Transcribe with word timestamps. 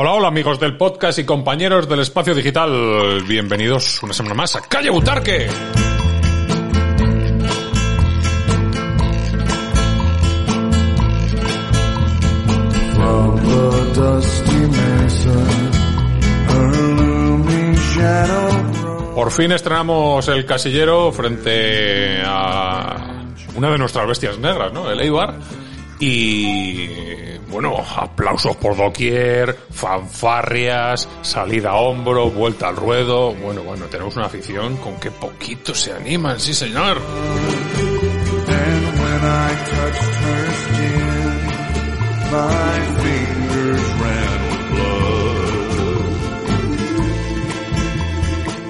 Hola, 0.00 0.12
hola 0.12 0.28
amigos 0.28 0.60
del 0.60 0.76
podcast 0.76 1.18
y 1.18 1.24
compañeros 1.24 1.88
del 1.88 1.98
espacio 1.98 2.32
digital. 2.32 3.20
Bienvenidos 3.26 4.00
una 4.00 4.12
semana 4.12 4.32
más 4.32 4.54
a 4.54 4.60
Calle 4.60 4.90
Butarque. 4.90 5.48
Por 19.16 19.32
fin 19.32 19.50
estrenamos 19.50 20.28
el 20.28 20.46
casillero 20.46 21.10
frente 21.10 22.22
a 22.24 23.24
una 23.56 23.68
de 23.72 23.78
nuestras 23.78 24.06
bestias 24.06 24.38
negras, 24.38 24.72
¿no? 24.72 24.88
El 24.88 25.00
Eibar. 25.00 25.34
Y 26.00 27.38
bueno, 27.50 27.76
aplausos 27.96 28.56
por 28.56 28.76
doquier, 28.76 29.56
fanfarrias, 29.70 31.08
salida 31.22 31.70
a 31.70 31.76
hombro, 31.76 32.30
vuelta 32.30 32.68
al 32.68 32.76
ruedo. 32.76 33.34
Bueno, 33.34 33.62
bueno, 33.62 33.86
tenemos 33.86 34.14
una 34.16 34.26
afición 34.26 34.76
con 34.76 35.00
que 35.00 35.10
poquito 35.10 35.74
se 35.74 35.92
animan, 35.92 36.38
sí 36.38 36.54
señor. 36.54 37.00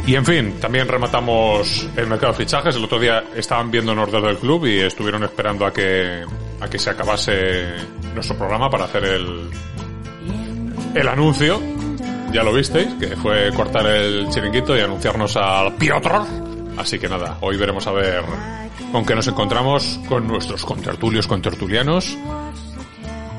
Y 0.06 0.14
en 0.14 0.24
fin, 0.24 0.54
también 0.58 0.88
rematamos 0.88 1.86
el 1.94 2.06
mercado 2.06 2.32
de 2.32 2.38
fichajes. 2.38 2.74
El 2.76 2.84
otro 2.84 2.98
día 2.98 3.24
estaban 3.36 3.70
viéndonos 3.70 4.10
desde 4.10 4.30
el 4.30 4.38
club 4.38 4.64
y 4.64 4.78
estuvieron 4.80 5.22
esperando 5.24 5.66
a 5.66 5.72
que, 5.74 6.24
a 6.60 6.68
que 6.68 6.78
se 6.78 6.90
acabase 6.90 7.66
nuestro 8.14 8.36
programa 8.36 8.68
para 8.70 8.84
hacer 8.84 9.04
el, 9.04 9.50
el 10.94 11.08
anuncio. 11.08 11.60
Ya 12.32 12.42
lo 12.42 12.52
visteis, 12.52 12.88
que 13.00 13.16
fue 13.16 13.50
cortar 13.54 13.86
el 13.86 14.28
chiringuito 14.28 14.76
y 14.76 14.80
anunciarnos 14.80 15.36
al 15.36 15.74
Piotr. 15.76 16.12
Así 16.76 16.98
que 16.98 17.08
nada, 17.08 17.38
hoy 17.40 17.56
veremos 17.56 17.86
a 17.86 17.92
ver 17.92 18.22
con 18.92 19.04
qué 19.04 19.14
nos 19.14 19.26
encontramos 19.26 19.98
con 20.08 20.26
nuestros 20.28 20.64
contertulios, 20.64 21.26
contertulianos. 21.26 22.16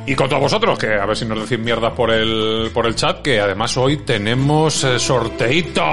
Y 0.05 0.15
con 0.15 0.27
todos 0.27 0.41
vosotros, 0.41 0.79
que 0.79 0.87
a 0.95 1.05
ver 1.05 1.15
si 1.15 1.25
nos 1.25 1.47
decís 1.47 1.63
mierda 1.63 1.93
por 1.93 2.09
el, 2.09 2.71
por 2.73 2.87
el 2.87 2.95
chat, 2.95 3.21
que 3.21 3.39
además 3.39 3.77
hoy 3.77 3.97
tenemos 3.97 4.83
eh, 4.83 4.97
sorteito. 4.97 5.83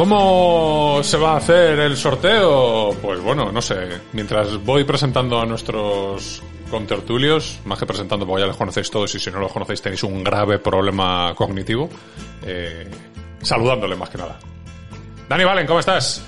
¿Cómo 0.00 1.00
se 1.02 1.18
va 1.18 1.34
a 1.34 1.36
hacer 1.36 1.78
el 1.78 1.94
sorteo? 1.94 2.96
Pues 3.02 3.20
bueno, 3.20 3.52
no 3.52 3.60
sé. 3.60 4.00
Mientras 4.14 4.56
voy 4.64 4.84
presentando 4.84 5.38
a 5.38 5.44
nuestros 5.44 6.42
contertulios, 6.70 7.60
más 7.66 7.78
que 7.78 7.84
presentando, 7.84 8.26
porque 8.26 8.40
ya 8.40 8.46
los 8.46 8.56
conocéis 8.56 8.90
todos 8.90 9.14
y 9.14 9.20
si 9.20 9.30
no 9.30 9.40
los 9.40 9.52
conocéis 9.52 9.82
tenéis 9.82 10.02
un 10.04 10.24
grave 10.24 10.58
problema 10.58 11.34
cognitivo, 11.36 11.90
eh, 12.46 12.90
saludándole 13.42 13.94
más 13.94 14.08
que 14.08 14.16
nada. 14.16 14.38
Dani 15.28 15.44
Valen, 15.44 15.66
¿cómo 15.66 15.80
estás? 15.80 16.24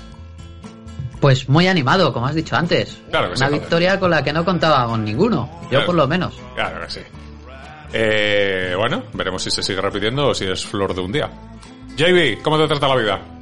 Pues 1.19 1.49
muy 1.49 1.67
animado, 1.67 2.13
como 2.13 2.27
has 2.27 2.35
dicho 2.35 2.55
antes. 2.55 3.01
Claro 3.09 3.31
que 3.31 3.37
sí, 3.37 3.41
Una 3.41 3.47
joder. 3.47 3.59
victoria 3.59 3.99
con 3.99 4.11
la 4.11 4.23
que 4.23 4.33
no 4.33 4.45
contábamos 4.45 4.99
ninguno. 4.99 5.49
Yo 5.63 5.69
Claro. 5.69 5.85
por 5.87 5.95
lo 5.95 6.07
menos. 6.07 6.35
Claro 6.53 6.79
que 6.85 6.91
sí. 6.91 6.99
Eh, 7.91 8.75
bueno, 8.77 9.05
veremos 9.13 9.41
si 9.41 9.49
se 9.49 9.63
sigue 9.63 9.81
repitiendo 9.81 10.27
o 10.27 10.35
si 10.35 10.45
es 10.45 10.63
flor 10.63 10.93
de 10.93 11.01
un 11.01 11.11
día. 11.11 11.27
JB, 11.97 12.43
¿cómo 12.43 12.59
te 12.59 12.67
trata 12.67 12.87
la 12.87 12.95
vida? 12.97 13.32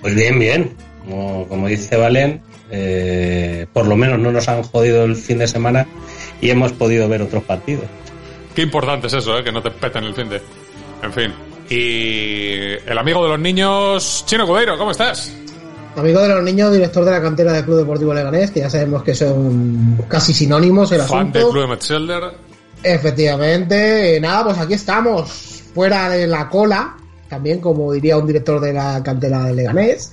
Pues 0.00 0.14
bien, 0.14 0.38
bien. 0.38 0.76
Como, 1.04 1.46
como 1.48 1.66
dice 1.66 1.96
Valen, 1.96 2.40
eh, 2.70 3.66
por 3.72 3.86
lo 3.86 3.96
menos 3.96 4.18
no 4.18 4.30
nos 4.32 4.48
han 4.48 4.62
jodido 4.62 5.04
el 5.04 5.16
fin 5.16 5.38
de 5.38 5.48
semana 5.48 5.86
y 6.40 6.50
hemos 6.50 6.72
podido 6.72 7.08
ver 7.08 7.22
otros 7.22 7.42
partidos. 7.44 7.84
Qué 8.54 8.62
importante 8.62 9.06
es 9.06 9.14
eso, 9.14 9.38
¿eh? 9.38 9.44
que 9.44 9.52
no 9.52 9.62
te 9.62 9.70
peten 9.70 10.04
el 10.04 10.14
fin 10.14 10.28
de. 10.28 10.40
En 11.02 11.12
fin. 11.12 11.32
Y 11.68 12.72
el 12.88 12.98
amigo 12.98 13.22
de 13.22 13.28
los 13.30 13.38
niños, 13.38 14.24
Chino 14.26 14.46
Cudeiro, 14.46 14.76
¿cómo 14.76 14.90
estás? 14.90 15.32
Amigo 15.96 16.20
de 16.20 16.28
los 16.28 16.42
niños, 16.42 16.72
director 16.72 17.04
de 17.04 17.10
la 17.12 17.20
cantera 17.22 17.52
del 17.52 17.64
Club 17.64 17.78
Deportivo 17.78 18.12
Leganés, 18.14 18.50
que 18.50 18.60
ya 18.60 18.70
sabemos 18.70 19.02
que 19.02 19.14
son 19.14 19.98
casi 20.08 20.32
sinónimos 20.32 20.90
el 20.92 21.00
Fan 21.02 21.18
asunto. 21.28 21.38
del 21.38 21.48
Club 21.48 21.62
de 21.62 21.68
Metzelder. 21.68 22.22
Efectivamente, 22.82 24.16
eh, 24.16 24.20
nada, 24.20 24.44
pues 24.44 24.58
aquí 24.58 24.74
estamos, 24.74 25.30
fuera 25.74 26.08
de 26.10 26.26
la 26.26 26.48
cola, 26.48 26.96
también 27.30 27.60
como 27.60 27.92
diría 27.92 28.18
un 28.18 28.26
director 28.26 28.60
de 28.60 28.74
la 28.74 29.02
cantera 29.02 29.44
de 29.44 29.54
Leganés. 29.54 30.12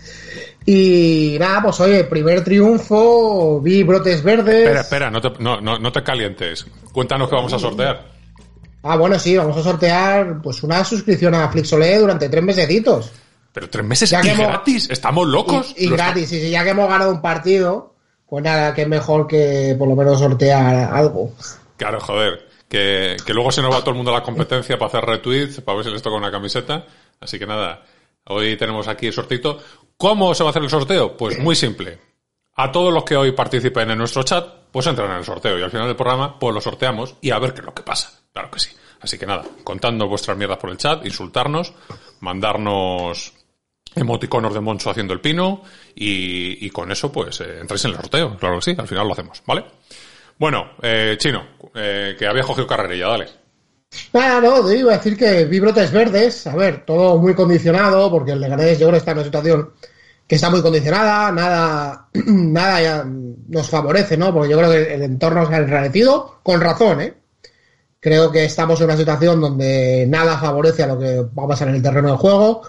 Y 0.65 1.37
nada, 1.39 1.63
pues 1.63 1.79
oye, 1.79 2.03
primer 2.03 2.43
triunfo, 2.43 3.59
vi 3.61 3.83
brotes 3.83 4.21
verdes. 4.23 4.63
Espera, 4.63 4.81
espera, 4.81 5.09
no 5.11 5.21
te, 5.21 5.31
no, 5.39 5.59
no, 5.61 5.79
no 5.79 5.91
te 5.91 6.03
calientes. 6.03 6.65
Cuéntanos 6.91 7.29
qué 7.29 7.35
vamos 7.35 7.53
a 7.53 7.59
sortear. 7.59 8.05
Ah, 8.83 8.95
bueno, 8.95 9.17
sí, 9.17 9.35
vamos 9.35 9.57
a 9.57 9.63
sortear 9.63 10.41
pues 10.41 10.63
una 10.63 10.83
suscripción 10.85 11.35
a 11.35 11.49
Flixolé 11.49 11.97
durante 11.97 12.29
tres 12.29 12.43
mesecitos. 12.43 13.11
Pero 13.53 13.69
tres 13.69 13.85
meses 13.85 14.09
Ya 14.09 14.19
y 14.19 14.23
que 14.23 14.31
hemos- 14.31 14.47
gratis. 14.47 14.89
¿Estamos 14.89 15.27
locos? 15.27 15.73
Y, 15.77 15.89
gratis, 15.89 16.31
y 16.31 16.39
si 16.41 16.49
ya 16.51 16.63
que 16.63 16.69
hemos 16.71 16.87
ganado 16.89 17.11
un 17.11 17.21
partido, 17.21 17.95
pues 18.29 18.43
nada, 18.43 18.73
que 18.73 18.85
mejor 18.85 19.25
que 19.27 19.75
por 19.79 19.87
lo 19.87 19.95
menos 19.95 20.19
sortear 20.19 20.93
algo. 20.93 21.31
está- 21.39 21.57
Claro, 21.77 21.99
joder. 21.99 22.45
Que, 22.67 23.15
que 23.25 23.33
luego 23.33 23.49
se 23.53 23.61
nos 23.61 23.73
va 23.73 23.79
todo 23.79 23.91
el 23.91 23.95
mundo 23.95 24.11
a 24.11 24.15
la 24.19 24.23
competencia 24.23 24.77
para 24.77 24.89
hacer 24.89 25.05
retweets, 25.05 25.61
para 25.61 25.77
ver 25.77 25.85
si 25.85 25.91
les 25.91 26.01
toca 26.01 26.17
una 26.17 26.29
camiseta. 26.29 26.85
Así 27.19 27.39
que 27.39 27.45
nada, 27.45 27.83
hoy 28.25 28.57
tenemos 28.57 28.87
aquí 28.87 29.07
el 29.07 29.13
sortito. 29.13 29.61
¿Cómo 29.97 30.33
se 30.35 30.43
va 30.43 30.49
a 30.49 30.51
hacer 30.51 30.63
el 30.63 30.69
sorteo? 30.69 31.17
Pues 31.17 31.39
muy 31.39 31.55
simple. 31.55 31.99
A 32.55 32.71
todos 32.71 32.93
los 32.93 33.03
que 33.03 33.15
hoy 33.15 33.31
participen 33.31 33.91
en 33.91 33.97
nuestro 33.97 34.23
chat, 34.23 34.47
pues 34.71 34.87
entran 34.87 35.11
en 35.11 35.17
el 35.17 35.23
sorteo 35.25 35.57
y 35.57 35.63
al 35.63 35.71
final 35.71 35.87
del 35.87 35.95
programa, 35.95 36.37
pues 36.39 36.53
lo 36.53 36.61
sorteamos 36.61 37.15
y 37.21 37.31
a 37.31 37.39
ver 37.39 37.53
qué 37.53 37.61
es 37.61 37.65
lo 37.65 37.73
que 37.73 37.83
pasa. 37.83 38.11
Claro 38.33 38.49
que 38.51 38.59
sí. 38.59 38.69
Así 38.99 39.17
que 39.17 39.25
nada, 39.25 39.43
contando 39.63 40.07
vuestras 40.07 40.37
mierdas 40.37 40.57
por 40.57 40.71
el 40.71 40.77
chat, 40.77 41.05
insultarnos, 41.05 41.73
mandarnos 42.19 43.33
emoticonos 43.95 44.53
de 44.53 44.59
Moncho 44.59 44.89
haciendo 44.89 45.13
el 45.13 45.21
pino 45.21 45.63
y, 45.95 46.69
con 46.69 46.91
eso 46.91 47.11
pues 47.11 47.41
eh, 47.41 47.59
entráis 47.61 47.85
en 47.85 47.91
el 47.91 47.97
sorteo, 47.97 48.37
claro 48.37 48.55
que 48.57 48.61
sí, 48.61 48.75
al 48.77 48.87
final 48.87 49.07
lo 49.07 49.13
hacemos, 49.13 49.41
¿vale? 49.45 49.65
Bueno, 50.37 50.71
eh, 50.81 51.15
Chino, 51.17 51.47
eh, 51.73 52.15
que 52.17 52.27
había 52.27 52.43
cogido 52.43 52.67
carrerilla, 52.67 53.07
dale. 53.07 53.27
Nada, 54.13 54.41
no, 54.41 54.65
te 54.65 54.77
iba 54.77 54.93
a 54.93 54.97
decir 54.97 55.17
que 55.17 55.45
vi 55.45 55.59
brotes 55.59 55.91
verdes, 55.91 56.47
a 56.47 56.55
ver, 56.55 56.85
todo 56.85 57.17
muy 57.17 57.33
condicionado, 57.33 58.09
porque 58.11 58.31
el 58.31 58.41
Leganés 58.41 58.79
yo 58.79 58.87
creo 58.87 58.91
que 58.91 58.97
está 58.97 59.11
en 59.11 59.17
una 59.17 59.25
situación 59.25 59.69
que 60.27 60.35
está 60.35 60.49
muy 60.49 60.61
condicionada, 60.61 61.31
nada, 61.31 62.09
nada 62.13 63.05
nos 63.05 63.69
favorece, 63.69 64.17
¿no? 64.17 64.33
Porque 64.33 64.49
yo 64.49 64.57
creo 64.57 64.71
que 64.71 64.93
el 64.93 65.01
entorno 65.03 65.47
se 65.47 65.55
ha 65.55 65.57
enrarecido, 65.59 66.39
con 66.43 66.59
razón, 66.59 67.01
¿eh? 67.01 67.13
Creo 67.99 68.31
que 68.31 68.45
estamos 68.45 68.79
en 68.79 68.85
una 68.85 68.97
situación 68.97 69.41
donde 69.41 70.05
nada 70.07 70.37
favorece 70.37 70.83
a 70.83 70.87
lo 70.87 70.99
que 70.99 71.21
va 71.21 71.43
a 71.45 71.47
pasar 71.47 71.69
en 71.69 71.75
el 71.75 71.81
terreno 71.81 72.11
de 72.11 72.17
juego. 72.17 72.61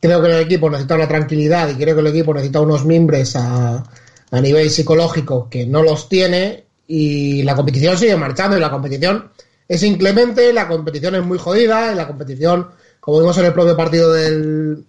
Creo 0.00 0.22
que 0.22 0.28
el 0.28 0.40
equipo 0.40 0.70
necesita 0.70 0.94
una 0.94 1.06
tranquilidad 1.06 1.68
y 1.68 1.74
creo 1.74 1.94
que 1.94 2.00
el 2.00 2.06
equipo 2.06 2.32
necesita 2.32 2.60
unos 2.60 2.86
mimbres 2.86 3.36
a, 3.36 3.84
a 4.30 4.40
nivel 4.40 4.70
psicológico 4.70 5.48
que 5.50 5.66
no 5.66 5.82
los 5.82 6.08
tiene 6.08 6.64
y 6.86 7.42
la 7.42 7.54
competición 7.54 7.98
sigue 7.98 8.16
marchando 8.16 8.56
y 8.56 8.60
la 8.60 8.70
competición 8.70 9.30
es 9.70 9.84
inclemente, 9.84 10.52
la 10.52 10.66
competición 10.66 11.14
es 11.14 11.24
muy 11.24 11.38
jodida 11.38 11.92
y 11.92 11.94
la 11.94 12.08
competición, 12.08 12.70
como 12.98 13.20
vimos 13.20 13.38
en 13.38 13.44
el 13.44 13.52
propio 13.52 13.76
partido 13.76 14.12
del, 14.12 14.84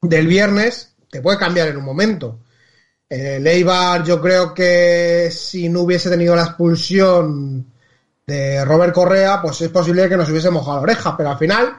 del 0.00 0.26
viernes, 0.28 0.94
te 1.10 1.20
puede 1.20 1.36
cambiar 1.36 1.66
en 1.66 1.78
un 1.78 1.84
momento. 1.84 2.38
El 3.08 3.44
Eibar 3.44 4.04
yo 4.04 4.20
creo 4.20 4.54
que 4.54 5.30
si 5.32 5.68
no 5.68 5.80
hubiese 5.80 6.08
tenido 6.08 6.36
la 6.36 6.44
expulsión 6.44 7.72
de 8.24 8.64
Robert 8.64 8.94
Correa, 8.94 9.42
pues 9.42 9.60
es 9.62 9.70
posible 9.70 10.08
que 10.08 10.16
nos 10.16 10.30
hubiese 10.30 10.50
mojado 10.50 10.76
la 10.76 10.82
oreja, 10.82 11.16
pero 11.16 11.30
al 11.30 11.38
final, 11.38 11.76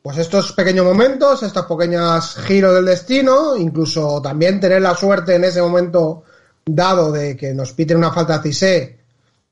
pues 0.00 0.18
estos 0.18 0.52
pequeños 0.52 0.86
momentos, 0.86 1.42
estos 1.42 1.66
pequeños 1.66 2.36
giros 2.46 2.76
del 2.76 2.84
destino, 2.84 3.56
incluso 3.56 4.22
también 4.22 4.60
tener 4.60 4.82
la 4.82 4.94
suerte 4.94 5.34
en 5.34 5.42
ese 5.42 5.60
momento 5.60 6.22
dado 6.64 7.10
de 7.10 7.36
que 7.36 7.52
nos 7.54 7.72
piten 7.72 7.96
una 7.96 8.12
falta 8.12 8.36
a 8.36 8.42
Cissé, 8.42 9.00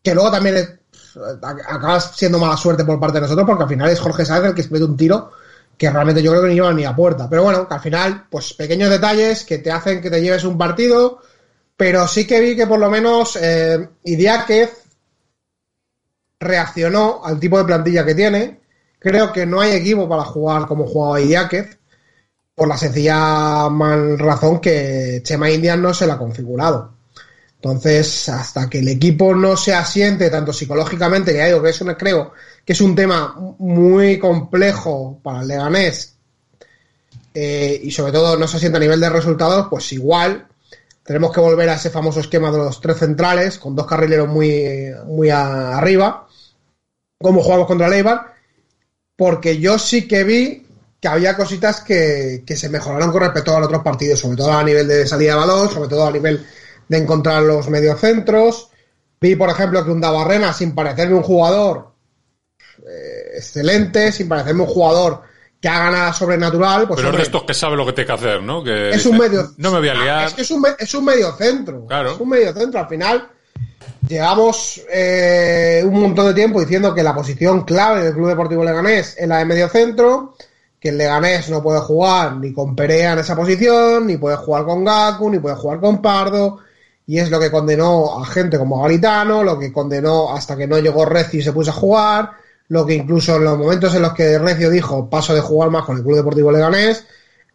que 0.00 0.14
luego 0.14 0.30
también 0.30 0.78
es- 1.16 1.43
acaba 1.66 2.00
siendo 2.00 2.38
mala 2.38 2.56
suerte 2.56 2.84
por 2.84 2.99
parte 3.00 3.16
de 3.16 3.22
nosotros, 3.22 3.46
porque 3.46 3.62
al 3.64 3.69
final 3.69 3.90
es 3.90 4.00
Jorge 4.00 4.25
Sáenz 4.25 4.46
el 4.46 4.55
que 4.55 4.62
se 4.62 4.70
mete 4.70 4.84
un 4.84 4.96
tiro 4.96 5.31
que 5.76 5.90
realmente 5.90 6.22
yo 6.22 6.32
creo 6.32 6.43
que 6.43 6.49
no 6.49 6.55
llevan 6.55 6.76
ni 6.76 6.84
a 6.84 6.94
puerta. 6.96 7.28
Pero 7.31 7.44
bueno, 7.44 7.69
que 7.69 7.75
al 7.75 7.81
final, 7.81 8.26
pues 8.28 8.52
pequeños 8.55 8.90
detalles 8.90 9.44
que 9.44 9.58
te 9.58 9.70
hacen 9.70 10.00
que 10.00 10.10
te 10.10 10.20
lleves 10.20 10.43
un 10.44 10.58
partido, 10.58 11.20
pero 11.76 12.08
sí 12.08 12.26
que 12.26 12.40
vi 12.40 12.56
que 12.56 12.66
por 12.66 12.81
lo 12.81 12.90
menos 12.90 13.37
eh, 13.40 13.88
Idiáquez 14.02 14.84
reaccionó 16.40 17.20
al 17.25 17.38
tipo 17.40 17.58
de 17.58 17.64
plantilla 17.64 18.04
que 18.04 18.14
tiene. 18.14 18.61
Creo 18.99 19.32
que 19.32 19.46
no 19.46 19.61
hay 19.61 19.72
equipo 19.72 20.08
para 20.08 20.25
jugar 20.25 20.66
como 20.66 20.87
jugaba 20.87 21.20
Idiáquez, 21.20 21.78
por 22.54 22.66
la 22.66 22.76
sencilla 22.76 23.69
mal 23.70 24.19
razón 24.19 24.61
que 24.61 25.20
Chema 25.22 25.49
Indian 25.50 25.81
no 25.81 25.94
se 25.94 26.06
la 26.06 26.14
ha 26.14 26.19
configurado. 26.19 26.97
Entonces, 27.60 28.28
hasta 28.28 28.70
que 28.70 28.78
el 28.78 28.88
equipo 28.88 29.34
no 29.34 29.56
se 29.56 29.75
asiente 29.75 30.31
tanto 30.31 30.52
psicológicamente, 30.52 31.32
que 31.32 31.38
ya 31.38 31.46
digo 31.46 31.62
que 31.62 31.96
creo 31.96 32.32
que 32.64 32.72
es 32.72 32.81
un 32.81 32.94
tema 32.94 33.34
muy 33.58 34.19
complejo 34.19 35.19
para 35.22 35.40
el 35.43 35.49
Leganés, 35.49 36.14
eh, 37.34 37.81
y 37.82 37.90
sobre 37.90 38.12
todo 38.12 38.37
no 38.37 38.46
se 38.46 38.58
asiente 38.58 38.76
a 38.78 38.81
nivel 38.81 39.00
de 39.00 39.10
resultados, 39.10 39.66
pues 39.69 39.93
igual 39.93 40.46
tenemos 41.02 41.32
que 41.32 41.40
volver 41.40 41.69
a 41.69 41.75
ese 41.75 41.90
famoso 41.90 42.20
esquema 42.20 42.52
de 42.52 42.58
los 42.58 42.81
tres 42.81 42.99
centrales, 42.99 43.58
con 43.58 43.75
dos 43.75 43.87
carrileros 43.87 44.28
muy, 44.28 44.93
muy 45.06 45.31
a- 45.31 45.76
arriba, 45.76 46.28
como 47.20 47.43
jugamos 47.43 47.66
contra 47.66 47.88
el 47.88 47.94
Eibar, 47.94 48.34
porque 49.16 49.58
yo 49.58 49.78
sí 49.81 50.06
que 50.06 50.22
vi 50.22 50.66
que 51.00 51.08
había 51.08 51.37
cositas 51.37 51.81
que, 51.81 52.44
que 52.46 52.56
se 52.56 52.69
mejoraron 52.69 53.11
con 53.11 53.22
respecto 53.22 53.56
a 53.56 53.58
los 53.61 53.69
otros 53.69 53.82
partidos, 53.82 54.20
sobre 54.20 54.37
todo 54.37 54.52
a 54.52 54.62
nivel 54.62 54.87
de 54.87 55.06
salida 55.06 55.32
de 55.32 55.38
balón, 55.38 55.70
sobre 55.70 55.88
todo 55.88 56.06
a 56.06 56.12
nivel 56.12 56.44
de 56.88 56.99
encontrar 56.99 57.43
los 57.43 57.69
mediocentros. 57.69 58.70
Vi, 59.20 59.35
por 59.37 59.50
ejemplo, 59.50 59.85
que 59.85 59.90
un 59.90 60.00
Dabarrena, 60.00 60.52
sin 60.52 60.75
parecerme 60.75 61.14
un 61.14 61.23
jugador 61.23 61.88
eh, 62.79 63.32
excelente, 63.37 64.12
sin 64.12 64.29
parecerme 64.29 64.62
un 64.62 64.69
jugador 64.69 65.23
que 65.61 65.69
haga 65.69 65.90
nada 65.90 66.12
sobrenatural, 66.12 66.87
pues 66.87 66.99
Pero 66.99 67.11
es 67.11 67.17
de 67.17 67.23
estos 67.25 67.43
que 67.43 67.52
sabe 67.52 67.76
lo 67.76 67.85
que 67.85 67.93
tiene 67.93 68.06
que 68.06 68.12
hacer, 68.12 68.43
¿no? 68.43 68.62
Que 68.62 68.90
es 68.90 69.05
un 69.06 69.19
medio. 69.19 69.50
No 69.56 69.73
me 69.73 69.79
voy 69.81 69.88
a 69.88 69.93
Ah, 69.93 70.02
liar. 70.05 70.26
Es 70.29 70.35
que 70.35 70.43
es 70.43 70.50
un, 70.52 70.64
es 70.79 70.94
un 70.94 71.05
medio 71.05 71.32
centro. 71.32 71.85
Claro. 71.87 72.12
Es 72.12 72.20
un 72.20 72.29
medio 72.29 72.52
centro. 72.52 72.79
Al 72.79 72.87
final, 72.88 73.29
llevamos 74.06 74.81
eh, 74.88 75.82
un 75.85 76.00
montón 76.00 76.26
de 76.26 76.35
tiempo 76.35 76.61
diciendo 76.61 76.94
que 76.94 77.02
la 77.02 77.12
posición 77.12 77.64
clave 77.64 78.05
del 78.05 78.14
Club 78.14 78.29
Deportivo 78.29 78.64
Leganés 78.64 79.17
es 79.19 79.26
la 79.26 79.38
de 79.38 79.44
medio 79.46 79.69
centro, 79.69 80.37
que 80.79 80.90
el 80.90 80.99
Leganés 80.99 81.50
no 81.50 81.61
puede 81.61 81.81
jugar 81.81 82.37
ni 82.37 82.52
con 82.52 82.76
Perea 82.76 83.14
en 83.14 83.19
esa 83.19 83.35
posición, 83.35 84.06
ni 84.06 84.17
puede 84.17 84.37
jugar 84.37 84.64
con 84.64 84.85
Gaku, 84.85 85.29
ni 85.29 85.40
puede 85.40 85.56
jugar 85.56 85.81
con 85.81 86.00
Pardo. 86.00 86.61
Y 87.08 87.19
es 87.19 87.31
lo 87.31 87.40
que 87.40 87.50
condenó 87.50 88.20
a 88.20 88.26
gente 88.26 88.58
como 88.58 88.82
Garitano, 88.82 89.43
lo 89.43 89.58
que 89.58 89.72
condenó 89.72 90.31
hasta 90.31 90.58
que 90.58 90.66
no 90.66 90.78
llegó 90.78 91.06
Recio 91.06 91.40
y 91.40 91.43
se 91.43 91.55
puso 91.55 91.70
a 91.70 91.75
jugar, 91.75 92.32
lo 92.69 92.84
que 92.84 92.93
incluso 92.93 93.37
en 93.37 93.44
los 93.44 93.56
momentos 93.56 93.94
en 93.94 94.02
los 94.02 94.12
que 94.12 94.38
Recio 94.38 94.69
dijo 94.69 95.08
paso 95.08 95.34
de 95.34 95.40
jugar 95.40 95.70
más 95.70 95.87
con 95.87 95.96
el 95.96 96.02
Club 96.02 96.16
Deportivo 96.16 96.52
Leganés, 96.52 97.06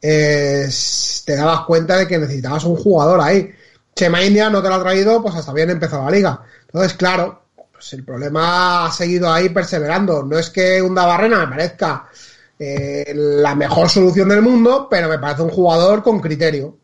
te 0.01 1.35
dabas 1.35 1.65
cuenta 1.67 1.97
de 1.97 2.07
que 2.07 2.17
necesitabas 2.17 2.63
un 2.63 2.77
jugador 2.77 3.21
ahí. 3.21 3.53
Chema 3.95 4.25
India 4.25 4.49
no 4.49 4.59
te 4.63 4.69
lo 4.69 4.73
ha 4.75 4.81
traído 4.81 5.21
pues 5.21 5.35
hasta 5.35 5.53
bien 5.53 5.69
empezó 5.69 6.03
la 6.03 6.09
liga. 6.09 6.41
Entonces, 6.65 6.95
claro, 6.95 7.43
pues 7.71 7.93
el 7.93 8.03
problema 8.03 8.87
ha 8.87 8.91
seguido 8.91 9.31
ahí 9.31 9.49
perseverando. 9.49 10.23
No 10.23 10.39
es 10.39 10.49
que 10.49 10.81
un 10.81 10.95
Barrena 10.95 11.45
me 11.45 11.47
parezca 11.47 12.09
eh, 12.57 13.13
la 13.15 13.53
mejor 13.53 13.87
solución 13.87 14.29
del 14.29 14.41
mundo, 14.41 14.87
pero 14.89 15.07
me 15.07 15.19
parece 15.19 15.43
un 15.43 15.49
jugador 15.49 16.01
con 16.01 16.19
criterio 16.19 16.75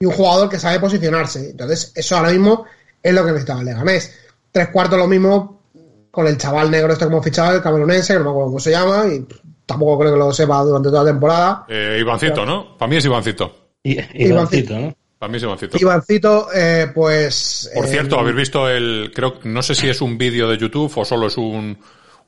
y 0.00 0.06
un 0.06 0.12
jugador 0.12 0.48
que 0.48 0.58
sabe 0.58 0.78
posicionarse. 0.78 1.50
Entonces, 1.50 1.92
eso 1.94 2.16
ahora 2.16 2.30
mismo 2.30 2.64
es 3.02 3.12
lo 3.12 3.24
que 3.24 3.32
necesitaba 3.32 3.60
el 3.60 3.66
Leganés. 3.66 4.16
Tres 4.52 4.68
cuartos 4.68 4.98
lo 4.98 5.08
mismo 5.08 5.62
con 6.10 6.26
el 6.26 6.38
chaval 6.38 6.70
negro 6.70 6.92
este 6.92 7.04
como 7.04 7.22
fichado, 7.22 7.56
el 7.56 7.62
camerunense, 7.62 8.12
que 8.12 8.18
no 8.18 8.26
me 8.26 8.30
acuerdo 8.30 8.48
cómo 8.48 8.60
se 8.60 8.70
llama, 8.70 9.06
y 9.06 9.26
tampoco 9.66 9.98
creo 9.98 10.12
que 10.12 10.18
lo 10.18 10.32
sepa 10.32 10.62
durante 10.62 10.88
toda 10.88 11.04
la 11.04 11.10
temporada. 11.10 11.66
Eh, 11.68 11.98
Ivancito, 12.00 12.46
¿no? 12.46 12.76
Para 12.76 12.88
mí 12.88 12.96
es 12.96 13.04
Ivancito. 13.04 13.70
Ivancito, 13.82 14.78
¿no? 14.78 14.96
Para 15.18 15.30
mí 15.30 15.36
es 15.36 15.42
Ivancito. 15.42 15.78
Ivancito, 15.78 16.48
eh, 16.54 16.90
pues... 16.94 17.70
Por 17.74 17.84
eh, 17.84 17.88
cierto, 17.88 18.18
habéis 18.18 18.36
visto 18.36 18.68
el, 18.68 19.10
creo, 19.14 19.34
no 19.44 19.62
sé 19.62 19.74
si 19.74 19.88
es 19.88 20.00
un 20.00 20.16
vídeo 20.16 20.48
de 20.48 20.56
YouTube 20.56 20.92
o 20.96 21.04
solo 21.04 21.26
es 21.26 21.36
un, 21.36 21.76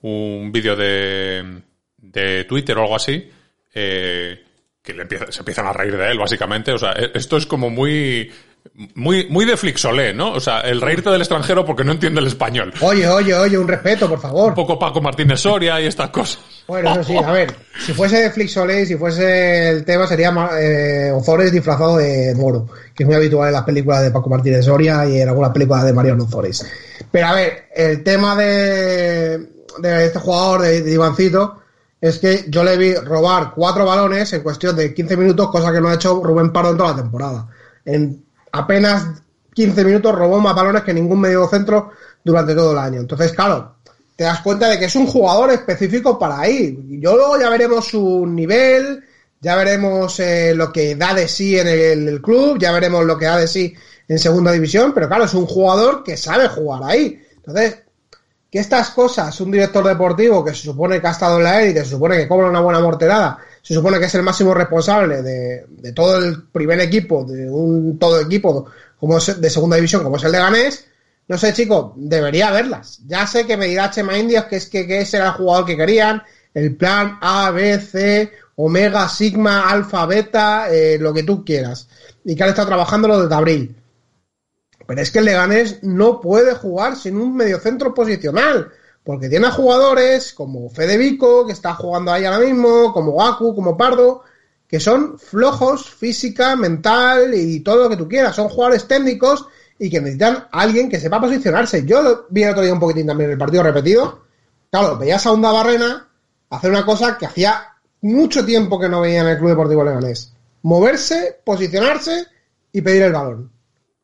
un 0.03 0.53
vídeo 0.53 0.77
de, 0.77 1.63
de 1.97 2.45
Twitter 2.45 2.77
o 2.79 2.83
algo 2.83 2.97
así, 2.97 3.31
eh, 3.75 4.45
que 4.83 4.95
le 4.95 5.03
empieza- 5.03 5.31
se 5.31 5.41
empiezan 5.41 5.67
a 5.67 5.73
reír 5.73 5.97
de 5.97 6.11
él, 6.11 6.19
básicamente. 6.19 6.73
O 6.73 6.79
sea, 6.79 6.93
e- 6.93 7.11
esto 7.15 7.37
es 7.37 7.47
como 7.47 7.69
muy, 7.71 8.33
muy, 8.95 9.27
muy 9.29 9.45
de 9.45 9.57
Flixolé, 9.57 10.15
¿no? 10.15 10.33
O 10.33 10.41
sea, 10.41 10.61
el 10.61 10.81
reírte 10.81 11.11
del 11.11 11.21
extranjero 11.21 11.65
porque 11.65 11.85
no 11.85 11.93
entiende 11.93 12.21
el 12.21 12.27
español. 12.27 12.73
Oye, 12.81 13.07
oye, 13.09 13.35
oye, 13.35 13.59
un 13.59 13.69
respeto, 13.69 14.09
por 14.09 14.21
favor. 14.21 14.49
Un 14.49 14.55
poco 14.55 14.79
Paco 14.79 15.01
Martínez 15.03 15.41
Soria 15.41 15.81
y 15.81 15.87
estas 15.87 16.11
cosas. 16.11 16.39
Bueno, 16.67 16.93
eso 16.93 17.05
sí, 17.05 17.17
a 17.17 17.31
ver, 17.33 17.53
si 17.85 17.93
fuese 17.93 18.19
de 18.23 18.31
Flixolé, 18.31 18.87
si 18.87 18.97
fuese 18.97 19.69
el 19.71 19.85
tema, 19.85 20.07
sería 20.07 20.33
eh, 20.59 21.11
Ozores 21.13 21.51
disfrazado 21.53 21.97
de 21.99 22.33
moro, 22.37 22.69
que 22.95 23.03
es 23.03 23.07
muy 23.07 23.17
habitual 23.17 23.49
en 23.49 23.55
las 23.55 23.65
películas 23.65 24.03
de 24.03 24.11
Paco 24.13 24.31
Martínez 24.31 24.65
Soria 24.65 25.05
y 25.07 25.21
en 25.21 25.29
algunas 25.29 25.51
películas 25.53 25.85
de 25.85 25.93
Mariano 25.93 26.25
Ozores. 26.25 26.65
Pero 27.11 27.27
a 27.27 27.35
ver, 27.35 27.65
el 27.75 28.03
tema 28.05 28.37
de, 28.37 29.39
de 29.79 30.05
este 30.07 30.19
jugador, 30.21 30.63
de, 30.63 30.83
de 30.83 30.93
Ivancito, 30.93 31.61
es 32.01 32.19
que 32.19 32.47
yo 32.49 32.65
le 32.65 32.77
vi 32.77 32.95
robar 32.95 33.53
cuatro 33.55 33.85
balones 33.85 34.33
en 34.33 34.43
cuestión 34.43 34.75
de 34.75 34.95
15 34.95 35.17
minutos, 35.17 35.51
cosa 35.51 35.73
que 35.73 35.81
no 35.81 35.89
ha 35.89 35.95
hecho 35.95 36.23
Rubén 36.23 36.53
Pardo 36.53 36.71
en 36.71 36.77
toda 36.79 36.91
la 36.91 37.03
temporada. 37.03 37.49
En 37.85 38.25
apenas 38.53 39.23
15 39.55 39.85
minutos 39.85 40.15
robó 40.15 40.41
más 40.41 40.55
balones 40.55 40.83
que 40.83 40.95
ningún 40.95 41.21
medio 41.21 41.47
centro 41.49 41.91
durante 42.25 42.55
todo 42.55 42.73
el 42.73 42.79
año. 42.79 43.01
Entonces, 43.01 43.33
claro, 43.33 43.77
te 44.17 44.25
das 44.25 44.41
cuenta 44.41 44.69
de 44.69 44.79
que 44.79 44.87
es 44.87 44.97
un 44.97 45.07
jugador 45.07 45.51
específico 45.51 46.19
para 46.19 46.41
ahí. 46.41 46.79
Yo 47.01 47.17
luego 47.17 47.39
ya 47.39 47.51
veremos 47.51 47.87
su 47.87 48.27
nivel, 48.27 49.05
ya 49.41 49.57
veremos 49.57 50.19
eh, 50.21 50.55
lo 50.55 50.73
que 50.73 50.95
da 50.95 51.13
de 51.13 51.29
sí 51.29 51.59
en 51.59 51.69
el, 51.69 52.09
el 52.09 52.23
club, 52.23 52.59
ya 52.59 52.73
veremos 52.73 53.05
lo 53.05 53.19
que 53.19 53.27
da 53.27 53.37
de 53.37 53.49
sí 53.49 53.75
en 54.09 54.19
segunda 54.19 54.53
división, 54.53 54.93
pero 54.95 55.07
claro, 55.07 55.25
es 55.25 55.35
un 55.35 55.47
jugador 55.47 56.03
que 56.03 56.17
sabe 56.17 56.49
jugar 56.49 56.83
ahí. 56.85 57.23
Entonces, 57.37 57.79
que 58.51 58.59
estas 58.59 58.91
cosas, 58.91 59.41
un 59.41 59.51
director 59.51 59.87
deportivo 59.87 60.45
que 60.45 60.55
se 60.55 60.63
supone 60.63 61.01
que 61.01 61.07
ha 61.07 61.13
estado 61.13 61.39
en 61.39 61.45
la 61.45 61.63
élite, 61.63 61.85
se 61.85 61.91
supone 61.91 62.17
que 62.17 62.27
cobra 62.27 62.49
una 62.49 62.61
buena 62.61 62.81
morterada, 62.81 63.39
se 63.63 63.75
supone 63.75 63.99
que 63.99 64.07
es 64.07 64.15
el 64.15 64.23
máximo 64.23 64.53
responsable 64.55 65.23
de, 65.23 65.67
de 65.69 65.93
todo 65.93 66.19
el 66.19 66.43
primer 66.45 66.81
equipo, 66.81 67.25
de 67.25 67.49
un 67.49 67.99
todo 67.99 68.21
equipo 68.21 68.67
como 68.99 69.19
es 69.19 69.41
de 69.41 69.51
segunda 69.51 69.77
división, 69.77 70.03
como 70.03 70.17
es 70.17 70.25
el 70.25 70.33
de 70.33 70.39
Ganés, 70.39 70.87
no 71.29 71.39
sé, 71.39 71.53
chicos, 71.53 71.93
debería 71.95 72.51
verlas. 72.51 73.01
Ya 73.07 73.25
sé 73.27 73.47
que 73.47 73.57
me 73.57 73.67
dirá 73.67 73.91
Chema 73.91 74.19
Indias 74.19 74.47
que 74.47 74.57
es 74.57 74.69
que, 74.69 74.87
que 74.87 75.01
ese 75.01 75.19
era 75.19 75.27
el 75.29 75.33
jugador 75.35 75.65
que 75.65 75.77
querían, 75.77 76.23
el 76.53 76.75
plan 76.75 77.19
A, 77.21 77.53
B, 77.53 77.79
C, 77.79 78.33
Omega, 78.57 79.09
Sigma, 79.09 79.71
Alfa, 79.71 80.07
Beta, 80.07 80.67
eh, 80.71 80.99
lo 80.99 81.15
que 81.15 81.23
tú 81.23 81.45
quieras. 81.45 81.89
Y 82.25 82.35
que 82.35 82.43
han 82.43 82.49
estado 82.51 82.69
trabajando 82.69 83.09
lo 83.09 83.23
desde 83.23 83.35
abril. 83.35 83.77
Pero 84.91 85.03
es 85.03 85.13
que 85.13 85.21
el 85.21 85.27
Leganés 85.27 85.85
no 85.85 86.21
puede 86.21 86.53
jugar 86.57 86.97
sin 86.97 87.17
un 87.17 87.37
mediocentro 87.37 87.95
posicional. 87.95 88.73
Porque 89.05 89.29
tiene 89.29 89.47
a 89.47 89.53
jugadores 89.53 90.33
como 90.33 90.69
Fede 90.69 90.97
Vico, 90.97 91.47
que 91.47 91.53
está 91.53 91.75
jugando 91.75 92.11
ahí 92.11 92.25
ahora 92.25 92.45
mismo, 92.45 92.93
como 92.93 93.15
Gaku, 93.15 93.55
como 93.55 93.77
Pardo, 93.77 94.25
que 94.67 94.81
son 94.81 95.17
flojos 95.17 95.89
física, 95.89 96.57
mental 96.57 97.33
y 97.35 97.61
todo 97.61 97.85
lo 97.85 97.89
que 97.89 97.97
tú 97.99 98.09
quieras. 98.09 98.35
Son 98.35 98.49
jugadores 98.49 98.89
técnicos 98.89 99.47
y 99.79 99.89
que 99.89 100.01
necesitan 100.01 100.49
a 100.51 100.61
alguien 100.61 100.91
que 100.91 100.99
sepa 100.99 101.21
posicionarse. 101.21 101.87
Yo 101.87 102.03
lo 102.03 102.27
vi 102.29 102.43
el 102.43 102.51
otro 102.51 102.65
día 102.65 102.73
un 102.73 102.81
poquitín 102.81 103.07
también 103.07 103.31
en 103.31 103.35
el 103.35 103.39
partido 103.39 103.63
repetido. 103.63 104.25
Claro, 104.73 104.99
veías 104.99 105.25
a 105.25 105.31
Onda 105.31 105.53
Barrena 105.53 106.09
hacer 106.51 106.69
una 106.69 106.85
cosa 106.85 107.17
que 107.17 107.27
hacía 107.27 107.63
mucho 108.01 108.45
tiempo 108.45 108.81
que 108.81 108.89
no 108.89 109.03
veía 109.03 109.21
en 109.21 109.29
el 109.29 109.39
Club 109.39 109.51
Deportivo 109.51 109.85
Leganés. 109.85 110.33
Moverse, 110.63 111.39
posicionarse 111.45 112.27
y 112.73 112.81
pedir 112.81 113.05
el 113.05 113.13
balón. 113.13 113.60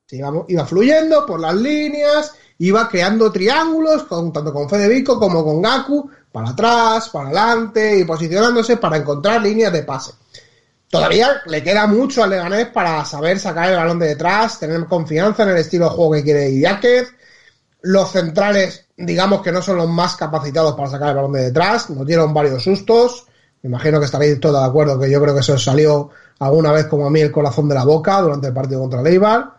Se 0.06 0.16
iba, 0.16 0.66
fluyendo 0.66 1.26
por 1.26 1.40
las 1.40 1.54
líneas, 1.54 2.32
iba 2.58 2.88
creando 2.88 3.32
triángulos, 3.32 4.04
con, 4.04 4.32
tanto 4.32 4.52
con 4.52 4.70
Federico 4.70 5.18
como 5.18 5.44
con 5.44 5.60
Gaku, 5.60 6.08
para 6.30 6.50
atrás, 6.50 7.08
para 7.08 7.26
adelante 7.26 7.98
y 7.98 8.04
posicionándose 8.04 8.76
para 8.76 8.98
encontrar 8.98 9.42
líneas 9.42 9.72
de 9.72 9.82
pase. 9.82 10.12
Todavía 10.88 11.42
le 11.46 11.60
queda 11.60 11.88
mucho 11.88 12.22
al 12.22 12.30
Leganés 12.30 12.68
para 12.68 13.04
saber 13.04 13.40
sacar 13.40 13.70
el 13.70 13.76
balón 13.76 13.98
de 13.98 14.08
detrás, 14.08 14.60
tener 14.60 14.86
confianza 14.86 15.42
en 15.42 15.48
el 15.48 15.56
estilo 15.56 15.86
de 15.86 15.96
juego 15.96 16.12
que 16.12 16.22
quiere 16.22 16.50
Idiáquez. 16.50 17.08
Los 17.82 18.12
centrales, 18.12 18.86
digamos 18.96 19.42
que 19.42 19.50
no 19.50 19.60
son 19.60 19.76
los 19.76 19.88
más 19.88 20.14
capacitados 20.14 20.76
para 20.76 20.88
sacar 20.88 21.08
el 21.08 21.16
balón 21.16 21.32
de 21.32 21.46
detrás, 21.46 21.90
nos 21.90 22.06
dieron 22.06 22.32
varios 22.32 22.62
sustos. 22.62 23.26
Me 23.62 23.70
imagino 23.70 23.98
que 23.98 24.04
estaréis 24.04 24.38
todos 24.38 24.60
de 24.60 24.68
acuerdo 24.68 25.00
que 25.00 25.10
yo 25.10 25.20
creo 25.20 25.34
que 25.34 25.40
eso 25.40 25.58
salió 25.58 26.10
alguna 26.38 26.70
vez 26.70 26.86
como 26.86 27.08
a 27.08 27.10
mí 27.10 27.20
el 27.20 27.32
corazón 27.32 27.68
de 27.68 27.75
la 27.75 27.84
boca 27.84 28.20
durante 28.20 28.46
el 28.46 28.54
partido 28.54 28.80
contra 28.82 29.00
el 29.00 29.06
Eibar. 29.08 29.56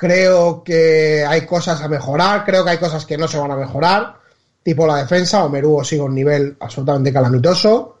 Creo 0.00 0.64
que 0.64 1.26
hay 1.28 1.44
cosas 1.44 1.82
a 1.82 1.88
mejorar, 1.88 2.42
creo 2.46 2.64
que 2.64 2.70
hay 2.70 2.78
cosas 2.78 3.04
que 3.04 3.18
no 3.18 3.28
se 3.28 3.36
van 3.36 3.50
a 3.50 3.56
mejorar, 3.56 4.14
tipo 4.62 4.86
la 4.86 4.96
defensa, 4.96 5.44
Omeruo 5.44 5.84
sigue 5.84 6.00
un 6.00 6.14
nivel 6.14 6.56
absolutamente 6.58 7.12
calamitoso. 7.12 7.98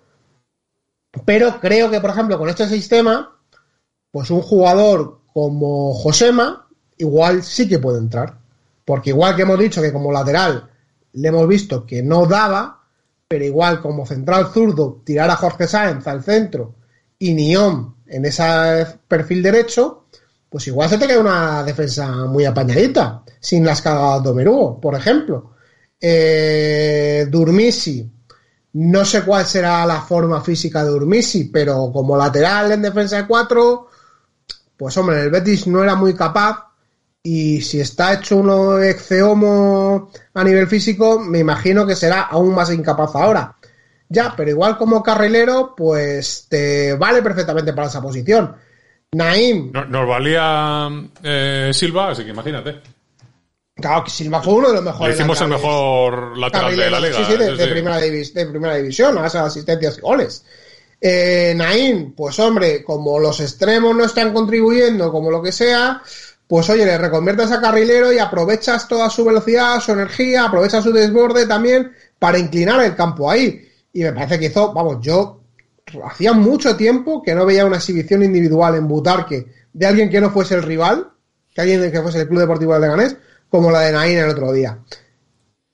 Pero 1.26 1.60
creo 1.60 1.90
que, 1.90 2.00
por 2.00 2.08
ejemplo, 2.08 2.38
con 2.38 2.48
este 2.48 2.66
sistema, 2.70 3.36
pues 4.10 4.30
un 4.30 4.40
jugador 4.40 5.18
como 5.34 5.92
Josema, 5.92 6.68
igual 6.96 7.42
sí 7.42 7.68
que 7.68 7.78
puede 7.78 7.98
entrar. 7.98 8.38
Porque 8.86 9.10
igual 9.10 9.36
que 9.36 9.42
hemos 9.42 9.58
dicho 9.58 9.82
que 9.82 9.92
como 9.92 10.10
lateral 10.10 10.70
le 11.12 11.28
hemos 11.28 11.46
visto 11.46 11.84
que 11.84 12.02
no 12.02 12.24
daba, 12.24 12.80
pero 13.28 13.44
igual 13.44 13.82
como 13.82 14.06
central 14.06 14.46
zurdo, 14.54 15.02
tirar 15.04 15.28
a 15.28 15.36
Jorge 15.36 15.68
Sáenz 15.68 16.06
al 16.06 16.22
centro 16.22 16.76
y 17.18 17.34
Nión 17.34 17.96
en 18.06 18.24
ese 18.24 18.86
perfil 19.06 19.42
derecho, 19.42 20.06
pues 20.50 20.66
igual 20.66 20.90
se 20.90 20.98
te 20.98 21.06
queda 21.06 21.20
una 21.20 21.62
defensa 21.62 22.26
muy 22.26 22.44
apañadita, 22.44 23.22
sin 23.38 23.64
las 23.64 23.80
cagadas 23.80 24.24
de 24.24 24.30
Omerugo, 24.30 24.80
por 24.80 24.96
ejemplo. 24.96 25.52
Eh, 26.00 27.26
Durmisi, 27.30 28.10
no 28.72 29.04
sé 29.04 29.22
cuál 29.22 29.46
será 29.46 29.86
la 29.86 30.00
forma 30.00 30.40
física 30.40 30.82
de 30.82 30.90
Durmisi, 30.90 31.44
pero 31.44 31.92
como 31.92 32.16
lateral 32.16 32.72
en 32.72 32.82
defensa 32.82 33.16
de 33.16 33.26
cuatro, 33.28 33.88
pues 34.76 34.96
hombre, 34.96 35.22
el 35.22 35.30
Betis 35.30 35.68
no 35.68 35.84
era 35.84 35.94
muy 35.94 36.14
capaz 36.14 36.66
y 37.22 37.60
si 37.60 37.80
está 37.80 38.14
hecho 38.14 38.38
uno 38.38 38.80
exceomo 38.80 40.10
a 40.34 40.44
nivel 40.44 40.66
físico, 40.66 41.20
me 41.20 41.38
imagino 41.38 41.86
que 41.86 41.94
será 41.94 42.22
aún 42.22 42.54
más 42.54 42.72
incapaz 42.72 43.14
ahora. 43.14 43.56
Ya, 44.08 44.34
pero 44.36 44.50
igual 44.50 44.76
como 44.76 45.02
carrilero, 45.02 45.74
pues 45.76 46.46
te 46.48 46.94
vale 46.94 47.22
perfectamente 47.22 47.72
para 47.72 47.86
esa 47.86 48.02
posición. 48.02 48.56
Naim, 49.12 49.72
No- 49.72 49.86
Nos 49.86 50.06
valía 50.08 50.88
eh, 51.22 51.70
Silva, 51.74 52.10
así 52.10 52.22
que 52.24 52.30
imagínate. 52.30 52.80
claro 53.74 54.04
que 54.04 54.10
Silva 54.10 54.40
fue 54.40 54.54
uno 54.54 54.68
de 54.68 54.74
los 54.74 54.84
Le 54.84 54.90
mejores. 54.92 55.16
hicimos 55.16 55.40
el 55.40 55.48
mejor 55.48 56.38
lateral 56.38 56.76
de 56.76 56.90
la 56.90 57.00
liga. 57.00 57.16
Sí, 57.18 57.24
sí, 57.32 57.36
de, 57.36 57.66
primera, 57.66 58.00
divis- 58.00 58.32
de 58.32 58.46
primera 58.46 58.74
división, 58.76 59.18
a 59.18 59.26
esas 59.26 59.46
asistencias 59.48 59.98
y 59.98 60.00
goles. 60.00 60.44
Eh, 61.00 61.54
Naín, 61.56 62.12
pues 62.12 62.38
hombre, 62.38 62.84
como 62.84 63.18
los 63.18 63.40
extremos 63.40 63.96
no 63.96 64.04
están 64.04 64.32
contribuyendo, 64.32 65.10
como 65.10 65.30
lo 65.30 65.42
que 65.42 65.50
sea, 65.50 66.02
pues 66.46 66.68
oye, 66.70 66.84
le 66.86 66.98
reconviertes 66.98 67.50
a 67.50 67.60
carrilero 67.60 68.12
y 68.12 68.18
aprovechas 68.18 68.86
toda 68.86 69.08
su 69.10 69.24
velocidad, 69.24 69.80
su 69.80 69.90
energía, 69.92 70.44
aprovechas 70.44 70.84
su 70.84 70.92
desborde 70.92 71.46
también 71.46 71.92
para 72.18 72.38
inclinar 72.38 72.80
el 72.84 72.94
campo 72.94 73.28
ahí. 73.30 73.66
Y 73.92 74.02
me 74.02 74.12
parece 74.12 74.38
que 74.38 74.46
hizo, 74.46 74.72
vamos, 74.72 74.98
yo 75.00 75.39
hacía 76.04 76.32
mucho 76.32 76.76
tiempo 76.76 77.22
que 77.22 77.34
no 77.34 77.46
veía 77.46 77.66
una 77.66 77.76
exhibición 77.76 78.22
individual 78.22 78.74
en 78.74 78.88
Butarque 78.88 79.46
de 79.72 79.86
alguien 79.86 80.10
que 80.10 80.20
no 80.20 80.30
fuese 80.30 80.54
el 80.54 80.62
rival, 80.62 81.10
que 81.54 81.60
alguien 81.60 81.90
que 81.90 82.02
fuese 82.02 82.20
el 82.20 82.28
Club 82.28 82.40
Deportivo 82.40 82.74
de 82.74 82.80
Leganés, 82.80 83.16
como 83.48 83.70
la 83.70 83.80
de 83.80 83.92
Naín 83.92 84.18
el 84.18 84.30
otro 84.30 84.52
día. 84.52 84.78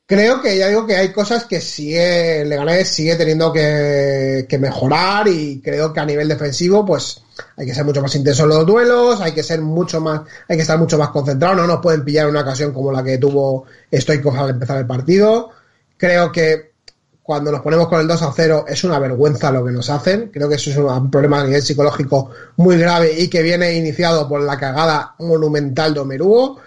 Creo 0.09 0.41
que 0.41 0.57
ya 0.57 0.69
digo 0.69 0.87
que 0.87 0.95
hay 0.95 1.13
cosas 1.13 1.47
que 1.47 1.61
sigue, 1.61 2.45
Leganés 2.45 2.89
sigue 2.89 3.17
teniendo 3.17 3.53
que, 3.53 4.47
que 4.49 4.59
mejorar 4.59 5.27
y 5.27 5.61
creo 5.61 5.93
que 5.93 5.99
a 5.99 6.07
nivel 6.07 6.29
defensivo, 6.29 6.87
pues 6.87 7.23
hay 7.57 7.67
que 7.67 7.75
ser 7.75 7.85
mucho 7.85 8.01
más 8.01 8.15
intenso 8.15 8.45
en 8.45 8.51
los 8.51 8.65
duelos, 8.65 9.21
hay 9.21 9.33
que 9.33 9.43
ser 9.43 9.61
mucho 9.61 10.01
más, 10.01 10.21
hay 10.49 10.57
que 10.57 10.63
estar 10.63 10.79
mucho 10.79 10.97
más 10.97 11.09
concentrado, 11.09 11.57
no 11.57 11.67
nos 11.67 11.81
pueden 11.81 12.05
pillar 12.05 12.25
en 12.27 12.31
una 12.31 12.43
ocasión 12.43 12.73
como 12.73 12.93
la 12.93 13.03
que 13.03 13.19
tuvo 13.19 13.65
Stoikov 13.93 14.37
al 14.37 14.51
empezar 14.51 14.79
el 14.79 14.87
partido. 14.87 15.51
Creo 15.97 16.31
que 16.31 16.76
cuando 17.27 17.51
nos 17.51 17.61
ponemos 17.61 17.89
con 17.89 18.01
el 18.01 18.07
2 18.07 18.23
a 18.23 18.33
0 18.33 18.65
es 18.69 18.85
una 18.85 19.01
vergüenza 19.01 19.51
lo 19.51 19.65
que 19.65 19.73
nos 19.73 19.91
hacen. 19.91 20.31
Creo 20.33 20.49
que 20.49 20.55
eso 20.55 20.71
es 20.71 20.77
un 20.77 21.11
problema 21.11 21.41
a 21.41 21.45
nivel 21.45 21.61
psicológico 21.61 22.31
muy 22.57 22.79
grave 22.79 23.13
y 23.19 23.29
que 23.29 23.43
viene 23.43 23.75
iniciado 23.75 24.29
por 24.29 24.41
la 24.41 24.57
cagada 24.57 25.17
monumental 25.19 25.93
de 25.93 26.01
Omerugo 26.01 26.61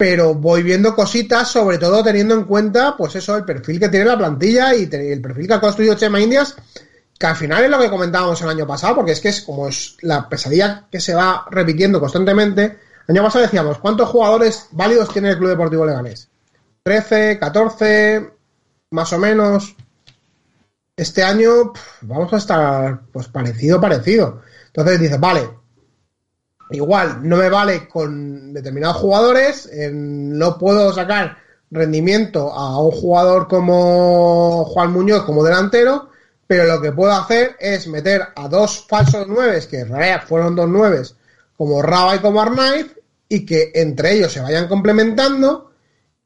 pero 0.00 0.34
voy 0.34 0.62
viendo 0.62 0.94
cositas, 0.96 1.46
sobre 1.48 1.76
todo 1.76 2.02
teniendo 2.02 2.34
en 2.34 2.44
cuenta, 2.44 2.96
pues 2.96 3.16
eso, 3.16 3.36
el 3.36 3.44
perfil 3.44 3.78
que 3.78 3.90
tiene 3.90 4.06
la 4.06 4.16
plantilla 4.16 4.74
y 4.74 4.88
el 4.90 5.20
perfil 5.20 5.46
que 5.46 5.52
ha 5.52 5.60
construido 5.60 5.94
Chema 5.94 6.18
Indias, 6.18 6.56
que 7.18 7.26
al 7.26 7.36
final 7.36 7.64
es 7.64 7.70
lo 7.70 7.78
que 7.78 7.90
comentábamos 7.90 8.40
el 8.40 8.48
año 8.48 8.66
pasado, 8.66 8.94
porque 8.94 9.12
es 9.12 9.20
que 9.20 9.28
es 9.28 9.42
como 9.42 9.68
es 9.68 9.98
la 10.00 10.26
pesadilla 10.26 10.86
que 10.90 11.00
se 11.00 11.12
va 11.12 11.44
repitiendo 11.50 12.00
constantemente. 12.00 12.78
El 13.06 13.14
año 13.14 13.24
pasado 13.24 13.44
decíamos, 13.44 13.76
¿cuántos 13.76 14.08
jugadores 14.08 14.68
válidos 14.70 15.12
tiene 15.12 15.28
el 15.28 15.36
Club 15.36 15.50
Deportivo 15.50 15.84
Leganés? 15.84 16.30
13, 16.82 17.38
14, 17.38 18.30
más 18.90 19.12
o 19.12 19.18
menos. 19.18 19.76
Este 20.96 21.22
año 21.22 21.72
vamos 22.02 22.32
a 22.32 22.36
estar 22.36 23.00
pues 23.12 23.28
parecido, 23.28 23.80
parecido. 23.80 24.42
Entonces 24.66 25.00
dices, 25.00 25.18
vale, 25.18 25.48
igual 26.70 27.26
no 27.26 27.36
me 27.36 27.48
vale 27.48 27.88
con 27.88 28.52
determinados 28.52 28.98
jugadores, 28.98 29.70
no 29.92 30.58
puedo 30.58 30.92
sacar 30.92 31.38
rendimiento 31.70 32.52
a 32.52 32.82
un 32.82 32.90
jugador 32.90 33.48
como 33.48 34.64
Juan 34.66 34.92
Muñoz 34.92 35.22
como 35.24 35.44
delantero, 35.44 36.10
pero 36.46 36.64
lo 36.64 36.80
que 36.80 36.92
puedo 36.92 37.12
hacer 37.12 37.56
es 37.60 37.86
meter 37.86 38.22
a 38.34 38.48
dos 38.48 38.84
falsos 38.88 39.26
nueves, 39.28 39.66
que 39.66 39.80
en 39.80 39.88
realidad 39.88 40.24
fueron 40.26 40.56
dos 40.56 40.68
nueves, 40.68 41.14
como 41.56 41.80
Raba 41.80 42.16
y 42.16 42.18
como 42.18 42.42
Arnaiz, 42.42 42.94
y 43.28 43.46
que 43.46 43.70
entre 43.74 44.14
ellos 44.14 44.32
se 44.32 44.40
vayan 44.40 44.66
complementando 44.66 45.69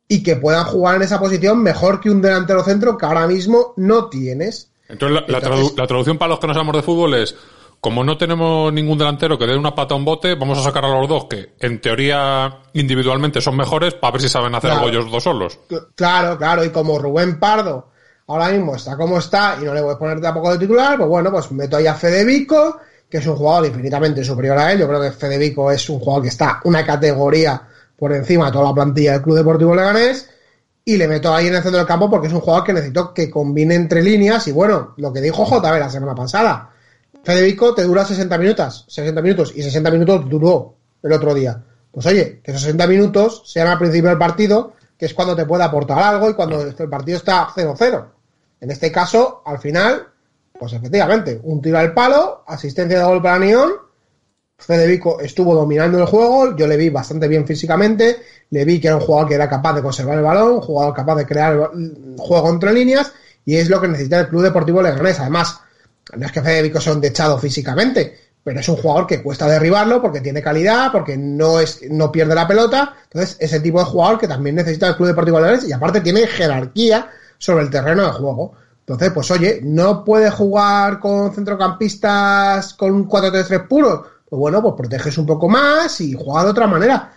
y 0.09 0.23
que 0.23 0.37
puedan 0.37 0.65
jugar 0.65 0.97
en 0.97 1.03
esa 1.03 1.19
posición 1.19 1.63
mejor 1.63 2.01
que 2.01 2.11
un 2.11 2.21
delantero 2.23 2.63
centro 2.63 2.97
que 2.99 3.07
ahora 3.07 3.27
mismo 3.27 3.73
no 3.77 4.09
tienes. 4.09 4.71
Entonces, 4.89 5.15
la, 5.15 5.25
la 5.33 5.39
Entonces- 5.39 5.73
tradu- 5.73 5.79
la 5.79 5.87
traducción 5.87 6.19
para 6.19 6.29
los 6.31 6.39
que 6.41 6.47
no 6.47 6.53
sabemos 6.55 6.77
de 6.77 6.83
fútbol 6.83 7.15
es, 7.15 7.35
como 7.81 8.03
no 8.05 8.17
tenemos 8.17 8.73
ningún 8.73 8.97
delantero 8.99 9.39
que 9.39 9.47
dé 9.47 9.57
una 9.57 9.75
pata 9.75 9.95
a 9.95 9.97
un 9.97 10.05
bote, 10.05 10.35
vamos 10.37 10.59
a 10.59 10.63
sacar 10.63 10.85
a 10.85 10.89
los 10.99 11.09
dos 11.09 11.25
que, 11.27 11.55
en 11.61 11.81
teoría, 11.81 12.59
individualmente 12.75 13.41
son 13.41 13.57
mejores, 13.57 13.95
para 13.95 14.13
ver 14.13 14.23
si 14.23 14.29
saben 14.29 14.55
hacer 14.55 14.71
Claro. 14.71 14.87
algo 14.87 14.91
ellos 14.99 15.11
dos 15.11 15.23
solos. 15.23 15.59
Cl- 15.69 15.89
Claro, 15.95 16.37
claro, 16.39 16.65
y 16.65 16.71
como 16.71 16.99
Rubén 16.99 17.39
Pardo 17.39 17.89
ahora 18.27 18.49
mismo 18.49 18.75
está 18.77 18.97
como 18.97 19.19
está 19.19 19.59
y 19.61 19.65
no 19.65 19.75
le 19.75 19.83
voy 19.83 19.95
a 19.95 19.99
poner 19.99 20.19
tampoco 20.21 20.53
de 20.53 20.59
titular, 20.59 20.97
pues 20.97 21.09
bueno, 21.09 21.31
pues 21.31 21.51
meto 21.53 21.77
ahí 21.77 21.87
a 21.87 21.95
Federico, 21.95 22.79
que 23.09 23.19
es 23.19 23.27
un 23.27 23.37
jugador 23.37 23.67
infinitamente 23.67 24.25
superior 24.25 24.57
a 24.59 24.73
él. 24.73 24.79
Yo 24.81 24.89
creo 24.89 25.01
que 25.03 25.13
Federico 25.13 25.71
es 25.71 25.87
un 25.91 25.99
jugador 26.01 26.23
que 26.23 26.29
está 26.31 26.61
una 26.65 26.85
categoría 26.87 27.69
por 27.97 28.13
encima 28.13 28.47
de 28.47 28.53
toda 28.53 28.69
la 28.69 28.75
plantilla 28.75 29.13
del 29.13 29.23
Club 29.23 29.37
Deportivo 29.37 29.75
Leganés. 29.75 30.29
Y 30.85 30.97
le 30.97 31.09
meto 31.09 31.35
ahí 31.35 31.47
en 31.47 31.55
el 31.55 31.63
centro 31.63 31.79
del 31.79 31.87
campo 31.87 32.11
porque 32.11 32.27
es 32.27 32.33
un 32.33 32.41
jugador 32.41 32.65
que 32.65 32.73
necesito 32.75 33.15
que 33.15 33.31
combine 33.31 33.75
entre 33.75 34.03
líneas. 34.03 34.47
Y 34.49 34.53
bueno, 34.53 34.95
lo 34.99 35.13
que 35.13 35.21
dijo 35.21 35.45
JB 35.47 35.79
la 35.79 35.89
semana 35.89 36.15
pasada. 36.15 36.71
Federico 37.23 37.75
te 37.75 37.85
dura 37.85 38.05
60 38.05 38.37
minutos, 38.37 38.85
60 38.89 39.23
minutos 39.23 39.53
y 39.57 39.63
60 39.63 39.91
minutos 39.91 40.29
duró 40.29 40.75
el 41.03 41.13
otro 41.13 41.33
día. 41.33 41.63
Pues 41.91 42.05
oye, 42.07 42.41
que 42.43 42.51
esos 42.51 42.63
60 42.63 42.87
minutos 42.87 43.43
sean 43.47 43.69
al 43.69 43.79
principio 43.79 44.11
del 44.11 44.19
partido, 44.19 44.75
que 44.99 45.07
es 45.07 45.15
cuando 45.15 45.35
te 45.35 45.47
puede 45.47 45.65
aportar 45.65 45.99
algo 45.99 46.29
y 46.29 46.35
cuando 46.35 46.61
el 46.61 46.89
partido 46.91 47.17
está 47.17 47.49
0-0. 47.49 48.07
En 48.61 48.71
este 48.71 48.91
caso, 48.91 49.43
al 49.47 49.59
final, 49.59 50.09
pues 50.59 50.73
efectivamente, 50.73 51.41
un 51.45 51.63
tiro 51.63 51.79
al 51.79 51.95
palo, 51.95 52.45
asistencia 52.47 52.99
de 52.99 53.05
gol 53.05 53.23
para 53.23 53.39
Nión. 53.39 53.73
Federico 54.59 55.21
estuvo 55.21 55.55
dominando 55.55 55.99
el 55.99 56.07
juego, 56.07 56.57
yo 56.57 56.67
le 56.67 56.77
vi 56.77 56.89
bastante 56.89 57.29
bien 57.29 57.47
físicamente, 57.47 58.17
le 58.51 58.65
vi 58.65 58.81
que 58.81 58.87
era 58.89 58.97
un 58.97 59.03
jugador 59.03 59.29
que 59.29 59.35
era 59.35 59.49
capaz 59.49 59.75
de 59.75 59.83
conservar 59.83 60.17
el 60.19 60.25
balón, 60.25 60.53
un 60.53 60.61
jugador 60.61 60.95
capaz 60.95 61.17
de 61.17 61.27
crear 61.27 61.71
juego 62.17 62.51
entre 62.51 62.73
líneas, 62.73 63.13
y 63.45 63.57
es 63.57 63.69
lo 63.69 63.81
que 63.81 63.89
necesita 63.89 64.21
el 64.21 64.29
Club 64.29 64.43
Deportivo 64.43 64.81
Leganés. 64.81 65.21
Además, 65.21 65.61
no 66.17 66.27
es 66.27 66.33
que 66.33 66.41
Federico 66.41 66.81
sea 66.81 66.93
un 66.93 67.01
dechado 67.01 67.39
físicamente, 67.39 68.17
pero 68.43 68.61
es 68.61 68.69
un 68.69 68.77
jugador 68.77 69.07
que 69.07 69.23
cuesta 69.23 69.47
derribarlo 69.47 70.01
porque 70.01 70.21
tiene 70.21 70.43
calidad, 70.43 70.93
porque 70.93 71.17
no 71.17 71.61
es 71.61 71.81
no 71.91 72.13
pierde 72.13 72.35
la 72.35 72.47
pelota. 72.47 72.95
Entonces, 73.05 73.37
ese 73.41 73.61
tipo 73.61 73.79
de 73.81 73.87
jugador 73.87 74.19
que 74.19 74.29
también 74.29 74.57
necesita 74.57 74.89
el 74.89 74.97
Club 74.97 75.09
Deportivo 75.09 75.41
Leganés 75.41 75.69
y 75.69 75.73
aparte 75.73 76.01
tiene 76.01 76.27
jerarquía 76.27 77.11
sobre 77.39 77.65
el 77.65 77.71
terreno 77.71 78.05
de 78.05 78.13
juego. 78.13 78.53
Entonces, 78.81 79.13
pues 79.13 79.31
oye, 79.31 79.61
no 79.63 80.05
puede 80.05 80.31
jugar 80.31 81.01
con 81.01 81.35
centrocampistas 81.35 82.75
con 82.75 82.93
un 82.93 83.09
4-3-3 83.09 83.67
puro. 83.67 84.14
Pues 84.35 84.41
bueno, 84.41 84.61
pues 84.63 84.75
proteges 84.75 85.17
un 85.19 85.27
poco 85.27 85.49
más 85.49 86.01
y 86.01 86.13
juega 86.13 86.43
de 86.43 86.51
otra 86.51 86.67
manera. 86.67 87.13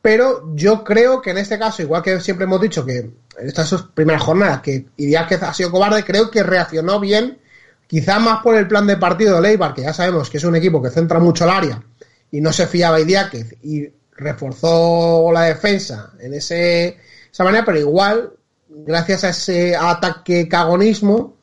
Pero 0.00 0.54
yo 0.54 0.84
creo 0.84 1.20
que 1.20 1.30
en 1.30 1.38
este 1.38 1.58
caso, 1.58 1.82
igual 1.82 2.00
que 2.00 2.20
siempre 2.20 2.44
hemos 2.44 2.60
dicho 2.60 2.86
que 2.86 2.98
en 2.98 3.48
estas 3.48 3.74
primeras 3.92 4.22
jornadas 4.22 4.60
que 4.60 4.86
Idiáquez 4.96 5.42
ha 5.42 5.52
sido 5.52 5.72
cobarde, 5.72 6.04
creo 6.04 6.30
que 6.30 6.44
reaccionó 6.44 7.00
bien, 7.00 7.40
quizá 7.88 8.20
más 8.20 8.40
por 8.44 8.54
el 8.54 8.68
plan 8.68 8.86
de 8.86 8.96
partido 8.96 9.34
de 9.34 9.42
Leibar, 9.42 9.74
que 9.74 9.82
ya 9.82 9.92
sabemos 9.92 10.30
que 10.30 10.38
es 10.38 10.44
un 10.44 10.54
equipo 10.54 10.80
que 10.80 10.90
centra 10.90 11.18
mucho 11.18 11.42
el 11.42 11.50
área 11.50 11.82
y 12.30 12.40
no 12.40 12.52
se 12.52 12.68
fiaba 12.68 13.00
Idiáquez 13.00 13.56
y 13.64 13.88
reforzó 14.12 15.32
la 15.32 15.46
defensa 15.46 16.12
en 16.20 16.34
ese, 16.34 16.98
esa 17.32 17.42
manera, 17.42 17.64
pero 17.64 17.80
igual, 17.80 18.32
gracias 18.68 19.24
a 19.24 19.30
ese 19.30 19.74
ataque 19.74 20.46
cagonismo, 20.46 21.34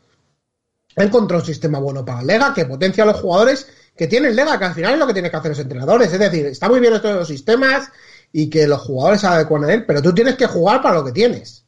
encontró 0.95 1.39
un 1.39 1.45
sistema 1.45 1.79
bueno 1.79 2.05
para 2.05 2.23
Lega 2.23 2.53
que 2.53 2.63
potencia 2.63 3.03
a 3.03 3.07
los 3.07 3.19
jugadores 3.19 3.67
que 3.97 4.07
tiene 4.07 4.27
el 4.27 4.35
Lega, 4.35 4.59
que 4.59 4.65
al 4.65 4.73
final 4.73 4.93
es 4.93 4.99
lo 4.99 5.07
que 5.07 5.13
tienen 5.13 5.31
que 5.31 5.37
hacer 5.37 5.51
los 5.51 5.59
entrenadores. 5.59 6.13
Es 6.13 6.19
decir, 6.19 6.45
está 6.45 6.69
muy 6.69 6.79
bien 6.79 6.93
esto 6.93 7.07
de 7.07 7.15
los 7.15 7.27
sistemas 7.27 7.89
y 8.31 8.49
que 8.49 8.67
los 8.67 8.81
jugadores 8.81 9.21
se 9.21 9.27
adecuen 9.27 9.63
a 9.63 9.73
él, 9.73 9.85
pero 9.85 10.01
tú 10.01 10.13
tienes 10.13 10.35
que 10.35 10.47
jugar 10.47 10.81
para 10.81 10.95
lo 10.95 11.05
que 11.05 11.11
tienes. 11.11 11.65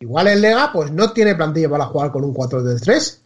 Igual 0.00 0.26
el 0.26 0.40
Lega, 0.42 0.70
pues 0.72 0.90
no 0.90 1.12
tiene 1.12 1.34
plantilla 1.34 1.70
para 1.70 1.86
jugar 1.86 2.10
con 2.10 2.24
un 2.24 2.34
4-3-3. 2.34 3.18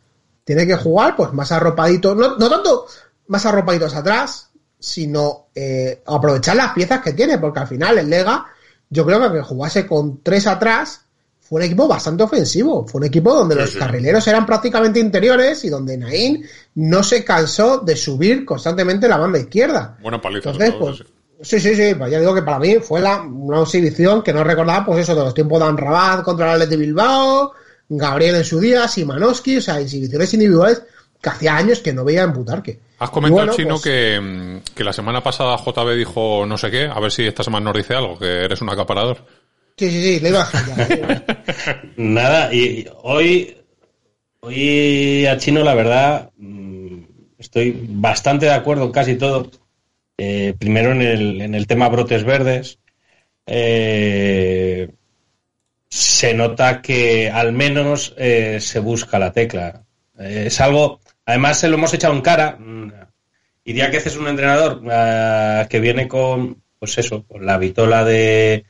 Tiene 0.45 0.67
que 0.67 0.77
jugar, 0.77 1.17
pues 1.17 1.33
más 1.33 1.51
arropadito, 1.51 2.15
no, 2.15 2.37
no 2.37 2.49
tanto 2.49 2.87
más 3.27 3.45
arropaditos 3.47 3.95
atrás, 3.95 4.51
sino 4.79 5.49
eh, 5.55 6.03
aprovechar 6.07 6.55
las 6.55 6.73
piezas 6.73 7.01
que 7.01 7.15
tiene, 7.15 7.39
porque 7.39 7.61
al 7.61 7.67
final 7.67 7.99
el 7.99 8.11
Lega, 8.11 8.47
yo 8.91 9.05
creo 9.05 9.19
que 9.19 9.25
aunque 9.25 9.43
jugase 9.43 9.87
con 9.87 10.23
tres 10.23 10.47
atrás, 10.47 11.06
fue 11.49 11.61
un 11.61 11.67
equipo 11.67 11.87
bastante 11.87 12.25
ofensivo. 12.25 12.87
Fue 12.87 13.01
un 13.01 13.07
equipo 13.07 13.33
donde 13.33 13.55
Sí, 13.55 13.61
los 13.61 13.71
sí. 13.71 13.79
carrileros 13.79 14.27
eran 14.27 14.45
prácticamente 14.45 14.99
interiores 14.99 15.65
y 15.65 15.69
donde 15.69 15.97
Naín 15.97 16.45
no 16.75 17.03
se 17.03 17.25
cansó 17.25 17.79
de 17.79 17.95
subir 17.95 18.45
constantemente 18.45 19.09
la 19.09 19.17
banda 19.17 19.39
izquierda. 19.39 19.97
Buena 20.03 20.21
paliza. 20.21 20.51
Entonces, 20.51 20.75
pues, 20.79 21.05
sí, 21.43 21.61
sí, 21.61 21.77
sí, 21.77 21.95
pues 21.95 22.11
ya 22.11 22.19
digo 22.19 22.35
que 22.35 22.43
para 22.43 22.59
mí 22.59 22.77
fue 22.77 23.01
la, 23.01 23.21
una 23.23 23.63
exhibición 23.63 24.23
que 24.23 24.33
no 24.33 24.43
recordaba, 24.43 24.85
pues 24.85 25.01
eso, 25.01 25.15
de 25.15 25.23
los 25.23 25.35
tiempos 25.35 25.61
de 25.61 25.67
Anrabat 25.67 26.23
contra 26.23 26.47
el 26.55 26.63
Athletic 26.63 26.81
Bilbao, 26.81 27.53
Gabriel 27.89 28.35
en 28.35 28.45
su 28.45 28.59
día, 28.59 28.89
Simanowski, 28.89 29.59
o 29.59 29.61
sea, 29.61 29.79
exhibiciones 29.81 30.35
individuales 30.35 30.83
que 31.21 31.29
hacía 31.29 31.57
años 31.57 31.79
que 31.79 31.93
no 31.93 32.05
veía 32.05 32.23
en 32.23 32.33
Butarque. 32.33 32.81
Has 32.99 33.11
comentado, 33.11 33.47
bueno, 33.47 33.55
Chino, 33.55 33.75
pues, 33.75 33.83
que, 33.83 34.21
mm, 34.21 34.75
que 34.75 34.85
la 34.85 34.93
semana 34.93 35.23
pasada 35.23 35.57
JB 35.57 35.95
dijo 35.95 36.45
no 36.47 36.57
sé 36.59 36.71
qué. 36.71 36.87
A 36.87 36.99
ver 36.99 37.13
si 37.13 37.27
esta 37.27 37.45
semana 37.45 37.67
nos 37.67 37.77
dice 37.77 37.95
algo, 37.95 38.19
que 38.19 38.45
eres 38.45 38.61
un 38.63 38.71
acaparador. 38.71 39.19
Sí, 39.79 39.91
sí, 39.91 40.03
sí, 40.03 40.21
le 40.21 40.29
iba 40.31 40.41
a 40.43 40.45
dejar 40.45 40.65
ya. 40.65 41.17
Nada, 41.97 42.53
y 42.55 42.87
hoy, 43.03 43.57
hoy 44.41 45.27
a 45.27 45.37
Chino, 45.39 45.63
la 45.65 45.75
verdad, 45.75 46.31
mm, 46.37 47.01
estoy 47.39 47.79
bastante 47.89 48.47
de 48.47 48.53
acuerdo 48.53 48.85
en 48.85 48.93
casi 48.93 49.17
todo. 49.17 49.51
Eh, 50.19 50.55
primero 50.59 50.93
en 50.93 51.03
el, 51.03 51.41
en 51.43 51.55
el 51.55 51.67
tema 51.67 51.89
brotes 51.89 52.25
verdes. 52.25 52.79
Eh, 53.47 54.91
se 55.89 56.35
nota 56.35 56.83
que 56.83 57.31
al 57.31 57.53
menos 57.53 58.15
eh, 58.19 58.59
se 58.61 58.81
busca 58.81 59.19
la 59.19 59.33
tecla. 59.33 59.85
Eh, 60.19 60.45
es 60.47 60.61
algo, 60.61 61.01
además 61.27 61.61
se 61.61 61.69
lo 61.69 61.77
hemos 61.77 61.95
echado 61.95 62.15
en 62.15 62.23
cara. 62.23 62.57
mm, 62.59 62.93
Y 63.65 63.73
día 63.75 63.91
que 63.91 63.99
es 63.99 64.17
un 64.17 64.29
entrenador 64.29 64.83
ah, 64.91 65.67
que 65.69 65.81
viene 65.81 66.09
con, 66.09 66.63
pues 66.79 66.99
eso, 66.99 67.25
con 67.27 67.45
la 67.47 67.59
vitola 67.59 68.05
de, 68.05 68.65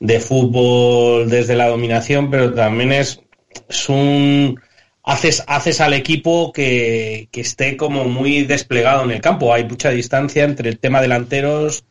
de 0.00 0.20
fútbol 0.20 1.28
desde 1.28 1.56
la 1.56 1.68
dominación, 1.68 2.30
pero 2.30 2.52
también 2.52 2.92
es, 2.92 3.20
es 3.68 3.88
un 3.88 4.60
haces, 5.06 5.44
haces 5.46 5.80
al 5.80 5.94
equipo 5.94 6.52
que, 6.52 7.28
que 7.32 7.40
esté 7.40 7.76
como 7.76 8.04
muy 8.04 8.44
desplegado 8.44 9.04
en 9.04 9.12
el 9.12 9.20
campo. 9.20 9.54
Hay 9.54 9.64
mucha 9.64 9.90
distancia 9.90 10.44
entre 10.44 10.68
el 10.68 10.78
tema 10.78 11.00
delanteros 11.00 11.84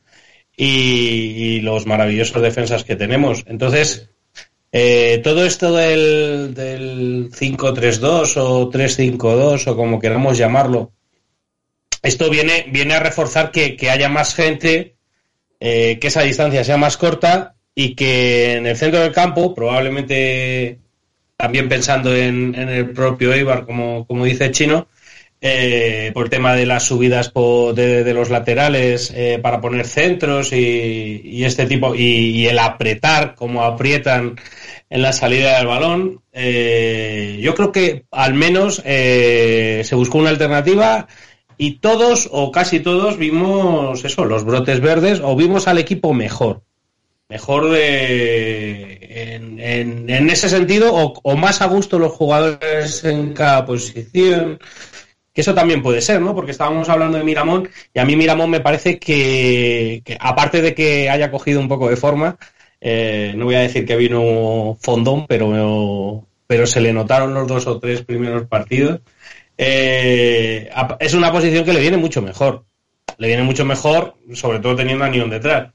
y, 0.55 1.61
los 1.61 1.85
maravillosos 1.87 2.41
defensas 2.41 2.83
que 2.83 2.95
tenemos. 2.95 3.43
Entonces, 3.47 4.09
eh, 4.71 5.21
todo 5.23 5.45
esto 5.45 5.73
del, 5.73 6.53
del 6.53 7.31
5-3-2 7.31 8.37
o 8.37 8.69
3-5-2 8.69 9.67
o 9.67 9.75
como 9.75 9.99
queramos 9.99 10.37
llamarlo, 10.37 10.91
esto 12.03 12.29
viene, 12.29 12.67
viene 12.71 12.93
a 12.93 12.99
reforzar 12.99 13.51
que, 13.51 13.75
que 13.75 13.89
haya 13.89 14.09
más 14.09 14.35
gente, 14.35 14.97
eh, 15.59 15.97
que 15.99 16.07
esa 16.07 16.21
distancia 16.21 16.63
sea 16.63 16.77
más 16.77 16.97
corta 16.97 17.54
y 17.75 17.95
que 17.95 18.53
en 18.55 18.65
el 18.67 18.77
centro 18.77 19.01
del 19.01 19.11
campo, 19.11 19.53
probablemente 19.53 20.79
también 21.37 21.67
pensando 21.69 22.15
en, 22.15 22.55
en 22.55 22.69
el 22.69 22.91
propio 22.91 23.33
Eibar, 23.33 23.65
como, 23.65 24.05
como 24.07 24.25
dice 24.25 24.51
Chino, 24.51 24.87
eh, 25.41 26.11
por 26.13 26.29
tema 26.29 26.55
de 26.55 26.65
las 26.65 26.83
subidas 26.83 27.29
po- 27.29 27.73
de, 27.73 28.13
los 28.13 28.29
laterales 28.29 29.11
eh, 29.15 29.39
para 29.41 29.61
poner 29.61 29.85
centros 29.85 30.53
y, 30.53 31.43
este 31.43 31.65
tipo, 31.65 31.93
y, 31.93 32.01
y 32.01 32.47
el 32.47 32.57
apretar 32.59 33.35
como 33.35 33.63
aprietan 33.63 34.37
en 34.89 35.01
la 35.01 35.11
salida 35.13 35.57
del 35.57 35.67
balón, 35.67 36.21
eh, 36.31 37.37
yo 37.41 37.53
creo 37.55 37.71
que 37.71 38.05
al 38.11 38.33
menos 38.33 38.81
eh, 38.85 39.81
se 39.83 39.95
buscó 39.95 40.19
una 40.19 40.29
alternativa 40.29 41.07
y 41.57 41.79
todos 41.79 42.29
o 42.31 42.51
casi 42.51 42.79
todos 42.79 43.17
vimos 43.17 44.03
eso, 44.05 44.25
los 44.25 44.45
brotes 44.45 44.79
verdes 44.81 45.21
o 45.23 45.35
vimos 45.35 45.67
al 45.67 45.77
equipo 45.79 46.13
mejor. 46.13 46.63
Mejor 47.27 47.71
de, 47.71 48.99
en, 49.35 49.59
en- 49.59 50.09
en 50.09 50.29
ese 50.29 50.47
sentido 50.47 50.93
o, 50.93 51.35
más 51.35 51.61
a 51.61 51.67
gusto 51.67 51.97
los 51.97 52.11
jugadores 52.13 53.03
en 53.03 53.33
cada 53.33 53.65
posición. 53.65 54.59
Que 55.33 55.41
eso 55.41 55.53
también 55.53 55.83
puede 55.83 56.01
ser, 56.01 56.21
¿no? 56.21 56.33
Porque 56.35 56.51
estábamos 56.51 56.87
hablando 56.89 57.17
de 57.17 57.23
Miramón 57.25 57.69
y 57.93 57.99
a 57.99 58.05
mí 58.05 58.15
Miramón 58.15 58.49
me 58.51 58.61
parece 58.61 58.99
que, 58.99 60.01
aparte 60.19 60.61
de 60.61 60.73
que 60.73 61.09
haya 61.09 61.29
cogido 61.31 61.59
un 61.59 61.67
poco 61.67 61.89
de 61.89 61.97
forma, 61.97 62.37
eh, 62.79 63.33
no 63.35 63.45
voy 63.45 63.55
a 63.55 63.59
decir 63.61 63.85
que 63.85 63.97
vino 63.97 64.77
fondón, 64.81 65.27
pero, 65.27 66.25
pero 66.47 66.65
se 66.67 66.79
le 66.81 66.93
notaron 66.93 67.33
los 67.33 67.47
dos 67.47 67.67
o 67.67 67.79
tres 67.79 68.01
primeros 68.03 68.47
partidos. 68.47 69.01
Eh, 69.57 70.69
es 70.99 71.13
una 71.13 71.31
posición 71.31 71.65
que 71.65 71.73
le 71.73 71.81
viene 71.81 71.97
mucho 71.97 72.21
mejor. 72.21 72.65
Le 73.17 73.27
viene 73.27 73.43
mucho 73.43 73.65
mejor, 73.65 74.15
sobre 74.33 74.59
todo 74.59 74.75
teniendo 74.77 75.05
a 75.05 75.09
Nion 75.09 75.29
detrás. 75.29 75.74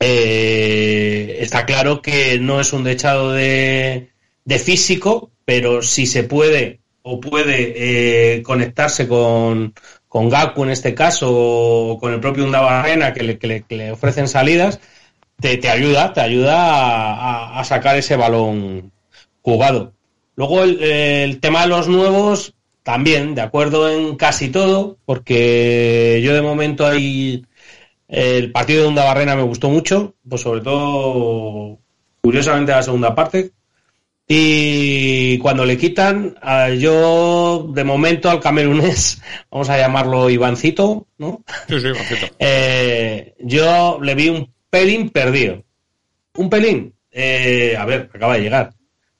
Eh, 0.00 1.38
está 1.40 1.64
claro 1.66 2.02
que 2.02 2.38
no 2.38 2.60
es 2.60 2.72
un 2.72 2.84
dechado 2.84 3.32
de, 3.32 4.10
de 4.44 4.58
físico, 4.58 5.30
pero 5.44 5.82
si 5.82 6.06
se 6.06 6.24
puede 6.24 6.80
o 7.02 7.20
puede 7.20 8.36
eh, 8.38 8.42
conectarse 8.42 9.06
con, 9.06 9.74
con 10.08 10.28
Gaku 10.30 10.64
en 10.64 10.70
este 10.70 10.94
caso 10.94 11.28
o 11.32 11.98
con 11.98 12.12
el 12.14 12.20
propio 12.20 12.44
Undabarrena 12.44 13.12
que 13.12 13.22
le, 13.22 13.38
que 13.38 13.64
le- 13.68 13.92
ofrecen 13.92 14.26
salidas, 14.28 14.80
te, 15.40 15.56
te 15.58 15.68
ayuda, 15.70 16.12
te 16.12 16.20
ayuda 16.20 16.56
a, 16.56 17.60
a- 17.60 17.64
sacar 17.64 17.96
ese 17.96 18.16
balón 18.16 18.92
jugado. 19.42 19.92
Luego 20.36 20.62
el, 20.64 20.82
el 20.82 21.40
tema 21.40 21.62
de 21.62 21.68
los 21.68 21.88
nuevos, 21.88 22.54
también, 22.82 23.34
de 23.34 23.42
acuerdo 23.42 23.88
en 23.90 24.16
casi 24.16 24.48
todo, 24.50 24.98
porque 25.04 26.20
yo 26.24 26.34
de 26.34 26.42
momento 26.42 26.86
ahí 26.86 27.44
el 28.14 28.52
partido 28.52 28.82
de 28.82 28.88
Undabarrena 28.88 29.34
me 29.34 29.42
gustó 29.42 29.68
mucho, 29.68 30.14
pues 30.28 30.42
sobre 30.42 30.60
todo, 30.60 31.80
curiosamente, 32.20 32.70
la 32.70 32.82
segunda 32.82 33.14
parte. 33.14 33.50
Y 34.28 35.36
cuando 35.38 35.66
le 35.66 35.76
quitan, 35.76 36.36
yo 36.78 37.68
de 37.74 37.84
momento 37.84 38.30
al 38.30 38.40
camerunés, 38.40 39.20
vamos 39.50 39.68
a 39.68 39.78
llamarlo 39.78 40.30
Ivancito, 40.30 41.08
¿no? 41.18 41.42
Sí, 41.68 41.80
sí, 41.80 41.88
Juancito. 41.90 42.26
Eh, 42.38 43.34
yo 43.40 43.98
le 44.00 44.14
vi 44.14 44.28
un 44.28 44.52
pelín 44.70 45.10
perdido. 45.10 45.64
Un 46.36 46.48
pelín. 46.48 46.94
Eh, 47.10 47.76
a 47.76 47.84
ver, 47.84 48.10
acaba 48.14 48.34
de 48.34 48.42
llegar. 48.42 48.74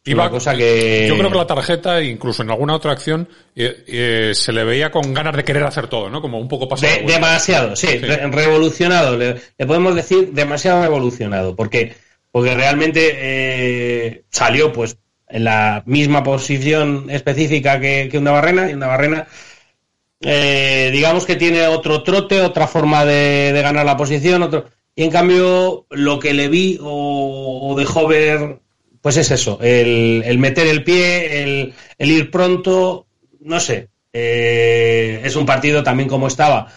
Es 0.04 0.10
Iba- 0.10 0.24
una 0.24 0.30
cosa 0.32 0.54
que... 0.54 1.06
Yo 1.08 1.16
creo 1.16 1.30
que 1.30 1.38
la 1.38 1.46
tarjeta, 1.46 2.02
incluso 2.02 2.42
en 2.42 2.50
alguna 2.50 2.74
otra 2.74 2.92
acción, 2.92 3.26
eh, 3.56 3.84
eh, 3.86 4.32
se 4.34 4.52
le 4.52 4.62
veía 4.64 4.90
con 4.90 5.14
ganas 5.14 5.34
de 5.34 5.44
querer 5.44 5.62
hacer 5.64 5.86
todo, 5.86 6.10
¿no? 6.10 6.20
Como 6.20 6.38
un 6.38 6.46
poco 6.46 6.68
pasado. 6.68 6.92
De- 6.94 7.10
demasiado, 7.10 7.74
sí, 7.74 7.86
Sí. 7.86 7.96
re- 7.98 8.26
revolucionado. 8.26 9.16
Le, 9.16 9.36
le 9.56 9.66
podemos 9.66 9.94
decir 9.94 10.32
demasiado 10.32 10.82
revolucionado, 10.82 11.56
porque, 11.56 11.94
porque 12.30 12.54
realmente 12.54 13.12
eh, 13.16 14.24
salió 14.30 14.72
pues 14.74 14.98
en 15.26 15.44
la 15.44 15.82
misma 15.86 16.22
posición 16.22 17.06
específica 17.08 17.80
que, 17.80 18.08
que 18.10 18.18
una 18.18 18.32
barrena, 18.32 18.70
y 18.70 18.74
una 18.74 18.88
barrena 18.88 19.26
digamos 20.20 21.26
que 21.26 21.36
tiene 21.36 21.66
otro 21.66 22.02
trote, 22.02 22.40
otra 22.40 22.66
forma 22.66 23.04
de, 23.04 23.52
de 23.52 23.62
ganar 23.62 23.84
la 23.86 23.96
posición, 23.96 24.42
otro. 24.42 24.66
Y 24.96 25.04
en 25.04 25.10
cambio, 25.10 25.86
lo 25.90 26.18
que 26.20 26.32
le 26.34 26.48
vi 26.48 26.78
o, 26.80 27.70
o 27.72 27.76
dejó 27.78 28.06
ver, 28.06 28.60
pues 29.04 29.18
es 29.18 29.30
eso, 29.30 29.58
el, 29.60 30.22
el 30.24 30.38
meter 30.38 30.66
el 30.66 30.82
pie, 30.82 31.42
el, 31.42 31.74
el 31.98 32.10
ir 32.10 32.30
pronto, 32.30 33.06
no 33.40 33.60
sé. 33.60 33.90
eh, 34.14 35.20
es 35.22 35.36
un 35.36 35.44
partido 35.44 35.82
también 35.82 36.08
como 36.08 36.26
estaba, 36.26 36.68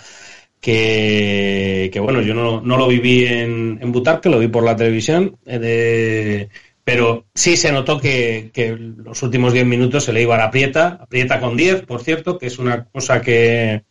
que, 0.60 1.90
que 1.94 2.00
bueno, 2.02 2.22
yo 2.22 2.34
no, 2.34 2.60
no 2.60 2.76
lo 2.78 2.88
viví 2.90 3.26
en, 3.26 3.80
en 3.82 3.92
Butarque, 3.94 4.28
lo 4.28 4.40
vi 4.40 4.50
por 4.50 4.66
la 4.66 4.76
televisión, 4.76 5.38
eh, 5.46 6.50
pero 6.84 7.28
sí 7.34 7.56
se 7.56 7.72
notó 7.72 7.98
que, 7.98 8.52
que 8.54 8.76
los 8.76 9.24
últimos 9.24 9.54
10 9.54 9.66
minutos 9.66 10.04
se 10.04 10.12
le 10.12 10.24
iba 10.24 10.36
a 10.36 10.40
la 10.40 10.46
aprieta, 10.48 11.00
aprieta 11.02 11.40
con 11.40 11.56
10, 11.56 11.84
por 11.86 12.04
cierto, 12.04 12.38
que 12.38 12.48
es 12.48 12.60
una 12.60 12.84
cosa 12.88 13.22
que, 13.22 13.84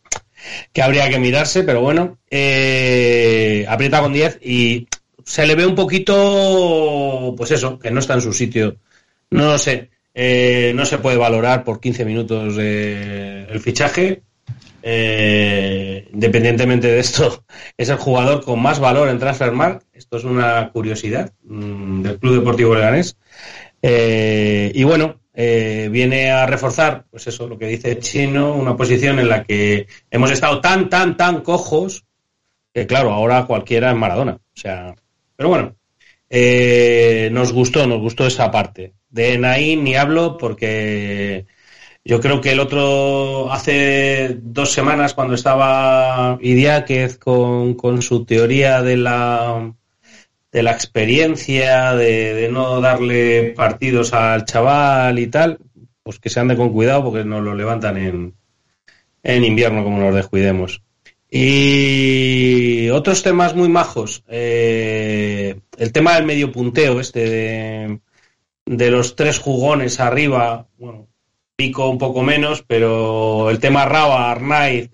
que 0.73 0.81
habría 0.83 1.09
que 1.09 1.17
mirarse, 1.17 1.63
pero 1.63 1.81
bueno, 1.81 2.19
eh, 2.29 3.65
aprieta 3.67 3.99
con 4.01 4.13
10 4.13 4.39
y 4.43 4.87
se 5.27 5.45
le 5.45 5.55
ve 5.55 5.65
un 5.65 5.75
poquito, 5.75 7.33
pues 7.35 7.51
eso, 7.51 7.77
que 7.77 7.91
no 7.91 7.99
está 7.99 8.13
en 8.13 8.21
su 8.21 8.31
sitio. 8.31 8.77
No 9.29 9.51
lo 9.51 9.57
sé, 9.57 9.89
eh, 10.13 10.71
no 10.73 10.85
se 10.85 10.99
puede 10.99 11.17
valorar 11.17 11.65
por 11.65 11.81
15 11.81 12.05
minutos 12.05 12.55
eh, 12.57 13.45
el 13.49 13.59
fichaje. 13.59 14.23
Eh, 14.81 16.07
independientemente 16.13 16.87
de 16.87 16.99
esto, 16.99 17.43
es 17.77 17.89
el 17.89 17.97
jugador 17.97 18.41
con 18.45 18.61
más 18.61 18.79
valor 18.79 19.09
en 19.09 19.19
Transfermarkt. 19.19 19.83
Esto 19.93 20.15
es 20.15 20.23
una 20.23 20.69
curiosidad 20.71 21.33
mm, 21.43 22.03
del 22.03 22.19
Club 22.19 22.35
Deportivo 22.35 22.73
Leganés. 22.73 23.17
Eh, 23.81 24.71
y 24.73 24.83
bueno, 24.85 25.19
eh, 25.33 25.89
viene 25.91 26.31
a 26.31 26.45
reforzar, 26.45 27.05
pues 27.11 27.27
eso, 27.27 27.49
lo 27.49 27.57
que 27.57 27.67
dice 27.67 27.99
Chino, 27.99 28.55
una 28.55 28.77
posición 28.77 29.19
en 29.19 29.27
la 29.27 29.43
que 29.43 29.87
hemos 30.09 30.31
estado 30.31 30.61
tan, 30.61 30.89
tan, 30.89 31.17
tan 31.17 31.41
cojos 31.41 32.05
que 32.73 32.87
claro, 32.87 33.11
ahora 33.11 33.45
cualquiera 33.45 33.91
es 33.91 33.97
Maradona. 33.97 34.35
O 34.35 34.59
sea, 34.59 34.95
pero 35.37 35.49
bueno, 35.49 35.77
eh, 36.29 37.29
nos 37.31 37.53
gustó, 37.53 37.87
nos 37.87 38.01
gustó 38.01 38.27
esa 38.27 38.51
parte. 38.51 38.95
De 39.09 39.37
Naín 39.37 39.85
ni 39.85 39.95
hablo 39.95 40.37
porque 40.37 41.47
yo 42.05 42.19
creo 42.21 42.41
que 42.41 42.51
el 42.51 42.59
otro 42.59 43.51
hace 43.51 44.37
dos 44.41 44.71
semanas 44.73 45.13
cuando 45.13 45.35
estaba 45.35 46.37
Idiáquez 46.41 47.17
con, 47.17 47.75
con 47.75 48.01
su 48.01 48.25
teoría 48.25 48.81
de 48.81 48.97
la 48.97 49.73
de 50.51 50.63
la 50.63 50.71
experiencia, 50.71 51.93
de, 51.93 52.33
de 52.33 52.49
no 52.49 52.81
darle 52.81 53.53
partidos 53.55 54.13
al 54.13 54.45
chaval 54.45 55.19
y 55.19 55.27
tal, 55.27 55.59
pues 56.03 56.19
que 56.19 56.29
se 56.29 56.39
ande 56.39 56.55
con 56.55 56.71
cuidado 56.73 57.03
porque 57.03 57.25
nos 57.25 57.43
lo 57.43 57.53
levantan 57.53 57.97
en, 57.97 58.35
en 59.23 59.43
invierno 59.43 59.83
como 59.83 59.99
nos 59.99 60.15
descuidemos. 60.15 60.81
Y 61.29 62.89
otros 62.89 63.23
temas 63.23 63.55
muy 63.55 63.69
majos. 63.69 64.23
eh, 64.27 65.59
el 65.77 65.91
tema 65.91 66.15
del 66.15 66.25
medio 66.25 66.51
punteo, 66.51 66.99
este 66.99 67.99
de, 68.65 68.91
los 68.91 69.15
tres 69.15 69.39
jugones 69.39 69.99
arriba, 69.99 70.67
bueno, 70.77 71.07
Pico 71.55 71.89
un 71.89 71.97
poco 71.97 72.21
menos, 72.23 72.63
pero 72.67 73.49
el 73.49 73.59
tema 73.59 73.85
Raba, 73.85 74.31
Arnaiz, 74.31 74.89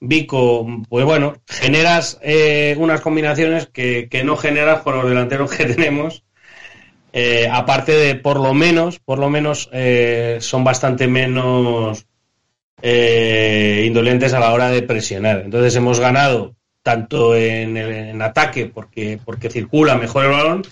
Vico, 0.00 0.66
pues 0.88 1.04
bueno, 1.04 1.34
generas 1.46 2.18
eh, 2.22 2.76
unas 2.78 3.00
combinaciones 3.00 3.66
que, 3.66 4.08
que, 4.08 4.22
no 4.22 4.36
generas 4.36 4.82
con 4.82 4.96
los 4.96 5.08
delanteros 5.08 5.50
que 5.50 5.64
tenemos. 5.74 6.24
Eh, 7.12 7.48
aparte 7.50 7.92
de, 7.92 8.14
por 8.14 8.38
lo 8.38 8.54
menos, 8.54 9.00
por 9.00 9.18
lo 9.18 9.28
menos, 9.30 9.68
eh, 9.72 10.38
son 10.40 10.62
bastante 10.62 11.08
menos 11.08 12.06
eh, 12.82 13.84
indolentes 13.86 14.32
a 14.32 14.40
la 14.40 14.52
hora 14.52 14.70
de 14.70 14.82
presionar. 14.82 15.42
Entonces 15.44 15.74
hemos 15.76 16.00
ganado 16.00 16.54
tanto 16.82 17.36
en, 17.36 17.76
el, 17.76 18.20
ataque 18.22 18.66
porque, 18.66 19.18
porque 19.24 19.50
circula 19.50 19.96
mejor 19.96 20.24
el 20.24 20.30
balón 20.30 20.62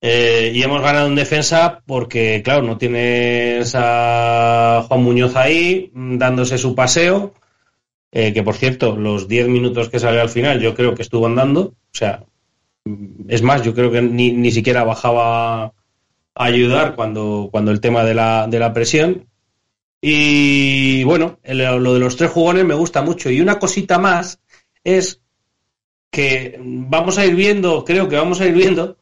eh, 0.00 0.52
y 0.54 0.62
hemos 0.62 0.80
ganado 0.80 1.06
en 1.06 1.14
defensa 1.14 1.82
porque, 1.86 2.42
claro, 2.42 2.62
no 2.62 2.78
tienes 2.78 3.74
a 3.74 4.84
Juan 4.88 5.02
Muñoz 5.02 5.36
ahí 5.36 5.90
dándose 5.94 6.58
su 6.58 6.74
paseo 6.74 7.34
eh, 8.14 8.34
que 8.34 8.42
por 8.42 8.54
cierto, 8.54 8.94
los 8.94 9.26
10 9.26 9.48
minutos 9.48 9.88
que 9.88 9.98
salió 9.98 10.20
al 10.20 10.28
final 10.28 10.60
yo 10.60 10.74
creo 10.74 10.94
que 10.94 11.00
estuvo 11.00 11.26
andando, 11.26 11.60
o 11.62 11.94
sea, 11.94 12.24
es 13.28 13.40
más, 13.40 13.62
yo 13.62 13.74
creo 13.74 13.90
que 13.90 14.02
ni, 14.02 14.32
ni 14.32 14.50
siquiera 14.50 14.84
bajaba 14.84 15.64
a 15.64 15.72
ayudar 16.34 16.94
cuando, 16.94 17.48
cuando 17.50 17.70
el 17.70 17.80
tema 17.80 18.04
de 18.04 18.14
la, 18.14 18.46
de 18.48 18.58
la 18.58 18.74
presión. 18.74 19.28
Y 20.04 21.04
bueno, 21.04 21.38
lo 21.44 21.94
de 21.94 22.00
los 22.00 22.16
tres 22.16 22.30
jugones 22.30 22.64
me 22.64 22.74
gusta 22.74 23.02
mucho. 23.02 23.30
Y 23.30 23.40
una 23.40 23.60
cosita 23.60 23.98
más 23.98 24.40
es 24.82 25.20
que 26.10 26.58
vamos 26.60 27.18
a 27.18 27.24
ir 27.24 27.36
viendo, 27.36 27.84
creo 27.84 28.08
que 28.08 28.16
vamos 28.16 28.40
a 28.40 28.46
ir 28.46 28.52
viendo, 28.52 28.98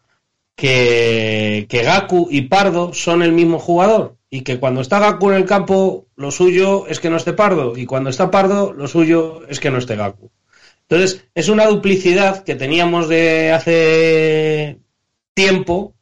que, 0.54 1.66
que 1.68 1.82
Gaku 1.82 2.28
y 2.30 2.42
Pardo 2.42 2.92
son 2.92 3.22
el 3.22 3.32
mismo 3.32 3.58
jugador 3.58 4.18
y 4.28 4.42
que 4.42 4.60
cuando 4.60 4.82
está 4.82 5.00
Gaku 5.00 5.30
en 5.30 5.36
el 5.36 5.44
campo, 5.46 6.06
lo 6.16 6.30
suyo 6.30 6.86
es 6.86 7.00
que 7.00 7.10
no 7.10 7.16
esté 7.16 7.32
Pardo, 7.32 7.76
y 7.76 7.84
cuando 7.86 8.10
está 8.10 8.30
Pardo, 8.30 8.72
lo 8.72 8.86
suyo 8.86 9.42
es 9.48 9.58
que 9.58 9.70
no 9.70 9.78
esté 9.78 9.96
Gaku. 9.96 10.30
Entonces, 10.82 11.24
es 11.34 11.48
una 11.48 11.66
duplicidad 11.66 12.44
que 12.44 12.54
teníamos 12.54 13.08
de 13.08 13.52
hace 13.52 14.78
tiempo, 15.34 15.94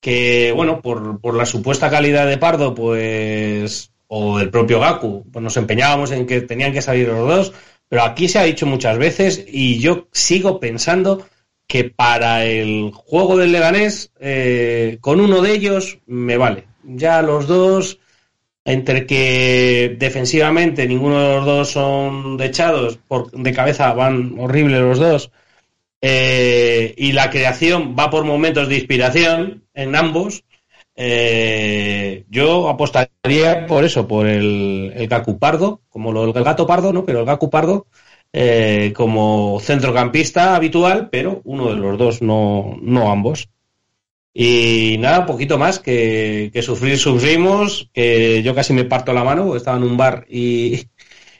que, 0.00 0.52
bueno, 0.52 0.80
por, 0.80 1.20
por 1.20 1.34
la 1.34 1.44
supuesta 1.44 1.90
calidad 1.90 2.26
de 2.26 2.38
Pardo, 2.38 2.74
pues, 2.74 3.90
o 4.08 4.38
del 4.38 4.50
propio 4.50 4.80
Gaku, 4.80 5.24
pues 5.32 5.42
nos 5.42 5.56
empeñábamos 5.56 6.10
en 6.10 6.26
que 6.26 6.40
tenían 6.40 6.72
que 6.72 6.82
salir 6.82 7.08
los 7.08 7.28
dos, 7.28 7.52
pero 7.88 8.02
aquí 8.02 8.28
se 8.28 8.38
ha 8.38 8.44
dicho 8.44 8.66
muchas 8.66 8.98
veces, 8.98 9.44
y 9.46 9.78
yo 9.78 10.08
sigo 10.12 10.60
pensando 10.60 11.26
que 11.66 11.84
para 11.84 12.44
el 12.44 12.90
juego 12.92 13.36
del 13.36 13.52
Leganés, 13.52 14.12
eh, 14.20 14.98
con 15.00 15.20
uno 15.20 15.40
de 15.40 15.52
ellos 15.52 15.98
me 16.06 16.36
vale. 16.36 16.64
Ya 16.84 17.22
los 17.22 17.46
dos, 17.46 17.98
entre 18.64 19.06
que 19.06 19.96
defensivamente 19.98 20.86
ninguno 20.86 21.20
de 21.20 21.34
los 21.36 21.46
dos 21.46 21.70
son 21.70 22.36
dechados, 22.36 22.98
por, 23.08 23.30
de 23.30 23.52
cabeza 23.52 23.92
van 23.92 24.36
horribles 24.38 24.80
los 24.80 24.98
dos, 24.98 25.30
eh, 26.00 26.94
y 26.98 27.12
la 27.12 27.30
creación 27.30 27.96
va 27.98 28.10
por 28.10 28.24
momentos 28.24 28.68
de 28.68 28.76
inspiración 28.76 29.64
en 29.72 29.96
ambos, 29.96 30.44
eh, 30.96 32.24
yo 32.28 32.68
apostaría 32.68 33.66
por 33.66 33.84
eso, 33.84 34.06
por 34.06 34.26
el, 34.26 34.92
el 34.96 35.08
Pardo, 35.38 35.82
como 35.88 36.12
lo, 36.12 36.24
el 36.24 36.44
gato 36.44 36.66
pardo, 36.66 36.92
¿no? 36.92 37.04
Pero 37.04 37.20
el 37.20 37.26
Gaku 37.26 37.50
Pardo 37.50 37.86
eh, 38.32 38.92
como 38.96 39.60
centrocampista 39.60 40.56
habitual, 40.56 41.08
pero 41.10 41.40
uno 41.44 41.68
de 41.70 41.76
los 41.76 41.98
dos, 41.98 42.22
no, 42.22 42.76
no 42.82 43.10
ambos. 43.10 43.48
Y 44.36 44.96
nada, 44.98 45.20
un 45.20 45.26
poquito 45.26 45.58
más 45.58 45.78
que, 45.78 46.50
que 46.52 46.62
sufrir 46.62 46.98
sufrimos, 46.98 47.88
que 47.92 48.42
yo 48.42 48.54
casi 48.54 48.72
me 48.72 48.84
parto 48.84 49.12
la 49.12 49.22
mano, 49.24 49.54
estaba 49.56 49.76
en 49.76 49.84
un 49.84 49.96
bar 49.96 50.26
y, 50.28 50.88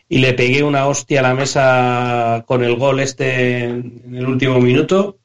y 0.09 0.19
le 0.19 0.35
pegué 0.35 0.63
una 0.65 0.87
hostia 0.87 1.21
a 1.21 1.23
la 1.25 1.35
mesa 1.35 2.45
con 2.47 2.65
el 2.65 2.77
gol 2.77 3.01
este 3.01 3.65
en 3.65 4.15
el 4.15 4.27
último 4.27 4.61
minuto, 4.61 5.19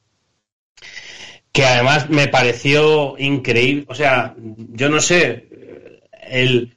que 1.52 1.64
además 1.64 2.08
me 2.10 2.28
pareció 2.28 3.16
increíble. 3.18 3.84
O 3.88 3.94
sea, 3.94 4.34
yo 4.38 4.88
no 4.88 5.00
sé, 5.00 5.48
el, 6.28 6.76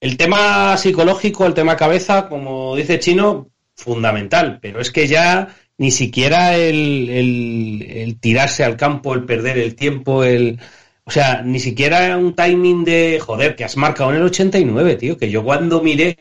el 0.00 0.16
tema 0.16 0.76
psicológico, 0.76 1.46
el 1.46 1.54
tema 1.54 1.76
cabeza, 1.76 2.28
como 2.28 2.76
dice 2.76 2.98
Chino, 2.98 3.50
fundamental, 3.74 4.58
pero 4.60 4.80
es 4.80 4.90
que 4.90 5.06
ya 5.06 5.56
ni 5.78 5.90
siquiera 5.90 6.56
el, 6.56 7.08
el, 7.10 7.82
el, 7.88 8.20
tirarse 8.20 8.64
al 8.64 8.76
campo, 8.76 9.14
el 9.14 9.24
perder 9.24 9.58
el 9.58 9.74
tiempo, 9.74 10.24
el... 10.24 10.58
O 11.04 11.10
sea, 11.10 11.42
ni 11.42 11.60
siquiera 11.60 12.16
un 12.16 12.34
timing 12.34 12.84
de, 12.84 13.20
joder, 13.20 13.54
que 13.54 13.64
has 13.64 13.76
marcado 13.76 14.10
en 14.10 14.16
el 14.16 14.24
89, 14.24 14.96
tío, 14.96 15.16
que 15.16 15.30
yo 15.30 15.44
cuando 15.44 15.80
miré, 15.80 16.18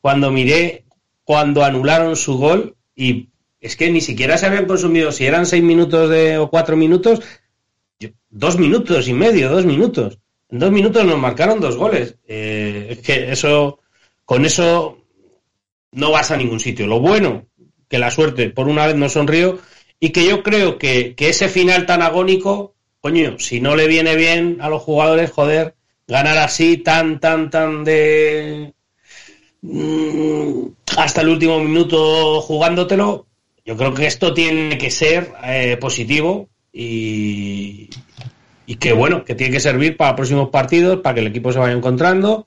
cuando 0.00 0.30
miré, 0.30 0.84
cuando 1.24 1.64
anularon 1.64 2.16
su 2.16 2.38
gol, 2.38 2.76
y 2.96 3.28
es 3.62 3.76
que 3.76 3.90
ni 3.90 4.00
siquiera 4.00 4.36
se 4.36 4.46
habían 4.46 4.66
consumido, 4.66 5.12
si 5.12 5.24
eran 5.24 5.46
seis 5.46 5.62
minutos 5.62 6.10
de, 6.10 6.36
o 6.36 6.50
cuatro 6.50 6.76
minutos, 6.76 7.20
dos 8.28 8.58
minutos 8.58 9.06
y 9.06 9.14
medio, 9.14 9.48
dos 9.50 9.64
minutos. 9.64 10.18
En 10.50 10.58
dos 10.58 10.72
minutos 10.72 11.04
nos 11.06 11.18
marcaron 11.18 11.60
dos 11.60 11.76
goles. 11.76 12.16
Eh, 12.26 12.88
es 12.90 12.98
que 12.98 13.30
eso, 13.30 13.78
con 14.24 14.44
eso 14.44 14.98
no 15.92 16.10
vas 16.10 16.32
a 16.32 16.36
ningún 16.36 16.58
sitio. 16.58 16.88
Lo 16.88 16.98
bueno 16.98 17.46
que 17.88 18.00
la 18.00 18.10
suerte 18.10 18.50
por 18.50 18.66
una 18.66 18.86
vez 18.86 18.96
no 18.96 19.08
sonrió 19.08 19.60
y 20.00 20.10
que 20.10 20.26
yo 20.26 20.42
creo 20.42 20.76
que, 20.76 21.14
que, 21.14 21.28
ese 21.28 21.48
final 21.48 21.86
tan 21.86 22.02
agónico, 22.02 22.74
coño, 23.00 23.38
si 23.38 23.60
no 23.60 23.76
le 23.76 23.86
viene 23.86 24.16
bien 24.16 24.58
a 24.60 24.68
los 24.68 24.82
jugadores, 24.82 25.30
joder, 25.30 25.76
ganar 26.08 26.36
así 26.38 26.78
tan, 26.78 27.20
tan, 27.20 27.48
tan 27.48 27.84
de... 27.84 28.74
Mm, 29.60 30.66
hasta 30.96 31.20
el 31.20 31.28
último 31.28 31.60
minuto 31.60 32.40
jugándotelo, 32.40 33.28
yo 33.64 33.76
creo 33.76 33.94
que 33.94 34.06
esto 34.06 34.34
tiene 34.34 34.76
que 34.78 34.90
ser 34.90 35.32
eh, 35.44 35.76
positivo 35.76 36.48
y, 36.72 37.90
y 38.66 38.76
que 38.76 38.92
bueno, 38.92 39.24
que 39.24 39.34
tiene 39.34 39.52
que 39.52 39.60
servir 39.60 39.96
para 39.96 40.16
próximos 40.16 40.48
partidos, 40.50 41.00
para 41.00 41.14
que 41.14 41.20
el 41.20 41.26
equipo 41.28 41.52
se 41.52 41.58
vaya 41.58 41.74
encontrando. 41.74 42.46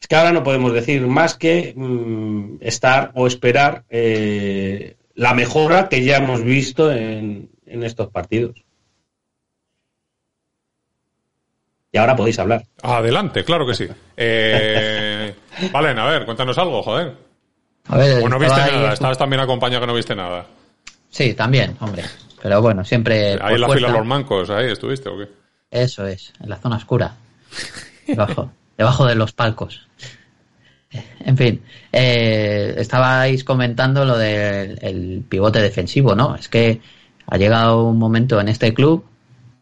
Es 0.00 0.06
que 0.06 0.16
ahora 0.16 0.32
no 0.32 0.42
podemos 0.42 0.72
decir 0.72 1.06
más 1.06 1.34
que 1.34 1.74
mmm, 1.76 2.56
estar 2.60 3.12
o 3.14 3.26
esperar 3.26 3.84
eh, 3.90 4.96
la 5.14 5.34
mejora 5.34 5.88
que 5.88 6.04
ya 6.04 6.18
hemos 6.18 6.42
visto 6.42 6.92
en, 6.92 7.50
en, 7.66 7.82
estos 7.82 8.08
partidos. 8.08 8.64
Y 11.90 11.98
ahora 11.98 12.14
podéis 12.14 12.38
hablar. 12.38 12.64
Adelante, 12.82 13.44
claro 13.44 13.66
que 13.66 13.74
sí. 13.74 13.86
Eh, 14.20 15.32
Valen, 15.72 15.96
a 15.96 16.06
ver, 16.06 16.24
cuéntanos 16.24 16.58
algo, 16.58 16.82
joder. 16.82 17.27
A 17.86 17.96
ver, 17.96 18.22
o 18.22 18.28
no 18.28 18.38
viste 18.38 18.60
ahí, 18.60 18.72
nada, 18.72 18.92
estabas 18.92 19.16
también 19.16 19.40
acompañado 19.40 19.80
que 19.80 19.86
no 19.86 19.94
viste 19.94 20.14
nada. 20.14 20.46
Sí, 21.10 21.34
también, 21.34 21.76
hombre. 21.80 22.04
Pero 22.42 22.60
bueno, 22.60 22.84
siempre. 22.84 23.38
Ahí 23.40 23.54
en 23.54 23.60
la 23.60 23.68
fila 23.70 23.88
de 23.88 23.98
los 23.98 24.06
mancos, 24.06 24.50
ahí 24.50 24.70
estuviste 24.70 25.08
o 25.08 25.18
qué? 25.18 25.28
Eso 25.70 26.06
es, 26.06 26.32
en 26.40 26.50
la 26.50 26.56
zona 26.56 26.76
oscura. 26.76 27.14
Debajo, 28.06 28.50
debajo 28.78 29.06
de 29.06 29.14
los 29.14 29.32
palcos. 29.32 29.86
En 31.20 31.36
fin, 31.36 31.62
eh, 31.92 32.74
estabais 32.78 33.44
comentando 33.44 34.06
lo 34.06 34.16
del 34.16 34.78
el 34.80 35.24
pivote 35.28 35.60
defensivo, 35.60 36.14
¿no? 36.14 36.34
Es 36.34 36.48
que 36.48 36.80
ha 37.26 37.36
llegado 37.36 37.84
un 37.84 37.98
momento 37.98 38.40
en 38.40 38.48
este 38.48 38.72
club 38.72 39.04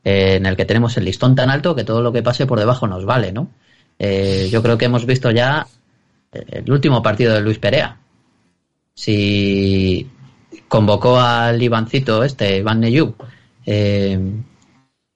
eh, 0.05 0.37
en 0.37 0.47
el 0.47 0.57
que 0.57 0.65
tenemos 0.65 0.97
el 0.97 1.05
listón 1.05 1.35
tan 1.35 1.51
alto 1.51 1.75
que 1.75 1.83
todo 1.83 2.01
lo 2.01 2.13
que 2.13 2.23
pase 2.23 2.47
por 2.47 2.61
debajo 2.61 2.87
nos 2.87 3.05
vale, 3.05 3.33
¿no? 3.33 3.49
Eh, 3.99 4.49
yo 4.53 4.63
creo 4.63 4.79
que 4.79 4.85
hemos 4.85 5.05
visto 5.07 5.31
ya 5.33 5.67
el 6.33 6.71
último 6.71 7.03
partido 7.03 7.35
de 7.35 7.41
Luis 7.41 7.59
Perea. 7.59 7.97
Si 8.97 10.11
convocó 10.69 11.21
al 11.21 11.63
Ivancito 11.63 12.25
este, 12.25 12.59
Iván 12.59 12.81
Neyú, 12.81 13.15
eh, 13.67 14.19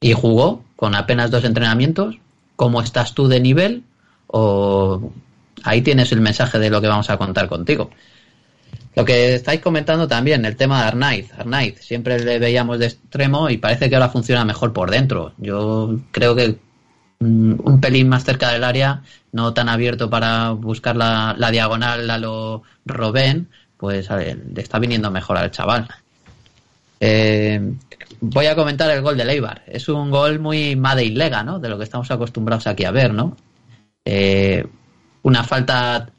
y 0.00 0.12
jugó 0.12 0.64
con 0.76 0.94
apenas 0.94 1.30
dos 1.30 1.44
entrenamientos, 1.44 2.16
¿cómo 2.56 2.80
estás 2.80 3.14
tú 3.14 3.28
de 3.28 3.40
nivel? 3.40 3.82
O 4.28 5.12
ahí 5.62 5.82
tienes 5.82 6.12
el 6.12 6.20
mensaje 6.20 6.58
de 6.58 6.70
lo 6.70 6.80
que 6.80 6.88
vamos 6.88 7.10
a 7.10 7.18
contar 7.18 7.48
contigo. 7.48 7.90
Lo 8.96 9.04
que 9.04 9.34
estáis 9.34 9.60
comentando 9.60 10.08
también, 10.08 10.44
el 10.44 10.56
tema 10.56 10.80
de 10.80 10.88
Arnaiz. 10.88 11.32
Arnaiz, 11.34 11.78
siempre 11.80 12.18
le 12.18 12.38
veíamos 12.38 12.78
de 12.78 12.86
extremo 12.86 13.48
y 13.50 13.58
parece 13.58 13.88
que 13.88 13.96
ahora 13.96 14.08
funciona 14.08 14.44
mejor 14.44 14.72
por 14.72 14.90
dentro. 14.90 15.32
Yo 15.38 16.00
creo 16.10 16.34
que 16.34 16.56
mm, 17.20 17.54
un 17.62 17.80
pelín 17.80 18.08
más 18.08 18.24
cerca 18.24 18.50
del 18.50 18.64
área, 18.64 19.02
no 19.32 19.54
tan 19.54 19.68
abierto 19.68 20.10
para 20.10 20.50
buscar 20.52 20.96
la, 20.96 21.34
la 21.38 21.50
diagonal 21.50 22.10
a 22.10 22.18
lo 22.18 22.62
Robén, 22.84 23.48
pues 23.80 24.10
ver, 24.10 24.38
le 24.54 24.60
está 24.60 24.78
viniendo 24.78 25.10
mejor 25.10 25.38
al 25.38 25.50
chaval. 25.50 25.88
Eh, 27.00 27.72
voy 28.20 28.44
a 28.44 28.54
comentar 28.54 28.90
el 28.90 29.00
gol 29.00 29.16
de 29.16 29.24
Leibar. 29.24 29.62
Es 29.66 29.88
un 29.88 30.10
gol 30.10 30.38
muy 30.38 30.76
Made 30.76 31.02
y 31.02 31.10
Lega, 31.10 31.42
¿no? 31.42 31.58
De 31.58 31.70
lo 31.70 31.78
que 31.78 31.84
estamos 31.84 32.10
acostumbrados 32.10 32.66
aquí 32.66 32.84
a 32.84 32.90
ver, 32.90 33.14
¿no? 33.14 33.38
Eh, 34.04 34.66
una 35.22 35.42
falta 35.44 36.10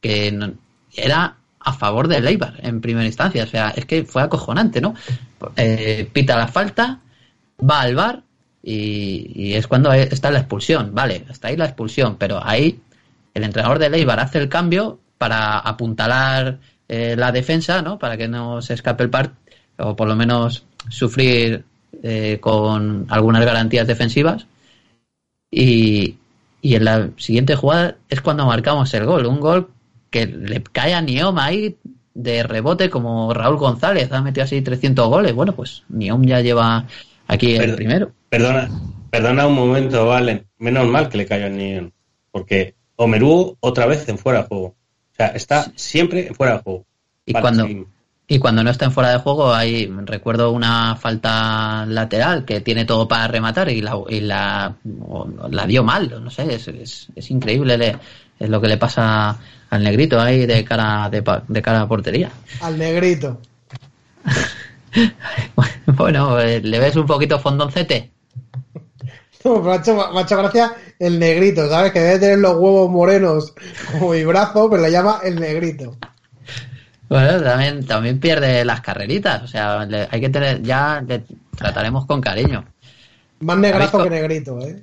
que 0.00 0.30
no, 0.30 0.52
era 0.94 1.34
a 1.58 1.72
favor 1.72 2.06
de 2.06 2.20
Leibar 2.20 2.54
en 2.58 2.80
primera 2.80 3.06
instancia. 3.06 3.42
O 3.42 3.48
sea, 3.48 3.70
es 3.70 3.84
que 3.84 4.04
fue 4.04 4.22
acojonante, 4.22 4.80
¿no? 4.80 4.94
Eh, 5.56 6.08
pita 6.12 6.38
la 6.38 6.46
falta, 6.46 7.00
va 7.68 7.80
al 7.80 7.96
bar 7.96 8.22
y, 8.62 9.32
y 9.34 9.54
es 9.54 9.66
cuando 9.66 9.92
está 9.92 10.30
la 10.30 10.38
expulsión. 10.38 10.94
Vale, 10.94 11.24
está 11.28 11.48
ahí 11.48 11.56
la 11.56 11.64
expulsión, 11.64 12.14
pero 12.16 12.40
ahí 12.40 12.80
el 13.34 13.42
entrenador 13.42 13.80
de 13.80 13.90
Leibar 13.90 14.20
hace 14.20 14.38
el 14.38 14.48
cambio 14.48 15.00
para 15.18 15.58
apuntalar 15.58 16.60
eh, 16.88 17.14
la 17.16 17.32
defensa, 17.32 17.82
¿no? 17.82 17.98
Para 17.98 18.16
que 18.16 18.28
no 18.28 18.62
se 18.62 18.74
escape 18.74 19.04
el 19.04 19.10
par 19.10 19.32
o 19.78 19.94
por 19.94 20.08
lo 20.08 20.16
menos 20.16 20.64
sufrir 20.88 21.64
eh, 22.02 22.38
con 22.40 23.06
algunas 23.08 23.44
garantías 23.44 23.86
defensivas. 23.86 24.46
Y, 25.50 26.16
y 26.60 26.74
en 26.74 26.84
la 26.84 27.10
siguiente 27.16 27.56
jugada 27.56 27.96
es 28.08 28.20
cuando 28.20 28.46
marcamos 28.46 28.92
el 28.94 29.04
gol. 29.04 29.26
Un 29.26 29.40
gol 29.40 29.68
que 30.10 30.26
le 30.26 30.62
cae 30.62 30.94
a 30.94 31.00
Niom 31.00 31.38
ahí 31.38 31.76
de 32.14 32.42
rebote 32.42 32.90
como 32.90 33.32
Raúl 33.32 33.56
González. 33.56 34.10
Ha 34.12 34.22
metido 34.22 34.44
así 34.44 34.60
300 34.60 35.08
goles. 35.08 35.34
Bueno, 35.34 35.54
pues 35.54 35.84
Niom 35.88 36.24
ya 36.24 36.40
lleva 36.40 36.86
aquí 37.26 37.54
el 37.54 37.74
primero. 37.74 38.12
Perdona, 38.28 38.68
perdona 39.10 39.46
un 39.46 39.54
momento, 39.54 40.06
Valen. 40.06 40.46
Menos 40.58 40.86
mal 40.88 41.08
que 41.08 41.18
le 41.18 41.26
cayó 41.26 41.46
al 41.46 41.56
Neon. 41.56 41.92
Porque 42.30 42.74
Omerú 42.96 43.56
otra 43.60 43.86
vez 43.86 44.08
en 44.08 44.18
fuera 44.18 44.42
de 44.42 44.48
juego. 44.48 44.74
Sea, 45.18 45.26
está 45.28 45.66
siempre 45.74 46.32
fuera 46.32 46.54
de 46.54 46.58
juego. 46.62 46.84
Y 47.26 47.32
Vale, 47.32 47.42
cuando, 47.42 47.62
seguimos. 47.64 47.88
y 48.28 48.38
cuando 48.38 48.62
no 48.62 48.70
está 48.70 48.84
en 48.84 48.92
fuera 48.92 49.10
de 49.10 49.18
juego, 49.18 49.52
hay, 49.52 49.86
recuerdo 50.04 50.52
una 50.52 50.94
falta 50.96 51.84
lateral 51.86 52.44
que 52.44 52.60
tiene 52.60 52.84
todo 52.84 53.08
para 53.08 53.26
rematar 53.26 53.68
y 53.68 53.80
la, 53.82 53.98
y 54.08 54.20
la, 54.20 54.74
la 55.50 55.66
dio 55.66 55.82
mal. 55.82 56.22
No 56.22 56.30
sé, 56.30 56.54
es, 56.54 56.68
es, 56.68 57.08
es 57.16 57.30
increíble 57.32 57.76
le- 57.76 57.96
es 58.38 58.48
lo 58.48 58.60
que 58.60 58.68
le 58.68 58.76
pasa 58.76 59.36
al 59.70 59.82
negrito 59.82 60.20
ahí 60.20 60.46
de 60.46 60.64
cara, 60.64 61.10
de, 61.10 61.20
pa- 61.22 61.42
de 61.48 61.60
cara 61.62 61.80
a 61.82 61.88
portería. 61.88 62.30
Al 62.62 62.78
negrito. 62.78 63.40
Bueno, 65.86 66.38
eh, 66.40 66.60
¿le 66.60 66.78
ves 66.78 66.96
un 66.96 67.06
poquito 67.06 67.38
fondoncete? 67.38 68.10
No, 69.44 69.62
me 69.62 69.72
ha 69.72 69.76
hecho, 69.76 69.94
me 70.12 70.18
ha 70.20 70.22
hecho 70.22 70.36
gracia 70.36 70.72
el 70.98 71.18
negrito, 71.18 71.68
¿sabes? 71.68 71.92
Que 71.92 72.00
debe 72.00 72.18
tener 72.18 72.38
los 72.38 72.54
huevos 72.56 72.90
morenos 72.90 73.54
como 73.92 74.12
mi 74.12 74.24
brazo, 74.24 74.68
pero 74.68 74.82
le 74.82 74.90
llama 74.90 75.20
el 75.22 75.38
negrito. 75.40 75.96
Bueno, 77.08 77.42
también, 77.42 77.86
también 77.86 78.20
pierde 78.20 78.64
las 78.64 78.80
carreritas. 78.80 79.42
O 79.42 79.46
sea, 79.46 79.84
le- 79.86 80.08
hay 80.10 80.20
que 80.20 80.28
tener, 80.28 80.62
ya 80.62 81.02
le 81.06 81.22
trataremos 81.56 82.04
con 82.06 82.20
cariño. 82.20 82.64
Más 83.40 83.56
negrazo 83.58 83.98
¿Habéis 83.98 84.10
que 84.14 84.20
negrito, 84.20 84.60
¿eh? 84.60 84.82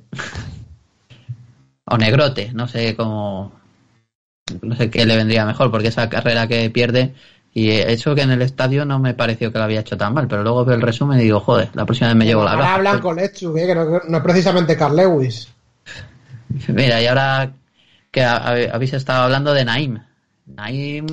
O 1.86 1.98
negrote, 1.98 2.52
no 2.54 2.68
sé 2.68 2.96
cómo. 2.96 3.52
No 4.62 4.76
sé 4.76 4.90
qué 4.90 5.06
le 5.06 5.16
vendría 5.18 5.46
mejor, 5.46 5.72
porque 5.72 5.88
esa 5.90 6.10
carrera 6.10 6.48
que 6.48 6.70
pierde. 6.70 7.14
Y 7.58 7.70
eso 7.72 8.14
que 8.14 8.22
en 8.22 8.32
el 8.32 8.42
estadio 8.42 8.84
no 8.84 9.00
me 9.00 9.14
pareció 9.14 9.50
que 9.50 9.58
lo 9.58 9.64
había 9.64 9.80
hecho 9.80 9.96
tan 9.96 10.14
mal, 10.14 10.28
pero 10.28 10.44
luego 10.44 10.66
veo 10.66 10.76
el 10.76 10.82
resumen 10.82 11.18
y 11.20 11.24
digo, 11.24 11.40
joder, 11.40 11.70
la 11.74 11.86
próxima 11.86 12.10
vez 12.10 12.18
me 12.18 12.26
llevo 12.26 12.44
la 12.44 12.52
Ahora 12.52 12.64
gafa. 12.64 12.76
hablan 12.76 13.00
con 13.00 13.18
¿eh? 13.18 13.32
Que 13.34 13.74
no, 13.74 13.86
no 14.10 14.18
es 14.18 14.24
precisamente 14.24 14.76
Carl 14.76 14.94
Lewis. 14.96 15.48
Mira, 16.68 17.02
y 17.02 17.08
ahora 17.08 17.52
que 18.12 18.24
ha- 18.24 18.36
ha- 18.38 18.74
habéis 18.76 18.94
estado 18.94 19.24
hablando 19.24 19.54
de 19.54 19.64
Naim. 19.64 20.00
Naim, 20.48 21.06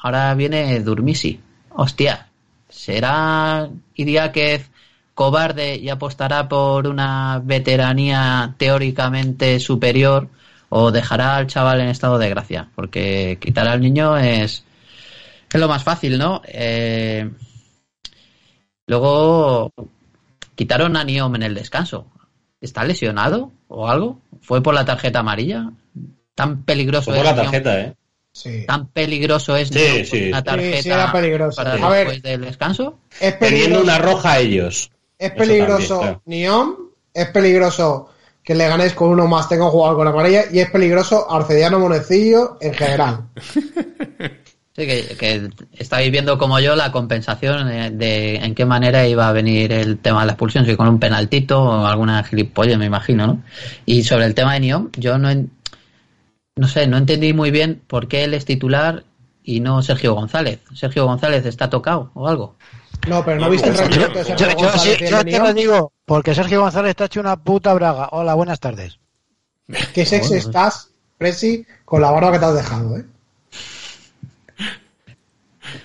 ahora 0.00 0.34
viene 0.34 0.78
Durmisi. 0.80 1.40
Hostia, 1.70 2.28
¿será 2.68 3.68
Idiáquez 3.96 4.70
cobarde 5.14 5.76
y 5.76 5.88
apostará 5.88 6.48
por 6.48 6.86
una 6.86 7.40
veteranía 7.44 8.54
teóricamente 8.56 9.58
superior 9.58 10.28
o 10.68 10.92
dejará 10.92 11.36
al 11.36 11.48
chaval 11.48 11.80
en 11.80 11.88
estado 11.88 12.18
de 12.18 12.28
gracia? 12.30 12.68
Porque 12.76 13.36
quitar 13.40 13.66
al 13.66 13.80
niño 13.80 14.16
es, 14.16 14.62
es 15.52 15.60
lo 15.60 15.68
más 15.68 15.82
fácil, 15.84 16.18
¿no? 16.18 16.42
Eh, 16.46 17.28
luego 18.86 19.72
quitaron 20.54 20.96
a 20.96 21.04
Niom 21.04 21.34
en 21.36 21.42
el 21.42 21.54
descanso. 21.54 22.06
¿Está 22.60 22.84
lesionado 22.84 23.52
o 23.68 23.88
algo? 23.88 24.20
¿Fue 24.40 24.62
por 24.62 24.74
la 24.74 24.84
tarjeta 24.84 25.20
amarilla? 25.20 25.70
¿Tan 26.34 26.62
peligroso 26.64 27.12
Fue 27.12 27.16
por 27.18 27.26
es 27.26 27.30
la 27.30 27.42
Niom? 27.42 27.44
tarjeta, 27.52 27.80
¿eh? 27.80 27.94
Sí. 28.32 28.64
¿Tan 28.66 28.88
peligroso 28.88 29.56
es 29.56 29.68
Sí, 29.68 29.78
Niom 29.78 30.04
sí. 30.04 30.28
una 30.28 30.44
tarjeta 30.44 30.82
sí, 30.82 30.90
era 30.90 31.12
peligroso. 31.12 31.56
para 31.62 31.74
A 31.74 31.90
ver. 31.90 32.06
después 32.08 32.22
del 32.22 32.40
descanso? 32.42 32.98
Es 33.20 33.38
Teniendo 33.38 33.78
peligroso, 33.80 33.82
una 33.84 33.98
roja 33.98 34.32
a 34.32 34.38
ellos. 34.40 34.90
es 35.18 35.30
peligroso 35.32 35.94
también, 36.00 36.00
claro. 36.00 36.22
Niom, 36.26 36.74
es 37.14 37.28
peligroso 37.28 38.10
que 38.44 38.54
le 38.54 38.66
ganéis 38.68 38.94
con 38.94 39.08
uno 39.10 39.26
más, 39.26 39.48
tenga 39.48 39.64
un 39.66 39.70
jugador 39.70 39.96
con 39.96 40.08
amarilla, 40.08 40.44
y 40.50 40.60
es 40.60 40.70
peligroso 40.70 41.30
Arcediano 41.30 41.78
Monecillo 41.78 42.56
en 42.60 42.74
general. 42.74 43.28
Sí, 44.78 44.86
que, 44.86 45.16
que 45.18 45.50
estáis 45.72 46.08
viendo 46.12 46.38
como 46.38 46.60
yo 46.60 46.76
la 46.76 46.92
compensación 46.92 47.66
de, 47.66 47.90
de 47.90 48.36
en 48.36 48.54
qué 48.54 48.64
manera 48.64 49.04
iba 49.08 49.28
a 49.28 49.32
venir 49.32 49.72
el 49.72 49.98
tema 49.98 50.20
de 50.20 50.26
la 50.26 50.32
expulsión, 50.34 50.64
si 50.64 50.76
con 50.76 50.86
un 50.86 51.00
penaltito 51.00 51.60
o 51.60 51.84
alguna 51.86 52.22
gilipolle, 52.22 52.78
me 52.78 52.86
imagino, 52.86 53.26
¿no? 53.26 53.42
Y 53.86 54.04
sobre 54.04 54.26
el 54.26 54.34
tema 54.36 54.54
de 54.54 54.60
Niom, 54.60 54.90
yo 54.96 55.18
no, 55.18 55.30
en- 55.30 55.50
no 56.54 56.68
sé, 56.68 56.86
no 56.86 56.96
entendí 56.96 57.32
muy 57.32 57.50
bien 57.50 57.82
por 57.88 58.06
qué 58.06 58.22
él 58.22 58.34
es 58.34 58.44
titular 58.44 59.02
y 59.42 59.58
no 59.58 59.82
Sergio 59.82 60.14
González. 60.14 60.60
¿Sergio 60.74 61.06
González 61.06 61.44
está 61.44 61.68
tocado 61.68 62.12
o 62.14 62.28
algo? 62.28 62.54
No, 63.08 63.24
pero 63.24 63.40
no 63.40 63.50
viste 63.50 63.70
el 63.70 63.74
Yo- 63.74 63.80
rendimiento 63.82 64.18
de 64.20 64.24
Yo, 64.28 64.36
Sergio 64.78 65.24
te 65.24 65.38
lo 65.40 65.54
digo, 65.54 65.92
porque 66.04 66.36
Sergio 66.36 66.60
González 66.60 66.90
está 66.90 67.06
hecho 67.06 67.18
una 67.18 67.34
puta 67.36 67.74
braga. 67.74 68.10
Hola, 68.12 68.34
buenas 68.34 68.60
tardes. 68.60 68.98
Qué 69.92 70.06
sexy 70.06 70.34
estás, 70.34 70.90
Presi, 71.18 71.66
con 71.84 72.00
la 72.00 72.12
barba 72.12 72.30
que 72.30 72.38
te 72.38 72.44
has 72.44 72.54
dejado, 72.54 72.96
¿eh? 72.96 73.04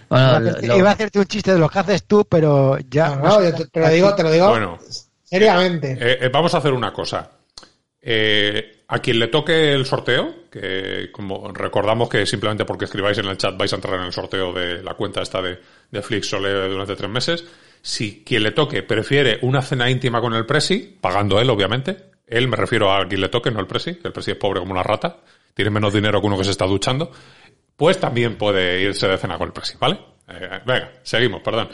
Bueno, 0.10 0.26
Iba 0.26 0.36
a 0.38 0.40
lo- 0.40 0.50
hacerte- 0.50 0.68
lo- 0.68 0.78
Iba 0.78 0.90
a 0.90 0.94
hacerte 0.94 1.20
un 1.20 1.26
chiste 1.26 1.54
de 1.54 1.60
lo 1.60 1.70
que 1.70 1.80
haces 1.80 2.04
tú, 2.06 2.26
pero 2.30 2.78
ya. 2.90 3.16
No, 3.16 3.38
te, 3.40 3.66
te 3.68 3.80
lo 3.80 3.90
digo, 3.90 4.16
te 4.16 4.24
lo 4.24 4.32
digo 4.32 4.50
Bueno. 4.50 4.80
seriamente. 5.24 5.94
Eh, 5.94 6.18
eh, 6.22 6.30
vamos 6.32 6.54
a 6.54 6.58
hacer 6.60 6.74
una 6.74 6.92
cosa. 6.94 7.30
Eh, 8.06 8.84
a 8.90 9.00
quien 9.00 9.18
le 9.18 9.28
toque 9.30 9.72
el 9.74 9.86
sorteo, 9.86 10.50
que 10.52 11.10
como 11.12 11.52
recordamos 11.54 12.10
que 12.10 12.26
simplemente 12.26 12.66
porque 12.66 12.86
escribáis 12.86 13.18
en 13.18 13.26
el 13.28 13.38
chat 13.38 13.56
vais 13.58 13.72
a 13.72 13.78
entrar 13.78 13.96
en 13.96 14.02
el 14.06 14.12
sorteo 14.14 14.52
de 14.52 14.84
la 14.84 14.94
cuenta 14.96 15.22
esta 15.22 15.42
de, 15.42 15.58
de 15.90 16.02
Flixole 16.02 16.68
durante 16.68 16.96
tres 16.98 17.10
meses, 17.10 17.46
si 17.82 18.24
quien 18.26 18.44
le 18.44 18.52
toque 18.52 18.84
prefiere 18.84 19.40
una 19.42 19.62
cena 19.62 19.90
íntima 19.90 20.20
con 20.20 20.34
el 20.34 20.46
Presi, 20.46 20.98
pagando 21.00 21.40
él, 21.40 21.50
obviamente, 21.50 22.12
él 22.28 22.48
me 22.50 22.58
refiero 22.58 22.92
a 22.94 23.08
quien 23.08 23.22
le 23.22 23.30
toque, 23.30 23.52
no 23.52 23.62
el 23.62 23.68
Presi, 23.68 23.96
que 23.96 24.08
el 24.10 24.14
Presi 24.14 24.32
es 24.32 24.38
pobre 24.38 24.60
como 24.60 24.74
una 24.74 24.84
rata, 24.84 25.18
tiene 25.54 25.72
menos 25.72 25.94
dinero 25.94 26.20
que 26.20 26.28
uno 26.28 26.38
que 26.38 26.44
se 26.44 26.52
está 26.52 26.66
duchando, 26.66 27.10
pues 27.76 28.00
también 28.00 28.38
puede 28.38 28.82
irse 28.82 29.08
de 29.08 29.18
cena 29.18 29.38
con 29.38 29.48
el 29.48 29.54
Presi, 29.54 29.78
¿vale? 29.80 30.00
Eh, 30.28 30.62
venga, 30.66 30.92
seguimos, 31.04 31.42
perdón. 31.42 31.70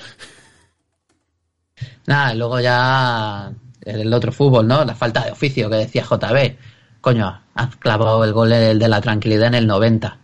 Nada, 2.05 2.33
luego 2.33 2.59
ya 2.59 3.51
el 3.81 4.13
otro 4.13 4.31
fútbol, 4.31 4.67
¿no? 4.67 4.83
La 4.83 4.95
falta 4.95 5.25
de 5.25 5.31
oficio 5.31 5.69
que 5.69 5.77
decía 5.77 6.03
JB. 6.03 6.57
Coño, 7.01 7.41
has 7.53 7.75
clavado 7.77 8.23
el 8.23 8.33
gol 8.33 8.49
de 8.49 8.87
la 8.87 9.01
tranquilidad 9.01 9.47
en 9.47 9.55
el 9.55 9.67
90. 9.67 10.17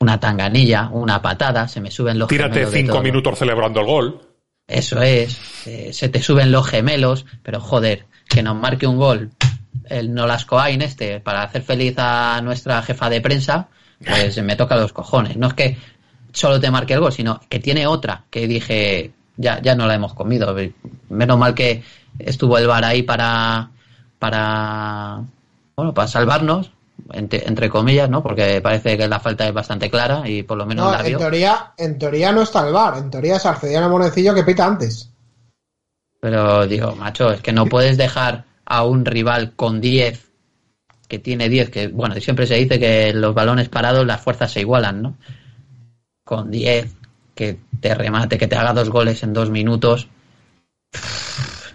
Una 0.00 0.20
tanganilla, 0.20 0.88
una 0.92 1.20
patada, 1.20 1.68
se 1.68 1.80
me 1.80 1.90
suben 1.90 2.18
los 2.18 2.28
Tírate 2.28 2.54
gemelos 2.54 2.72
de 2.72 2.78
cinco 2.78 3.02
minutos 3.02 3.38
celebrando 3.38 3.80
el 3.80 3.86
gol. 3.86 4.20
Eso 4.66 5.02
es, 5.02 5.66
eh, 5.66 5.92
se 5.92 6.08
te 6.08 6.22
suben 6.22 6.52
los 6.52 6.66
gemelos, 6.66 7.26
pero 7.42 7.60
joder, 7.60 8.06
que 8.28 8.42
nos 8.42 8.54
marque 8.54 8.86
un 8.86 8.96
gol 8.96 9.30
el 9.88 10.14
Nolascoain 10.14 10.80
este 10.82 11.20
para 11.20 11.42
hacer 11.42 11.62
feliz 11.62 11.94
a 11.98 12.40
nuestra 12.42 12.80
jefa 12.82 13.10
de 13.10 13.20
prensa, 13.20 13.68
pues 14.04 14.42
me 14.42 14.56
toca 14.56 14.76
los 14.76 14.92
cojones. 14.92 15.36
No 15.36 15.48
es 15.48 15.54
que 15.54 15.76
solo 16.32 16.60
te 16.60 16.70
marque 16.70 16.94
el 16.94 17.00
gol, 17.00 17.12
sino 17.12 17.40
que 17.48 17.58
tiene 17.58 17.86
otra 17.86 18.24
que 18.30 18.46
dije, 18.46 19.12
ya, 19.36 19.60
ya 19.60 19.74
no 19.74 19.86
la 19.86 19.94
hemos 19.94 20.14
comido. 20.14 20.54
Menos 21.08 21.38
mal 21.38 21.54
que 21.54 21.82
estuvo 22.18 22.58
el 22.58 22.66
bar 22.66 22.84
ahí 22.84 23.02
para, 23.02 23.70
para, 24.18 25.22
bueno, 25.76 25.94
para 25.94 26.08
salvarnos, 26.08 26.70
entre, 27.12 27.46
entre 27.46 27.68
comillas, 27.68 28.08
¿no? 28.10 28.22
Porque 28.22 28.60
parece 28.60 28.96
que 28.96 29.08
la 29.08 29.20
falta 29.20 29.46
es 29.46 29.54
bastante 29.54 29.90
clara 29.90 30.28
y 30.28 30.42
por 30.42 30.58
lo 30.58 30.66
menos 30.66 30.86
No, 30.86 30.92
la 30.92 31.00
en 31.00 31.06
vio. 31.06 31.18
teoría, 31.18 31.72
en 31.76 31.98
teoría 31.98 32.32
no 32.32 32.42
está 32.42 32.66
el 32.66 32.72
bar, 32.72 32.98
en 32.98 33.10
teoría 33.10 33.36
es 33.36 33.46
Arcediano 33.46 33.88
Monecillo 33.88 34.34
que 34.34 34.44
pita 34.44 34.66
antes. 34.66 35.10
Pero 36.20 36.66
digo, 36.66 36.94
macho, 36.96 37.32
es 37.32 37.40
que 37.40 37.52
no 37.52 37.66
puedes 37.66 37.96
dejar 37.96 38.44
a 38.66 38.84
un 38.84 39.04
rival 39.06 39.52
con 39.56 39.80
10, 39.80 40.29
que 41.10 41.18
tiene 41.18 41.48
10, 41.48 41.70
que 41.70 41.88
bueno, 41.88 42.14
siempre 42.20 42.46
se 42.46 42.54
dice 42.54 42.78
que 42.78 43.12
los 43.12 43.34
balones 43.34 43.68
parados 43.68 44.06
las 44.06 44.20
fuerzas 44.20 44.52
se 44.52 44.60
igualan, 44.60 45.02
¿no? 45.02 45.16
Con 46.24 46.52
10, 46.52 46.94
que 47.34 47.58
te 47.80 47.94
remate, 47.94 48.38
que 48.38 48.46
te 48.46 48.56
haga 48.56 48.72
dos 48.72 48.88
goles 48.88 49.22
en 49.24 49.32
dos 49.32 49.50
minutos. 49.50 50.08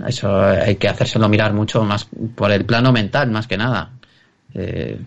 Eso 0.08 0.40
hay 0.40 0.78
que 0.78 0.88
hacérselo 0.88 1.28
mirar 1.28 1.54
mucho 1.54 1.84
más 1.84 2.08
por 2.36 2.52
el 2.52 2.66
plano 2.66 2.94
mental, 2.94 3.30
más 3.30 3.46
que 3.46 3.58
nada. 3.58 3.92
Eh, 4.54 5.00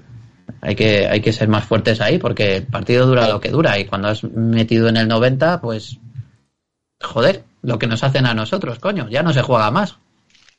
hay 0.60 0.74
que, 0.74 1.06
hay 1.06 1.20
que 1.22 1.32
ser 1.32 1.48
más 1.48 1.64
fuertes 1.64 2.00
ahí 2.02 2.18
porque 2.18 2.56
el 2.56 2.66
partido 2.66 3.06
dura 3.06 3.28
lo 3.28 3.40
que 3.40 3.50
dura 3.50 3.78
y 3.78 3.86
cuando 3.86 4.08
has 4.08 4.24
metido 4.24 4.88
en 4.88 4.98
el 4.98 5.08
90, 5.08 5.62
pues 5.62 5.98
joder, 7.00 7.44
lo 7.62 7.78
que 7.78 7.86
nos 7.86 8.04
hacen 8.04 8.26
a 8.26 8.34
nosotros, 8.34 8.78
coño, 8.78 9.08
ya 9.08 9.22
no 9.22 9.32
se 9.32 9.42
juega 9.42 9.70
más. 9.70 9.96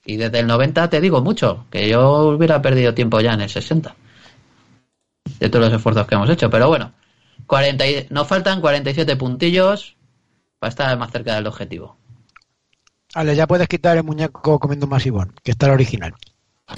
Y 0.06 0.18
desde 0.18 0.40
el 0.40 0.48
90 0.48 0.90
te 0.90 1.02
digo 1.02 1.22
mucho, 1.22 1.66
que 1.70 1.88
yo 1.90 2.30
hubiera 2.30 2.62
perdido 2.62 2.94
tiempo 2.94 3.20
ya 3.20 3.34
en 3.34 3.42
el 3.42 3.50
60. 3.50 3.96
De 5.40 5.50
todos 5.50 5.66
los 5.66 5.74
esfuerzos 5.74 6.08
que 6.08 6.16
hemos 6.16 6.30
hecho, 6.30 6.50
pero 6.50 6.68
bueno, 6.68 6.94
40 7.48 7.88
y- 7.88 8.08
nos 8.10 8.28
faltan 8.28 8.62
47 8.62 9.16
puntillos 9.16 9.96
para 10.58 10.70
estar 10.70 10.98
más 10.98 11.12
cerca 11.12 11.36
del 11.36 11.48
objetivo. 11.48 11.98
Ale, 13.14 13.36
ya 13.36 13.48
puedes 13.48 13.68
quitar 13.68 13.98
el 13.98 14.04
muñeco 14.04 14.60
comiendo 14.60 14.88
masivón, 14.88 15.34
que 15.44 15.52
está 15.52 15.68
el 15.68 15.74
original. 15.74 16.14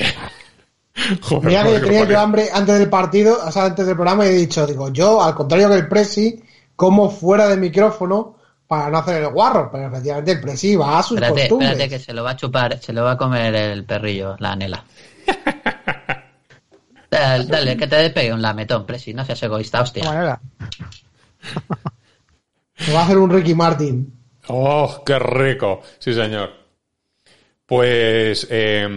Joder, 1.22 1.46
Mira 1.46 1.64
que 1.64 1.80
tenía 1.80 2.06
yo 2.06 2.20
hambre 2.20 2.50
antes 2.54 2.78
del 2.78 2.90
partido, 2.90 3.38
o 3.46 3.52
sea, 3.52 3.66
antes 3.66 3.86
del 3.86 3.96
programa, 3.96 4.26
y 4.26 4.30
he 4.30 4.34
dicho, 4.34 4.68
digo, 4.68 4.90
yo, 4.90 5.22
al 5.24 5.34
contrario 5.36 5.70
que 5.70 5.76
el 5.76 5.88
Presi, 5.88 6.44
como 6.76 7.10
fuera 7.10 7.48
de 7.48 7.58
micrófono 7.58 8.36
para 8.72 8.90
no 8.90 9.00
hacer 9.00 9.22
el 9.22 9.28
guarro, 9.32 9.70
pero 9.70 9.88
efectivamente 9.88 10.32
el 10.32 10.40
Presi 10.40 10.78
va 10.78 11.00
a 11.00 11.04
sus 11.04 11.18
Espérate, 11.18 11.42
costumbres. 11.42 11.72
espérate 11.72 11.90
que 11.90 12.00
se 12.00 12.14
lo 12.14 12.24
va 12.24 12.32
a 12.32 12.36
chupar, 12.38 12.80
se 12.80 12.94
lo 12.94 13.04
va 13.04 13.12
a 13.12 13.18
comer 13.18 13.54
el 13.54 13.84
perrillo, 13.84 14.38
la 14.40 14.54
anela. 14.54 14.86
Dale, 17.10 17.44
dale, 17.44 17.76
que 17.76 17.88
te 17.88 17.98
despegue 17.98 18.32
un 18.32 18.42
lametón, 18.42 18.86
Presi, 18.86 19.14
no 19.14 19.26
seas 19.26 19.44
egoísta, 19.44 19.82
hostia. 19.82 20.40
Se 22.78 22.94
va 22.94 23.02
a 23.02 23.04
hacer 23.04 23.18
un 23.18 23.30
Ricky 23.30 23.54
Martin. 23.54 24.18
Oh, 24.48 25.04
qué 25.06 25.20
rico. 25.20 25.82
Sí, 26.00 26.14
señor. 26.14 26.52
Pues, 27.66 28.48
eh, 28.50 28.88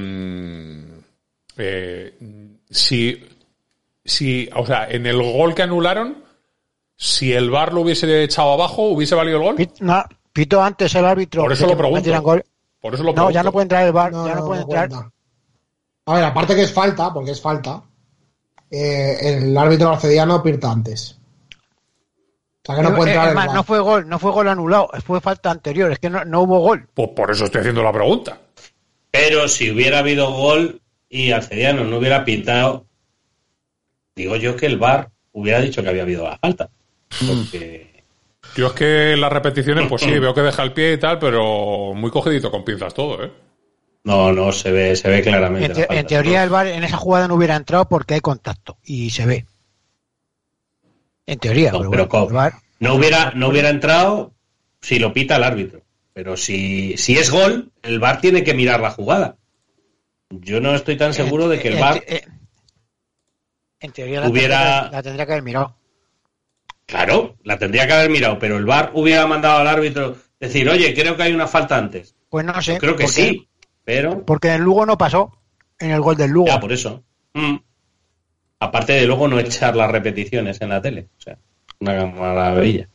eh, 1.57 2.15
si, 2.71 3.27
si, 4.05 4.49
o 4.55 4.65
sea, 4.65 4.89
en 4.89 5.07
el 5.07 5.21
gol 5.21 5.53
que 5.53 5.63
anularon, 5.63 6.24
si 6.97 7.33
el 7.33 7.51
VAR 7.51 7.73
lo 7.73 7.81
hubiese 7.83 8.23
echado 8.23 8.53
abajo, 8.53 8.89
¿hubiese 8.89 9.15
valido 9.15 9.39
el 9.39 9.43
gol? 9.43 9.57
Pit- 9.57 9.81
no, 9.81 10.05
pito 10.33 10.63
antes 10.63 10.95
el 10.95 11.05
árbitro. 11.05 11.43
Por 11.43 11.53
eso 11.53 11.67
lo 11.67 11.77
pregunto. 11.77 12.23
gol. 12.23 12.45
Por 12.81 12.95
eso 12.95 13.03
lo 13.03 13.11
No, 13.11 13.15
pregunto. 13.15 13.35
ya 13.35 13.43
no 13.43 13.53
puede 13.53 13.63
entrar 13.65 13.87
el 13.87 13.93
bar, 13.93 14.13
No, 14.13 14.27
ya 14.27 14.35
no, 14.35 14.41
no, 14.41 14.47
puede 14.47 14.61
no 14.61 14.65
entrar. 14.67 14.89
cuenta. 14.89 15.11
A 16.07 16.15
ver, 16.15 16.25
aparte 16.25 16.55
que 16.55 16.63
es 16.63 16.73
falta, 16.73 17.13
porque 17.15 17.31
es 17.31 17.41
falta, 17.41 17.83
eh, 18.71 19.17
el 19.23 19.57
árbitro 19.57 19.91
arcediano 19.91 20.43
pirta 20.43 20.71
antes. 20.71 21.19
O 22.63 22.67
sea 22.67 22.77
que 22.77 22.83
no 22.83 22.91
Eh, 22.91 22.97
puede 22.97 23.11
eh, 23.11 23.15
entrar 23.15 23.27
es 23.27 23.31
el 23.31 23.37
más, 23.37 23.47
VAR. 23.47 23.57
no 23.57 23.65
fue 23.65 23.79
gol, 23.81 24.09
no 24.09 24.19
fue 24.19 24.31
gol 24.33 24.49
anulado, 24.49 24.89
fue 25.05 25.21
falta 25.21 25.51
anterior, 25.51 25.91
es 25.93 25.99
que 25.99 26.11
no, 26.11 26.25
no 26.25 26.43
hubo 26.43 26.61
gol. 26.61 26.89
Pues 26.95 27.09
por 27.11 27.31
eso 27.31 27.45
estoy 27.47 27.61
haciendo 27.61 27.83
la 27.83 27.93
pregunta. 27.93 28.39
Pero 29.11 29.49
si 29.49 29.71
hubiera 29.71 30.01
habido 30.01 30.31
gol 30.33 30.81
y 31.09 31.31
Alcediano 31.31 31.85
no 31.85 31.99
hubiera 31.99 32.25
pintado, 32.25 32.87
digo 34.15 34.37
yo 34.37 34.57
que 34.57 34.67
el 34.67 34.77
VAR 34.79 35.11
hubiera 35.33 35.61
dicho 35.61 35.83
que 35.83 35.89
había 35.89 36.03
habido 36.03 36.25
la 36.25 36.37
falta. 36.39 36.69
Porque 37.27 38.03
Yo 38.57 38.69
es 38.69 38.73
que 38.73 39.17
las 39.17 39.33
repeticiones, 39.33 39.89
pues 39.89 40.03
sí, 40.03 40.11
veo 40.19 40.35
que 40.35 40.43
deja 40.43 40.63
el 40.63 40.73
pie 40.73 40.93
y 40.95 40.99
tal, 40.99 41.19
pero 41.19 41.93
muy 41.95 42.11
cogidito 42.11 42.51
con 42.51 42.65
pinzas 42.65 42.95
todo, 42.95 43.25
¿eh? 43.25 43.33
no, 44.05 44.33
no 44.33 44.53
se 44.53 44.71
ve, 44.71 44.95
se 44.97 45.09
ve 45.09 45.23
claramente. 45.23 45.65
En, 45.67 45.71
la 45.71 45.75
te- 45.77 45.87
falta. 45.87 46.01
en 46.01 46.07
teoría 46.07 46.43
el 46.45 46.51
bar 46.51 46.67
en 46.67 46.85
esa 46.85 46.97
jugada 46.99 47.27
no 47.27 47.35
hubiera 47.37 47.57
entrado 47.57 47.89
porque 47.89 48.15
hay 48.15 48.21
contacto 48.21 48.77
y 48.85 49.11
se 49.11 49.25
ve. 49.27 49.47
En 51.27 51.39
teoría, 51.39 51.73
No, 51.73 51.79
pero, 51.79 51.91
pero 51.91 52.07
bueno, 52.07 52.09
¿cómo? 52.09 52.27
el 52.29 52.35
VAR- 52.53 52.61
no 52.81 52.95
hubiera, 52.95 53.31
no 53.35 53.49
hubiera 53.49 53.71
entrado 53.71 54.33
si 54.83 54.99
lo 54.99 55.13
pita 55.15 55.37
el 55.37 55.45
árbitro. 55.45 55.81
Pero 56.13 56.37
si, 56.37 56.97
si 56.99 57.17
es 57.17 57.31
gol, 57.31 57.73
el 57.83 57.99
VAR 57.99 58.21
tiene 58.21 58.45
que 58.45 58.53
mirar 58.55 58.81
la 58.81 58.91
jugada. 58.91 59.37
Yo 60.31 60.61
no 60.61 60.75
estoy 60.75 60.97
tan 60.97 61.15
seguro 61.15 61.49
de 61.49 61.59
que 61.61 61.69
el 61.69 61.75
en- 61.75 61.81
VAR, 61.81 62.05
en- 62.07 62.39
en 63.81 63.93
teoría 63.93 64.21
la, 64.21 64.29
hubiera- 64.29 64.59
tendría, 64.59 64.91
que- 64.91 64.97
la 64.97 65.03
tendría 65.03 65.27
que 65.27 65.33
haber 65.33 65.43
mirado. 65.45 65.77
Claro, 66.87 67.37
la 67.45 67.59
tendría 67.59 67.87
que 67.87 67.93
haber 67.93 68.11
mirado, 68.11 68.39
pero 68.39 68.57
el 68.59 68.65
VAR 68.65 68.91
hubiera 68.95 69.27
mandado 69.27 69.59
al 69.59 69.69
árbitro 69.69 70.17
decir, 70.41 70.69
oye, 70.69 70.95
creo 70.95 71.17
que 71.17 71.23
hay 71.25 71.33
una 71.33 71.47
falta 71.47 71.77
antes. 71.77 72.15
Pues 72.29 72.45
no 72.45 72.61
sé. 72.63 72.75
Yo 72.75 72.79
creo 72.79 72.97
que 72.97 73.09
sí, 73.09 73.49
pero 73.85 74.25
Porque 74.25 74.49
en 74.49 74.55
el 74.55 74.63
Lugo 74.63 74.85
no 74.87 74.99
pasó. 74.99 75.33
En 75.79 75.91
el 75.91 76.01
gol 76.01 76.17
del 76.17 76.31
Lugo. 76.31 76.47
ya 76.49 76.61
por 76.61 76.73
eso. 76.73 77.03
Mm. 77.35 77.57
Aparte 78.61 78.93
de 78.95 79.07
luego 79.07 79.29
no 79.29 79.39
echar 79.39 79.75
las 79.77 79.91
repeticiones 79.91 80.61
en 80.61 80.69
la 80.71 80.81
tele. 80.81 81.09
O 81.19 81.21
sea, 81.21 81.37
una 81.81 82.07
maravilla. 82.07 82.89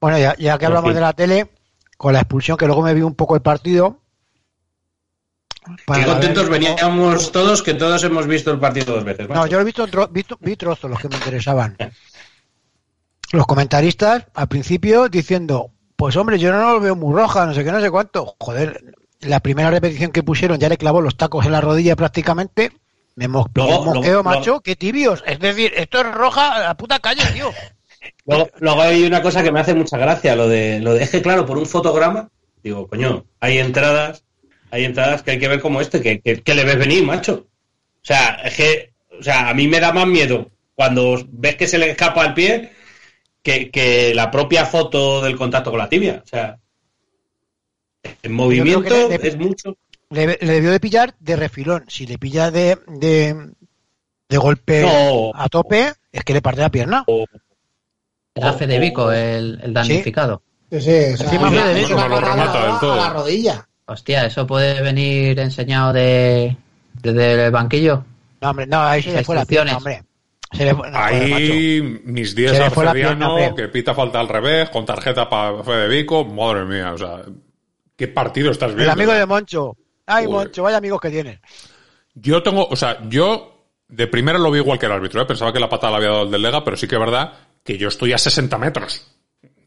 Bueno, 0.00 0.18
ya, 0.18 0.34
ya 0.38 0.56
que 0.58 0.64
En 0.64 0.70
hablamos 0.70 0.90
fin. 0.90 0.94
de 0.94 1.00
la 1.00 1.12
tele, 1.12 1.48
con 1.96 2.12
la 2.12 2.20
expulsión, 2.20 2.56
que 2.56 2.66
luego 2.66 2.82
me 2.82 2.94
vi 2.94 3.02
un 3.02 3.14
poco 3.14 3.34
el 3.34 3.42
partido. 3.42 3.98
Qué 5.94 6.04
contentos 6.04 6.48
ver- 6.48 6.60
veníamos 6.60 7.32
todos, 7.32 7.62
que 7.62 7.74
todos 7.74 8.02
hemos 8.04 8.26
visto 8.26 8.50
el 8.52 8.58
partido 8.60 8.94
dos 8.94 9.04
veces. 9.04 9.28
No, 9.30 9.46
yo 9.46 9.60
he 9.60 9.64
visto, 9.64 9.86
tro- 9.88 10.10
visto- 10.10 10.36
vi 10.40 10.56
trozos 10.56 10.90
los 10.90 11.00
que 11.00 11.08
me 11.08 11.16
interesaban. 11.16 11.76
Los 13.34 13.46
comentaristas 13.48 14.26
al 14.32 14.46
principio 14.46 15.08
diciendo, 15.08 15.72
pues 15.96 16.14
hombre, 16.16 16.38
yo 16.38 16.52
no 16.52 16.74
lo 16.74 16.78
veo 16.78 16.94
muy 16.94 17.12
roja, 17.12 17.44
no 17.46 17.52
sé 17.52 17.64
qué, 17.64 17.72
no 17.72 17.80
sé 17.80 17.90
cuánto. 17.90 18.36
Joder, 18.38 18.94
la 19.22 19.40
primera 19.40 19.70
repetición 19.70 20.12
que 20.12 20.22
pusieron 20.22 20.60
ya 20.60 20.68
le 20.68 20.76
clavó 20.76 21.00
los 21.00 21.16
tacos 21.16 21.44
en 21.44 21.50
la 21.50 21.60
rodilla 21.60 21.96
prácticamente. 21.96 22.70
Me 23.16 23.26
mosqueo, 23.26 24.22
macho, 24.22 24.60
qué 24.60 24.76
tibios. 24.76 25.24
Es 25.26 25.40
decir, 25.40 25.72
esto 25.74 25.98
es 25.98 26.14
roja 26.14 26.54
a 26.54 26.60
la 26.60 26.76
puta 26.76 27.00
calle, 27.00 27.24
tío. 27.32 27.50
Luego, 28.26 28.50
luego 28.60 28.82
hay 28.82 29.04
una 29.04 29.20
cosa 29.20 29.42
que 29.42 29.50
me 29.50 29.60
hace 29.60 29.74
mucha 29.74 29.96
gracia, 29.96 30.36
lo 30.36 30.46
de, 30.46 30.78
lo 30.78 30.92
de, 30.92 31.02
es 31.02 31.10
que 31.10 31.22
claro, 31.22 31.46
por 31.46 31.56
un 31.56 31.66
fotograma, 31.66 32.28
digo, 32.62 32.86
coño, 32.86 33.24
hay 33.40 33.58
entradas, 33.58 34.24
hay 34.70 34.84
entradas 34.84 35.22
que 35.22 35.32
hay 35.32 35.38
que 35.38 35.48
ver 35.48 35.60
como 35.60 35.80
este, 35.80 36.02
que, 36.02 36.20
que, 36.20 36.42
que 36.42 36.54
le 36.54 36.64
ves 36.64 36.78
venir, 36.78 37.02
macho. 37.02 37.46
O 37.96 38.04
sea, 38.06 38.40
es 38.44 38.54
que, 38.54 38.92
o 39.18 39.22
sea, 39.22 39.48
a 39.48 39.54
mí 39.54 39.66
me 39.68 39.80
da 39.80 39.92
más 39.92 40.06
miedo 40.06 40.50
cuando 40.74 41.18
ves 41.32 41.56
que 41.56 41.66
se 41.66 41.78
le 41.78 41.90
escapa 41.90 42.26
el 42.26 42.34
pie 42.34 42.72
que, 43.44 43.70
que 43.70 44.12
la 44.14 44.30
propia 44.32 44.66
foto 44.66 45.20
del 45.22 45.36
contacto 45.36 45.70
con 45.70 45.78
la 45.78 45.88
tibia. 45.88 46.20
O 46.24 46.26
sea, 46.26 46.58
el 48.22 48.30
movimiento 48.32 49.08
le- 49.08 49.14
es 49.28 49.36
mucho. 49.36 49.76
Le, 50.10 50.26
le 50.40 50.52
debió 50.52 50.70
de 50.70 50.80
pillar 50.80 51.14
de 51.20 51.36
refilón. 51.36 51.84
Si 51.88 52.06
le 52.06 52.18
pilla 52.18 52.50
de, 52.50 52.78
de, 52.88 53.50
de 54.28 54.36
golpe 54.38 54.82
No. 54.82 55.30
a 55.34 55.48
tope, 55.48 55.92
es 56.10 56.24
que 56.24 56.32
le 56.34 56.42
parte 56.42 56.60
la 56.60 56.70
pierna. 56.70 57.04
Era 58.34 58.52
Federico 58.54 59.12
el, 59.12 59.60
el 59.62 59.72
damnificado. 59.72 60.42
Sí, 60.70 60.80
sí, 60.80 60.90
o 61.14 61.16
sea, 61.16 61.26
Encima 61.26 61.50
No 61.50 62.08
lo 62.08 62.20
remata 62.20 62.66
del 62.66 62.78
todo. 62.80 62.92
a 62.94 62.96
la 62.96 63.10
rodilla. 63.10 63.68
Hostia, 63.86 64.26
¿eso 64.26 64.46
puede 64.46 64.80
venir 64.82 65.38
enseñado 65.38 65.92
de, 65.92 66.56
desde 67.02 67.44
el 67.46 67.50
banquillo? 67.52 68.04
No, 68.40 68.50
hombre, 68.50 68.66
no, 68.66 68.80
ahí 68.82 69.02
se 69.02 69.12
le 69.12 69.22
fue 69.24 69.34
la 69.36 69.44
pierna, 69.44 69.72
Instrucciones. 69.72 70.00
hombre. 70.02 70.13
Se 70.52 70.64
le 70.64 70.74
fue, 70.74 70.90
no, 70.90 70.98
joder, 70.98 71.28
macho. 71.28 71.34
Ahí 71.36 72.00
mis 72.04 72.34
10 72.34 72.52
Se 72.52 72.58
le 72.58 72.70
fue 72.70 72.84
la 72.84 72.90
Arcediano, 72.90 73.18
pierna, 73.18 73.46
hombre. 73.48 73.62
que 73.64 73.68
pita 73.68 73.94
falta 73.94 74.20
al 74.20 74.28
revés, 74.28 74.70
con 74.70 74.84
tarjeta 74.86 75.28
para 75.28 75.62
Federico, 75.64 76.24
madre 76.24 76.64
mía, 76.64 76.92
o 76.92 76.98
sea, 76.98 77.22
¿qué 77.96 78.08
partido 78.08 78.50
estás 78.50 78.74
viendo? 78.74 78.84
El 78.84 78.90
amigo 78.90 79.12
de 79.12 79.26
Moncho. 79.26 79.76
Ay. 80.06 80.28
Moncho, 80.28 80.62
vaya 80.62 80.76
amigos 80.76 81.00
que 81.00 81.10
tienes. 81.10 81.40
Yo 82.14 82.42
tengo, 82.42 82.66
o 82.66 82.76
sea, 82.76 82.98
yo 83.08 83.68
de 83.88 84.06
primera 84.06 84.38
lo 84.38 84.50
vi 84.50 84.60
igual 84.60 84.78
que 84.78 84.86
el 84.86 84.92
árbitro, 84.92 85.22
¿eh? 85.22 85.26
pensaba 85.26 85.52
que 85.52 85.60
la 85.60 85.68
patada 85.68 85.92
la 85.92 85.96
había 85.98 86.10
dado 86.10 86.22
el 86.24 86.30
del 86.30 86.42
Lega, 86.42 86.64
pero 86.64 86.76
sí 86.76 86.86
que 86.86 86.94
es 86.94 87.00
verdad 87.00 87.32
que 87.62 87.76
yo 87.78 87.88
estoy 87.88 88.12
a 88.12 88.18
60 88.18 88.56
metros. 88.58 89.06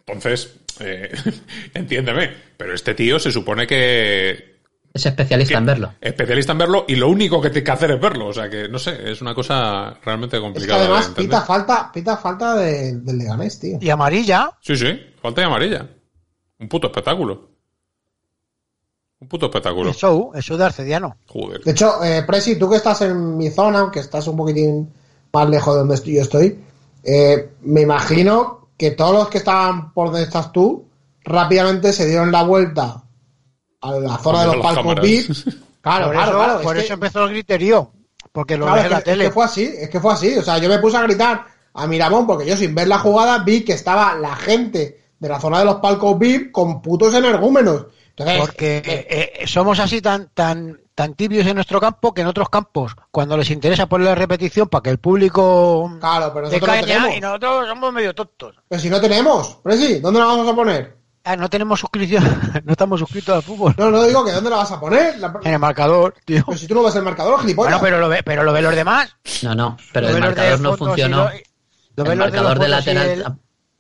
Entonces, 0.06 0.56
eh, 0.80 1.12
entiéndeme, 1.74 2.32
pero 2.56 2.74
este 2.74 2.94
tío 2.94 3.20
se 3.20 3.32
supone 3.32 3.68
que 3.68 4.57
Es 4.94 5.06
especialista 5.06 5.58
en 5.60 5.66
verlo. 5.66 5.94
especialista 6.02 6.54
en 6.54 6.58
verlo 6.58 6.86
y 6.88 6.96
lo 6.96 7.08
único 7.10 7.40
que 7.42 7.50
tiene 7.52 7.64
que 7.66 7.72
hacer 7.72 7.92
es 7.92 8.02
verlo, 8.02 8.28
o 8.28 8.34
sea 8.34 8.50
que 8.50 8.68
no 8.68 8.80
sé, 8.80 9.12
es 9.12 9.22
una 9.22 9.36
cosa 9.36 9.96
realmente 10.04 10.38
Es 10.38 10.42
que 10.42 10.46
complicada. 10.46 10.80
de 10.80 10.86
además 10.86 11.10
pita 11.16 11.42
falta, 11.42 11.92
pita 11.94 12.18
falta 12.18 12.56
de- 12.56 12.96
del 12.98 13.18
Leganés, 13.18 13.60
tío. 13.60 13.78
Y 13.80 13.90
amarilla, 13.90 14.52
Sí, 14.62 14.76
sí, 14.76 15.00
falta 15.22 15.42
de 15.42 15.48
amarilla. 15.48 15.88
Un 16.60 16.68
puto 16.68 16.88
espectáculo. 16.88 17.50
Un 19.20 19.28
puto 19.28 19.48
espectáculo. 19.48 19.90
el 19.90 19.96
show, 19.96 20.32
el 20.36 20.42
show 20.44 20.58
de 20.58 20.66
Arcediano. 20.66 21.18
Joder. 21.28 21.62
De 21.64 21.72
hecho, 21.72 22.04
eh, 22.04 22.24
Presi, 22.24 22.58
tú 22.58 22.70
que 22.70 22.76
estás 22.78 23.02
en 23.02 23.36
mi 23.38 23.50
zona, 23.50 23.80
aunque 23.80 24.00
estás 24.00 24.28
un 24.28 24.38
poquitín 24.38 24.94
más 25.34 25.50
lejos 25.50 25.74
de 25.74 25.80
donde 25.80 25.96
estoy, 25.96 26.16
yo 26.16 26.22
estoy, 26.22 26.60
eh, 27.04 27.52
me 27.62 27.82
imagino 27.82 28.70
que 28.78 28.92
todos 28.92 29.14
los 29.14 29.30
que 29.30 29.40
estaban 29.40 29.92
por 29.94 30.08
donde 30.08 30.24
estás 30.24 30.52
tú 30.52 30.88
rápidamente 31.24 31.94
se 31.94 32.06
dieron 32.08 32.32
la 32.32 32.44
vuelta 32.44 33.04
a 33.82 33.92
la 33.92 34.18
zona 34.18 34.42
de 34.42 34.48
los 34.48 34.58
palcos 34.58 34.84
cámaras. 34.84 35.04
VIP. 35.06 35.32
Claro, 35.82 36.06
por 36.08 36.14
claro, 36.16 36.30
eso, 36.32 36.38
claro. 36.44 36.62
por 36.62 36.78
es 36.78 36.84
eso 36.84 36.88
que- 36.88 36.94
empezó 36.94 37.24
el 37.24 37.30
griterío. 37.32 37.92
Porque 38.32 38.58
lo 38.58 38.66
claro, 38.66 38.76
ves 38.76 38.86
es 38.86 38.92
en 38.92 38.92
la 38.98 39.02
que- 39.04 39.10
es 39.12 39.14
tele. 39.18 39.26
que 39.26 39.32
fue 39.32 39.46
así, 39.46 39.64
es 39.80 39.90
que 39.90 40.00
fue 40.00 40.14
así. 40.14 40.38
O 40.38 40.44
sea, 40.44 40.58
yo 40.58 40.70
me 40.70 40.80
puse 40.80 40.98
a 40.98 41.02
gritar 41.04 41.46
a 41.74 41.88
Miramón 41.88 42.28
porque 42.28 42.46
yo 42.46 42.58
sin 42.58 42.76
ver 42.76 42.88
la 42.88 43.00
jugada 43.00 43.40
vi 43.40 43.64
que 43.64 43.74
estaba 43.74 44.16
la 44.16 44.36
gente 44.36 45.02
de 45.18 45.30
la 45.30 45.40
zona 45.40 45.60
de 45.60 45.66
los 45.66 45.76
palcos 45.76 46.20
VIP 46.20 46.52
con 46.52 46.82
putos 46.82 47.14
energúmenos. 47.14 47.86
Entonces, 48.10 48.40
Porque 48.40 48.78
eh, 48.84 49.08
eh, 49.42 49.48
somos 49.48 49.80
así 49.80 50.02
tan, 50.02 50.30
tan, 50.34 50.80
tan 50.96 51.14
tibios 51.14 51.46
en 51.46 51.54
nuestro 51.54 51.80
campo 51.80 52.14
que 52.16 52.22
en 52.22 52.28
otros 52.28 52.50
campos, 52.50 52.96
cuando 53.12 53.38
les 53.38 53.52
interesa 53.52 53.86
poner 53.86 54.08
la 54.08 54.16
repetición 54.16 54.68
para 54.70 54.82
que 54.82 54.90
el 54.90 54.98
público 54.98 55.96
Claro, 56.00 56.32
pero 56.34 56.48
nosotros 56.48 56.68
no 56.76 56.82
tenemos. 56.82 57.16
y 57.16 57.22
nosotros 57.22 57.68
somos 57.68 57.94
medio 57.94 58.16
tontos. 58.16 58.56
Pero 58.68 58.82
si 58.82 58.90
no 58.90 59.00
tenemos, 59.00 59.58
Presi, 59.64 60.00
¿dónde 60.00 60.20
la 60.20 60.26
vamos 60.26 60.48
a 60.48 60.56
poner? 60.56 60.97
Ah, 61.30 61.36
no 61.36 61.50
tenemos 61.50 61.80
suscripción, 61.80 62.24
no 62.64 62.72
estamos 62.72 63.00
suscritos 63.00 63.36
al 63.36 63.44
fútbol. 63.44 63.76
No, 63.78 63.92
no 63.92 64.04
digo 64.04 64.24
que 64.24 64.32
dónde 64.32 64.50
la 64.50 64.58
vas 64.58 64.72
a 64.72 64.80
poner. 64.80 65.18
La- 65.20 65.34
En 65.44 65.54
el 65.54 65.60
marcador, 65.60 66.16
tío. 66.24 66.44
Pero 66.46 66.58
si 66.58 66.68
tú 66.68 66.76
no 66.76 66.84
ves 66.84 66.96
el 66.96 67.04
marcador, 67.04 67.42
gilipollas. 67.42 67.72
Bueno, 67.74 67.84
pero 67.84 68.00
lo 68.00 68.08
ve, 68.10 68.24
pero 68.24 68.44
lo 68.44 68.54
ven 68.54 68.64
los 68.64 68.76
demás. 68.76 69.14
No, 69.44 69.54
no, 69.54 69.78
pero 69.92 70.08
Lo 70.10 70.16
el 70.16 70.22
marcador 70.22 70.60
no 70.62 70.78
funcionó. 70.78 71.30
lo- 71.96 72.04
lo 72.06 72.12
El 72.12 72.18
marcador 72.18 72.60
de 72.60 72.68
lateral, 72.70 73.08
el- 73.10 73.22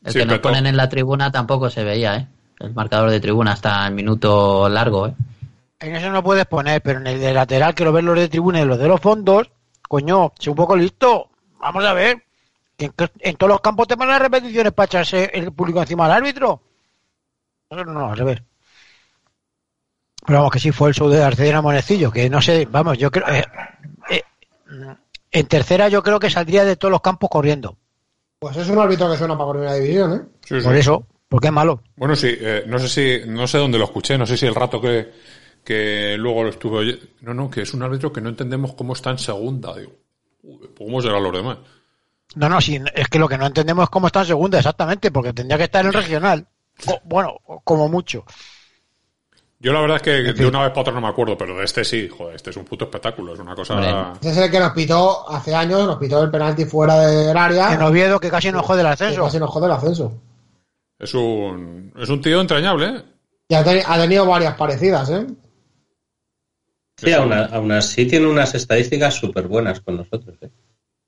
el 0.03 0.11
Sí, 0.13 0.19
que 0.19 0.25
nos 0.25 0.39
ponen 0.39 0.65
en 0.67 0.75
la 0.77 0.89
tribuna 0.89 1.31
tampoco 1.31 1.69
se 1.69 1.83
veía, 1.83 2.15
¿eh? 2.17 2.27
El 2.59 2.73
marcador 2.73 3.09
de 3.11 3.19
tribuna 3.19 3.53
hasta 3.53 3.87
el 3.87 3.93
minuto 3.93 4.67
largo, 4.67 5.07
¿eh? 5.07 5.13
En 5.79 5.95
eso 5.95 6.09
no 6.09 6.23
puedes 6.23 6.45
poner, 6.47 6.81
pero 6.81 6.99
en 6.99 7.07
el 7.07 7.19
de 7.19 7.33
lateral 7.33 7.75
que 7.75 7.83
lo 7.85 7.91
ven 7.93 8.05
los 8.05 8.15
de 8.17 8.27
tribuna 8.29 8.59
y 8.61 8.65
los 8.65 8.79
de 8.79 8.87
los 8.87 8.99
fondos, 8.99 9.49
coño, 9.87 10.33
sé 10.39 10.49
un 10.49 10.55
poco 10.55 10.75
listo. 10.75 11.29
Vamos 11.59 11.85
a 11.85 11.93
ver. 11.93 12.23
que 12.75 12.85
En, 12.85 12.93
en 13.19 13.35
todos 13.37 13.51
los 13.51 13.61
campos 13.61 13.87
te 13.87 13.95
ponen 13.95 14.11
las 14.11 14.21
repeticiones 14.21 14.71
para 14.73 14.85
echarse 14.85 15.29
el 15.33 15.51
público 15.51 15.79
encima 15.81 16.07
del 16.07 16.17
árbitro. 16.17 16.61
No, 17.69 17.83
no, 17.83 18.09
al 18.11 18.17
revés. 18.17 18.41
Pero 20.25 20.39
vamos, 20.39 20.51
que 20.51 20.59
sí 20.59 20.71
fue 20.71 20.89
el 20.89 20.95
show 20.95 21.09
de 21.09 21.23
Arcediano 21.23 21.61
Monecillo, 21.61 22.11
que 22.11 22.29
no 22.29 22.41
sé, 22.41 22.67
vamos, 22.69 22.97
yo 22.97 23.11
creo. 23.11 23.27
eh, 23.29 23.43
eh, 24.09 24.23
en 25.31 25.47
tercera, 25.47 25.87
yo 25.89 26.03
creo 26.03 26.19
que 26.19 26.29
saldría 26.29 26.65
de 26.65 26.75
todos 26.75 26.91
los 26.91 27.01
campos 27.01 27.29
corriendo. 27.29 27.77
Pues 28.39 28.55
es 28.57 28.69
un 28.69 28.79
árbitro 28.79 29.09
que 29.09 29.17
suena 29.17 29.37
para 29.37 29.51
primera 29.51 29.73
división, 29.75 30.13
¿eh? 30.13 30.21
Sí, 30.43 30.59
sí. 30.59 30.65
Por 30.65 30.75
eso, 30.75 31.07
porque 31.27 31.47
es 31.47 31.53
malo. 31.53 31.81
Bueno, 31.95 32.15
sí, 32.15 32.29
eh, 32.39 32.63
no 32.67 32.77
sé 32.79 32.87
si, 32.87 33.29
no 33.29 33.47
sé 33.47 33.57
dónde 33.57 33.77
lo 33.77 33.85
escuché, 33.85 34.17
no 34.17 34.25
sé 34.25 34.37
si 34.37 34.45
el 34.45 34.55
rato 34.55 34.81
que, 34.81 35.11
que 35.63 36.15
luego 36.17 36.43
lo 36.43 36.49
estuve 36.49 36.77
oyendo. 36.79 37.05
No, 37.21 37.33
no, 37.33 37.49
que 37.49 37.61
es 37.61 37.73
un 37.73 37.83
árbitro 37.83 38.11
que 38.11 38.21
no 38.21 38.29
entendemos 38.29 38.73
cómo 38.75 38.93
está 38.93 39.11
en 39.11 39.17
segunda, 39.19 39.75
digo. 39.75 39.93
Uy, 40.43 40.57
pues 40.59 40.71
¿Cómo 40.77 41.01
serán 41.01 41.23
los 41.23 41.33
demás? 41.33 41.57
No, 42.35 42.49
no, 42.49 42.59
sí, 42.61 42.79
es 42.93 43.07
que 43.07 43.19
lo 43.19 43.27
que 43.27 43.37
no 43.37 43.45
entendemos 43.47 43.83
es 43.83 43.89
cómo 43.89 44.07
está 44.07 44.21
en 44.21 44.27
segunda, 44.27 44.57
exactamente, 44.57 45.11
porque 45.11 45.33
tendría 45.33 45.57
que 45.57 45.63
estar 45.65 45.81
en 45.81 45.87
el 45.87 45.93
regional. 45.93 46.47
O- 46.85 47.01
bueno, 47.05 47.37
como 47.63 47.89
mucho. 47.89 48.23
Yo 49.59 49.73
la 49.73 49.81
verdad 49.81 49.97
es 49.97 50.03
que 50.03 50.11
de 50.33 50.45
una 50.45 50.61
vez 50.61 50.69
para 50.69 50.81
otra 50.81 50.93
no 50.93 51.01
me 51.01 51.07
acuerdo, 51.07 51.35
pero 51.35 51.57
de 51.57 51.65
este 51.65 51.83
sí, 51.83 52.07
joder, 52.07 52.35
este 52.35 52.51
es 52.51 52.57
un 52.57 52.65
puto 52.65 52.85
espectáculo, 52.85 53.33
es 53.33 53.39
una 53.39 53.55
cosa... 53.55 54.13
Ese 54.21 54.29
es 54.29 54.37
el 54.37 54.51
que 54.51 54.59
nos 54.59 54.71
pitó 54.73 55.27
hace 55.27 55.55
años, 55.55 55.87
nos 55.87 55.97
pitó 55.97 56.21
el 56.21 56.29
penalti 56.29 56.65
fuera 56.65 56.99
del 56.99 57.35
área. 57.35 57.73
En 57.73 57.81
Oviedo, 57.81 58.19
que 58.19 58.29
casi 58.29 58.51
nos 58.51 58.63
jode 58.63 58.81
el 58.81 58.87
que 58.87 58.93
ascenso. 58.93 59.23
casi 59.23 59.39
nos 59.39 59.49
jode 59.49 59.65
el 59.65 59.71
ascenso. 59.71 60.13
Es 60.99 61.11
un, 61.15 61.91
es 61.97 62.07
un 62.09 62.21
tío 62.21 62.39
entrañable, 62.39 62.85
¿eh? 62.87 63.03
Y 63.49 63.55
ha, 63.55 63.65
teni- 63.65 63.83
ha 63.85 63.97
tenido 63.99 64.27
varias 64.27 64.53
parecidas, 64.55 65.09
¿eh? 65.09 65.25
Sí, 66.97 67.11
aún, 67.13 67.71
así 67.71 68.05
tiene 68.07 68.27
unas 68.27 68.53
estadísticas 68.55 69.13
súper 69.15 69.47
buenas 69.47 69.81
con 69.81 69.97
nosotros. 69.97 70.35
¿eh? 70.41 70.49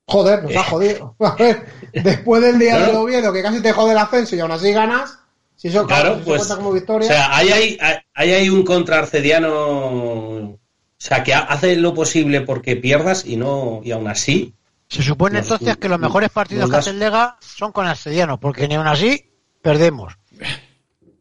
Joder, 0.07 0.43
nos 0.43 0.55
ha 0.55 0.63
jodido. 0.63 1.15
A 1.19 1.35
ver, 1.35 1.65
después 1.93 2.41
del 2.41 2.57
día 2.59 2.79
del 2.79 2.95
Oviedo, 2.95 3.31
que 3.33 3.41
casi 3.43 3.61
te 3.61 3.73
jode 3.73 3.91
el 3.91 3.97
ascenso 3.97 4.35
y 4.35 4.39
aún 4.39 4.51
así 4.51 4.71
ganas, 4.71 5.19
si 5.59 5.67
eso, 5.67 5.85
Claro, 5.85 6.13
si 6.15 6.21
eso 6.21 6.25
pues. 6.25 6.37
cuenta 6.39 6.55
como 6.55 6.69
O 6.69 6.73
victoria. 6.73 7.07
sea, 7.07 7.35
hay, 7.35 7.49
hay, 7.49 7.77
hay, 8.13 8.31
hay 8.31 8.49
un 8.49 8.63
contra 8.63 8.99
arcediano. 8.99 9.49
O 9.57 10.57
sea, 10.97 11.23
que 11.23 11.33
ha- 11.33 11.39
hace 11.39 11.75
lo 11.75 11.93
posible 11.93 12.41
porque 12.41 12.75
pierdas 12.77 13.25
y 13.25 13.35
no 13.37 13.81
y 13.83 13.91
aún 13.91 14.07
así. 14.07 14.53
Se 14.87 15.03
supone 15.03 15.39
Nos- 15.39 15.51
entonces 15.51 15.77
que 15.77 15.89
los 15.89 15.99
mejores 15.99 16.29
partidos 16.29 16.69
que 16.69 16.75
hace 16.77 16.89
el 16.91 16.99
Lega 16.99 17.37
son 17.41 17.71
con 17.71 17.85
Arcediano, 17.87 18.39
porque 18.39 18.67
ni 18.67 18.75
aún 18.75 18.87
así 18.87 19.29
perdemos. 19.61 20.13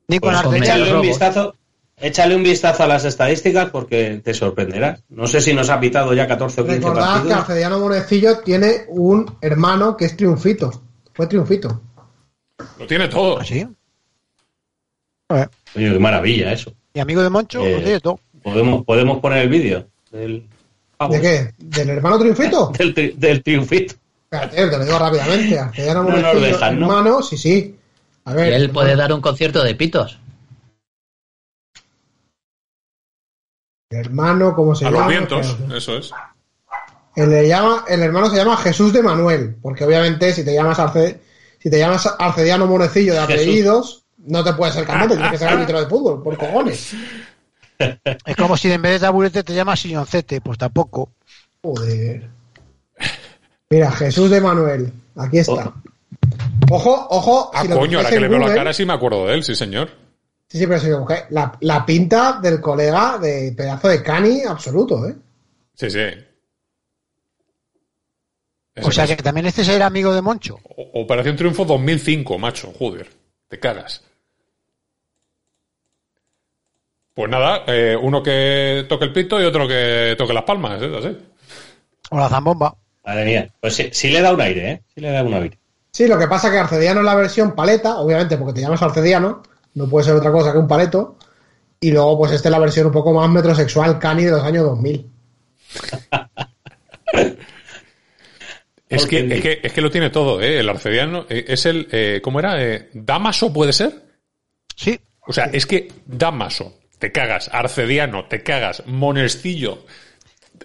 Ni 0.09 0.19
con 0.21 0.35
Pues, 0.43 0.63
échale 0.63 0.95
un 0.95 1.03
vistazo. 1.03 1.55
Échale 2.01 2.37
un 2.37 2.45
vistazo 2.45 2.85
a 2.85 2.87
las 2.87 3.05
estadísticas 3.05 3.71
porque 3.71 4.21
te 4.25 4.33
sorprenderás. 4.33 5.03
No 5.09 5.27
sé 5.27 5.41
si 5.41 5.53
nos 5.53 5.69
ha 5.69 5.81
pitado 5.81 6.15
ya 6.15 6.29
14 6.29 6.61
o 6.61 6.65
15 6.65 6.79
Recordad 6.79 7.03
que 7.07 7.13
partidos. 7.13 7.39
Arcediano 7.41 7.81
Monecillo 7.81 8.39
tiene 8.39 8.85
un 8.89 9.37
hermano 9.41 9.97
que 9.97 10.05
es 10.05 10.17
triunfito. 10.17 10.71
Fue 11.13 11.27
triunfito. 11.27 11.83
Lo 12.79 12.87
tiene 12.87 13.09
todo. 13.09 13.41
¿Ah, 13.41 13.45
sí? 13.45 13.67
Eh, 15.31 15.47
Oye, 15.77 15.93
qué 15.93 15.99
maravilla 15.99 16.53
eso. 16.53 16.73
Y 16.95 17.01
amigo 17.01 17.23
de 17.23 17.31
Moncho, 17.31 17.63
Eh, 17.65 18.01
todo. 18.01 18.19
Podemos, 18.43 18.85
podemos 18.85 19.19
poner 19.21 19.43
el 19.43 19.49
vídeo 19.49 19.87
del, 20.11 20.47
¿De 21.11 21.21
qué? 21.21 21.55
¿Del 21.59 21.91
hermano 21.91 22.19
triunfito? 22.19 22.73
del, 22.79 22.95
tri- 22.95 23.15
del 23.15 23.43
triunfito. 23.43 23.95
Espérate, 24.31 24.57
te 24.71 24.79
lo 24.79 24.85
digo 24.85 24.99
rápidamente. 24.99 25.59
Arcediano 25.59 26.03
No 26.03 26.11
nos 26.11 26.23
Monecillo, 26.23 26.47
dejan, 26.47 26.81
¿no? 26.81 26.87
hermano, 26.87 27.23
sí, 27.23 27.37
sí. 27.37 27.77
A 28.25 28.33
Y 28.33 28.37
ver. 28.37 28.53
él 28.55 28.71
puede 28.71 28.97
dar 28.97 29.13
un 29.13 29.21
concierto 29.21 29.63
de 29.63 29.75
pitos. 29.75 30.19
Hermano, 33.91 34.55
¿cómo 34.55 34.75
se 34.75 34.85
A 34.87 34.91
llama? 34.91 35.01
los 35.03 35.09
vientos, 35.11 35.57
eso 35.75 35.97
es. 35.99 36.11
El, 37.17 37.31
le 37.31 37.49
llama, 37.49 37.85
el 37.89 38.03
hermano 38.03 38.29
se 38.31 38.37
llama 38.37 38.57
Jesús 38.59 38.93
de 38.93 39.03
Manuel, 39.03 39.57
porque 39.63 39.85
obviamente 39.85 40.33
si 40.33 40.45
te 40.45 40.53
llamas 40.55 40.79
Arce, 40.79 41.21
si 41.59 41.71
te 41.71 41.79
llamas 41.79 42.15
Arcediano 42.19 42.67
Monecillo 42.67 43.15
de 43.15 43.21
Jesús. 43.21 43.43
apellidos, 43.45 44.05
no 44.29 44.45
te 44.45 44.53
puedes 44.53 44.75
ser 44.75 44.85
cantante, 44.87 45.15
tienes 45.15 45.33
que 45.33 45.39
ser 45.39 45.49
árbitro 45.49 45.81
de 45.81 45.87
fútbol, 45.87 46.23
por 46.23 46.37
cojones. 46.37 46.95
Es 48.27 48.37
como 48.37 48.57
si 48.57 48.71
en 48.73 48.83
vez 48.83 48.93
de 48.93 49.07
taburete 49.07 49.43
te 49.43 49.55
llamas 49.55 49.81
silloncete, 49.81 50.41
pues 50.41 50.59
tampoco. 50.59 51.13
Joder. 51.63 52.29
Mira, 53.71 53.91
Jesús 53.93 54.31
de 54.31 54.41
Manuel, 54.41 54.93
aquí 55.17 55.39
está. 55.39 55.73
Ojo, 56.71 57.07
ojo, 57.11 57.51
Ah, 57.55 57.63
si 57.63 57.69
coño, 57.69 57.99
ahora 57.99 58.11
que 58.11 58.21
le 58.21 58.29
veo 58.29 58.39
la 58.39 58.55
cara 58.55 58.73
sí 58.73 58.85
me 58.85 58.93
acuerdo 58.95 59.27
de 59.27 59.35
él, 59.35 59.45
sí 59.45 59.55
señor. 59.55 59.91
Sí, 60.49 60.59
sí, 60.59 60.67
pero 60.67 60.81
si 60.81 60.89
lo 60.89 61.01
buscáis, 61.01 61.25
la, 61.31 61.57
la 61.61 61.85
pinta 61.85 62.41
del 62.43 62.61
colega 62.61 63.19
de 63.19 63.53
pedazo 63.57 63.89
de 63.89 64.03
cani 64.03 64.43
absoluto, 64.43 65.07
¿eh? 65.07 65.15
Sí, 65.75 65.91
sí. 65.91 66.01
O 68.83 68.91
sea 68.91 69.07
que 69.07 69.17
también 69.17 69.47
este 69.47 69.65
será 69.65 69.87
amigo 69.87 70.15
de 70.15 70.23
Moncho. 70.23 70.59
Operación 70.95 71.37
Triunfo 71.37 71.65
2005, 71.65 72.39
macho, 72.39 72.73
joder, 72.79 73.09
te 73.49 73.59
cagas. 73.59 74.03
Pues 77.19 77.29
nada, 77.33 77.65
eh, 77.67 77.99
uno 78.01 78.23
que 78.23 78.87
toque 78.89 79.07
el 79.07 79.13
pito 79.13 79.43
y 79.43 79.45
otro 79.45 79.67
que 79.67 80.15
toque 80.17 80.33
las 80.33 80.45
palmas, 80.45 80.81
¿eh? 80.81 80.93
Así. 80.97 81.19
O 82.11 82.17
la 82.17 82.29
zambomba. 82.29 82.73
Madre 83.05 83.25
mía. 83.25 83.49
Pues 83.61 83.75
sí, 83.75 83.89
sí 83.91 84.11
le 84.11 84.21
da 84.21 84.33
un 84.33 84.41
aire, 84.41 84.71
¿eh? 84.71 84.83
Sí 84.95 85.01
le 85.01 85.11
da 85.11 85.25
un 85.25 85.35
aire. 85.35 85.59
Sí, 85.91 86.07
lo 86.07 86.17
que 86.17 86.29
pasa 86.29 86.47
es 86.47 86.53
que 86.53 86.61
Arcediano 86.61 87.01
es 87.01 87.05
la 87.05 87.17
versión 87.17 87.57
paleta, 87.57 87.99
obviamente 87.99 88.37
porque 88.37 88.53
te 88.53 88.61
llamas 88.61 88.83
Arcediano, 88.83 89.43
no 89.75 89.89
puede 89.89 90.05
ser 90.05 90.15
otra 90.15 90.31
cosa 90.31 90.53
que 90.53 90.59
un 90.59 90.69
paleto. 90.69 91.17
Y 91.81 91.91
luego, 91.91 92.19
pues, 92.19 92.31
esta 92.31 92.51
es 92.51 92.53
la 92.53 92.61
versión 92.61 92.87
un 92.87 92.93
poco 92.93 93.13
más 93.13 93.29
metrosexual 93.29 93.99
cani 93.99 94.23
de 94.23 94.31
los 94.31 94.45
años 94.45 94.63
2000. 94.67 95.11
Es 98.89 99.07
que, 99.07 99.19
es, 99.19 99.43
que, 99.43 99.61
es 99.63 99.73
que 99.73 99.81
lo 99.83 99.91
tiene 99.91 100.09
todo, 100.09 100.41
¿eh? 100.41 100.61
El 100.61 100.69
arcediano 100.69 101.27
eh, 101.29 101.45
es 101.49 101.67
el... 101.67 101.89
eh, 101.91 102.21
¿Cómo 102.23 102.39
era? 102.39 102.65
Eh, 102.65 102.89
¿Damaso 102.95 103.53
puede 103.53 103.75
ser? 103.75 103.93
Sí. 104.77 104.99
O 105.27 105.33
sea, 105.33 105.45
es 105.53 105.67
que 105.67 105.93
Damaso, 106.07 106.78
te 106.99 107.13
cagas. 107.13 107.49
Arcediano, 107.53 108.27
te 108.27 108.43
cagas. 108.43 108.83
Monestillo. 108.87 109.85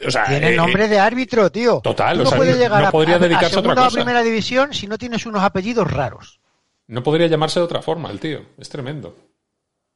O 0.06 0.12
sea, 0.12 0.26
Tiene 0.26 0.54
eh, 0.54 0.56
nombre 0.56 0.86
eh, 0.86 0.88
de 0.88 1.00
árbitro, 1.00 1.52
tío. 1.52 1.80
Total, 1.82 2.16
Tú 2.16 2.22
o 2.22 2.24
no 2.24 2.30
sea, 2.32 2.38
puedes 2.38 2.56
no- 2.58 2.62
llegar 2.64 2.82
no 2.82 2.88
a- 2.88 2.92
podría 2.92 3.16
a, 3.16 3.20
dedicarse 3.20 3.56
a 3.56 3.60
otra 3.60 3.62
segunda 3.72 3.82
o 3.82 3.86
cosa. 3.86 3.96
primera 3.98 4.24
división 4.24 4.74
si 4.74 4.88
no 4.88 4.98
tienes 4.98 5.26
unos 5.26 5.44
apellidos 5.44 5.90
raros. 5.92 6.40
No 6.88 7.04
podría 7.04 7.28
llamarse 7.28 7.60
de 7.60 7.66
otra 7.66 7.82
forma 7.82 8.10
el 8.12 8.20
tío. 8.20 8.42
Es 8.58 8.70
tremendo. 8.70 9.16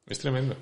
Es 0.07 0.19
tremendo. 0.19 0.55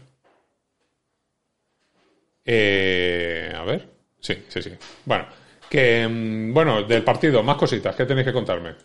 Eh, 2.45 3.51
a 3.55 3.63
ver. 3.63 3.88
Sí, 4.19 4.43
sí, 4.47 4.61
sí. 4.61 4.71
Bueno, 5.05 5.26
que 5.69 6.07
mm, 6.07 6.53
bueno, 6.53 6.84
del 6.84 7.03
partido, 7.03 7.43
más 7.43 7.57
cositas. 7.57 7.95
¿Qué 7.95 8.05
tenéis 8.05 8.26
que 8.28 8.34
contarme? 8.34 8.76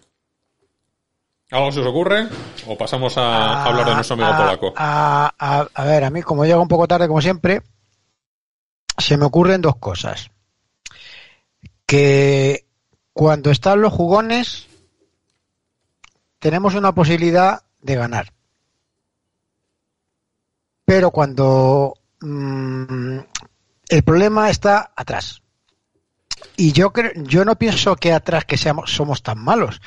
¿Algo 1.51 1.72
se 1.72 1.80
os 1.80 1.86
ocurre? 1.86 2.28
¿O 2.66 2.78
pasamos 2.78 3.16
a, 3.18 3.64
hablar 3.64 3.86
de 3.88 3.94
nuestro 3.96 4.14
amigo 4.14 4.30
a, 4.30 4.36
polaco? 4.36 4.72
A, 4.76 5.34
a- 5.38 5.68
a 5.74 5.84
ver, 5.84 6.05
a 6.05 6.11
mí, 6.11 6.22
como 6.22 6.44
llego 6.44 6.62
un 6.62 6.68
poco 6.68 6.86
tarde, 6.86 7.09
como 7.09 7.20
siempre, 7.20 7.62
se 8.98 9.16
me 9.16 9.24
ocurren 9.24 9.61
dos 9.61 9.76
cosas. 9.76 10.30
Que 11.86 12.66
cuando 13.12 13.51
están 13.51 13.80
los 13.80 13.92
jugones, 13.92 14.68
tenemos 16.38 16.74
una 16.76 16.92
posibilidad 16.94 17.62
de 17.80 17.96
ganar. 17.96 18.32
Pero 20.84 21.11
cuando 21.11 21.94
mm, 22.20 23.18
el 23.88 24.03
problema 24.05 24.51
está 24.51 24.92
atrás. 24.94 25.42
Y 26.57 26.72
yo 26.72 26.92
creo, 26.92 27.12
yo 27.16 27.44
no 27.44 27.57
pienso 27.57 27.96
que 27.96 28.12
atrás 28.12 28.44
que 28.44 28.57
seamos 28.57 28.92
somos 28.92 29.22
tan 29.22 29.38
malos. 29.38 29.80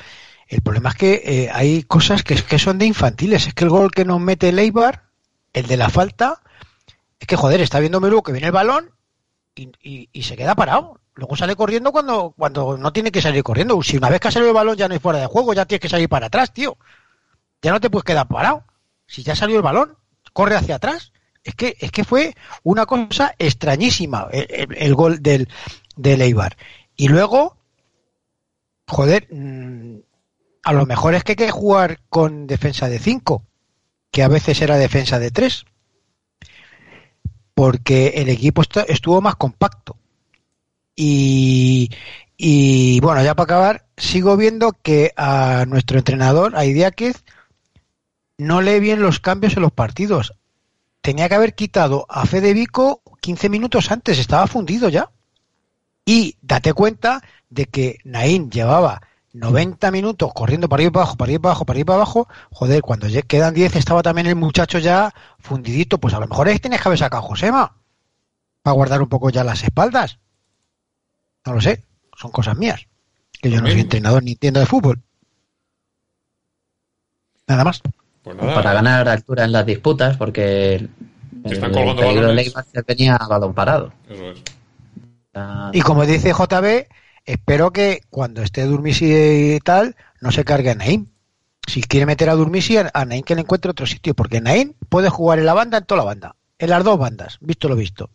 El 0.48 0.60
problema 0.60 0.90
es 0.90 0.94
que 0.96 1.22
eh, 1.24 1.50
hay 1.52 1.82
cosas 1.84 2.22
que, 2.22 2.58
son 2.58 2.78
de 2.78 2.86
infantiles. 2.86 3.46
Es 3.46 3.54
que 3.54 3.64
el 3.64 3.70
gol 3.70 3.90
que 3.90 4.04
nos 4.04 4.20
mete 4.20 4.50
el 4.50 4.58
Eibar, 4.58 5.04
el 5.52 5.66
de 5.66 5.76
la 5.76 5.88
falta, 5.88 6.42
es 7.18 7.26
que 7.26 7.36
joder, 7.36 7.60
está 7.60 7.80
viendo 7.80 8.00
Melú 8.00 8.22
que 8.22 8.32
viene 8.32 8.48
el 8.48 8.52
balón 8.52 8.90
y, 9.54 10.22
se 10.22 10.36
queda 10.36 10.54
parado. 10.54 11.00
Luego 11.14 11.36
sale 11.36 11.54
corriendo 11.54 11.92
cuando, 11.92 12.34
no 12.76 12.92
tiene 12.92 13.12
que 13.12 13.22
salir 13.22 13.42
corriendo. 13.42 13.80
Si 13.82 13.96
una 13.96 14.10
vez 14.10 14.20
que 14.20 14.28
ha 14.28 14.32
salido 14.32 14.50
el 14.50 14.56
balón 14.56 14.76
ya 14.76 14.88
no 14.88 14.94
hay 14.94 15.00
fuera 15.00 15.20
de 15.20 15.26
juego, 15.26 15.54
ya 15.54 15.64
tienes 15.64 15.80
que 15.80 15.88
salir 15.88 16.08
para 16.08 16.26
atrás, 16.26 16.52
tío. 16.52 16.76
Ya 17.62 17.70
no 17.70 17.80
te 17.80 17.88
puedes 17.88 18.04
quedar 18.04 18.28
parado. 18.28 18.64
Si 19.06 19.22
ya 19.22 19.36
salió 19.36 19.56
el 19.56 19.62
balón, 19.62 19.96
corre 20.32 20.56
hacia 20.56 20.76
atrás. 20.76 21.12
Es 21.44 21.54
que, 21.54 21.76
es 21.78 21.92
que 21.92 22.04
fue 22.04 22.34
una 22.62 22.86
cosa 22.86 23.34
extrañísima 23.38 24.28
el, 24.32 24.94
gol 24.94 25.22
del, 25.22 25.48
del. 25.94 26.34
Y 26.96 27.08
luego, 27.08 27.58
joder, 28.86 29.28
mm, 29.30 29.98
a 30.64 30.72
lo 30.72 30.86
mejor 30.86 31.14
es 31.14 31.24
que 31.24 31.32
hay 31.32 31.36
que 31.36 31.50
jugar 31.50 32.00
con 32.08 32.46
defensa 32.46 32.88
de 32.88 32.98
5, 32.98 33.44
que 34.10 34.22
a 34.22 34.28
veces 34.28 34.60
era 34.62 34.76
defensa 34.76 35.18
de 35.18 35.30
3, 35.30 35.64
porque 37.54 38.08
el 38.16 38.28
equipo 38.28 38.62
est- 38.62 38.88
estuvo 38.88 39.20
más 39.20 39.36
compacto. 39.36 39.96
Y, 40.96 41.90
y 42.36 43.00
bueno, 43.00 43.22
ya 43.22 43.34
para 43.34 43.44
acabar, 43.44 43.86
sigo 43.96 44.36
viendo 44.36 44.72
que 44.72 45.12
a 45.16 45.64
nuestro 45.68 45.98
entrenador, 45.98 46.56
a 46.56 46.64
Idiáquez, 46.64 47.24
no 48.38 48.60
lee 48.62 48.80
bien 48.80 49.00
los 49.02 49.20
cambios 49.20 49.56
en 49.56 49.62
los 49.62 49.72
partidos. 49.72 50.34
Tenía 51.00 51.28
que 51.28 51.34
haber 51.34 51.54
quitado 51.54 52.06
a 52.08 52.26
Fede 52.26 52.54
Vico 52.54 53.02
15 53.20 53.48
minutos 53.48 53.90
antes, 53.90 54.18
estaba 54.18 54.46
fundido 54.46 54.88
ya. 54.88 55.10
Y 56.04 56.36
date 56.42 56.72
cuenta 56.72 57.22
de 57.48 57.66
que 57.66 57.98
Naín 58.04 58.50
llevaba 58.50 59.00
90 59.34 59.90
minutos 59.90 60.32
corriendo 60.32 60.68
para 60.68 60.84
ir 60.84 60.92
para 60.92 61.02
abajo, 61.02 61.16
para 61.16 61.32
ir 61.32 61.40
para 61.40 61.50
abajo, 61.50 61.64
para 61.66 61.78
ir 61.80 61.84
para 61.84 61.96
abajo. 61.96 62.28
Joder, 62.52 62.82
cuando 62.82 63.08
ya 63.08 63.20
quedan 63.22 63.52
10 63.52 63.74
estaba 63.76 64.00
también 64.02 64.28
el 64.28 64.36
muchacho 64.36 64.78
ya 64.78 65.12
fundidito. 65.40 65.98
Pues 65.98 66.14
a 66.14 66.20
lo 66.20 66.28
mejor 66.28 66.48
ahí 66.48 66.58
tienes 66.60 66.80
que 66.80 66.88
haber 66.88 66.98
sacado 66.98 67.24
a 67.24 67.26
Josema. 67.28 67.76
para 68.62 68.74
guardar 68.74 69.02
un 69.02 69.08
poco 69.08 69.30
ya 69.30 69.44
las 69.44 69.62
espaldas. 69.64 70.18
No 71.44 71.52
lo 71.54 71.60
sé, 71.60 71.82
son 72.16 72.30
cosas 72.30 72.56
mías. 72.56 72.86
Que 73.42 73.50
yo 73.50 73.60
no 73.60 73.68
soy 73.68 73.80
entrenador 73.80 74.22
ni 74.22 74.32
entiendo 74.32 74.60
de 74.60 74.66
fútbol. 74.66 75.02
Nada 77.46 77.64
más. 77.64 77.82
Pues 78.22 78.36
nada. 78.36 78.54
Para 78.54 78.72
ganar 78.72 79.08
altura 79.08 79.44
en 79.44 79.52
las 79.52 79.66
disputas, 79.66 80.16
porque 80.16 80.76
el, 80.76 80.90
Están 81.44 81.70
el 81.70 81.74
peligro 81.74 81.94
de 81.94 82.06
balones. 82.06 82.36
Leibar 82.36 82.64
se 82.72 82.82
venía 82.82 83.16
a 83.16 83.26
balón 83.26 83.52
parado. 83.52 83.92
Eso 84.08 84.30
es. 84.30 84.42
Ah, 85.34 85.70
Y 85.74 85.82
como 85.82 86.06
dice 86.06 86.32
JB, 86.32 86.86
espero 87.24 87.72
que 87.72 88.02
cuando 88.10 88.42
esté 88.42 88.64
Durmisi 88.64 89.06
y 89.54 89.60
tal, 89.60 89.96
no 90.20 90.32
se 90.32 90.44
cargue 90.44 90.70
a 90.70 90.74
Naim. 90.74 91.06
Si 91.66 91.82
quiere 91.82 92.06
meter 92.06 92.28
a 92.28 92.34
Durmisi, 92.34 92.76
a 92.76 93.04
Naim 93.04 93.22
que 93.22 93.34
le 93.34 93.42
encuentre 93.42 93.70
otro 93.70 93.86
sitio, 93.86 94.14
porque 94.14 94.40
Naim 94.40 94.74
puede 94.88 95.08
jugar 95.08 95.38
en 95.38 95.46
la 95.46 95.54
banda, 95.54 95.78
en 95.78 95.84
toda 95.84 95.98
la 95.98 96.04
banda, 96.04 96.36
en 96.58 96.70
las 96.70 96.84
dos 96.84 96.98
bandas, 96.98 97.38
visto 97.40 97.68
lo 97.68 97.76
visto. 97.76 98.10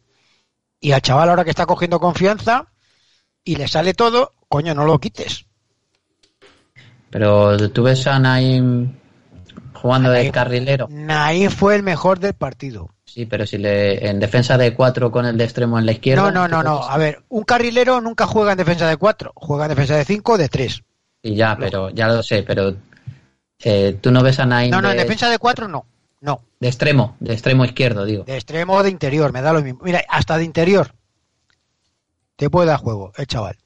Y 0.80 0.92
al 0.92 1.02
chaval 1.02 1.30
ahora 1.30 1.44
que 1.44 1.50
está 1.50 1.66
cogiendo 1.66 2.00
confianza 2.00 2.68
y 3.44 3.56
le 3.56 3.68
sale 3.68 3.94
todo, 3.94 4.34
coño, 4.48 4.74
no 4.76 4.86
lo 4.86 5.00
quites. 5.00 5.46
Pero 7.10 7.70
tú 7.72 7.84
ves 7.84 8.06
a 8.08 8.20
Naim 8.20 8.94
jugando 9.82 10.12
de 10.12 10.32
carrilero. 10.32 10.88
Naim 10.90 11.50
fue 11.50 11.76
el 11.76 11.84
mejor 11.84 12.20
del 12.20 12.34
partido. 12.34 12.90
Sí, 13.06 13.26
pero 13.26 13.48
si 13.48 13.58
le 13.58 14.08
en 14.08 14.20
defensa 14.20 14.58
de 14.58 14.74
cuatro 14.74 15.12
con 15.12 15.26
el 15.26 15.38
de 15.38 15.44
extremo 15.44 15.80
en 15.80 15.86
la 15.86 15.94
izquierda. 15.94 16.24
No, 16.24 16.32
no, 16.32 16.48
no, 16.48 16.62
no. 16.62 16.84
A 16.84 16.98
ver, 16.98 17.24
un 17.30 17.44
carrilero 17.44 18.02
nunca 18.02 18.28
juega 18.28 18.52
en 18.52 18.58
defensa 18.58 18.88
de 18.88 18.98
cuatro, 18.98 19.32
juega 19.36 19.66
en 19.66 19.70
defensa 19.70 19.96
de 19.96 20.06
cinco 20.06 20.34
o 20.34 20.38
de 20.38 20.50
tres. 20.50 20.84
Y 21.22 21.36
ya, 21.36 21.58
pero 21.60 21.90
ya 21.90 22.08
lo 22.08 22.22
sé, 22.22 22.44
pero 22.44 22.76
eh, 23.60 23.98
tú 24.00 24.12
no 24.12 24.22
ves 24.24 24.40
a 24.40 24.46
Naim 24.46 24.72
No, 24.72 24.82
no, 24.82 24.92
en 24.92 24.98
de, 24.98 25.04
defensa 25.04 25.30
de 25.30 25.40
cuatro 25.40 25.68
no. 25.68 25.86
No, 26.22 26.42
de 26.60 26.68
extremo, 26.68 27.16
de 27.20 27.34
extremo 27.34 27.64
izquierdo, 27.64 28.04
digo. 28.06 28.26
de 28.26 28.36
extremo 28.36 28.74
o 28.74 28.84
de 28.84 28.90
interior, 28.90 29.32
me 29.32 29.42
da 29.42 29.54
lo 29.54 29.62
mismo. 29.62 29.80
Mira, 29.84 30.04
hasta 30.10 30.38
de 30.38 30.44
interior. 30.44 30.94
Te 32.36 32.50
puede 32.50 32.68
dar 32.68 32.80
juego, 32.80 33.12
el 33.18 33.26
chaval. 33.26 33.58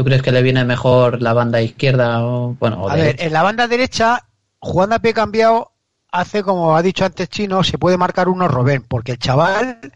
¿Tú 0.00 0.04
crees 0.04 0.22
que 0.22 0.32
le 0.32 0.40
viene 0.40 0.64
mejor 0.64 1.20
la 1.20 1.34
banda 1.34 1.60
izquierda 1.60 2.24
o 2.24 2.56
bueno, 2.58 2.84
o 2.84 2.88
A 2.88 2.94
ver, 2.94 3.16
en 3.18 3.34
la 3.34 3.42
banda 3.42 3.68
derecha, 3.68 4.24
jugando 4.58 4.96
a 4.96 4.98
pie 5.00 5.12
cambiado, 5.12 5.72
hace 6.10 6.42
como 6.42 6.74
ha 6.74 6.80
dicho 6.80 7.04
antes 7.04 7.28
Chino, 7.28 7.62
se 7.62 7.76
puede 7.76 7.98
marcar 7.98 8.30
uno 8.30 8.48
Robén, 8.48 8.82
porque 8.82 9.12
el 9.12 9.18
chaval 9.18 9.92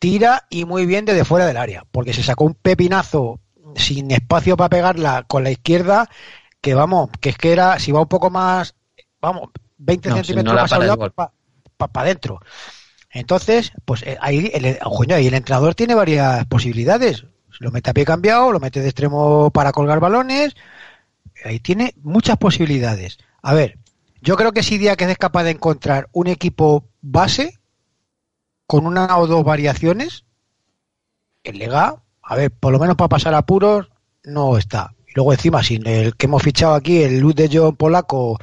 tira 0.00 0.48
y 0.50 0.64
muy 0.64 0.86
bien 0.86 1.04
desde 1.04 1.24
fuera 1.24 1.46
del 1.46 1.56
área, 1.56 1.84
porque 1.92 2.12
se 2.12 2.24
sacó 2.24 2.42
un 2.42 2.54
pepinazo 2.54 3.38
sin 3.76 4.10
espacio 4.10 4.56
para 4.56 4.70
pegarla 4.70 5.22
con 5.22 5.44
la 5.44 5.52
izquierda, 5.52 6.10
que 6.60 6.74
vamos, 6.74 7.10
que 7.20 7.28
es 7.28 7.38
que 7.38 7.52
era, 7.52 7.78
si 7.78 7.92
va 7.92 8.00
un 8.00 8.08
poco 8.08 8.30
más, 8.30 8.74
vamos, 9.20 9.50
20 9.78 10.08
No, 10.08 10.16
si 10.16 10.24
centímetros 10.24 10.52
no 10.52 10.62
más 10.62 10.72
al 10.72 10.84
lado, 10.88 11.12
para 11.14 11.30
adentro. 11.94 12.40
Entonces, 13.12 13.70
pues 13.84 14.02
eh, 14.02 14.18
ahí 14.20 14.50
el, 14.52 14.78
ahí 15.12 15.26
el 15.28 15.34
entrenador 15.34 15.76
tiene 15.76 15.94
varias 15.94 16.44
posibilidades. 16.46 17.24
Lo 17.60 17.70
mete 17.70 17.90
a 17.90 17.94
pie 17.94 18.04
cambiado, 18.04 18.52
lo 18.52 18.60
mete 18.60 18.80
de 18.80 18.88
extremo 18.88 19.50
para 19.50 19.72
colgar 19.72 20.00
balones, 20.00 20.54
ahí 21.44 21.60
tiene 21.60 21.94
muchas 22.02 22.36
posibilidades. 22.36 23.18
A 23.42 23.54
ver, 23.54 23.78
yo 24.20 24.36
creo 24.36 24.52
que 24.52 24.62
si 24.62 24.78
Díaz 24.78 24.96
es 25.00 25.18
capaz 25.18 25.44
de 25.44 25.50
encontrar 25.50 26.08
un 26.12 26.26
equipo 26.26 26.84
base 27.02 27.58
con 28.66 28.86
una 28.86 29.18
o 29.18 29.26
dos 29.26 29.44
variaciones, 29.44 30.24
el 31.42 31.58
Lega, 31.58 32.02
a 32.22 32.36
ver, 32.36 32.50
por 32.50 32.72
lo 32.72 32.78
menos 32.78 32.96
para 32.96 33.08
pasar 33.08 33.34
apuros, 33.34 33.90
no 34.24 34.56
está. 34.56 34.94
Y 35.06 35.12
luego 35.14 35.32
encima, 35.32 35.62
si 35.62 35.76
el 35.84 36.16
que 36.16 36.26
hemos 36.26 36.42
fichado 36.42 36.74
aquí, 36.74 37.02
el 37.02 37.20
Luz 37.20 37.34
de 37.34 37.50
John 37.52 37.76
polaco, 37.76 38.38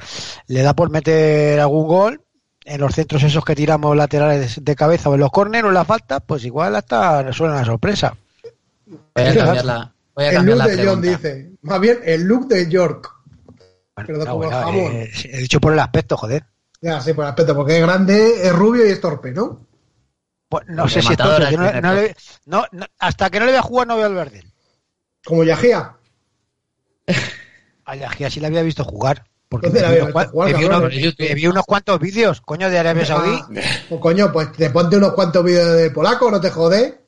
le 0.46 0.62
da 0.62 0.74
por 0.74 0.90
meter 0.90 1.58
algún 1.58 1.88
gol, 1.88 2.22
en 2.64 2.80
los 2.80 2.94
centros 2.94 3.22
esos 3.24 3.44
que 3.44 3.56
tiramos 3.56 3.96
laterales 3.96 4.64
de 4.64 4.76
cabeza 4.76 5.08
o 5.08 5.14
en 5.14 5.20
los 5.20 5.30
córneres 5.30 5.64
o 5.64 5.68
en 5.68 5.74
la 5.74 5.84
falta, 5.84 6.20
pues 6.20 6.44
igual 6.44 6.76
hasta 6.76 7.32
suena 7.32 7.54
una 7.54 7.64
sorpresa. 7.64 8.16
Voy 9.14 9.24
a 9.24 9.34
cambiar 9.34 9.64
la, 9.64 9.94
voy 10.14 10.24
a 10.24 10.30
El 10.30 10.44
look 10.46 10.56
la 10.56 10.66
de 10.66 10.86
John 10.86 11.00
dice. 11.02 11.52
Más 11.62 11.80
bien, 11.80 12.00
el 12.04 12.22
look 12.22 12.48
de 12.48 12.68
York. 12.68 13.10
Bueno, 13.94 14.06
Pero 14.06 14.18
de 14.18 14.24
no, 14.24 14.30
como 14.32 14.44
bueno, 14.44 14.50
jamón. 14.60 14.92
eh, 14.92 15.10
he 15.24 15.38
dicho 15.38 15.60
por 15.60 15.72
el 15.72 15.78
aspecto, 15.78 16.16
joder. 16.16 16.44
Ya, 16.80 17.00
sí, 17.00 17.12
por 17.12 17.24
aspecto, 17.26 17.54
porque 17.54 17.76
es 17.76 17.82
grande, 17.82 18.46
es 18.46 18.52
rubio 18.52 18.86
y 18.86 18.90
es 18.90 19.00
torpe, 19.00 19.30
¿no? 19.32 19.66
Pues 20.48 20.64
no 20.68 20.82
Porque 20.82 20.94
sé 20.94 21.00
si 21.02 21.06
es 21.06 21.10
Matador 21.18 21.36
tonto, 21.42 21.50
yo 21.50 21.58
no- 21.58 21.64
tiene 21.70 21.80
no 21.80 21.94
le- 21.94 22.16
no- 22.46 22.64
no- 22.72 22.86
hasta 22.98 23.30
que 23.30 23.38
no 23.40 23.46
le 23.46 23.52
vea 23.52 23.62
jugar 23.62 23.86
no 23.86 23.94
voy 23.94 24.02
a 24.02 24.06
hablar 24.06 24.30
de 24.30 24.40
él. 24.40 24.52
Como 25.24 25.44
Yajía. 25.44 25.96
A 27.84 27.96
Yajia 27.96 28.30
sí 28.30 28.40
le 28.40 28.46
había 28.46 28.62
visto 28.62 28.84
jugar. 28.84 29.24
Porque 29.48 29.66
¿Dónde 29.66 29.82
la 29.82 29.88
vi, 29.90 29.98
había 30.00 30.06
visto 30.06 30.30
jugar, 30.30 30.48
me 30.48 30.54
vi 30.58 30.62
cabrón? 30.68 30.82
unos- 30.92 31.16
vi 31.34 31.46
unos 31.46 31.64
cuantos 31.66 32.00
vídeos, 32.00 32.40
coño, 32.40 32.70
de 32.70 32.78
Arabia 32.78 33.04
Saudí. 33.04 33.38
Ah, 33.40 33.48
pues 33.88 34.00
coño, 34.00 34.32
pues 34.32 34.52
te 34.52 34.70
ponte 34.70 34.96
unos 34.96 35.12
cuantos 35.12 35.44
vídeos 35.44 35.72
de 35.76 35.90
polaco, 35.90 36.30
no 36.30 36.40
te 36.40 36.50
jode. 36.50 37.01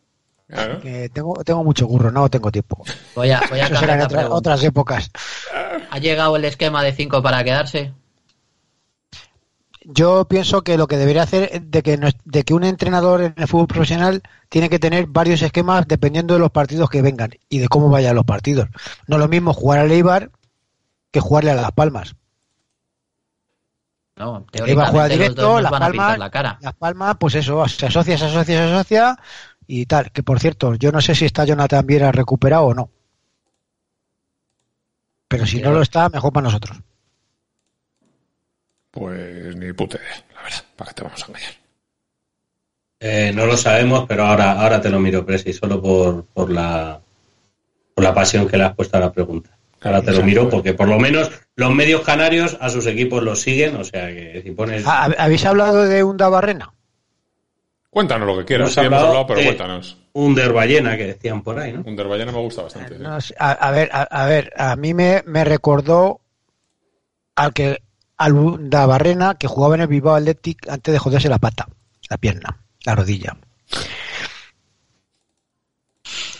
Claro. 0.46 0.78
que 0.80 1.08
tengo, 1.08 1.34
tengo 1.42 1.64
mucho 1.64 1.86
curro, 1.88 2.10
no 2.10 2.28
tengo 2.28 2.52
tiempo. 2.52 2.84
Voy 3.14 3.30
a, 3.30 3.40
voy 3.48 3.60
Eso 3.60 3.74
otra- 4.04 4.28
otras 4.30 4.62
épocas. 4.62 5.10
¿Ha 5.90 5.98
llegado 5.98 6.36
el 6.36 6.44
esquema 6.44 6.82
de 6.82 6.92
5 6.92 7.22
para 7.22 7.42
quedarse? 7.42 7.92
Yo 9.86 10.24
pienso 10.26 10.62
que 10.62 10.78
lo 10.78 10.86
que 10.86 10.96
debería 10.96 11.22
hacer 11.22 11.50
es 11.52 11.70
de 11.70 11.82
que, 11.82 11.98
de 12.24 12.42
que 12.42 12.54
un 12.54 12.64
entrenador 12.64 13.20
en 13.22 13.34
el 13.36 13.46
fútbol 13.48 13.66
profesional 13.66 14.22
tiene 14.48 14.70
que 14.70 14.78
tener 14.78 15.06
varios 15.06 15.42
esquemas 15.42 15.86
dependiendo 15.86 16.32
de 16.34 16.40
los 16.40 16.50
partidos 16.50 16.88
que 16.88 17.02
vengan 17.02 17.30
y 17.50 17.58
de 17.58 17.68
cómo 17.68 17.90
vayan 17.90 18.14
los 18.14 18.24
partidos. 18.24 18.68
No 19.06 19.16
es 19.16 19.20
lo 19.20 19.28
mismo 19.28 19.52
jugar 19.52 19.80
al 19.80 19.90
Eibar 19.92 20.30
que 21.10 21.20
jugarle 21.20 21.50
a 21.50 21.54
Las 21.54 21.72
Palmas. 21.72 22.14
No, 24.16 24.46
Eibar 24.52 24.90
juega 24.90 25.08
directo, 25.08 25.60
Las 25.60 25.72
Palmas, 25.72 26.18
la 26.18 26.30
cara. 26.30 26.58
Las 26.62 26.74
Palmas, 26.74 27.16
pues 27.18 27.34
eso, 27.34 27.66
se 27.68 27.86
asocia, 27.86 28.16
se 28.16 28.24
asocia, 28.26 28.56
se 28.66 28.72
asocia 28.72 29.18
y 29.66 29.86
tal. 29.86 30.10
Que 30.12 30.22
por 30.22 30.40
cierto, 30.40 30.74
yo 30.74 30.92
no 30.92 31.00
sé 31.00 31.14
si 31.14 31.24
está 31.24 31.44
Jonathan 31.44 31.86
Viera 31.86 32.12
recuperado 32.12 32.64
o 32.64 32.74
no. 32.74 32.90
Pero 35.28 35.46
si 35.46 35.60
no 35.60 35.72
lo 35.72 35.82
está, 35.82 36.08
mejor 36.08 36.32
para 36.32 36.44
nosotros. 36.44 36.78
Pues 38.90 39.56
ni 39.56 39.72
puta 39.72 39.96
idea, 39.98 40.24
la 40.34 40.42
verdad. 40.42 40.64
¿Para 40.76 40.90
qué 40.90 40.94
te 40.94 41.02
vamos 41.02 41.22
a 41.22 41.26
engañar? 41.26 41.52
Eh, 43.00 43.32
no 43.34 43.46
lo 43.46 43.56
sabemos, 43.56 44.06
pero 44.06 44.24
ahora, 44.24 44.52
ahora 44.52 44.80
te 44.80 44.88
lo 44.88 45.00
miro, 45.00 45.26
Presi, 45.26 45.52
solo 45.52 45.82
por, 45.82 46.26
por 46.26 46.50
la 46.50 47.00
por 47.94 48.04
la 48.04 48.14
pasión 48.14 48.48
que 48.48 48.56
le 48.56 48.64
has 48.64 48.74
puesto 48.74 48.96
a 48.96 49.00
la 49.00 49.12
pregunta. 49.12 49.50
Ahora 49.82 50.02
te 50.02 50.12
lo 50.12 50.22
miro 50.22 50.48
porque 50.48 50.74
por 50.74 50.88
lo 50.88 50.98
menos 50.98 51.30
los 51.56 51.72
medios 51.72 52.00
canarios 52.00 52.56
a 52.60 52.70
sus 52.70 52.86
equipos 52.86 53.22
los 53.22 53.42
siguen, 53.42 53.76
o 53.76 53.84
sea 53.84 54.08
que 54.08 54.40
si 54.42 54.50
pones 54.50 54.82
Ah, 54.86 55.10
¿Habéis 55.18 55.44
hablado 55.44 55.84
de 55.84 56.02
Unda 56.02 56.28
Barrena? 56.28 56.73
Cuéntanos 57.94 58.26
lo 58.26 58.36
que 58.38 58.44
quieras. 58.44 58.66
Hemos 58.66 58.74
Sí, 58.74 58.80
hemos 58.80 58.98
hablado 58.98 59.06
hablado, 59.06 59.26
pero 59.28 59.40
cuéntanos. 59.46 59.96
un 60.14 60.34
Ballena 60.34 60.96
que 60.96 61.06
decían 61.06 61.42
por 61.42 61.56
ahí, 61.60 61.72
¿no? 61.72 61.82
Un 61.86 61.94
Derballena 61.94 62.32
me 62.32 62.38
gusta 62.40 62.62
bastante. 62.62 62.98
No 62.98 63.16
a, 63.38 63.50
a 63.52 63.70
ver, 63.70 63.88
a, 63.92 64.02
a 64.02 64.26
ver, 64.26 64.52
a 64.56 64.74
mí 64.74 64.92
me, 64.94 65.22
me 65.26 65.44
recordó 65.44 66.20
al 67.36 67.52
que 67.52 67.80
al 68.16 68.32
Unda 68.32 68.84
Barrena 68.86 69.36
que 69.36 69.46
jugaba 69.46 69.76
en 69.76 69.82
el 69.82 69.86
Bilbao 69.86 70.16
Athletic 70.16 70.68
antes 70.68 70.92
de 70.92 70.98
joderse 70.98 71.28
la 71.28 71.38
pata, 71.38 71.68
la 72.10 72.16
pierna, 72.16 72.58
la 72.84 72.96
rodilla. 72.96 73.36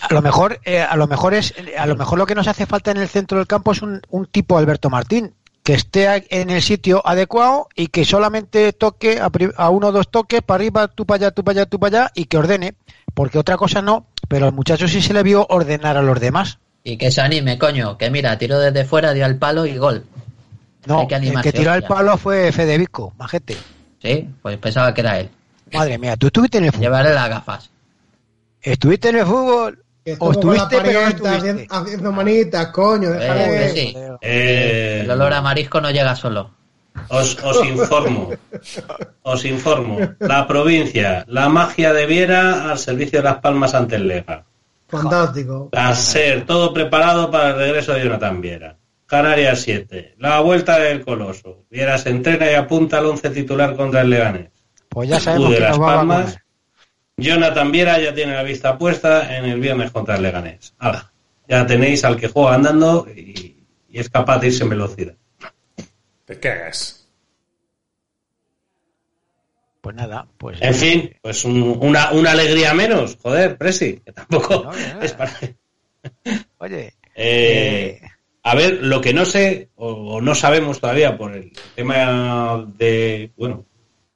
A 0.00 0.12
lo 0.12 0.22
mejor, 0.22 0.58
eh, 0.64 0.80
a 0.80 0.96
lo 0.96 1.06
mejor 1.06 1.34
es, 1.34 1.54
a 1.78 1.86
lo 1.86 1.94
mejor 1.94 2.18
lo 2.18 2.26
que 2.26 2.34
nos 2.34 2.48
hace 2.48 2.66
falta 2.66 2.90
en 2.90 2.96
el 2.96 3.08
centro 3.08 3.38
del 3.38 3.46
campo 3.46 3.70
es 3.70 3.80
un, 3.80 4.02
un 4.10 4.26
tipo 4.26 4.58
Alberto 4.58 4.90
Martín 4.90 5.34
que 5.64 5.72
esté 5.72 6.26
en 6.28 6.50
el 6.50 6.62
sitio 6.62 7.04
adecuado 7.04 7.68
y 7.74 7.86
que 7.86 8.04
solamente 8.04 8.74
toque 8.74 9.18
a, 9.18 9.70
uno 9.70 9.88
o 9.88 9.92
dos 9.92 10.10
toques 10.10 10.42
para 10.42 10.56
arriba, 10.56 10.88
tú 10.88 11.06
para 11.06 11.16
allá, 11.16 11.30
tú 11.30 11.42
para 11.42 11.60
allá, 11.60 11.66
tú 11.66 11.80
para 11.80 11.98
allá 11.98 12.12
y 12.14 12.26
que 12.26 12.36
ordene, 12.36 12.74
porque 13.14 13.38
otra 13.38 13.56
cosa 13.56 13.80
no, 13.80 14.06
pero 14.28 14.44
al 14.44 14.52
muchacho 14.52 14.86
sí 14.86 15.00
se 15.00 15.14
le 15.14 15.22
vio 15.22 15.46
ordenar 15.48 15.96
a 15.96 16.02
los 16.02 16.20
demás. 16.20 16.58
Y 16.84 16.98
que 16.98 17.10
se 17.10 17.22
anime, 17.22 17.58
coño, 17.58 17.96
que 17.96 18.10
mira, 18.10 18.36
tiró 18.36 18.58
desde 18.58 18.84
fuera, 18.84 19.14
dio 19.14 19.24
al 19.24 19.36
palo 19.38 19.64
y 19.64 19.78
gol. 19.78 20.04
No, 20.84 21.00
Hay 21.00 21.06
que 21.06 21.14
el 21.14 21.40
que 21.40 21.52
tiró 21.52 21.72
hostia. 21.72 21.88
palo 21.88 22.18
fue 22.18 22.52
Federico, 22.52 23.14
majete. 23.16 23.56
Sí, 24.02 24.28
pues 24.42 24.58
pensaba 24.58 24.92
que 24.92 25.00
era 25.00 25.18
él. 25.18 25.30
Madre 25.72 25.96
mía, 25.96 26.14
tú 26.18 26.26
estuviste 26.26 26.58
en 26.58 26.64
el 26.64 26.72
fútbol. 26.72 26.82
Llevarle 26.82 27.14
las 27.14 27.28
gafas. 27.30 27.70
Estuviste 28.60 29.08
en 29.08 29.16
el 29.16 29.24
fútbol. 29.24 29.82
O 30.18 30.32
estuviste, 30.32 30.78
pero 30.82 31.00
no 31.00 31.06
parienta 31.06 31.36
estuviste. 31.36 31.66
haciendo, 31.70 32.12
manitas, 32.12 32.66
coño, 32.68 33.10
déjale. 33.10 33.66
Eh, 33.66 33.70
sí. 33.70 33.94
Eh, 34.20 35.00
El 35.04 35.10
olor 35.10 35.32
a 35.32 35.40
marisco 35.40 35.80
no 35.80 35.90
llega 35.90 36.14
solo. 36.14 36.50
Os, 37.08 37.36
os 37.42 37.64
informo, 37.66 38.30
os 39.22 39.44
informo. 39.44 39.98
La 40.20 40.46
provincia, 40.46 41.24
la 41.28 41.48
magia 41.48 41.92
de 41.92 42.06
Viera 42.06 42.70
al 42.70 42.78
servicio 42.78 43.18
de 43.18 43.24
Las 43.24 43.38
Palmas 43.38 43.74
ante 43.74 43.96
el 43.96 44.06
Lega. 44.06 44.44
Fantástico. 44.88 45.70
La 45.72 45.94
SER, 45.94 46.44
todo 46.46 46.72
preparado 46.72 47.30
para 47.30 47.50
el 47.50 47.56
regreso 47.56 47.94
de 47.94 48.04
Jonathan 48.04 48.40
Viera. 48.40 48.76
Canarias 49.06 49.60
7, 49.62 50.14
la 50.18 50.40
vuelta 50.40 50.78
del 50.78 51.04
Coloso. 51.04 51.64
Viera 51.70 51.98
se 51.98 52.10
entrena 52.10 52.50
y 52.50 52.54
apunta 52.54 52.98
al 52.98 53.06
11 53.06 53.30
titular 53.30 53.74
contra 53.76 54.02
el 54.02 54.10
Leganés. 54.10 54.50
Pues 54.88 55.08
ya 55.08 55.16
U 55.16 55.20
sabemos 55.20 55.50
de 55.50 55.56
que 55.56 55.62
Las 55.62 55.76
a 55.76 55.80
Palmas. 55.80 56.36
Jonathan 57.16 57.70
Viera 57.70 57.98
ya 58.00 58.14
tiene 58.14 58.34
la 58.34 58.42
vista 58.42 58.76
puesta 58.76 59.36
en 59.36 59.44
el 59.44 59.60
viernes 59.60 59.90
contra 59.90 60.16
el 60.16 60.22
Leganés. 60.22 60.74
Hala, 60.78 61.12
ya 61.48 61.66
tenéis 61.66 62.04
al 62.04 62.18
que 62.18 62.28
juega 62.28 62.54
andando 62.54 63.06
y, 63.14 63.64
y 63.88 63.98
es 63.98 64.08
capaz 64.10 64.38
de 64.40 64.48
irse 64.48 64.64
en 64.64 64.70
velocidad. 64.70 65.14
¿De 66.26 66.40
qué 66.40 66.68
es? 66.68 67.08
Pues 69.80 69.94
nada, 69.96 70.26
pues. 70.38 70.58
En 70.62 70.74
fin, 70.74 71.14
pues 71.20 71.44
un- 71.44 71.78
una, 71.80 72.10
una 72.12 72.30
alegría 72.32 72.72
menos, 72.72 73.18
joder, 73.22 73.56
Presi, 73.58 74.00
que 74.04 74.12
tampoco 74.12 74.64
No, 74.64 74.72
no, 74.72 74.94
no. 74.94 75.02
es 75.02 75.12
para... 75.12 75.32
Oye, 76.58 76.94
Eh, 77.16 78.00
a 78.42 78.56
ver, 78.56 78.78
lo 78.82 79.00
que 79.00 79.14
no 79.14 79.24
sé, 79.24 79.68
o, 79.76 79.92
o 80.16 80.20
no 80.20 80.34
sabemos 80.34 80.80
todavía 80.80 81.16
por 81.16 81.32
el 81.32 81.52
tema 81.76 82.64
de, 82.76 83.30
bueno, 83.36 83.64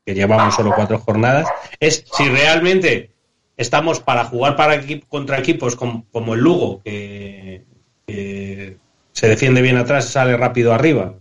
que 0.08 0.14
llevamos 0.14 0.54
solo 0.54 0.72
cuatro 0.74 0.98
jornadas, 0.98 1.46
es 1.78 2.02
si 2.16 2.30
realmente 2.30 3.10
estamos 3.58 4.00
para 4.00 4.24
jugar 4.24 4.56
para 4.56 4.80
equi- 4.80 5.04
contra 5.06 5.38
equipos 5.38 5.76
com- 5.76 6.04
como, 6.10 6.32
el 6.32 6.40
Lugo, 6.40 6.80
que, 6.82 7.62
se 9.12 9.28
defiende 9.28 9.60
bien 9.60 9.76
atrás 9.76 10.06
sale 10.06 10.34
rápido 10.34 10.72
arriba, 10.72 11.12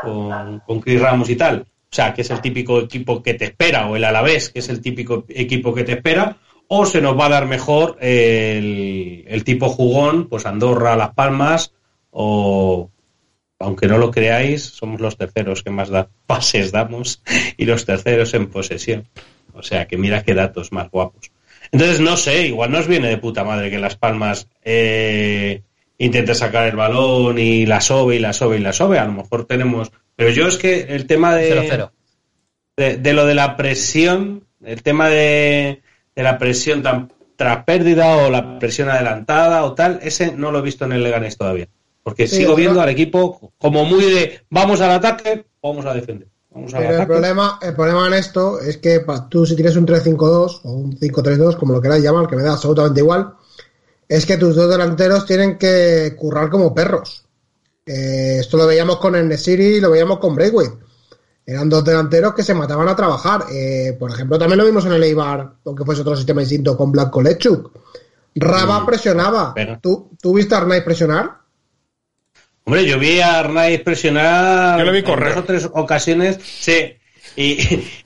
con, 0.00 0.60
con 0.60 0.80
Chris 0.80 1.02
Ramos 1.02 1.28
y 1.28 1.36
tal. 1.36 1.66
O 1.66 1.94
sea, 1.94 2.14
que 2.14 2.22
es 2.22 2.30
el 2.30 2.40
típico 2.40 2.80
equipo 2.80 3.22
que 3.22 3.34
te 3.34 3.44
espera, 3.44 3.88
o 3.88 3.96
el 3.96 4.04
Alavés, 4.04 4.48
que 4.48 4.60
es 4.60 4.70
el 4.70 4.80
típico 4.80 5.26
equipo 5.28 5.74
que 5.74 5.84
te 5.84 5.92
espera, 5.92 6.38
o 6.68 6.86
se 6.86 7.02
nos 7.02 7.18
va 7.20 7.26
a 7.26 7.28
dar 7.28 7.46
mejor 7.46 7.98
el, 8.00 9.24
el 9.28 9.44
tipo 9.44 9.68
jugón, 9.68 10.28
pues 10.30 10.46
Andorra, 10.46 10.96
Las 10.96 11.12
Palmas, 11.12 11.74
o 12.10 12.88
aunque 13.58 13.86
no 13.86 13.98
lo 13.98 14.10
creáis, 14.10 14.62
somos 14.62 15.00
los 15.00 15.16
terceros 15.16 15.62
que 15.62 15.70
más 15.70 15.88
da, 15.88 16.08
pases 16.26 16.72
damos 16.72 17.22
y 17.56 17.64
los 17.64 17.84
terceros 17.84 18.34
en 18.34 18.48
posesión. 18.48 19.08
O 19.52 19.62
sea, 19.62 19.86
que 19.86 19.96
mira 19.96 20.24
qué 20.24 20.34
datos 20.34 20.72
más 20.72 20.90
guapos. 20.90 21.30
Entonces, 21.70 22.00
no 22.00 22.16
sé, 22.16 22.46
igual 22.46 22.72
nos 22.72 22.86
viene 22.86 23.08
de 23.08 23.18
puta 23.18 23.44
madre 23.44 23.70
que 23.70 23.78
Las 23.78 23.96
Palmas 23.96 24.48
eh, 24.62 25.62
intente 25.98 26.34
sacar 26.34 26.68
el 26.68 26.76
balón 26.76 27.38
y 27.38 27.66
la 27.66 27.80
sobe 27.80 28.16
y 28.16 28.18
la 28.18 28.32
sobe 28.32 28.56
y 28.56 28.60
la 28.60 28.72
sobe. 28.72 28.98
A 28.98 29.06
lo 29.06 29.12
mejor 29.12 29.46
tenemos... 29.46 29.90
Pero 30.16 30.30
yo 30.30 30.46
es 30.46 30.56
que 30.56 30.82
el 30.82 31.06
tema 31.06 31.34
de 31.34 31.68
0-0. 31.68 31.90
de, 32.76 32.96
de 32.98 33.12
lo 33.12 33.26
de 33.26 33.34
la 33.34 33.56
presión, 33.56 34.44
el 34.64 34.82
tema 34.82 35.08
de, 35.08 35.82
de 36.14 36.22
la 36.22 36.38
presión 36.38 36.82
tan, 36.82 37.12
tras 37.36 37.64
pérdida 37.64 38.16
o 38.16 38.30
la 38.30 38.58
presión 38.58 38.88
adelantada 38.88 39.64
o 39.64 39.74
tal, 39.74 40.00
ese 40.02 40.32
no 40.32 40.52
lo 40.52 40.60
he 40.60 40.62
visto 40.62 40.84
en 40.84 40.92
el 40.92 41.02
Leganés 41.02 41.36
todavía. 41.36 41.68
Porque 42.04 42.28
Sí, 42.28 42.36
sigo 42.36 42.54
viendo 42.54 42.80
al 42.80 42.90
equipo 42.90 43.52
como 43.58 43.84
muy 43.84 44.04
de 44.04 44.40
vamos 44.50 44.80
al 44.82 44.90
ataque, 44.90 45.46
vamos 45.62 45.86
a 45.86 45.94
defender. 45.94 46.28
Vamos 46.50 46.72
al 46.74 46.82
Pero 46.82 47.00
el 47.00 47.06
problema, 47.06 47.58
el 47.62 47.74
problema 47.74 48.06
en 48.06 48.12
esto 48.12 48.60
es 48.60 48.76
que 48.76 49.02
tú 49.30 49.46
si 49.46 49.56
tienes 49.56 49.74
un 49.76 49.86
3-5-2 49.86 50.60
o 50.64 50.70
un 50.70 50.96
5-3-2, 50.98 51.56
como 51.56 51.72
lo 51.72 51.80
queráis 51.80 52.04
llamar, 52.04 52.28
que 52.28 52.36
me 52.36 52.42
da 52.42 52.52
absolutamente 52.52 53.00
igual, 53.00 53.32
es 54.06 54.26
que 54.26 54.36
tus 54.36 54.54
dos 54.54 54.70
delanteros 54.70 55.24
tienen 55.24 55.56
que 55.56 56.14
currar 56.16 56.50
como 56.50 56.74
perros. 56.74 57.24
Eh, 57.86 58.36
esto 58.40 58.58
lo 58.58 58.66
veíamos 58.66 58.98
con 58.98 59.16
el 59.16 59.26
Nesiri 59.26 59.76
y 59.76 59.80
lo 59.80 59.90
veíamos 59.90 60.18
con 60.18 60.34
Braithwaite. 60.34 60.76
Eran 61.46 61.70
dos 61.70 61.84
delanteros 61.84 62.34
que 62.34 62.42
se 62.42 62.54
mataban 62.54 62.88
a 62.88 62.96
trabajar. 62.96 63.46
Eh, 63.50 63.96
por 63.98 64.10
ejemplo, 64.10 64.38
también 64.38 64.58
lo 64.58 64.66
vimos 64.66 64.84
en 64.84 64.92
el 64.92 65.02
Eibar, 65.02 65.54
aunque 65.64 65.84
fuese 65.84 66.02
otro 66.02 66.16
sistema 66.16 66.42
distinto, 66.42 66.76
con 66.76 66.92
Blanco 66.92 67.22
Lechuk. 67.22 67.72
Raba 68.34 68.84
presionaba. 68.84 69.54
pega. 69.54 69.78
¿Tú, 69.80 70.10
¿Tú 70.20 70.34
viste 70.34 70.54
a 70.54 70.58
Arnaiz 70.58 70.82
presionar? 70.82 71.43
Hombre, 72.64 72.86
yo 72.86 72.98
vi 72.98 73.20
a 73.20 73.40
Arnaiz 73.40 73.82
presionar 73.82 74.78
Yo 74.78 74.84
le 74.84 74.92
vi 74.92 74.98
en 74.98 75.04
correr. 75.04 75.34
dos 75.34 75.42
o 75.42 75.44
tres 75.44 75.68
ocasiones, 75.72 76.38
sí, 76.42 76.94
y, 77.36 77.52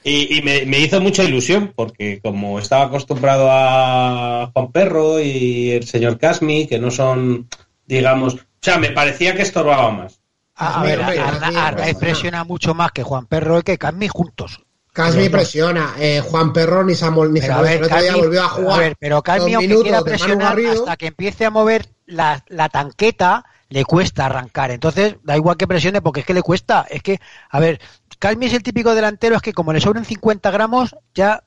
y- 0.04 0.38
y 0.38 0.42
me, 0.42 0.66
me 0.66 0.80
hizo 0.80 1.00
mucha 1.00 1.22
ilusión, 1.22 1.72
porque 1.76 2.20
como 2.20 2.58
estaba 2.58 2.86
acostumbrado 2.86 3.48
a 3.50 4.50
Juan 4.52 4.72
Perro 4.72 5.20
y 5.20 5.70
el 5.72 5.86
señor 5.86 6.18
Casmi, 6.18 6.66
que 6.66 6.78
no 6.78 6.90
son, 6.90 7.48
digamos, 7.86 8.34
o 8.34 8.38
sea, 8.60 8.78
me 8.78 8.90
parecía 8.90 9.34
que 9.34 9.42
estorbaba 9.42 9.90
más. 9.92 10.18
a, 10.56 10.80
a 10.80 10.82
ver, 10.82 11.00
Arnaiz 11.02 11.96
presiona 11.96 12.42
mucho 12.42 12.74
más 12.74 12.90
que 12.90 13.04
Juan 13.04 13.26
Perro 13.26 13.60
y 13.60 13.62
que 13.62 13.78
Casmi 13.78 14.08
juntos. 14.08 14.60
Casmi 14.92 15.28
presiona. 15.28 15.94
Eh, 16.00 16.20
Juan 16.20 16.52
Perro 16.52 16.82
ni 16.82 16.96
Samuel 16.96 17.32
ni 17.32 17.40
Samuel 17.40 17.62
ver, 17.64 17.76
el 17.78 17.84
otro 17.84 18.00
día 18.00 18.12
Casmi- 18.12 18.16
volvió 18.20 18.42
a 18.42 18.48
jugar. 18.48 18.78
ver, 18.80 18.96
pero 18.98 19.22
Casmi, 19.22 19.54
aunque 19.54 19.76
quiera 19.82 20.02
presionar, 20.02 20.58
hasta 20.58 20.96
que 20.96 21.06
empiece 21.06 21.44
a 21.44 21.50
mover 21.50 21.86
la, 22.06 22.42
la 22.48 22.68
tanqueta, 22.68 23.44
le 23.68 23.84
cuesta 23.84 24.26
arrancar. 24.26 24.70
Entonces, 24.70 25.16
da 25.22 25.36
igual 25.36 25.56
que 25.56 25.66
presione, 25.66 26.00
porque 26.00 26.20
es 26.20 26.26
que 26.26 26.34
le 26.34 26.42
cuesta. 26.42 26.86
Es 26.88 27.02
que, 27.02 27.20
a 27.50 27.60
ver, 27.60 27.80
Calmi 28.18 28.46
es 28.46 28.54
el 28.54 28.62
típico 28.62 28.94
delantero, 28.94 29.36
es 29.36 29.42
que 29.42 29.52
como 29.52 29.72
le 29.72 29.80
sobren 29.80 30.04
50 30.04 30.50
gramos, 30.50 30.96
ya, 31.14 31.44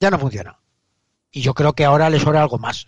ya 0.00 0.10
no 0.10 0.18
funciona. 0.18 0.58
Y 1.30 1.40
yo 1.40 1.54
creo 1.54 1.72
que 1.72 1.84
ahora 1.84 2.10
le 2.10 2.20
sobra 2.20 2.42
algo 2.42 2.58
más. 2.58 2.86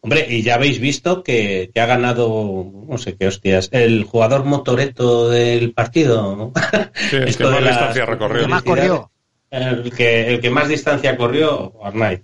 Hombre, 0.00 0.26
y 0.28 0.42
ya 0.42 0.56
habéis 0.56 0.80
visto 0.80 1.22
que, 1.22 1.70
que 1.72 1.80
ha 1.80 1.86
ganado, 1.86 2.72
no 2.88 2.98
sé 2.98 3.16
qué 3.16 3.28
hostias, 3.28 3.68
el 3.72 4.02
jugador 4.04 4.44
motoreto 4.44 5.30
del 5.30 5.72
partido. 5.72 6.34
¿no? 6.34 6.52
Sí, 6.94 7.16
es 7.16 7.26
Esto 7.30 7.44
que 7.44 7.50
más 7.54 7.62
las 7.62 7.76
distancia 7.76 8.06
recorrió. 8.06 8.42
¿Qué 8.42 8.48
más 8.48 8.62
publicidades. 8.62 8.90
corrió? 8.90 9.10
El 9.48 9.92
que, 9.92 10.28
el 10.34 10.40
que 10.40 10.50
más 10.50 10.68
distancia 10.68 11.16
corrió, 11.16 11.72
Arnaiz. 11.84 12.22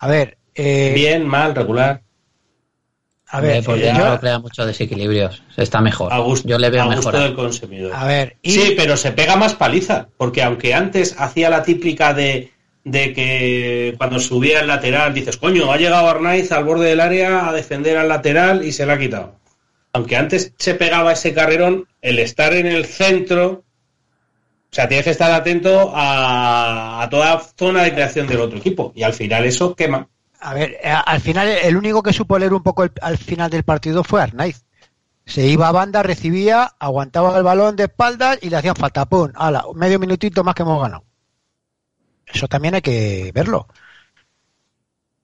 A 0.00 0.08
ver, 0.08 0.38
eh, 0.54 0.92
Bien, 0.94 1.26
mal, 1.26 1.54
regular. 1.54 2.02
A 3.30 3.40
ver, 3.40 3.62
por 3.64 3.76
eh, 3.78 3.80
ya- 3.82 3.86
dentro 3.92 4.14
yo- 4.14 4.20
crea 4.20 4.38
muchos 4.38 4.66
desequilibrios. 4.66 5.42
Está 5.56 5.80
mejor. 5.80 6.12
A 6.12 6.18
gusto, 6.18 6.48
Yo 6.48 6.58
le 6.58 6.70
veo 6.70 6.82
a 6.82 6.86
gusto 6.86 7.10
mejor. 7.12 7.22
del 7.24 7.34
consumidor. 7.34 7.92
a 7.94 8.04
ver, 8.06 8.36
y 8.42 8.52
Sí, 8.52 8.74
pero 8.76 8.96
se 8.96 9.12
pega 9.12 9.36
más 9.36 9.54
paliza, 9.54 10.08
porque 10.16 10.42
aunque 10.42 10.72
antes 10.74 11.14
hacía 11.18 11.50
la 11.50 11.62
típica 11.62 12.14
de, 12.14 12.52
de 12.84 13.12
que 13.12 13.94
cuando 13.98 14.18
subía 14.18 14.60
el 14.60 14.66
lateral 14.66 15.12
dices, 15.12 15.36
coño, 15.36 15.70
ha 15.72 15.76
llegado 15.76 16.08
Arnaiz 16.08 16.50
al 16.52 16.64
borde 16.64 16.88
del 16.88 17.00
área 17.00 17.48
a 17.48 17.52
defender 17.52 17.96
al 17.98 18.08
lateral 18.08 18.64
y 18.64 18.72
se 18.72 18.86
la 18.86 18.94
ha 18.94 18.98
quitado. 18.98 19.36
Aunque 19.92 20.16
antes 20.16 20.52
se 20.58 20.74
pegaba 20.74 21.12
ese 21.12 21.34
carrerón, 21.34 21.86
el 22.02 22.18
estar 22.20 22.52
en 22.54 22.66
el 22.66 22.84
centro, 22.86 23.64
o 24.70 24.74
sea, 24.74 24.86
tienes 24.86 25.04
que 25.04 25.10
estar 25.10 25.32
atento 25.32 25.92
a, 25.94 27.02
a 27.02 27.08
toda 27.10 27.40
zona 27.58 27.82
de 27.82 27.92
creación 27.94 28.26
del 28.26 28.40
otro 28.40 28.58
equipo, 28.58 28.92
y 28.94 29.02
al 29.02 29.14
final 29.14 29.44
eso 29.46 29.74
quema. 29.74 30.08
A 30.40 30.54
ver, 30.54 30.78
eh, 30.82 30.88
al 30.90 31.20
final 31.20 31.48
el 31.48 31.76
único 31.76 32.02
que 32.02 32.12
supo 32.12 32.38
leer 32.38 32.54
un 32.54 32.62
poco 32.62 32.84
el- 32.84 32.92
al 33.02 33.18
final 33.18 33.50
del 33.50 33.64
partido 33.64 34.04
fue 34.04 34.22
Arnaiz. 34.22 34.64
Se 35.26 35.46
iba 35.46 35.68
a 35.68 35.72
banda, 35.72 36.02
recibía, 36.02 36.74
aguantaba 36.78 37.36
el 37.36 37.42
balón 37.42 37.76
de 37.76 37.84
espaldas 37.84 38.38
y 38.40 38.48
le 38.48 38.56
hacían 38.56 38.76
falta. 38.76 39.04
¡Pum! 39.04 39.30
¡Hala! 39.34 39.64
Medio 39.74 39.98
minutito 39.98 40.42
más 40.44 40.54
que 40.54 40.62
hemos 40.62 40.80
ganado. 40.80 41.04
Eso 42.26 42.46
también 42.48 42.74
hay 42.74 42.82
que 42.82 43.30
verlo. 43.34 43.66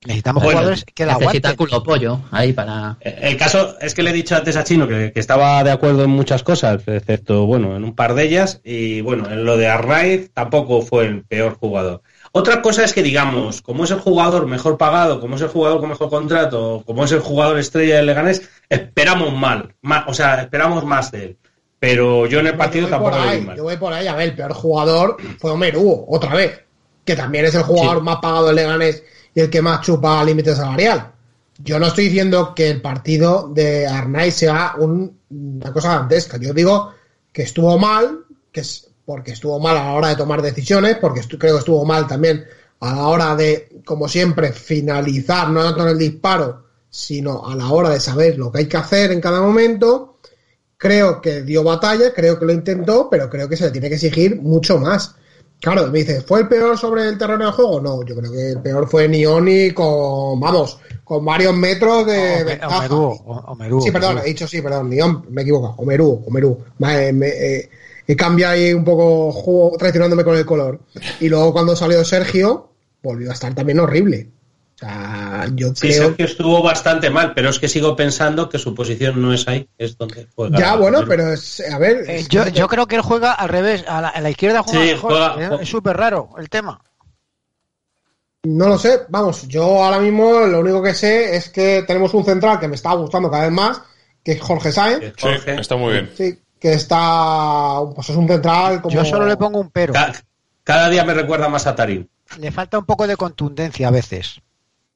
Necesitamos 0.05 0.43
Bueno, 0.43 0.59
jugadores 0.59 0.85
que 0.93 1.05
la 1.05 1.13
Necesita 1.17 1.49
aguanten. 1.49 1.55
culo 1.57 1.83
pollo 1.83 2.21
ahí 2.29 2.53
para. 2.53 2.97
El 3.01 3.37
caso 3.37 3.79
es 3.79 3.95
que 3.95 4.03
le 4.03 4.11
he 4.11 4.13
dicho 4.13 4.35
antes 4.35 4.55
a 4.55 4.63
Chino 4.63 4.87
que, 4.87 5.11
que 5.11 5.19
estaba 5.19 5.63
de 5.63 5.71
acuerdo 5.71 6.03
en 6.03 6.11
muchas 6.11 6.43
cosas, 6.43 6.83
excepto, 6.87 7.47
bueno, 7.47 7.75
en 7.75 7.83
un 7.83 7.95
par 7.95 8.13
de 8.13 8.23
ellas, 8.25 8.61
y 8.63 9.01
bueno, 9.01 9.27
en 9.31 9.45
lo 9.45 9.57
de 9.57 9.67
Arnaiz 9.67 10.29
tampoco 10.31 10.83
fue 10.83 11.07
el 11.07 11.23
peor 11.23 11.55
jugador. 11.57 12.03
Otra 12.37 12.61
cosa 12.61 12.83
es 12.83 12.91
que 12.91 13.01
digamos, 13.01 13.61
como 13.61 13.85
es 13.85 13.91
el 13.91 13.99
jugador 13.99 14.45
mejor 14.45 14.77
pagado, 14.77 15.21
como 15.21 15.37
es 15.37 15.41
el 15.41 15.47
jugador 15.47 15.79
con 15.79 15.87
mejor 15.87 16.09
contrato, 16.09 16.83
como 16.85 17.05
es 17.05 17.11
el 17.13 17.21
jugador 17.21 17.57
estrella 17.57 17.95
del 17.95 18.07
Leganés, 18.07 18.41
esperamos 18.67 19.31
mal, 19.33 19.73
ma- 19.81 20.03
o 20.07 20.13
sea, 20.13 20.41
esperamos 20.41 20.83
más 20.83 21.11
de 21.11 21.23
él. 21.23 21.37
Pero 21.79 22.25
yo 22.25 22.39
en 22.39 22.47
el 22.47 22.57
partido 22.57 22.89
tampoco 22.89 23.15
ahí, 23.15 23.39
mal. 23.41 23.55
Yo 23.55 23.63
voy 23.63 23.77
por 23.77 23.93
ahí, 23.93 24.07
a 24.07 24.15
ver, 24.15 24.29
el 24.29 24.35
peor 24.35 24.51
jugador 24.53 25.15
fue 25.39 25.51
Omeru, 25.51 26.05
otra 26.09 26.33
vez. 26.35 26.59
Que 27.05 27.15
también 27.15 27.45
es 27.45 27.55
el 27.55 27.63
jugador 27.63 27.99
Sí. 27.99 28.03
más 28.03 28.17
pagado 28.17 28.47
del 28.47 28.55
Leganés 28.57 29.03
y 29.33 29.39
el 29.39 29.49
que 29.49 29.61
más 29.61 29.79
chupa 29.81 30.19
al 30.19 30.25
límite 30.25 30.53
salarial. 30.55 31.11
Yo 31.59 31.79
no 31.79 31.87
estoy 31.87 32.05
diciendo 32.05 32.53
que 32.53 32.69
el 32.69 32.81
partido 32.81 33.47
de 33.53 33.87
Arnaiz 33.87 34.33
sea 34.35 34.73
un- 34.77 35.19
una 35.29 35.71
cosa 35.71 35.89
dantesca. 35.95 36.35
Yo 36.37 36.53
digo 36.53 36.91
que 37.31 37.43
estuvo 37.43 37.77
mal, 37.77 38.25
que 38.51 38.59
es 38.59 38.89
porque 39.05 39.31
estuvo 39.31 39.59
mal 39.59 39.77
a 39.77 39.83
la 39.85 39.93
hora 39.93 40.09
de 40.09 40.15
tomar 40.15 40.41
decisiones, 40.41 40.97
porque 40.99 41.21
creo 41.37 41.53
que 41.55 41.59
estuvo 41.59 41.85
mal 41.85 42.07
también 42.07 42.43
a 42.79 42.93
la 42.95 43.07
hora 43.07 43.35
de, 43.35 43.69
como 43.85 44.07
siempre, 44.07 44.51
finalizar, 44.51 45.49
no 45.49 45.63
tanto 45.63 45.83
en 45.83 45.89
el 45.89 45.97
disparo, 45.97 46.63
sino 46.89 47.45
a 47.47 47.55
la 47.55 47.69
hora 47.69 47.89
de 47.89 47.99
saber 47.99 48.37
lo 48.37 48.51
que 48.51 48.59
hay 48.59 48.67
que 48.67 48.77
hacer 48.77 49.11
en 49.11 49.21
cada 49.21 49.41
momento. 49.41 50.17
Creo 50.77 51.21
que 51.21 51.41
dio 51.43 51.63
batalla, 51.63 52.13
creo 52.13 52.37
que 52.37 52.45
lo 52.45 52.51
intentó, 52.51 53.09
pero 53.09 53.29
creo 53.29 53.47
que 53.47 53.55
se 53.57 53.65
le 53.65 53.71
tiene 53.71 53.89
que 53.89 53.95
exigir 53.95 54.41
mucho 54.41 54.77
más. 54.77 55.15
Claro, 55.61 55.87
me 55.87 55.99
dices, 55.99 56.23
¿fue 56.25 56.41
el 56.41 56.47
peor 56.49 56.77
sobre 56.77 57.07
el 57.07 57.17
terreno 57.17 57.45
del 57.45 57.53
juego? 57.53 57.79
No, 57.79 58.03
yo 58.03 58.15
creo 58.15 58.31
que 58.31 58.49
el 58.51 58.61
peor 58.61 58.87
fue 58.89 59.07
Nioni 59.07 59.71
con, 59.71 60.37
vamos, 60.39 60.77
con 61.03 61.23
varios 61.23 61.55
metros 61.55 62.05
de 62.05 62.43
ventaja. 62.43 62.77
Omerú, 62.77 63.03
o- 63.25 63.43
Omerú, 63.47 63.81
Sí, 63.81 63.91
perdón, 63.91 64.19
he 64.19 64.25
dicho 64.27 64.47
sí, 64.47 64.61
perdón, 64.61 64.89
Nion, 64.89 65.25
me 65.29 65.41
he 65.41 65.43
equivocado. 65.43 65.75
Omerú, 65.77 66.23
Omerú. 66.27 66.57
Me- 66.79 67.13
me- 67.13 67.27
eh, 67.29 67.69
he 68.07 68.15
cambiado 68.15 68.53
ahí 68.53 68.73
un 68.73 68.83
poco, 68.83 69.31
juego, 69.31 69.77
traicionándome 69.77 70.23
con 70.23 70.37
el 70.37 70.45
color. 70.45 70.79
Y 71.19 71.29
luego 71.29 71.51
cuando 71.53 71.75
salió 71.75 72.03
Sergio, 72.05 72.71
volvió 73.01 73.29
a 73.29 73.33
estar 73.33 73.53
también 73.53 73.79
horrible. 73.79 74.29
O 74.75 74.77
sea, 74.77 75.47
yo 75.55 75.69
Sí, 75.69 75.87
creo 75.87 76.07
Sergio 76.07 76.25
estuvo 76.25 76.61
bastante 76.61 77.09
mal, 77.09 77.33
pero 77.33 77.49
es 77.49 77.59
que 77.59 77.69
sigo 77.69 77.95
pensando 77.95 78.49
que 78.49 78.59
su 78.59 78.75
posición 78.75 79.21
no 79.21 79.33
es 79.33 79.47
ahí, 79.47 79.69
es 79.77 79.97
donde 79.97 80.27
juega. 80.35 80.59
Ya, 80.59 80.75
bueno, 80.75 81.03
pero 81.07 81.31
es, 81.31 81.63
a 81.71 81.77
ver. 81.79 82.03
Eh, 82.09 82.25
yo, 82.29 82.45
yo 82.49 82.67
creo 82.67 82.85
que 82.85 82.95
él 82.97 83.01
juega 83.01 83.31
al 83.31 83.47
revés, 83.49 83.85
a 83.87 84.01
la, 84.01 84.09
a 84.09 84.19
la 84.19 84.29
izquierda 84.29 84.63
juega 84.63 84.81
Sí, 84.83 84.91
mejor. 84.91 85.11
juega- 85.11 85.55
Eh, 85.55 85.57
Es 85.61 85.69
súper 85.69 85.95
raro 85.95 86.29
el 86.37 86.49
tema. 86.49 86.81
No 88.43 88.67
lo 88.67 88.77
sé, 88.77 88.99
vamos, 89.09 89.47
yo 89.47 89.63
ahora 89.83 89.99
mismo 89.99 90.41
lo 90.41 90.59
único 90.59 90.83
que 90.83 90.93
sé 90.93 91.35
es 91.35 91.49
que 91.49 91.83
tenemos 91.87 92.13
un 92.13 92.23
central 92.23 92.59
que 92.59 92.67
me 92.67 92.75
está 92.75 92.93
gustando 92.93 93.31
cada 93.31 93.43
vez 93.45 93.51
más, 93.51 93.81
que 94.23 94.33
es 94.33 94.41
Jorge 94.41 94.71
Sáenz, 94.71 95.03
Sí, 95.03 95.13
Jorge. 95.19 95.59
está 95.59 95.75
muy 95.77 95.93
bien. 95.93 96.11
sí, 96.15 96.37
que 96.65 96.73
está, 96.73 97.81
pues 97.93 98.09
es 98.09 98.15
un 98.15 98.27
central 98.27 98.81
como... 98.81 98.91
Yo 98.95 99.05
solo 99.05 99.27
le 99.27 99.37
pongo 99.37 99.59
un 99.59 99.69
pero. 99.69 99.93
Ca- 99.93 100.13
cada 100.63 100.89
día 100.89 101.03
me 101.05 101.13
recuerda 101.13 101.47
más 101.47 101.67
a 101.67 101.75
Tarín. 101.75 102.09
Le 102.39 102.51
falta 102.51 102.79
un 102.79 102.85
poco 102.85 103.05
de 103.05 103.15
contundencia 103.15 103.87
a 103.87 103.91
veces. 103.91 104.41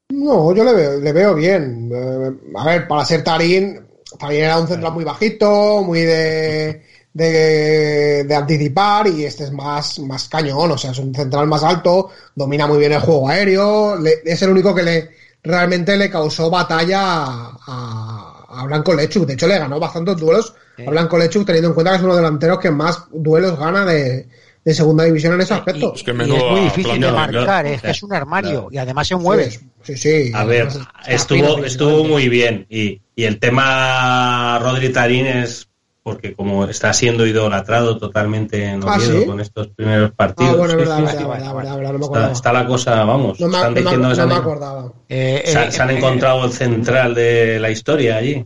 No, 0.09 0.51
yo 0.55 0.63
le 0.63 0.74
veo, 0.74 0.99
le 0.99 1.13
veo 1.13 1.36
bien. 1.36 1.91
Eh, 1.93 2.32
a 2.57 2.65
ver, 2.65 2.88
para 2.88 3.05
ser 3.05 3.24
Tarín, 3.24 3.88
Tarín 4.17 4.41
era 4.45 4.57
un 4.57 4.67
central 4.67 4.93
muy 4.93 5.03
bajito, 5.03 5.84
muy 5.84 5.99
de, 6.01 6.84
de, 7.13 8.24
de 8.24 8.36
anticipar 8.36 9.05
y 9.07 9.26
este 9.26 9.43
es 9.43 9.51
más, 9.51 9.99
más 9.99 10.28
cañón, 10.28 10.72
o 10.72 10.78
sea, 10.80 10.89
es 10.89 10.97
un 10.97 11.13
central 11.13 11.45
más 11.45 11.63
alto, 11.63 12.09
domina 12.34 12.65
muy 12.65 12.80
bien 12.80 12.93
el 12.93 13.01
juego 13.01 13.30
aéreo, 13.30 13.95
le- 13.95 14.22
es 14.26 14.41
el 14.41 14.49
único 14.49 14.74
que 14.74 14.82
le 14.82 15.09
realmente 15.43 15.95
le 15.97 16.09
causó 16.09 16.49
batalla 16.49 16.99
a, 17.03 17.57
a 17.67 18.28
Blanco 18.66 18.93
Lechuk. 18.93 19.26
De 19.26 19.34
hecho, 19.34 19.47
le 19.47 19.58
ganó 19.60 19.80
bastantes 19.80 20.18
duelos 20.18 20.54
a 20.86 20.89
Blanco 20.89 21.18
Lechuk, 21.18 21.45
teniendo 21.45 21.70
en 21.70 21.74
cuenta 21.74 21.91
que 21.91 21.97
es 21.97 22.04
uno 22.04 22.16
de 22.16 22.22
los 22.22 22.30
delanteros 22.30 22.60
que 22.60 22.72
más 22.72 23.06
duelos 23.12 23.58
gana 23.58 23.86
de, 23.86 24.28
de 24.64 24.74
segunda 24.74 25.04
división 25.04 25.34
en 25.34 25.41
ese 25.41 25.54
aspecto. 25.54 25.93
Es 25.95 26.04
que 26.04 26.12
Y 26.12 26.22
es 26.22 26.28
muy 26.28 26.62
difícil 26.62 27.00
de 27.02 27.12
marcar, 27.12 27.66
es 27.66 27.82
que 27.82 27.91
es 27.91 28.04
un 28.04 28.14
armario 28.14 28.52
claro. 28.52 28.70
y 28.72 28.78
además 28.78 29.08
se 29.08 29.16
mueve. 29.16 29.52
Sí, 29.82 29.97
sí. 29.97 30.32
A 30.34 30.43
ver, 30.43 30.68
estuvo, 31.08 31.64
estuvo 31.64 32.04
muy 32.04 32.28
bien. 32.30 32.66
Y, 32.70 33.02
y 33.16 33.24
el 33.24 33.39
tema 33.39 34.60
Rodri 34.60 34.89
Tarín 34.89 35.26
es 35.26 35.68
porque 36.04 36.34
como 36.34 36.66
está 36.66 36.93
siendo 36.93 37.26
idolatrado 37.26 37.97
totalmente 37.97 38.66
en 38.66 38.84
Ah, 38.84 38.95
Oviedo 38.95 39.20
¿sí? 39.20 39.26
con 39.26 39.39
estos 39.39 39.68
primeros 39.68 40.12
partidos. 40.12 40.54
Ah, 40.54 40.58
bueno, 40.58 40.72
sí, 40.74 40.78
verdad, 40.78 40.95
sí, 40.97 41.02
verdad, 41.04 41.20
sí. 41.20 41.26
verdad, 41.28 41.56
verdad, 41.56 41.78
verdad, 41.78 41.93
no 41.93 42.00
me 42.28 42.32
Está, 42.32 42.54
la 42.54 42.66
cosa, 42.68 43.04
vamos. 43.04 43.39
No 43.39 43.47
me, 43.47 43.54
están 43.56 43.74
no 43.74 43.76
me- 43.76 43.82
diciendo 43.82 44.08
que 44.08 44.10
no 44.10 44.16
se 44.16 44.22
han, 44.22 44.28
me 44.30 44.36
acordaba. 44.36 44.93
Eh, 45.10 45.43
se 45.45 45.58
han- 45.58 45.68
eh, 45.68 45.72
se 45.72 45.82
han 45.82 45.89
eh, 45.91 45.97
encontrado 45.97 46.45
el 46.45 46.52
central 46.54 47.16
de 47.16 47.60
la 47.60 47.70
historia 47.70 48.18
allí. 48.18 48.45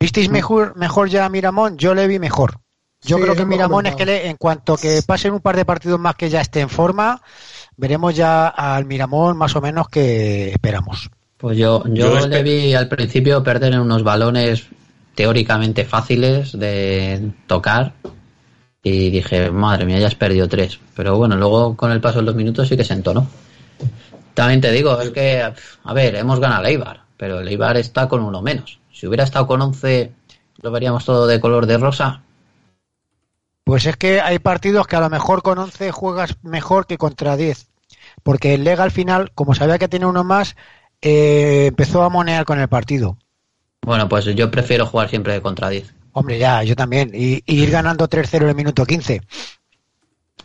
¿Visteis 0.00 0.30
mejor, 0.30 0.76
mejor 0.76 1.08
ya 1.08 1.24
a 1.24 1.28
Miramón? 1.28 1.76
Yo 1.78 1.94
le 1.94 2.06
vi 2.06 2.18
mejor. 2.18 2.58
Yo 3.02 3.16
Sí, 3.16 3.22
creo 3.22 3.36
que 3.36 3.44
Miramón 3.44 3.86
es 3.86 3.94
que 3.94 4.06
le- 4.06 4.28
en 4.28 4.36
cuanto 4.36 4.76
que 4.76 5.02
pasen 5.06 5.34
un 5.34 5.40
par 5.40 5.56
de 5.56 5.64
partidos 5.66 6.00
más 6.00 6.14
que 6.14 6.30
ya 6.30 6.40
esté 6.40 6.60
en 6.60 6.70
forma, 6.70 7.20
veremos 7.76 8.14
ya 8.16 8.48
al 8.48 8.86
Miramón 8.86 9.36
más 9.36 9.54
o 9.56 9.60
menos 9.60 9.88
que 9.88 10.48
esperamos. 10.50 11.10
Pues 11.36 11.58
yo, 11.58 11.84
yo, 11.86 12.18
Yo 12.20 12.26
le 12.26 12.42
vi 12.42 12.74
al 12.74 12.88
principio 12.88 13.42
perder 13.42 13.74
en 13.74 13.80
unos 13.80 14.02
balones 14.02 14.66
teóricamente 15.14 15.84
fáciles 15.84 16.58
de 16.58 17.32
tocar 17.46 17.92
y 18.82 19.10
dije, 19.10 19.50
madre 19.50 19.86
mía, 19.86 19.98
ya 19.98 20.08
has 20.08 20.14
perdido 20.14 20.48
tres. 20.48 20.78
Pero 20.94 21.16
bueno, 21.16 21.36
luego 21.36 21.76
con 21.76 21.90
el 21.90 22.00
paso 22.00 22.18
de 22.18 22.26
los 22.26 22.34
minutos 22.34 22.68
sí 22.68 22.76
que 22.76 22.84
se 22.84 22.92
entonó. 22.92 23.26
También 24.34 24.60
te 24.60 24.70
digo, 24.72 25.00
es 25.00 25.10
que, 25.10 25.40
a 25.40 25.92
ver, 25.94 26.16
hemos 26.16 26.40
ganado 26.40 26.62
el 26.62 26.68
Eibar, 26.68 27.00
pero 27.16 27.40
el 27.40 27.48
Eibar 27.48 27.76
está 27.76 28.08
con 28.08 28.22
uno 28.22 28.42
menos. 28.42 28.78
Si 28.92 29.06
hubiera 29.06 29.24
estado 29.24 29.46
con 29.46 29.62
11, 29.62 30.12
lo 30.60 30.70
veríamos 30.70 31.04
todo 31.04 31.26
de 31.26 31.40
color 31.40 31.66
de 31.66 31.78
rosa. 31.78 32.22
Pues 33.64 33.86
es 33.86 33.96
que 33.96 34.20
hay 34.20 34.38
partidos 34.38 34.86
que 34.86 34.96
a 34.96 35.00
lo 35.00 35.08
mejor 35.08 35.42
con 35.42 35.58
11 35.58 35.90
juegas 35.90 36.36
mejor 36.42 36.86
que 36.86 36.98
contra 36.98 37.36
10. 37.36 37.68
Porque 38.22 38.54
el 38.54 38.64
Lega 38.64 38.84
al 38.84 38.90
final, 38.90 39.32
como 39.34 39.54
sabía 39.54 39.78
que 39.78 39.88
tenía 39.88 40.08
uno 40.08 40.24
más, 40.24 40.56
eh, 41.00 41.66
empezó 41.68 42.02
a 42.02 42.10
monear 42.10 42.44
con 42.44 42.60
el 42.60 42.68
partido. 42.68 43.16
Bueno, 43.84 44.08
pues 44.08 44.24
yo 44.24 44.50
prefiero 44.50 44.86
jugar 44.86 45.08
siempre 45.08 45.34
de 45.34 45.40
contra 45.42 45.68
10. 45.68 45.92
Hombre, 46.12 46.38
ya, 46.38 46.62
yo 46.62 46.74
también. 46.76 47.10
Y, 47.12 47.42
y 47.44 47.62
ir 47.62 47.70
ganando 47.70 48.08
3-0 48.08 48.42
en 48.42 48.48
el 48.50 48.54
minuto 48.54 48.86
15. 48.86 49.20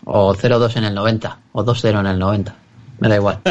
O 0.05 0.33
0-2 0.33 0.77
en 0.77 0.83
el 0.85 0.93
90, 0.95 1.39
o 1.51 1.63
2-0 1.63 1.99
en 1.99 2.05
el 2.07 2.19
90. 2.19 2.55
Me 2.99 3.07
da 3.07 3.15
igual. 3.15 3.39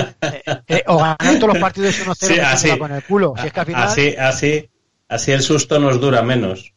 Eh, 0.71 0.83
o 0.87 0.99
ganar 0.99 1.19
todos 1.37 1.55
los 1.55 1.59
partidos 1.59 1.95
1-0 2.07 2.15
Sí, 2.15 2.39
así. 2.39 2.79
con 2.79 2.93
el 2.93 3.03
culo. 3.03 3.35
Si 3.41 3.47
es 3.47 3.53
que 3.53 3.61
al 3.61 3.67
final... 3.67 3.83
Así, 3.85 4.15
así, 4.19 4.69
así 5.09 5.33
el 5.33 5.41
susto 5.43 5.79
nos 5.79 5.99
dura 5.99 6.21
menos. 6.21 6.75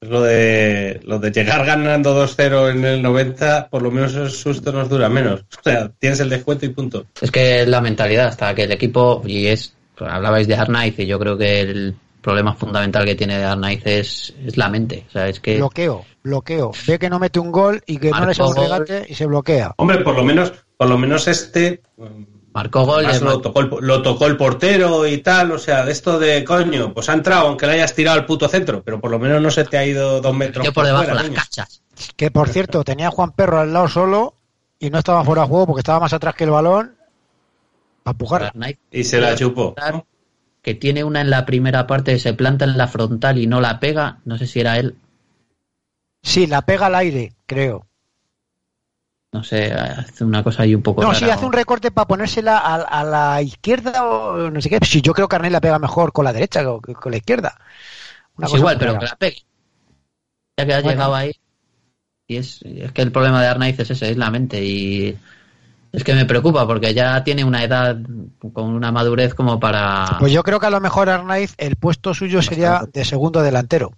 Es 0.00 0.08
lo 0.08 0.22
de, 0.22 1.00
lo 1.04 1.18
de 1.18 1.30
llegar 1.30 1.66
ganando 1.66 2.26
2-0 2.26 2.70
en 2.70 2.84
el 2.84 3.02
90, 3.02 3.68
por 3.68 3.82
lo 3.82 3.90
menos 3.90 4.14
el 4.14 4.30
susto 4.30 4.72
nos 4.72 4.88
dura 4.88 5.10
menos. 5.10 5.40
O 5.40 5.62
sea, 5.62 5.90
tienes 5.98 6.20
el 6.20 6.30
descuento 6.30 6.64
y 6.64 6.70
punto. 6.70 7.06
Es 7.20 7.30
que 7.30 7.62
es 7.62 7.68
la 7.68 7.82
mentalidad, 7.82 8.28
hasta 8.28 8.54
que 8.54 8.62
el 8.64 8.72
equipo, 8.72 9.22
y 9.26 9.46
es, 9.48 9.74
hablabais 9.98 10.46
de 10.48 10.54
Arnaiz, 10.54 10.98
y 10.98 11.06
yo 11.06 11.18
creo 11.18 11.36
que 11.36 11.60
el 11.60 11.96
problema 12.26 12.54
fundamental 12.54 13.04
que 13.04 13.14
tiene 13.14 13.36
Arnaiz 13.36 13.86
es, 13.86 14.34
es 14.44 14.56
la 14.56 14.68
mente. 14.68 15.04
O 15.08 15.12
sea, 15.12 15.28
es 15.28 15.38
que 15.38 15.58
Bloqueo, 15.58 16.04
bloqueo. 16.24 16.72
Ve 16.84 16.98
que 16.98 17.08
no 17.08 17.20
mete 17.20 17.38
un 17.38 17.52
gol 17.52 17.80
y 17.86 17.98
que 17.98 18.10
no 18.10 18.26
le 18.26 18.34
sale 18.34 18.48
un 18.48 18.56
regate 18.56 19.06
y 19.08 19.14
se 19.14 19.26
bloquea. 19.26 19.74
Hombre, 19.76 19.98
por 19.98 20.16
lo 20.16 20.24
menos, 20.24 20.52
por 20.76 20.88
lo 20.88 20.98
menos 20.98 21.28
este 21.28 21.82
marcó 22.52 22.84
gol. 22.84 23.06
Además, 23.06 23.22
le 23.22 23.28
lo, 23.28 23.40
tocó 23.40 23.60
el, 23.60 23.70
lo 23.80 24.02
tocó 24.02 24.26
el 24.26 24.36
portero 24.36 25.06
y 25.06 25.18
tal, 25.18 25.52
o 25.52 25.58
sea, 25.58 25.84
de 25.84 25.92
esto 25.92 26.18
de 26.18 26.42
coño, 26.42 26.92
pues 26.92 27.08
ha 27.08 27.12
entrado 27.12 27.46
aunque 27.46 27.64
le 27.68 27.74
hayas 27.74 27.94
tirado 27.94 28.18
al 28.18 28.26
puto 28.26 28.48
centro, 28.48 28.82
pero 28.82 29.00
por 29.00 29.12
lo 29.12 29.20
menos 29.20 29.40
no 29.40 29.52
se 29.52 29.64
te 29.64 29.78
ha 29.78 29.86
ido 29.86 30.20
dos 30.20 30.34
metros 30.34 30.64
metió 30.64 30.72
por 30.72 30.84
debajo 30.84 31.04
fuera, 31.04 31.22
las 31.22 31.30
cachas. 31.30 31.80
Que 32.16 32.32
por 32.32 32.48
cierto, 32.48 32.82
tenía 32.82 33.06
a 33.06 33.12
Juan 33.12 33.30
Perro 33.30 33.60
al 33.60 33.72
lado 33.72 33.86
solo 33.86 34.34
y 34.80 34.90
no 34.90 34.98
estaba 34.98 35.22
fuera 35.22 35.42
de 35.42 35.48
juego 35.48 35.66
porque 35.68 35.80
estaba 35.80 36.00
más 36.00 36.12
atrás 36.12 36.34
que 36.34 36.42
el 36.42 36.50
balón 36.50 36.96
empujarla. 38.04 38.48
Arnaiz, 38.48 38.78
Y 38.90 39.04
se 39.04 39.20
la 39.20 39.36
chupó. 39.36 39.76
Que 40.66 40.74
tiene 40.74 41.02
una 41.02 41.22
en 41.22 41.30
la 41.30 41.46
primera 41.46 41.86
parte, 41.86 42.18
se 42.18 42.34
planta 42.34 42.66
en 42.66 42.76
la 42.76 42.88
frontal 42.88 43.38
y 43.38 43.46
no 43.46 43.62
la 43.62 43.80
pega, 43.80 44.18
no 44.26 44.36
sé 44.36 44.46
si 44.46 44.60
era 44.60 44.78
él, 44.78 44.96
Sí, 46.22 46.46
la 46.46 46.60
pega 46.60 46.86
al 46.88 46.94
aire, 46.94 47.34
creo. 47.46 47.88
no 49.32 49.44
sé, 49.44 49.72
hace 49.72 50.24
una 50.24 50.42
cosa 50.42 50.62
ahí 50.62 50.74
un 50.74 50.82
poco 50.82 51.04
No, 51.04 51.06
rara, 51.06 51.14
sí, 51.14 51.30
hace 51.30 51.44
o- 51.44 51.46
un 51.46 51.52
recorte 51.52 51.90
para 51.90 52.06
ponérsela 52.08 52.58
a, 52.58 52.74
a 52.76 53.04
la 53.04 53.42
izquierda 53.42 54.04
o 54.06 54.50
no 54.50 54.60
sé 54.60 54.70
qué. 54.70 54.78
Sí, 54.82 55.02
yo 55.02 55.12
creo 55.12 55.28
que 55.28 55.36
Arnaiz 55.36 55.52
la 55.52 55.60
pega 55.60 55.78
mejor 55.78 56.12
con 56.12 56.24
la 56.24 56.32
derecha 56.32 56.62
que 56.84 56.94
con 56.94 57.12
la 57.12 57.18
izquierda. 57.18 57.58
Una 58.36 58.48
Es 58.48 58.50
cosa 58.50 58.66
igual, 58.66 58.78
pero 58.78 58.96
rara. 58.96 58.98
que 58.98 59.04
la 59.04 59.16
pegue. 59.16 59.42
Ya 60.58 60.66
que 60.66 60.74
ha 60.74 60.80
Bueno. 60.80 60.90
llegado 60.92 61.14
ahí. 61.14 61.32
Y 62.28 62.36
es, 62.38 62.62
es 62.64 62.92
que 62.92 63.02
el 63.02 63.12
problema 63.12 63.42
de 63.42 63.48
Arnaiz 63.48 63.78
es 63.80 63.90
ese, 63.90 64.10
es 64.10 64.16
la 64.16 64.30
mente. 64.30 64.64
Y 64.64 65.18
es 65.96 66.04
que 66.04 66.14
me 66.14 66.26
preocupa 66.26 66.66
porque 66.66 66.92
ya 66.92 67.24
tiene 67.24 67.42
una 67.42 67.64
edad 67.64 67.96
con 68.52 68.66
una 68.66 68.92
madurez 68.92 69.32
como 69.32 69.58
para. 69.58 70.18
Pues 70.20 70.30
yo 70.30 70.42
creo 70.42 70.60
que 70.60 70.66
a 70.66 70.70
lo 70.70 70.78
mejor 70.78 71.08
Arnaiz, 71.08 71.54
el 71.56 71.76
puesto 71.76 72.12
suyo 72.12 72.42
sería 72.42 72.82
de 72.92 73.02
segundo 73.02 73.40
delantero. 73.40 73.94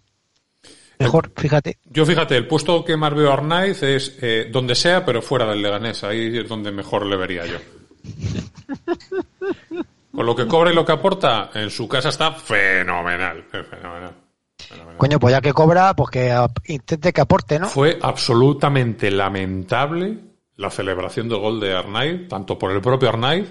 Mejor, 1.00 1.32
fíjate. 1.36 1.78
Yo 1.86 2.06
fíjate, 2.06 2.36
el 2.36 2.46
puesto 2.46 2.84
que 2.84 2.96
más 2.96 3.12
veo 3.14 3.30
a 3.30 3.32
Arnaiz 3.32 3.82
es 3.82 4.16
eh, 4.22 4.48
donde 4.48 4.76
sea, 4.76 5.04
pero 5.04 5.20
fuera 5.20 5.44
del 5.46 5.60
Leganés. 5.60 6.04
Ahí 6.04 6.38
es 6.38 6.48
donde 6.48 6.70
mejor 6.70 7.04
le 7.04 7.16
vería 7.16 7.46
yo. 7.46 7.58
Con 10.14 10.24
lo 10.24 10.36
que 10.36 10.46
cobra 10.46 10.70
y 10.70 10.76
lo 10.76 10.84
que 10.84 10.92
aporta, 10.92 11.50
en 11.52 11.68
su 11.68 11.88
casa 11.88 12.10
está 12.10 12.30
fenomenal. 12.30 13.44
es 13.52 13.66
fenomenal. 13.66 14.12
Fenomenal. 14.56 14.96
Coño, 14.98 15.18
pues 15.18 15.32
ya 15.34 15.40
que 15.40 15.52
cobra, 15.52 15.94
pues 15.94 16.10
que 16.10 16.32
intente 16.66 17.12
que 17.12 17.20
aporte, 17.20 17.58
¿no? 17.58 17.66
Fue 17.66 17.98
absolutamente 18.00 19.10
lamentable 19.10 20.27
la 20.58 20.70
celebración 20.70 21.28
del 21.28 21.38
gol 21.38 21.60
de 21.60 21.72
Arnaiz, 21.72 22.28
tanto 22.28 22.58
por 22.58 22.72
el 22.72 22.80
propio 22.80 23.08
Arnaiz 23.08 23.50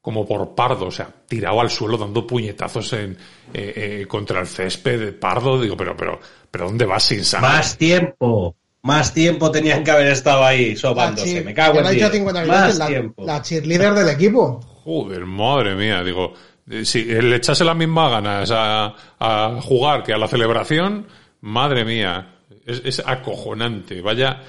como 0.00 0.26
por 0.26 0.54
Pardo. 0.54 0.86
O 0.86 0.90
sea, 0.90 1.08
tirado 1.28 1.60
al 1.60 1.70
suelo 1.70 1.96
dando 1.96 2.26
puñetazos 2.26 2.92
en, 2.94 3.12
eh, 3.52 4.00
eh, 4.02 4.06
contra 4.08 4.40
el 4.40 4.46
césped 4.46 4.98
de 4.98 5.12
Pardo. 5.12 5.60
Digo, 5.60 5.76
pero, 5.76 5.96
pero, 5.96 6.18
pero 6.50 6.66
¿dónde 6.66 6.86
vas 6.86 7.04
sin 7.04 7.24
sangre? 7.24 7.50
Más 7.50 7.76
tiempo, 7.76 8.56
más 8.80 9.12
tiempo 9.12 9.50
tenían 9.50 9.84
que 9.84 9.90
haber 9.90 10.08
estado 10.08 10.42
ahí 10.42 10.74
sobándose. 10.74 11.42
Me 11.42 11.52
cago 11.52 11.78
en 11.78 11.84
lo 11.84 11.90
he 11.90 11.94
dicho 11.94 12.06
Dios. 12.06 12.16
50 12.16 12.44
Más 12.46 12.62
veces, 12.62 12.78
la, 12.78 12.86
tiempo. 12.86 13.24
la 13.26 13.42
cheerleader 13.42 13.94
del 13.94 14.08
equipo. 14.08 14.60
Joder, 14.84 15.26
madre 15.26 15.74
mía, 15.74 16.02
digo, 16.02 16.32
eh, 16.68 16.84
si 16.86 17.04
le 17.04 17.36
echase 17.36 17.62
las 17.62 17.76
mismas 17.76 18.10
ganas 18.10 18.50
a, 18.50 18.94
a 19.20 19.60
jugar 19.60 20.02
que 20.02 20.14
a 20.14 20.18
la 20.18 20.28
celebración, 20.28 21.06
madre 21.42 21.84
mía, 21.84 22.36
es, 22.64 22.80
es 22.84 23.02
acojonante. 23.06 24.00
Vaya, 24.00 24.40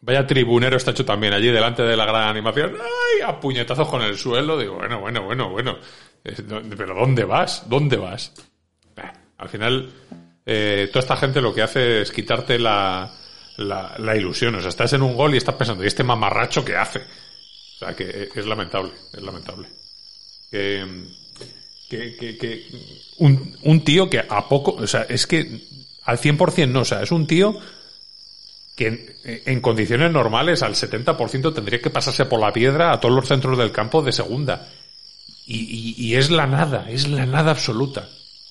vaya 0.00 0.26
tribunero 0.26 0.76
está 0.76 0.92
hecho 0.92 1.04
también 1.04 1.32
allí 1.32 1.48
delante 1.48 1.82
de 1.82 1.96
la 1.96 2.06
gran 2.06 2.28
animación. 2.28 2.74
¡Ay! 2.80 3.22
A 3.26 3.40
puñetazos 3.40 3.88
con 3.88 4.02
el 4.02 4.16
suelo. 4.16 4.58
Digo, 4.58 4.76
bueno, 4.76 5.00
bueno, 5.00 5.22
bueno, 5.22 5.50
bueno. 5.50 5.78
Pero 6.22 6.94
¿dónde 6.94 7.24
vas? 7.24 7.68
¿Dónde 7.68 7.96
vas? 7.96 8.32
Al 9.38 9.48
final, 9.48 9.88
eh, 10.44 10.88
toda 10.92 11.00
esta 11.00 11.16
gente 11.16 11.40
lo 11.40 11.54
que 11.54 11.62
hace 11.62 12.02
es 12.02 12.10
quitarte 12.10 12.58
la, 12.58 13.12
la, 13.56 14.16
ilusión. 14.16 14.54
O 14.56 14.60
sea, 14.60 14.68
estás 14.68 14.92
en 14.94 15.02
un 15.02 15.14
gol 15.14 15.34
y 15.34 15.38
estás 15.38 15.54
pensando, 15.54 15.84
¿y 15.84 15.86
este 15.86 16.02
mamarracho 16.02 16.64
qué 16.64 16.76
hace? 16.76 16.98
O 16.98 17.78
sea, 17.78 17.94
que 17.94 18.28
es 18.34 18.46
lamentable, 18.46 18.90
es 19.12 19.22
lamentable. 19.22 19.68
Que, 20.50 20.84
que, 21.88 22.16
que, 22.16 22.36
que 22.36 22.66
un, 23.18 23.56
un 23.62 23.84
tío 23.84 24.10
que 24.10 24.18
a 24.18 24.48
poco, 24.48 24.72
o 24.72 24.86
sea, 24.86 25.02
es 25.02 25.26
que 25.26 25.60
al 26.02 26.18
100% 26.18 26.68
no, 26.68 26.80
o 26.80 26.84
sea, 26.84 27.02
es 27.02 27.12
un 27.12 27.26
tío 27.26 27.56
que 28.78 28.86
en, 28.86 29.16
en 29.44 29.60
condiciones 29.60 30.12
normales 30.12 30.62
al 30.62 30.74
70% 30.74 31.52
tendría 31.52 31.80
que 31.80 31.90
pasarse 31.90 32.24
por 32.26 32.38
la 32.40 32.52
piedra 32.52 32.92
a 32.92 33.00
todos 33.00 33.12
los 33.14 33.26
centros 33.26 33.58
del 33.58 33.72
campo 33.72 34.00
de 34.02 34.12
segunda. 34.12 34.68
Y, 35.46 35.56
y- 35.58 35.94
y 36.06 36.14
es 36.14 36.30
la 36.30 36.46
nada, 36.46 36.86
es 36.88 37.08
la 37.08 37.26
nada 37.26 37.50
absoluta. 37.50 38.08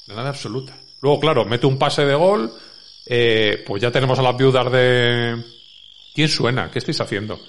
La 0.07 0.15
nada 0.15 0.29
absoluta. 0.29 0.77
Luego, 1.01 1.19
claro, 1.21 1.45
mete 1.45 1.65
un 1.65 1.77
pase 1.79 2.03
de 2.05 2.13
gol, 2.15 2.51
eh, 3.05 3.63
pues 3.65 3.81
ya 3.81 3.89
tenemos 3.91 4.19
a 4.19 4.21
las 4.21 4.35
viudas 4.35 4.69
de... 4.71 5.41
¿Quién 6.13 6.27
suena? 6.27 6.69
¿Qué 6.71 6.79
estáis 6.79 6.99
haciendo? 6.99 7.39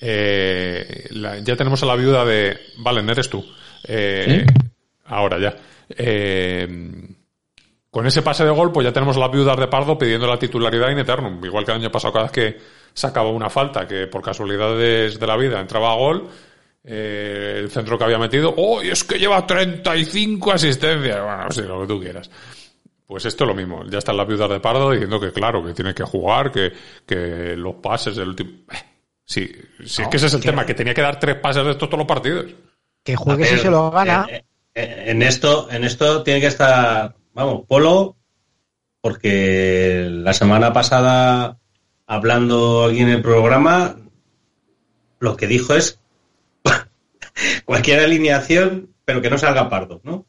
Eh, 0.00 1.06
la- 1.10 1.38
ya 1.40 1.56
tenemos 1.56 1.82
a 1.82 1.86
la 1.86 1.96
viuda 1.96 2.24
de... 2.24 2.58
Valen, 2.78 3.08
eres 3.10 3.28
tú. 3.28 3.44
Eh, 3.88 4.44
Ahora 5.06 5.38
ya. 5.40 5.56
Eh, 5.90 6.66
con 7.92 8.06
ese 8.06 8.22
pase 8.22 8.42
de 8.42 8.50
gol, 8.50 8.72
pues 8.72 8.86
ya 8.86 8.92
tenemos 8.92 9.18
a 9.18 9.20
las 9.20 9.30
viudas 9.30 9.54
de 9.58 9.68
Pardo 9.68 9.98
pidiendo 9.98 10.26
la 10.26 10.38
titularidad 10.38 10.88
in 10.90 10.98
eternum. 10.98 11.44
Igual 11.44 11.66
que 11.66 11.72
el 11.72 11.76
año 11.76 11.92
pasado, 11.92 12.10
cada 12.14 12.24
vez 12.24 12.32
que 12.32 12.58
sacaba 12.94 13.28
una 13.28 13.50
falta 13.50 13.86
que 13.86 14.06
por 14.06 14.22
casualidades 14.22 15.20
de 15.20 15.26
la 15.26 15.36
vida 15.36 15.60
entraba 15.60 15.92
a 15.92 15.96
gol, 15.96 16.26
eh, 16.84 17.56
el 17.58 17.70
centro 17.70 17.98
que 17.98 18.04
había 18.04 18.18
metido, 18.18 18.54
¡oh, 18.56 18.82
y 18.82 18.88
es 18.88 19.04
que 19.04 19.18
lleva 19.18 19.46
35 19.46 20.52
asistencias! 20.52 21.20
Bueno, 21.22 21.50
sí, 21.50 21.60
lo 21.62 21.82
que 21.82 21.86
tú 21.86 22.00
quieras. 22.00 22.30
Pues 23.06 23.26
esto 23.26 23.44
es 23.44 23.48
lo 23.48 23.54
mismo. 23.54 23.84
Ya 23.90 23.98
están 23.98 24.16
las 24.16 24.26
viudas 24.26 24.48
de 24.48 24.58
Pardo 24.60 24.90
diciendo 24.90 25.20
que 25.20 25.30
claro, 25.30 25.62
que 25.62 25.74
tiene 25.74 25.92
que 25.94 26.02
jugar, 26.02 26.50
que, 26.50 26.72
que 27.06 27.54
los 27.58 27.74
pases 27.74 28.16
del 28.16 28.28
último... 28.30 28.50
Eh, 28.72 28.76
Sí, 29.24 29.50
sí 29.86 30.02
es 30.02 30.08
que 30.08 30.16
ese 30.16 30.26
es 30.26 30.34
el 30.34 30.42
tema, 30.42 30.66
que 30.66 30.74
tenía 30.74 30.92
que 30.92 31.00
dar 31.00 31.18
tres 31.18 31.36
pases 31.36 31.64
de 31.64 31.70
estos 31.70 31.88
todos 31.88 32.00
los 32.00 32.08
partidos. 32.08 32.46
Que 33.04 33.16
juegue 33.16 33.46
si 33.46 33.56
se 33.56 33.70
lo 33.70 33.90
gana. 33.90 34.26
eh, 34.28 34.44
eh, 34.74 35.04
En 35.06 35.22
esto, 35.22 35.68
en 35.70 35.84
esto 35.84 36.22
tiene 36.22 36.40
que 36.40 36.48
estar, 36.48 37.14
vamos, 37.34 37.62
Polo, 37.66 38.16
porque 39.00 40.06
la 40.10 40.32
semana 40.32 40.72
pasada, 40.72 41.58
hablando 42.06 42.84
aquí 42.84 43.00
en 43.00 43.08
el 43.08 43.22
programa, 43.22 43.96
lo 45.18 45.36
que 45.36 45.46
dijo 45.46 45.74
es 45.74 45.98
cualquier 47.64 48.00
alineación, 48.00 48.90
pero 49.04 49.20
que 49.22 49.30
no 49.30 49.38
salga 49.38 49.68
pardo, 49.68 50.00
¿no? 50.04 50.24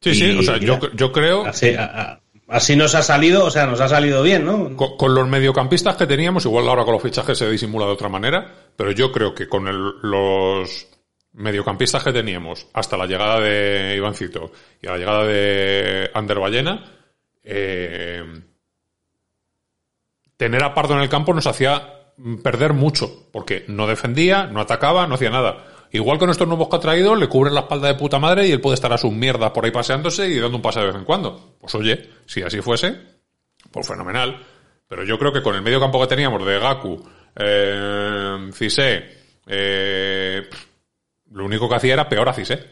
Sí, 0.00 0.14
sí, 0.14 0.36
o 0.38 0.42
sea, 0.42 0.58
yo, 0.58 0.76
mira, 0.76 0.90
yo 0.94 1.12
creo, 1.12 1.46
Así, 1.46 1.70
a- 1.74 1.84
a- 1.84 2.20
así 2.48 2.76
nos 2.76 2.94
ha 2.94 3.02
salido, 3.02 3.44
o 3.44 3.50
sea, 3.50 3.66
nos 3.66 3.80
ha 3.80 3.88
salido 3.88 4.22
bien, 4.22 4.44
¿no? 4.44 4.76
con, 4.76 4.96
con 4.96 5.14
los 5.14 5.26
mediocampistas 5.28 5.96
que 5.96 6.06
teníamos, 6.06 6.44
igual 6.44 6.68
ahora 6.68 6.84
con 6.84 6.92
los 6.94 7.02
fichajes 7.02 7.38
se 7.38 7.48
disimula 7.50 7.86
de 7.86 7.92
otra 7.92 8.08
manera, 8.08 8.46
pero 8.76 8.90
yo 8.92 9.10
creo 9.10 9.34
que 9.34 9.48
con 9.48 9.66
el- 9.68 9.94
los 10.02 10.86
mediocampistas 11.36 12.02
que 12.02 12.12
teníamos 12.12 12.66
hasta 12.72 12.96
la 12.96 13.06
llegada 13.06 13.40
de 13.40 13.94
Ivancito 13.96 14.50
y 14.80 14.86
a 14.86 14.92
la 14.92 14.98
llegada 14.98 15.24
de 15.24 16.10
Ander 16.14 16.38
Ballena, 16.38 16.84
eh, 17.44 18.24
tener 20.36 20.64
a 20.64 20.74
Pardo 20.74 20.94
en 20.94 21.00
el 21.00 21.08
campo 21.08 21.32
nos 21.32 21.46
hacía 21.46 21.92
perder 22.42 22.72
mucho, 22.72 23.28
porque 23.30 23.64
no 23.68 23.86
defendía, 23.86 24.46
no 24.46 24.60
atacaba, 24.60 25.06
no 25.06 25.14
hacía 25.14 25.30
nada. 25.30 25.64
Igual 25.92 26.18
con 26.18 26.30
estos 26.30 26.48
nuevos 26.48 26.68
que 26.68 26.76
ha 26.76 26.80
traído, 26.80 27.14
le 27.14 27.28
cubren 27.28 27.54
la 27.54 27.60
espalda 27.60 27.88
de 27.88 27.94
puta 27.94 28.18
madre 28.18 28.46
y 28.46 28.52
él 28.52 28.60
puede 28.60 28.74
estar 28.74 28.92
a 28.92 28.98
sus 28.98 29.12
mierdas 29.12 29.50
por 29.50 29.64
ahí 29.64 29.70
paseándose 29.70 30.28
y 30.28 30.38
dando 30.38 30.56
un 30.56 30.62
pase 30.62 30.80
de 30.80 30.86
vez 30.86 30.96
en 30.96 31.04
cuando. 31.04 31.56
Pues 31.60 31.74
oye, 31.74 32.10
si 32.26 32.42
así 32.42 32.60
fuese, 32.60 32.96
pues 33.70 33.86
fenomenal. 33.86 34.42
Pero 34.88 35.04
yo 35.04 35.18
creo 35.18 35.32
que 35.32 35.42
con 35.42 35.54
el 35.54 35.62
medio 35.62 35.80
campo 35.80 36.00
que 36.00 36.06
teníamos 36.06 36.44
de 36.44 36.58
Gaku, 36.58 37.08
eh, 37.36 38.50
Cissé, 38.52 39.04
eh, 39.46 40.48
lo 41.30 41.44
único 41.44 41.68
que 41.68 41.74
hacía 41.74 41.94
era 41.94 42.08
peor 42.08 42.28
a 42.28 42.34
Cissé. 42.34 42.68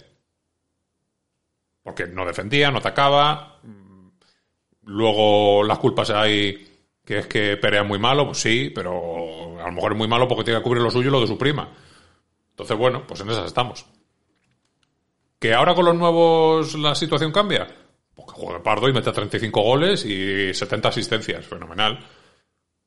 Porque 1.82 2.06
no 2.06 2.24
defendía, 2.24 2.70
no 2.70 2.78
atacaba. 2.78 3.60
Luego 4.82 5.62
las 5.62 5.78
culpas 5.78 6.10
hay 6.10 6.74
que 7.04 7.18
es 7.18 7.26
que 7.26 7.56
Perea 7.58 7.82
es 7.82 7.86
muy 7.86 7.98
malo, 7.98 8.26
pues 8.26 8.38
sí, 8.38 8.72
pero 8.74 9.60
a 9.60 9.66
lo 9.66 9.72
mejor 9.72 9.92
es 9.92 9.98
muy 9.98 10.08
malo 10.08 10.26
porque 10.26 10.44
tiene 10.44 10.60
que 10.60 10.64
cubrir 10.64 10.82
lo 10.82 10.90
suyo 10.90 11.08
y 11.08 11.12
lo 11.12 11.20
de 11.20 11.26
su 11.26 11.36
prima. 11.36 11.70
Entonces, 12.50 12.76
bueno, 12.76 13.06
pues 13.06 13.20
en 13.20 13.30
esas 13.30 13.46
estamos. 13.46 13.84
¿Que 15.38 15.52
ahora 15.52 15.74
con 15.74 15.84
los 15.84 15.94
nuevos 15.94 16.74
la 16.76 16.94
situación 16.94 17.30
cambia? 17.30 17.66
Pues 18.14 18.28
que 18.28 18.40
juegue 18.40 18.60
Pardo 18.60 18.88
y 18.88 18.92
mete 18.92 19.12
35 19.12 19.60
goles 19.60 20.04
y 20.06 20.54
70 20.54 20.88
asistencias, 20.88 21.44
fenomenal. 21.44 21.98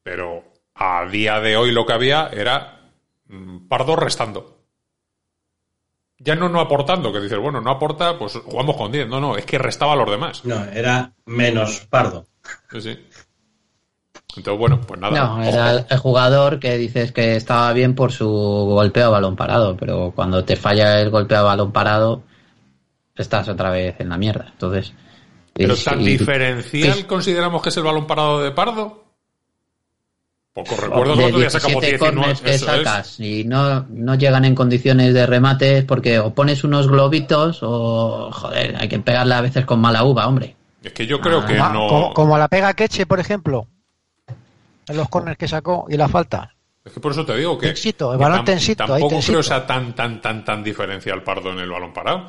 Pero 0.01 0.43
a 0.74 1.05
día 1.05 1.39
de 1.39 1.57
hoy 1.57 1.72
lo 1.72 1.86
que 1.86 1.93
había 1.93 2.30
era 2.30 2.91
mm, 3.28 3.68
Pardo 3.68 3.95
restando. 3.95 4.56
Ya 6.20 6.36
no 6.36 6.49
no 6.49 6.59
aportando, 6.59 7.13
que 7.13 7.20
dices, 7.20 7.38
bueno, 7.38 7.61
no 7.61 7.70
aporta, 7.72 8.18
pues 8.18 8.34
jugamos 8.43 8.76
con 8.76 8.91
10. 8.91 9.07
No, 9.07 9.20
no, 9.22 9.38
es 9.38 9.45
que 9.45 9.57
restaba 9.59 9.93
a 9.93 9.95
los 9.95 10.09
demás. 10.09 10.43
No, 10.45 10.63
era 10.65 11.13
menos 11.26 11.82
pardo. 11.89 12.26
Sí, 12.72 12.82
sí. 12.82 12.99
Entonces, 14.36 14.59
bueno, 14.59 14.82
pues 14.82 14.99
nada. 14.99 15.20
No, 15.20 15.43
era 15.43 15.72
el, 15.72 15.78
ojo. 15.80 15.88
el 15.89 15.97
jugador 15.99 16.59
que 16.59 16.78
dices 16.78 17.11
que 17.11 17.36
estaba 17.36 17.72
bien 17.74 17.95
por 17.95 18.11
su 18.11 18.28
golpeo 18.28 19.07
a 19.07 19.09
balón 19.09 19.36
parado, 19.36 19.76
pero 19.78 20.11
cuando 20.15 20.43
te 20.43 20.55
falla 20.55 20.99
el 21.01 21.09
golpeo 21.09 21.39
a 21.39 21.43
balón 21.43 21.72
parado, 21.72 22.24
estás 23.15 23.47
otra 23.49 23.70
vez 23.72 23.95
en 23.99 24.09
la 24.09 24.18
mierda. 24.18 24.47
Entonces, 24.51 24.93
Pero 25.53 25.76
tan 25.76 26.01
y- 26.01 26.05
diferencial 26.07 27.05
consideramos 27.07 27.61
que 27.61 27.70
es 27.70 27.78
el 27.78 27.84
balón 27.84 28.05
parado 28.07 28.41
de 28.41 28.51
Pardo. 28.51 29.05
Os 30.59 30.79
recuerdo 30.79 31.13
que 31.13 31.19
de 31.19 31.25
otro 31.25 31.39
día 31.39 31.49
sacamos 31.49 31.81
17 31.81 31.97
19. 31.97 32.15
corners 32.15 32.41
que 32.41 32.49
es. 32.55 32.61
sacas 32.61 33.19
y 33.19 33.43
no, 33.43 33.85
no 33.89 34.15
llegan 34.15 34.43
en 34.45 34.55
condiciones 34.55 35.13
de 35.13 35.25
remates 35.27 35.83
porque 35.85 36.19
o 36.19 36.33
pones 36.33 36.63
unos 36.63 36.87
globitos 36.87 37.59
o, 37.61 38.31
joder, 38.31 38.75
hay 38.79 38.87
que 38.87 38.97
pegarle 38.99 39.35
a 39.35 39.41
veces 39.41 39.65
con 39.65 39.79
mala 39.79 40.03
uva, 40.03 40.27
hombre. 40.27 40.55
Es 40.83 40.93
que 40.93 41.05
yo 41.05 41.19
creo 41.21 41.41
Ah, 41.41 41.45
que 41.45 41.59
Ah, 41.59 41.69
no. 41.73 41.87
como, 41.87 42.13
como 42.13 42.37
la 42.37 42.47
pega 42.47 42.73
Queche, 42.73 43.05
por 43.05 43.19
ejemplo, 43.19 43.67
en 44.87 44.97
los 44.97 45.09
corners 45.09 45.37
que 45.37 45.47
sacó 45.47 45.85
y 45.89 45.97
la 45.97 46.07
falta. 46.07 46.53
Es 46.85 46.93
que 46.93 46.99
por 47.01 47.11
eso 47.11 47.25
te 47.25 47.35
digo 47.35 47.57
que. 47.57 47.67
Tensito, 47.67 48.13
el 48.13 48.17
que 48.17 48.23
balón 48.23 48.45
tensito, 48.45 48.83
ahí 48.83 48.89
Tampoco 48.89 49.09
tensito. 49.09 49.31
creo 49.33 49.43
sea 49.43 49.67
tan, 49.67 49.93
tan, 49.93 50.21
tan, 50.21 50.45
tan 50.45 50.63
diferencial 50.63 51.21
Pardo 51.23 51.51
en 51.51 51.59
el 51.59 51.69
balón 51.69 51.93
parado. 51.93 52.25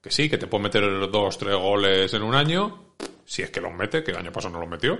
Que 0.00 0.10
sí, 0.10 0.30
que 0.30 0.38
te 0.38 0.46
puede 0.46 0.62
meter 0.64 1.10
dos, 1.10 1.36
tres 1.36 1.56
goles 1.56 2.14
en 2.14 2.22
un 2.22 2.34
año. 2.36 2.94
Si 3.24 3.42
es 3.42 3.50
que 3.50 3.60
los 3.60 3.72
mete, 3.74 4.04
que 4.04 4.12
el 4.12 4.18
año 4.18 4.30
pasado 4.30 4.54
no 4.54 4.60
los 4.60 4.68
metió. 4.68 4.96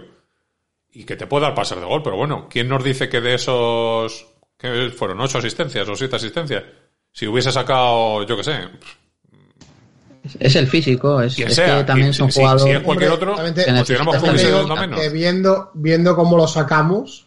Y 0.98 1.04
que 1.04 1.14
te 1.16 1.26
puede 1.26 1.44
dar 1.44 1.54
pases 1.54 1.78
de 1.78 1.84
gol. 1.84 2.02
Pero 2.02 2.16
bueno, 2.16 2.46
¿quién 2.48 2.68
nos 2.68 2.82
dice 2.82 3.08
que 3.08 3.20
de 3.20 3.34
esos. 3.34 4.26
que 4.56 4.90
fueron 4.96 5.20
ocho 5.20 5.38
asistencias 5.38 5.86
o 5.88 5.94
siete 5.94 6.16
asistencias? 6.16 6.64
Si 7.12 7.26
hubiese 7.26 7.52
sacado, 7.52 8.22
yo 8.24 8.36
qué 8.36 8.44
sé, 8.44 8.52
Es, 10.40 10.56
el 10.56 10.66
físico, 10.66 11.20
es, 11.20 11.34
quien 11.36 11.48
es 11.48 11.54
sea. 11.54 11.78
que 11.78 11.84
también 11.84 12.10
y- 12.10 12.14
son 12.14 12.32
si- 12.32 12.40
jugadores. 12.40 12.64
Si 12.64 12.70
es 12.70 12.80
cualquier 12.82 13.10
otro, 13.10 13.36
que 14.74 14.80
menos. 14.80 15.12
viendo, 15.12 15.70
viendo 15.74 16.16
cómo 16.16 16.36
lo 16.36 16.48
sacamos, 16.48 17.26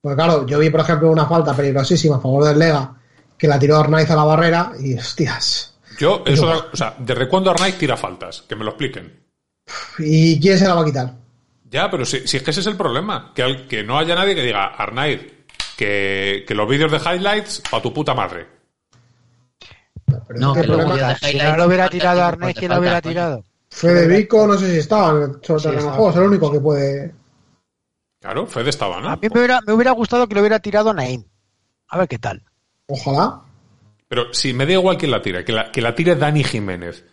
pues 0.00 0.14
claro, 0.16 0.46
yo 0.46 0.58
vi 0.58 0.70
por 0.70 0.80
ejemplo 0.80 1.10
una 1.10 1.26
falta 1.26 1.54
peligrosísima 1.54 2.16
a 2.16 2.20
favor 2.20 2.44
del 2.44 2.58
Lega, 2.58 2.94
que 3.36 3.46
la 3.48 3.58
tiró 3.58 3.76
Arnaiz 3.76 4.10
a 4.10 4.16
la 4.16 4.24
barrera 4.24 4.72
y 4.80 4.94
hostias. 4.94 5.74
Yo, 5.98 6.22
eso, 6.26 6.46
da- 6.46 6.66
o 6.72 6.76
sea, 6.76 6.94
¿desde 6.98 7.28
cuándo 7.28 7.50
Arnaiz 7.50 7.76
tira 7.76 7.96
faltas? 7.96 8.42
Que 8.48 8.56
me 8.56 8.64
lo 8.64 8.70
expliquen. 8.70 9.20
¿Y 9.98 10.40
quién 10.40 10.58
se 10.58 10.66
la 10.66 10.74
va 10.74 10.82
a 10.82 10.84
quitar? 10.86 11.14
Ya, 11.70 11.88
pero 11.90 12.04
si, 12.04 12.26
si 12.26 12.36
es 12.36 12.42
que 12.42 12.50
ese 12.50 12.60
es 12.60 12.66
el 12.66 12.76
problema. 12.76 13.32
Que, 13.34 13.42
al- 13.42 13.66
que 13.68 13.82
no 13.84 13.98
haya 13.98 14.14
nadie 14.14 14.34
que 14.34 14.42
diga, 14.42 14.66
Arnaiz, 14.66 15.20
que, 15.76 16.44
que 16.46 16.54
los 16.54 16.68
vídeos 16.68 16.90
de 16.90 16.98
highlights 16.98 17.62
para 17.70 17.82
tu 17.82 17.92
puta 17.92 18.12
madre. 18.14 18.46
Pero 20.06 20.40
No, 20.40 20.48
es 20.48 20.54
que 20.54 20.60
el 20.60 20.66
problema, 20.66 21.14
Si 21.16 21.38
no 21.38 21.56
lo 21.56 21.66
hubiera 21.66 21.88
tirado 21.88 22.30
de 22.36 22.54
¿quién 22.54 22.72
lo 22.72 22.78
hubiera 22.80 23.00
tirado? 23.00 23.44
Federico, 23.70 24.46
no 24.48 24.58
sé 24.58 24.70
si 24.72 24.78
estaba 24.78 25.10
en 25.10 25.22
el 25.22 25.34
Sí, 25.34 25.40
terreno 25.42 25.60
de 25.70 25.76
estaba. 25.78 25.92
juego, 25.96 26.10
es 26.10 26.16
el 26.16 26.22
único 26.24 26.52
que 26.52 26.60
puede. 26.60 27.14
Claro, 28.20 28.46
Fede 28.46 28.70
estaba, 28.70 29.00
¿no? 29.00 29.08
A 29.10 29.16
mí 29.16 29.28
me 29.32 29.38
hubiera, 29.38 29.60
me 29.66 29.72
hubiera 29.72 29.92
gustado 29.92 30.26
que 30.28 30.34
lo 30.34 30.40
hubiera 30.40 30.58
tirado 30.58 30.92
Naim. 30.92 31.24
A 31.88 31.98
ver 31.98 32.08
qué 32.08 32.18
tal. 32.18 32.42
Ojalá. 32.88 33.40
Pero 34.08 34.34
si 34.34 34.52
me 34.52 34.66
da 34.66 34.72
igual 34.72 34.98
quién 34.98 35.12
la 35.12 35.22
tire, 35.22 35.44
que 35.44 35.52
la, 35.52 35.70
que 35.70 35.80
la 35.80 35.94
tire 35.94 36.16
Dani 36.16 36.42
Jiménez, 36.42 37.04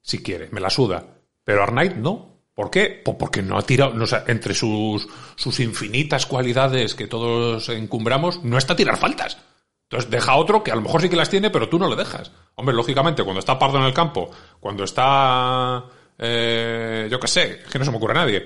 si 0.00 0.22
quiere, 0.22 0.48
me 0.52 0.60
la 0.60 0.70
suda. 0.70 1.04
Pero 1.42 1.64
Arnaiz 1.64 1.96
no. 1.96 2.37
¿Por 2.58 2.72
qué? 2.72 3.00
Pues 3.04 3.16
porque 3.16 3.40
no 3.40 3.56
ha 3.56 3.62
tirado, 3.62 3.94
no, 3.94 4.02
o 4.02 4.06
sea, 4.08 4.24
entre 4.26 4.52
sus, 4.52 5.06
sus 5.36 5.60
infinitas 5.60 6.26
cualidades 6.26 6.96
que 6.96 7.06
todos 7.06 7.68
encumbramos, 7.68 8.42
no 8.42 8.58
está 8.58 8.72
a 8.72 8.76
tirar 8.76 8.96
faltas. 8.96 9.38
Entonces 9.84 10.10
deja 10.10 10.32
a 10.32 10.36
otro 10.38 10.64
que 10.64 10.72
a 10.72 10.74
lo 10.74 10.80
mejor 10.80 11.00
sí 11.00 11.08
que 11.08 11.14
las 11.14 11.30
tiene, 11.30 11.50
pero 11.50 11.68
tú 11.68 11.78
no 11.78 11.88
le 11.88 11.94
dejas. 11.94 12.32
Hombre, 12.56 12.74
lógicamente, 12.74 13.22
cuando 13.22 13.38
está 13.38 13.56
Pardo 13.60 13.78
en 13.78 13.84
el 13.84 13.94
campo, 13.94 14.28
cuando 14.58 14.82
está, 14.82 15.84
eh, 16.18 17.06
yo 17.08 17.20
qué 17.20 17.28
sé, 17.28 17.60
es 17.64 17.70
que 17.70 17.78
no 17.78 17.84
se 17.84 17.92
me 17.92 17.96
ocurre 17.98 18.14
a 18.18 18.22
nadie. 18.24 18.44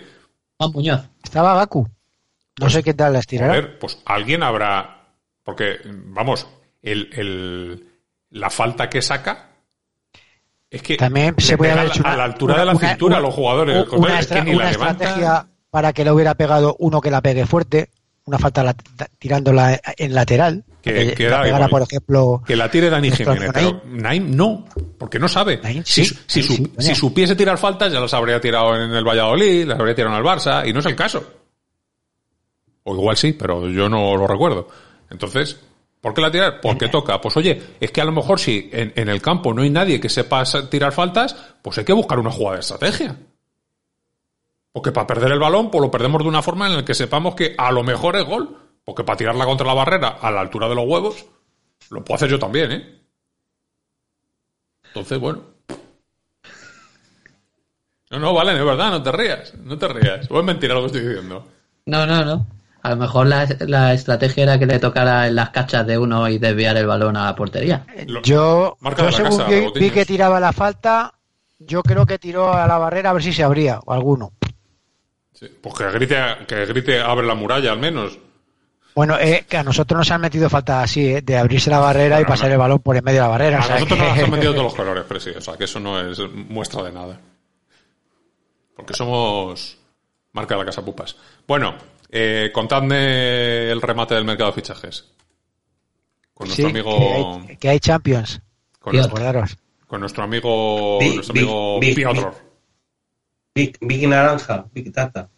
Juan 0.58 0.72
Muñoz. 0.72 1.08
Estaba 1.24 1.54
Gaku. 1.54 1.88
No 2.60 2.68
sé 2.68 2.82
qué 2.82 2.92
tal 2.92 3.14
las 3.14 3.26
tirará. 3.26 3.54
Joder, 3.54 3.78
pues 3.78 3.98
alguien 4.04 4.42
habrá. 4.42 5.06
Porque, 5.42 5.78
vamos, 5.86 6.46
el, 6.82 7.08
el- 7.14 7.88
la 8.28 8.50
falta 8.50 8.90
que 8.90 9.00
saca. 9.00 9.51
Es 10.72 10.82
que. 10.82 10.96
También 10.96 11.34
se 11.38 11.56
puede 11.58 11.72
haber 11.72 11.84
a 11.84 11.88
hecho 11.88 12.02
la- 12.02 12.08
a 12.08 12.16
la 12.16 12.24
una- 12.24 12.32
altura 12.32 12.58
de 12.58 12.64
la 12.64 12.72
una- 12.72 12.88
cintura 12.88 13.20
los 13.20 13.34
jugadores. 13.34 13.86
una, 13.92 14.18
es 14.20 14.26
que 14.26 14.42
ni 14.42 14.54
la 14.54 14.70
estrategia 14.70 15.46
para 15.70 15.92
que 15.92 16.02
le 16.04 16.10
hubiera 16.12 16.34
pegado 16.34 16.74
uno 16.78 17.00
que 17.00 17.10
la 17.10 17.20
pegue 17.20 17.44
fuerte, 17.46 17.90
una 18.24 18.38
falta 18.38 18.62
la- 18.64 18.74
tirándola 19.18 19.78
en 19.98 20.14
lateral, 20.14 20.64
Que- 20.80 21.12
que 21.14 21.28
la 21.28 21.42
pegara, 21.42 21.68
por 21.68 21.82
ejemplo, 21.82 22.42
Que 22.46 22.56
la 22.56 22.70
tire 22.70 22.88
Dani 22.88 23.10
Jiménez. 23.10 23.50
Pero 23.52 23.82
Naim 23.86 24.34
no, 24.34 24.64
porque 24.98 25.18
no 25.18 25.28
sabe. 25.28 25.60
Naim 25.62 25.82
si, 25.84 26.04
sí, 26.06 26.14
si, 26.26 26.40
Naim 26.40 26.46
su- 26.48 26.54
sí, 26.54 26.72
si 26.88 26.94
supiese 26.94 27.36
tirar 27.36 27.58
faltas, 27.58 27.92
ya 27.92 28.00
las 28.00 28.14
habría 28.14 28.40
tirado 28.40 28.74
en 28.74 28.92
el 28.92 29.04
Valladolid, 29.04 29.66
las 29.66 29.78
habría 29.78 29.94
tirado 29.94 30.14
en 30.16 30.20
el 30.24 30.26
Barça, 30.26 30.66
y 30.66 30.72
no 30.72 30.80
es 30.80 30.86
el 30.86 30.96
caso. 30.96 31.22
O 32.84 32.94
igual 32.94 33.16
sí, 33.16 33.32
pero 33.34 33.68
yo 33.68 33.88
no 33.88 34.16
lo 34.16 34.26
recuerdo. 34.26 34.68
Entonces, 35.10 35.60
¿por 36.02 36.12
qué 36.12 36.20
la 36.20 36.30
tirar? 36.30 36.60
Porque 36.60 36.88
toca. 36.90 37.18
Pues 37.18 37.34
oye, 37.38 37.76
es 37.80 37.90
que 37.90 38.02
a 38.02 38.04
lo 38.04 38.12
mejor 38.12 38.38
si 38.38 38.68
en, 38.70 38.92
en 38.94 39.08
el 39.08 39.22
campo 39.22 39.54
no 39.54 39.62
hay 39.62 39.70
nadie 39.70 39.98
que 39.98 40.10
sepa 40.10 40.44
tirar 40.68 40.92
faltas, 40.92 41.34
pues 41.62 41.78
hay 41.78 41.84
que 41.86 41.94
buscar 41.94 42.18
una 42.18 42.30
jugada 42.30 42.56
de 42.56 42.60
estrategia. 42.60 43.16
Porque 44.72 44.92
para 44.92 45.06
perder 45.06 45.32
el 45.32 45.38
balón, 45.38 45.70
pues 45.70 45.80
lo 45.82 45.90
perdemos 45.90 46.22
de 46.22 46.28
una 46.28 46.42
forma 46.42 46.66
en 46.66 46.76
la 46.76 46.84
que 46.84 46.94
sepamos 46.94 47.34
que 47.34 47.54
a 47.56 47.72
lo 47.72 47.82
mejor 47.82 48.16
es 48.16 48.24
gol. 48.24 48.58
Porque 48.84 49.04
para 49.04 49.16
tirarla 49.16 49.44
contra 49.44 49.66
la 49.66 49.74
barrera 49.74 50.18
a 50.20 50.30
la 50.30 50.40
altura 50.40 50.68
de 50.68 50.74
los 50.74 50.84
huevos, 50.86 51.24
lo 51.90 52.04
puedo 52.04 52.16
hacer 52.16 52.28
yo 52.28 52.38
también, 52.38 52.72
¿eh? 52.72 53.00
Entonces, 54.88 55.18
bueno. 55.20 55.40
No, 58.10 58.18
no, 58.18 58.34
vale, 58.34 58.58
es 58.58 58.64
verdad, 58.64 58.90
no 58.90 59.02
te 59.02 59.12
rías, 59.12 59.54
no 59.54 59.78
te 59.78 59.88
rías. 59.88 60.30
O 60.30 60.38
es 60.38 60.44
mentira 60.44 60.74
lo 60.74 60.80
que 60.80 60.86
estoy 60.86 61.00
diciendo. 61.00 61.46
No, 61.86 62.06
no, 62.06 62.24
no. 62.24 62.46
A 62.82 62.90
lo 62.90 62.96
mejor 62.96 63.26
la, 63.28 63.46
la 63.60 63.92
estrategia 63.94 64.42
era 64.42 64.58
que 64.58 64.66
le 64.66 64.78
tocara 64.80 65.28
en 65.28 65.36
las 65.36 65.50
cachas 65.50 65.86
de 65.86 65.96
uno 65.98 66.28
y 66.28 66.38
desviar 66.38 66.76
el 66.76 66.86
balón 66.86 67.16
a 67.16 67.26
la 67.26 67.34
portería. 67.36 67.86
Lo- 68.08 68.22
Yo, 68.22 68.76
Marca 68.80 69.04
yo 69.04 69.12
según 69.12 69.38
casa, 69.38 69.48
vi, 69.50 69.66
vi 69.78 69.90
que 69.90 70.04
tiraba 70.04 70.40
la 70.40 70.52
falta, 70.52 71.14
yo 71.60 71.82
creo 71.84 72.04
que 72.06 72.18
tiró 72.18 72.52
a 72.52 72.66
la 72.66 72.78
barrera 72.78 73.10
a 73.10 73.12
ver 73.12 73.22
si 73.22 73.32
se 73.32 73.44
abría, 73.44 73.78
o 73.84 73.92
alguno. 73.92 74.32
Sí, 75.32 75.46
Pues 75.60 75.74
que 75.76 75.90
grite, 75.92 76.16
que 76.48 76.66
grite 76.66 77.00
abre 77.00 77.24
la 77.26 77.34
muralla 77.36 77.70
al 77.70 77.78
menos. 77.78 78.18
Bueno, 78.94 79.16
eh, 79.18 79.46
que 79.48 79.56
a 79.56 79.62
nosotros 79.62 79.96
nos 79.96 80.10
han 80.10 80.20
metido 80.20 80.50
falta 80.50 80.82
así, 80.82 81.06
eh, 81.14 81.22
de 81.22 81.38
abrirse 81.38 81.70
la 81.70 81.78
barrera 81.78 82.20
y 82.20 82.24
pasar 82.24 82.48
no. 82.48 82.54
el 82.54 82.58
balón 82.58 82.78
por 82.80 82.96
en 82.96 83.04
medio 83.04 83.20
de 83.20 83.26
la 83.26 83.30
barrera. 83.30 83.58
A 83.58 83.60
o 83.60 83.64
sea 83.64 83.74
nosotros 83.76 83.98
que- 84.00 84.04
nos 84.06 84.18
han 84.24 84.30
metido 84.32 84.52
todos 84.52 84.64
los 84.64 84.74
colores, 84.76 85.04
pero 85.06 85.20
sí, 85.20 85.30
o 85.30 85.40
sea, 85.40 85.56
que 85.56 85.64
eso 85.64 85.78
no 85.80 86.00
es 86.00 86.18
muestra 86.48 86.82
de 86.82 86.92
nada. 86.92 87.18
Porque 88.76 88.94
somos 88.94 89.78
marca 90.32 90.54
de 90.54 90.60
la 90.60 90.66
casa 90.66 90.84
pupas. 90.84 91.16
Bueno, 91.46 91.74
eh, 92.12 92.50
contadme 92.52 93.70
el 93.70 93.80
remate 93.82 94.14
del 94.14 94.24
mercado 94.24 94.50
de 94.50 94.56
fichajes. 94.56 95.12
Con 96.34 96.46
Sí, 96.48 96.62
nuestro 96.62 96.82
que 96.82 96.90
amigo. 97.00 97.42
hay, 97.48 97.56
que 97.56 97.68
hay 97.70 97.80
Champions, 97.80 98.40
Con, 98.78 98.92
Piotr. 98.92 99.18
nuestro, 99.20 99.58
con 99.86 100.00
nuestro 100.00 100.24
amigo. 100.24 100.98
Big- 101.00 101.14
nuestro 101.14 101.32
Big- 101.34 101.42
amigo 101.44 101.80
Big- 101.80 101.94
Piotr. 101.94 102.32
Big, 103.54 103.78
Big 103.80 104.08
Naranja, 104.08 104.66
Big 104.72 104.92
Tata. 104.92 105.28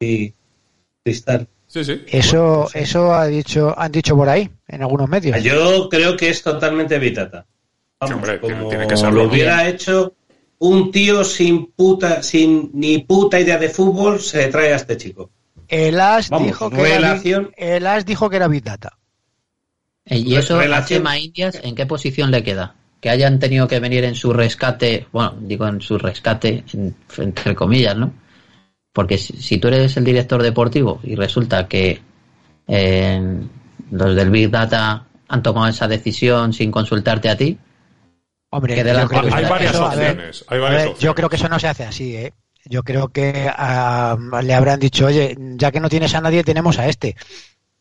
Y 0.00 0.32
Cristal. 1.02 1.48
Sí, 1.66 1.84
sí. 1.84 2.02
Eso, 2.08 2.68
eso 2.74 3.12
ha 3.14 3.26
dicho, 3.26 3.74
han 3.78 3.90
dicho 3.90 4.16
por 4.16 4.28
ahí, 4.28 4.48
en 4.68 4.82
algunos 4.82 5.08
medios. 5.08 5.42
Yo 5.42 5.88
creo 5.88 6.16
que 6.16 6.28
es 6.28 6.42
totalmente 6.42 6.98
Vitata. 6.98 7.46
Sí, 8.06 8.12
hombre, 8.12 8.38
tiene- 8.38 8.56
como 8.58 8.68
tiene 8.68 8.86
que 8.86 8.96
serlo. 8.96 9.24
lo 9.24 9.30
hubiera 9.30 9.66
hecho 9.68 10.14
un 10.58 10.90
tío 10.92 11.24
sin 11.24 11.66
puta, 11.72 12.22
sin 12.22 12.70
ni 12.74 12.98
puta 12.98 13.40
idea 13.40 13.58
de 13.58 13.68
fútbol, 13.70 14.20
se 14.20 14.46
trae 14.48 14.72
a 14.72 14.76
este 14.76 14.96
chico. 14.96 15.30
El 15.68 16.00
As 16.00 16.28
Vamos, 16.30 16.46
dijo 16.48 16.70
que 16.70 16.94
era, 16.94 17.20
el 17.56 17.86
As 17.86 18.04
dijo 18.06 18.28
que 18.30 18.36
era 18.36 18.48
Big 18.48 18.62
Data. 18.64 18.96
Eh, 20.06 20.18
¿Y 20.18 20.36
eso 20.36 20.56
a 20.56 20.62
Relación- 20.62 21.00
Chema 21.00 21.18
Indias 21.18 21.60
en 21.62 21.74
qué 21.74 21.86
posición 21.86 22.30
le 22.30 22.42
queda? 22.42 22.74
Que 23.00 23.10
hayan 23.10 23.38
tenido 23.38 23.66
que 23.68 23.80
venir 23.80 24.04
en 24.04 24.14
su 24.14 24.32
rescate, 24.32 25.06
bueno, 25.12 25.34
digo 25.40 25.66
en 25.66 25.80
su 25.80 25.98
rescate, 25.98 26.64
en- 26.72 26.94
entre 27.18 27.54
comillas, 27.54 27.96
¿no? 27.96 28.12
Porque 28.92 29.18
si, 29.18 29.58
tú 29.58 29.68
eres 29.68 29.96
el 29.96 30.04
director 30.04 30.42
deportivo 30.42 31.00
y 31.02 31.14
resulta 31.16 31.66
que 31.66 32.00
eh, 32.68 33.40
los 33.90 34.14
del 34.16 34.30
Big 34.30 34.50
Data 34.50 35.06
han 35.28 35.42
tomado 35.42 35.68
esa 35.68 35.88
decisión 35.88 36.52
sin 36.52 36.70
consultarte 36.70 37.28
a 37.28 37.36
ti, 37.36 37.58
Hombre, 38.50 38.76
Que 38.76 38.84
de 38.84 38.92
yo 38.92 38.96
la- 38.98 39.06
creo 39.08 39.20
que 39.22 39.34
Hay 39.34 39.42
eso- 39.42 39.50
varias 39.50 39.74
opciones. 39.76 40.44
yo 41.00 41.14
creo 41.16 41.28
que 41.28 41.34
eso 41.36 41.48
no 41.48 41.58
se 41.58 41.66
hace 41.66 41.82
así, 41.84 42.14
¿eh? 42.16 42.32
Yo 42.66 42.82
creo 42.82 43.08
que 43.08 43.48
ah, 43.54 44.16
le 44.42 44.54
habrán 44.54 44.80
dicho, 44.80 45.06
oye, 45.06 45.36
ya 45.56 45.70
que 45.70 45.80
no 45.80 45.88
tienes 45.88 46.14
a 46.14 46.20
nadie, 46.20 46.44
tenemos 46.44 46.78
a 46.78 46.88
este. 46.88 47.14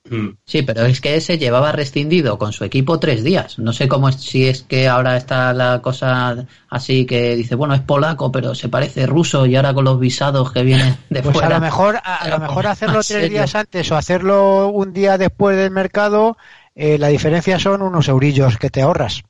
Mm. 0.10 0.30
Sí, 0.46 0.64
pero 0.64 0.86
es 0.86 1.00
que 1.00 1.16
ese 1.16 1.38
llevaba 1.38 1.72
rescindido 1.72 2.38
con 2.38 2.52
su 2.52 2.64
equipo 2.66 3.00
tres 3.00 3.24
días. 3.24 3.58
No 3.60 3.72
sé 3.74 3.88
cómo 3.88 4.10
es, 4.10 4.16
si 4.18 4.48
es 4.48 4.64
que 4.64 4.88
ahora 4.90 5.16
está 5.18 5.54
la 5.54 5.82
cosa 5.82 6.46
así 6.70 7.06
que 7.06 7.36
dice, 7.36 7.56
bueno, 7.56 7.74
es 7.74 7.82
polaco, 7.82 8.32
pero 8.32 8.54
se 8.56 8.68
parece 8.70 9.06
ruso 9.08 9.46
y 9.46 9.56
ahora 9.56 9.74
con 9.74 9.86
los 9.86 10.00
visados 10.00 10.52
que 10.52 10.64
vienen 10.64 10.98
de 11.10 11.24
Pues 11.24 11.34
fuera. 11.34 11.48
a 11.48 11.50
lo 11.50 11.60
mejor, 11.60 11.98
a, 12.04 12.16
a 12.24 12.28
lo 12.28 12.38
mejor 12.40 12.66
¿en 12.66 12.68
hacerlo 12.68 13.04
tres 13.04 13.04
serio? 13.04 13.28
días 13.28 13.56
antes 13.56 13.92
o 13.92 13.96
hacerlo 13.96 14.68
un 14.70 14.94
día 14.94 15.18
después 15.18 15.58
del 15.58 15.72
mercado, 15.72 16.38
eh, 16.76 16.98
la 16.98 17.08
diferencia 17.08 17.60
son 17.60 17.82
unos 17.82 18.08
eurillos 18.10 18.58
que 18.58 18.70
te 18.70 18.82
ahorras. 18.82 19.24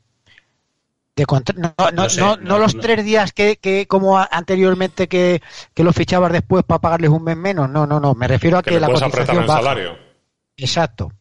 De 1.16 1.26
contra- 1.28 1.56
no, 1.56 1.74
no, 1.78 1.92
No 1.92 2.10
sé, 2.10 2.20
no- 2.22 2.38
no, 2.38 2.44
no 2.44 2.58
los 2.60 2.74
no. 2.76 2.82
tres 2.82 3.06
días 3.06 3.34
que, 3.34 3.58
que 3.58 3.86
como 3.88 4.18
anteriormente 4.18 5.08
que, 5.08 5.42
que 5.76 5.84
los 5.84 5.96
fichabas 5.96 6.32
después 6.32 6.64
para 6.64 6.80
pagarles 6.82 7.12
un 7.12 7.24
mes 7.24 7.38
menos. 7.38 7.70
No, 7.70 7.86
no, 7.86 8.00
no. 8.00 8.16
Me 8.16 8.28
refiero 8.28 8.58
a 8.58 8.64
que 8.64 8.72
que, 8.72 8.80
la 8.80 8.88
puedes 8.88 9.04
apretar 9.04 9.36
cotización 9.36 9.44
el 9.44 9.48
baja. 9.48 9.62
salario. 9.62 9.98
Exacto. 10.58 11.12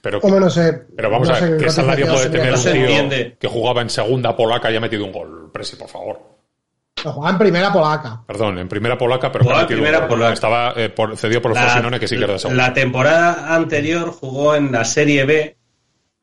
Pero, 0.00 0.20
no 0.22 0.48
sé. 0.48 0.86
pero 0.96 1.10
vamos 1.10 1.28
no 1.28 1.34
a 1.34 1.40
ver, 1.40 1.56
¿qué 1.58 1.70
salario 1.70 2.06
puede 2.06 2.30
tener 2.30 2.54
un 2.54 3.08
tío 3.10 3.36
que 3.38 3.48
jugaba 3.48 3.82
en 3.82 3.90
segunda 3.90 4.34
polaca 4.36 4.70
y 4.70 4.76
ha 4.76 4.80
metido 4.80 5.04
un 5.04 5.12
gol? 5.12 5.50
Presi, 5.52 5.76
por 5.76 5.88
favor. 5.88 6.20
No, 7.04 7.12
jugaba 7.12 7.32
en 7.32 7.38
primera 7.38 7.72
polaca. 7.72 8.22
Perdón, 8.26 8.58
en 8.58 8.68
primera 8.68 8.96
polaca, 8.96 9.30
pero 9.30 9.44
que 9.44 9.50
Jugaba 9.50 9.60
en 9.62 9.66
un 9.66 9.72
primera 9.74 9.98
gol. 10.00 10.08
polaca. 10.08 10.32
Estaba 10.32 10.72
eh, 10.76 10.88
por- 10.88 11.16
cedido 11.16 11.42
por 11.42 11.50
los 11.50 11.60
Frosinone, 11.60 12.00
que 12.00 12.08
sí 12.08 12.16
que 12.16 12.24
era 12.24 12.32
de 12.34 12.38
segunda. 12.38 12.68
la 12.68 12.72
temporada 12.72 13.54
anterior 13.54 14.10
jugó 14.10 14.54
en 14.54 14.72
la 14.72 14.84
Serie 14.84 15.24
B 15.24 15.56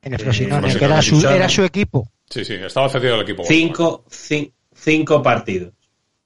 En 0.02 0.14
el 0.14 0.20
Frosinone, 0.20 0.74
que 0.76 0.86
era 0.86 1.02
su, 1.02 1.28
era 1.28 1.50
su 1.50 1.64
equipo. 1.64 2.10
Sí, 2.30 2.44
sí, 2.44 2.54
estaba 2.56 2.90
cedido 2.90 3.16
al 3.16 3.22
equipo. 3.22 3.44
cinco, 3.46 4.04
cin- 4.10 4.52
cinco 4.74 5.22
partidos. 5.22 5.74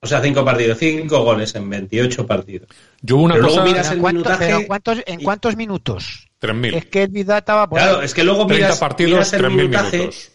O 0.01 0.07
sea, 0.07 0.21
cinco 0.21 0.45
partidos, 0.45 0.77
cinco 0.77 1.23
goles 1.25 1.53
en 1.55 1.69
28 1.69 2.25
partidos. 2.25 2.69
Yo 3.01 3.17
hubo 3.17 3.23
una 3.25 3.33
Pero 3.33 3.47
luego 3.47 3.59
cosa... 3.61 3.69
miras 3.71 3.87
el 3.91 3.93
¿en 3.97 4.01
cuántos, 4.01 4.23
minutaje 4.23 4.45
pero 4.55 4.67
¿cuántos- 4.67 5.03
¿En 5.05 5.19
y- 5.19 5.23
cuántos 5.23 5.55
minutos? 5.57 6.29
3.000. 6.39 6.75
Es 6.75 6.85
que 6.85 7.03
el 7.03 7.09
Vidata 7.09 7.53
va 7.55 7.69
por 7.69 7.79
Claro, 7.79 8.01
es 8.01 8.13
que 8.13 8.23
luego 8.23 8.47
30 8.47 8.65
miras, 8.67 8.79
partidos, 8.79 9.11
miras 9.11 9.33
el 9.33 9.41
3.000 9.41 9.49
minutaje. 9.55 9.97
minutos. 9.97 10.31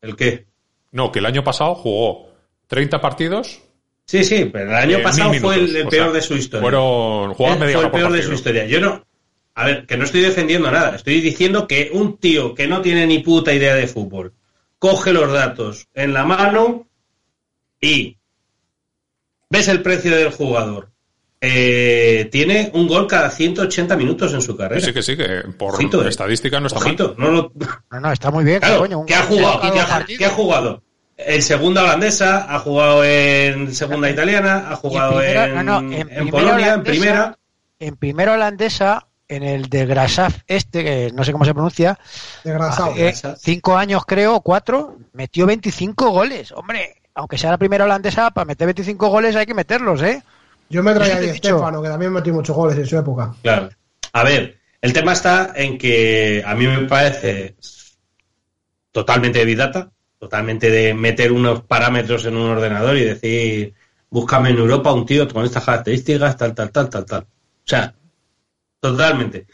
¿El 0.00 0.16
qué? 0.16 0.46
No, 0.90 1.12
que 1.12 1.20
el 1.20 1.26
año 1.26 1.44
pasado 1.44 1.74
jugó 1.76 2.30
30 2.66 3.00
partidos. 3.00 3.60
Sí, 4.04 4.24
sí, 4.24 4.46
pero 4.52 4.70
el 4.70 4.76
año 4.76 4.98
eh, 4.98 5.02
pasado 5.02 5.32
fue 5.34 5.54
el, 5.54 5.60
minutos. 5.62 5.76
el 5.80 5.86
O 5.86 5.90
peor 5.90 6.04
sea, 6.06 6.12
de 6.14 6.20
su 6.22 6.34
historia. 6.34 6.62
Fueron, 6.62 7.34
jugaba 7.34 7.54
Él 7.54 7.60
media 7.60 7.76
fue 7.76 7.84
el 7.84 7.90
peor 7.92 8.02
de 8.04 8.08
partido. 8.18 8.28
su 8.28 8.34
historia. 8.34 8.66
Yo 8.66 8.80
no. 8.80 9.04
A 9.54 9.64
ver, 9.66 9.86
que 9.86 9.96
no 9.96 10.04
estoy 10.04 10.22
defendiendo 10.22 10.70
nada. 10.70 10.96
Estoy 10.96 11.20
diciendo 11.20 11.66
que 11.68 11.90
un 11.92 12.16
tío 12.18 12.54
que 12.54 12.66
no 12.66 12.80
tiene 12.80 13.06
ni 13.06 13.18
puta 13.18 13.52
idea 13.52 13.74
de 13.74 13.86
fútbol 13.86 14.32
coge 14.78 15.12
los 15.12 15.30
datos 15.32 15.88
en 15.94 16.12
la 16.12 16.24
mano 16.24 16.88
y 17.80 18.16
ves 19.50 19.68
el 19.68 19.82
precio 19.82 20.16
del 20.16 20.30
jugador. 20.32 20.90
Eh, 21.44 22.28
tiene 22.30 22.70
un 22.72 22.86
gol 22.86 23.06
cada 23.08 23.28
180 23.28 23.96
minutos 23.96 24.32
en 24.32 24.40
su 24.40 24.56
carrera. 24.56 24.80
Sí, 24.80 24.92
que 24.92 25.02
sí, 25.02 25.16
que 25.16 25.42
por 25.58 25.74
Ojito, 25.74 26.04
eh. 26.04 26.08
estadística 26.08 26.60
no 26.60 26.68
está 26.68 26.78
mal. 26.78 26.86
Ojito, 26.88 27.14
no 27.18 27.30
lo, 27.30 27.52
No, 27.90 28.00
no, 28.00 28.12
está 28.12 28.30
muy 28.30 28.44
bien. 28.44 28.60
Claro, 28.60 28.78
coño, 28.78 29.00
un 29.00 29.06
¿qué 29.06 29.14
ha 29.14 29.22
jugado? 29.24 29.60
¿Qué 29.60 29.80
ha, 29.80 30.06
qué 30.06 30.28
jugado? 30.28 30.82
En 31.16 31.42
segunda 31.42 31.82
holandesa, 31.82 32.52
ha 32.52 32.58
jugado 32.60 33.04
en 33.04 33.74
segunda 33.74 34.08
italiana, 34.08 34.70
ha 34.70 34.76
jugado 34.76 35.20
en, 35.20 35.30
primera- 35.32 35.62
no, 35.62 35.80
no, 35.82 35.92
en 35.92 36.00
en 36.00 36.08
primera 36.08 36.30
Polonia, 36.30 36.74
en 36.74 36.82
primera. 36.84 37.38
En 37.80 37.96
primera 37.96 38.32
holandesa, 38.34 39.08
en 39.36 39.42
el 39.42 39.68
de 39.68 39.86
Grasaf 39.86 40.38
este, 40.46 40.84
que 40.84 41.10
no 41.14 41.24
sé 41.24 41.32
cómo 41.32 41.44
se 41.44 41.54
pronuncia, 41.54 41.98
Desgraciado. 42.44 42.94
eh, 42.96 43.14
cinco 43.38 43.76
años 43.76 44.04
creo, 44.06 44.40
cuatro, 44.40 44.98
metió 45.12 45.46
25 45.46 46.10
goles. 46.10 46.52
Hombre, 46.52 46.96
aunque 47.14 47.38
sea 47.38 47.50
la 47.50 47.58
primera 47.58 47.84
holandesa, 47.84 48.30
para 48.30 48.44
meter 48.44 48.66
25 48.66 49.08
goles 49.08 49.36
hay 49.36 49.46
que 49.46 49.54
meterlos, 49.54 50.02
¿eh? 50.02 50.22
Yo 50.68 50.82
me 50.82 50.94
traía 50.94 51.16
a 51.16 51.18
he 51.18 51.22
Di 51.22 51.32
dicho. 51.32 51.48
Stefano, 51.50 51.82
que 51.82 51.88
también 51.88 52.12
metió 52.12 52.32
muchos 52.32 52.56
goles 52.56 52.78
en 52.78 52.86
su 52.86 52.96
época. 52.96 53.34
Claro. 53.42 53.68
A 54.14 54.24
ver, 54.24 54.58
el 54.80 54.92
tema 54.92 55.12
está 55.12 55.52
en 55.54 55.76
que 55.78 56.42
a 56.46 56.54
mí 56.54 56.66
me 56.66 56.86
parece 56.88 57.56
totalmente 58.90 59.38
de 59.38 59.44
bidata, 59.44 59.90
totalmente 60.18 60.70
de 60.70 60.94
meter 60.94 61.32
unos 61.32 61.62
parámetros 61.62 62.24
en 62.26 62.36
un 62.36 62.50
ordenador 62.50 62.96
y 62.96 63.04
decir, 63.04 63.74
búscame 64.10 64.50
en 64.50 64.58
Europa 64.58 64.92
un 64.92 65.06
tío 65.06 65.28
con 65.28 65.44
estas 65.44 65.64
características, 65.64 66.36
tal, 66.36 66.54
tal, 66.54 66.70
tal, 66.70 66.88
tal, 66.88 67.04
tal. 67.04 67.22
O 67.22 67.26
sea, 67.64 67.94
totalmente. 68.82 69.46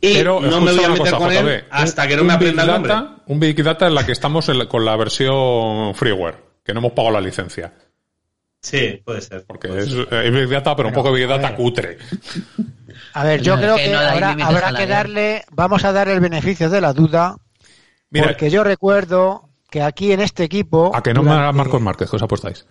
Y 0.00 0.14
Pero 0.14 0.40
no 0.40 0.60
me 0.60 0.70
escucha 0.70 0.72
voy 0.72 0.84
a 0.84 0.88
una 0.88 0.88
meter 0.98 1.12
cosa, 1.12 1.16
con 1.18 1.32
él 1.32 1.44
JB, 1.62 1.64
hasta 1.70 2.02
un- 2.02 2.08
que 2.08 2.16
no 2.16 2.24
me 2.24 2.32
aprenda 2.32 2.62
el 2.62 2.68
nombre. 2.68 2.92
Data- 2.92 3.16
Un 3.26 3.40
Big 3.40 3.62
Data 3.62 3.86
en 3.86 3.94
la 3.94 4.06
que 4.06 4.12
estamos 4.12 4.48
en 4.48 4.58
la- 4.58 4.66
con 4.68 4.84
la 4.84 4.96
versión 4.96 5.94
freeware, 5.94 6.36
que 6.64 6.72
no 6.72 6.80
hemos 6.80 6.92
pagado 6.92 7.14
la 7.14 7.20
licencia. 7.20 7.72
Sí, 8.60 9.00
puede 9.04 9.20
ser. 9.20 9.44
Porque 9.46 9.68
puede 9.68 9.82
es, 9.82 9.90
ser. 9.92 10.08
eh, 10.10 10.30
Big 10.30 10.48
Data, 10.48 10.74
pero 10.74 10.88
un 10.88 10.94
poco 10.94 11.12
Big 11.12 11.28
Data 11.28 11.54
cutre. 11.54 11.98
A 13.14 13.24
ver, 13.24 13.40
yo 13.40 13.54
No, 13.56 13.62
creo 13.62 13.76
que 13.76 13.84
que, 13.84 13.90
no 13.92 13.98
habrá, 13.98 14.72
que 14.74 14.86
darle, 14.86 15.44
vamos 15.52 15.84
a 15.84 15.92
dar 15.92 16.08
el 16.08 16.20
beneficio 16.20 16.68
de 16.68 16.80
la 16.80 16.92
duda, 16.92 17.36
Mira, 18.10 18.26
porque 18.28 18.50
yo 18.50 18.64
recuerdo 18.64 19.48
que 19.70 19.82
aquí 19.82 20.12
en 20.12 20.20
este 20.20 20.42
equipo... 20.44 20.90
a 20.94 21.02
que 21.02 21.14
no 21.14 21.22
me 21.22 21.30
haga 21.30 21.38
durante- 21.40 21.56
Marcos 21.58 21.80
Márquez, 21.82 22.10
que 22.10 22.16
os 22.16 22.22
apostáis. 22.22 22.66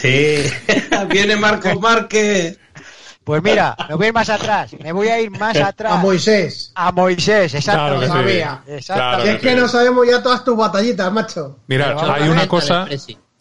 Sí, 0.00 0.42
viene 1.10 1.36
Marcos 1.36 1.78
Márquez. 1.80 2.58
Pues 3.28 3.42
mira, 3.42 3.76
me 3.88 3.94
voy 3.94 4.06
a 4.06 4.08
ir 4.08 4.14
más 4.14 4.30
atrás, 4.30 4.74
me 4.82 4.90
voy 4.90 5.08
a 5.08 5.20
ir 5.20 5.30
más 5.30 5.56
atrás. 5.60 5.92
A 5.92 5.96
Moisés. 5.98 6.72
A 6.74 6.90
Moisés, 6.92 7.52
Claro 7.62 7.96
exacto. 7.96 8.00
que 8.00 8.06
sí. 8.06 8.12
Sabía. 8.12 8.62
Exactamente. 8.66 9.22
Claro 9.22 9.36
es 9.36 9.40
que 9.42 9.54
no 9.60 9.68
sabemos 9.68 10.06
ya 10.08 10.22
todas 10.22 10.44
tus 10.44 10.56
batallitas, 10.56 11.12
macho. 11.12 11.58
Mira, 11.66 11.94
Pero 11.94 12.12
hay 12.12 12.28
una 12.30 12.48
cosa, 12.48 12.86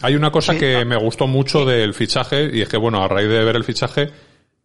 hay 0.01 0.15
una 0.15 0.29
cosa 0.29 0.51
Sí. 0.53 0.59
que 0.59 0.83
me 0.83 0.97
gustó 0.97 1.25
mucho 1.25 1.63
del 1.65 1.93
fichaje 1.93 2.49
y 2.53 2.61
es 2.61 2.67
que 2.67 2.75
bueno, 2.77 3.01
a 3.01 3.07
raíz 3.07 3.29
de 3.29 3.43
ver 3.45 3.55
el 3.55 3.63
fichaje, 3.63 4.09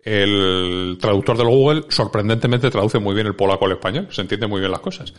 el 0.02 0.98
traductor 1.00 1.36
del 1.38 1.46
Google 1.46 1.84
sorprendentemente 1.88 2.68
traduce 2.70 2.98
muy 2.98 3.14
bien 3.14 3.28
el 3.28 3.36
polaco 3.36 3.66
al 3.66 3.72
español, 3.72 4.08
se 4.10 4.22
entiende 4.22 4.46
muy 4.48 4.58
bien 4.60 4.72
las 4.72 4.80
cosas. 4.80 5.14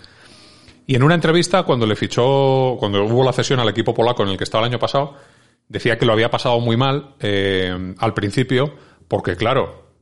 Y 0.85 0.95
en 0.95 1.03
una 1.03 1.15
entrevista 1.15 1.63
cuando 1.63 1.87
le 1.87 1.95
fichó, 1.95 2.75
cuando 2.77 3.05
hubo 3.05 3.23
la 3.23 3.31
cesión 3.31 3.61
al 3.61 3.69
equipo 3.69 3.93
polaco 3.93 4.23
en 4.23 4.29
el 4.29 4.37
que 4.37 4.43
estaba 4.43 4.65
el 4.65 4.71
año 4.71 4.79
pasado, 4.79 5.15
decía 5.69 5.97
que 5.97 6.05
lo 6.05 6.11
había 6.11 6.29
pasado 6.29 6.59
muy 6.59 6.75
mal 6.75 7.15
eh, 7.21 7.95
al 7.99 8.13
principio 8.13 8.75
porque 9.07 9.37
claro, 9.37 9.92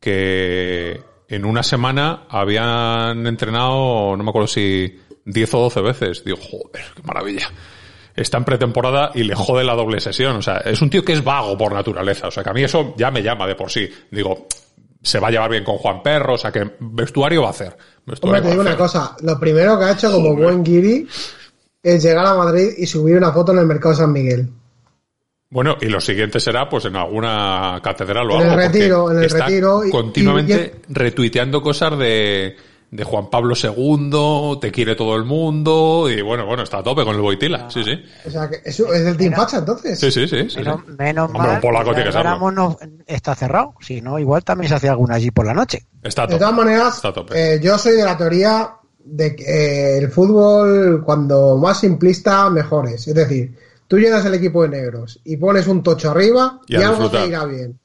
que 0.00 1.00
en 1.28 1.44
una 1.44 1.62
semana 1.62 2.24
habían 2.28 3.26
entrenado, 3.26 4.16
no 4.16 4.24
me 4.24 4.30
acuerdo 4.30 4.48
si 4.48 4.98
10 5.24 5.54
o 5.54 5.58
12 5.60 5.80
veces. 5.82 6.24
Digo, 6.24 6.38
joder, 6.38 6.84
qué 6.94 7.02
maravilla. 7.04 7.48
Está 8.16 8.38
en 8.38 8.44
pretemporada 8.44 9.12
y 9.14 9.22
le 9.22 9.34
jode 9.34 9.62
la 9.62 9.74
doble 9.74 10.00
sesión. 10.00 10.36
O 10.36 10.42
sea, 10.42 10.58
es 10.58 10.82
un 10.82 10.90
tío 10.90 11.04
que 11.04 11.12
es 11.12 11.22
vago 11.22 11.56
por 11.56 11.72
naturaleza. 11.72 12.26
O 12.28 12.30
sea, 12.30 12.42
que 12.42 12.50
a 12.50 12.52
mí 12.52 12.64
eso 12.64 12.94
ya 12.96 13.10
me 13.10 13.22
llama 13.22 13.46
de 13.46 13.54
por 13.54 13.70
sí. 13.70 13.88
Digo, 14.10 14.48
se 15.02 15.20
va 15.20 15.28
a 15.28 15.30
llevar 15.30 15.50
bien 15.50 15.64
con 15.64 15.76
Juan 15.76 16.02
Perro, 16.02 16.34
o 16.34 16.38
sea 16.38 16.50
que 16.50 16.72
vestuario 16.80 17.42
va 17.42 17.48
a 17.48 17.52
hacer. 17.52 17.76
Hombre, 18.20 18.42
te 18.42 18.50
digo 18.50 18.62
una 18.62 18.76
cosa. 18.76 19.16
Lo 19.22 19.38
primero 19.38 19.78
que 19.78 19.84
ha 19.84 19.92
hecho 19.92 20.10
como 20.10 20.34
buen 20.34 20.62
guiri 20.62 21.06
es 21.82 22.02
llegar 22.02 22.26
a 22.26 22.34
Madrid 22.34 22.70
y 22.76 22.86
subir 22.86 23.16
una 23.16 23.32
foto 23.32 23.52
en 23.52 23.58
el 23.58 23.66
Mercado 23.66 23.90
de 23.90 24.00
San 24.00 24.12
Miguel. 24.12 24.50
Bueno, 25.50 25.76
y 25.80 25.86
lo 25.86 26.00
siguiente 26.00 26.38
será 26.38 26.68
pues 26.68 26.84
en 26.84 26.94
alguna 26.96 27.80
catedral 27.82 28.30
o 28.30 28.34
En 28.34 28.42
el 28.42 28.50
algo. 28.50 28.54
porque 28.62 28.68
retiro, 28.78 29.10
en 29.10 29.18
el 29.18 29.24
está 29.24 29.46
retiro, 29.46 29.84
y- 29.84 29.90
continuamente 29.90 30.76
retuiteando 30.88 31.60
cosas 31.60 31.98
de, 31.98 32.54
de 32.92 33.04
Juan 33.04 33.28
Pablo 33.30 33.54
II, 33.60 34.58
te 34.60 34.70
quiere 34.70 34.94
todo 34.94 35.16
el 35.16 35.24
mundo, 35.24 36.08
y 36.08 36.22
bueno, 36.22 36.46
bueno, 36.46 36.62
está 36.62 36.78
a 36.78 36.82
tope 36.84 37.02
con 37.04 37.16
el 37.16 37.20
Boitila. 37.20 37.68
Sí, 37.68 37.82
sí. 37.82 37.90
O 38.26 38.30
sea, 38.30 38.48
que 38.48 38.60
eso 38.64 38.94
es 38.94 39.04
del 39.04 39.16
Team 39.16 39.32
Facha, 39.34 39.58
entonces. 39.58 39.98
Sí, 39.98 40.12
sí, 40.12 40.28
sí. 40.28 40.42
sí, 40.44 40.50
sí. 40.50 40.58
Menos, 40.58 40.86
menos 40.86 41.26
Hombre, 41.30 41.42
un 41.42 41.48
mal, 41.48 41.60
polaco 41.60 41.94
tiene 41.94 42.10
que 42.10 42.16
no 42.52 42.78
está 43.08 43.34
cerrado. 43.34 43.74
Si 43.80 44.00
no, 44.00 44.20
igual 44.20 44.44
también 44.44 44.68
se 44.68 44.76
hace 44.76 44.88
alguna 44.88 45.16
allí 45.16 45.32
por 45.32 45.46
la 45.46 45.54
noche. 45.54 45.84
Está 46.02 46.22
a 46.22 46.26
De 46.28 46.34
tope. 46.34 46.40
todas 46.44 46.54
maneras, 46.54 46.94
Está 46.94 47.08
a 47.08 47.12
tope. 47.12 47.54
eh, 47.54 47.60
yo 47.60 47.76
soy 47.76 47.94
de 47.96 48.04
la 48.04 48.16
teoría 48.16 48.70
de 49.04 49.34
que 49.34 49.42
eh, 49.44 49.98
el 49.98 50.10
fútbol, 50.12 51.02
cuando 51.04 51.56
más 51.56 51.80
simplista, 51.80 52.48
mejor 52.50 52.86
es. 52.88 53.08
Es 53.08 53.14
decir, 53.16 53.56
tú 53.90 53.98
llenas 53.98 54.24
el 54.24 54.34
equipo 54.34 54.62
de 54.62 54.68
negros 54.68 55.18
y 55.24 55.36
pones 55.36 55.66
un 55.66 55.82
tocho 55.82 56.12
arriba 56.12 56.60
Y 56.68 56.76
y, 56.76 56.82
a 56.82 56.90
algo 56.90 57.10
te 57.10 57.26
irá 57.26 57.44
bien. 57.44 57.80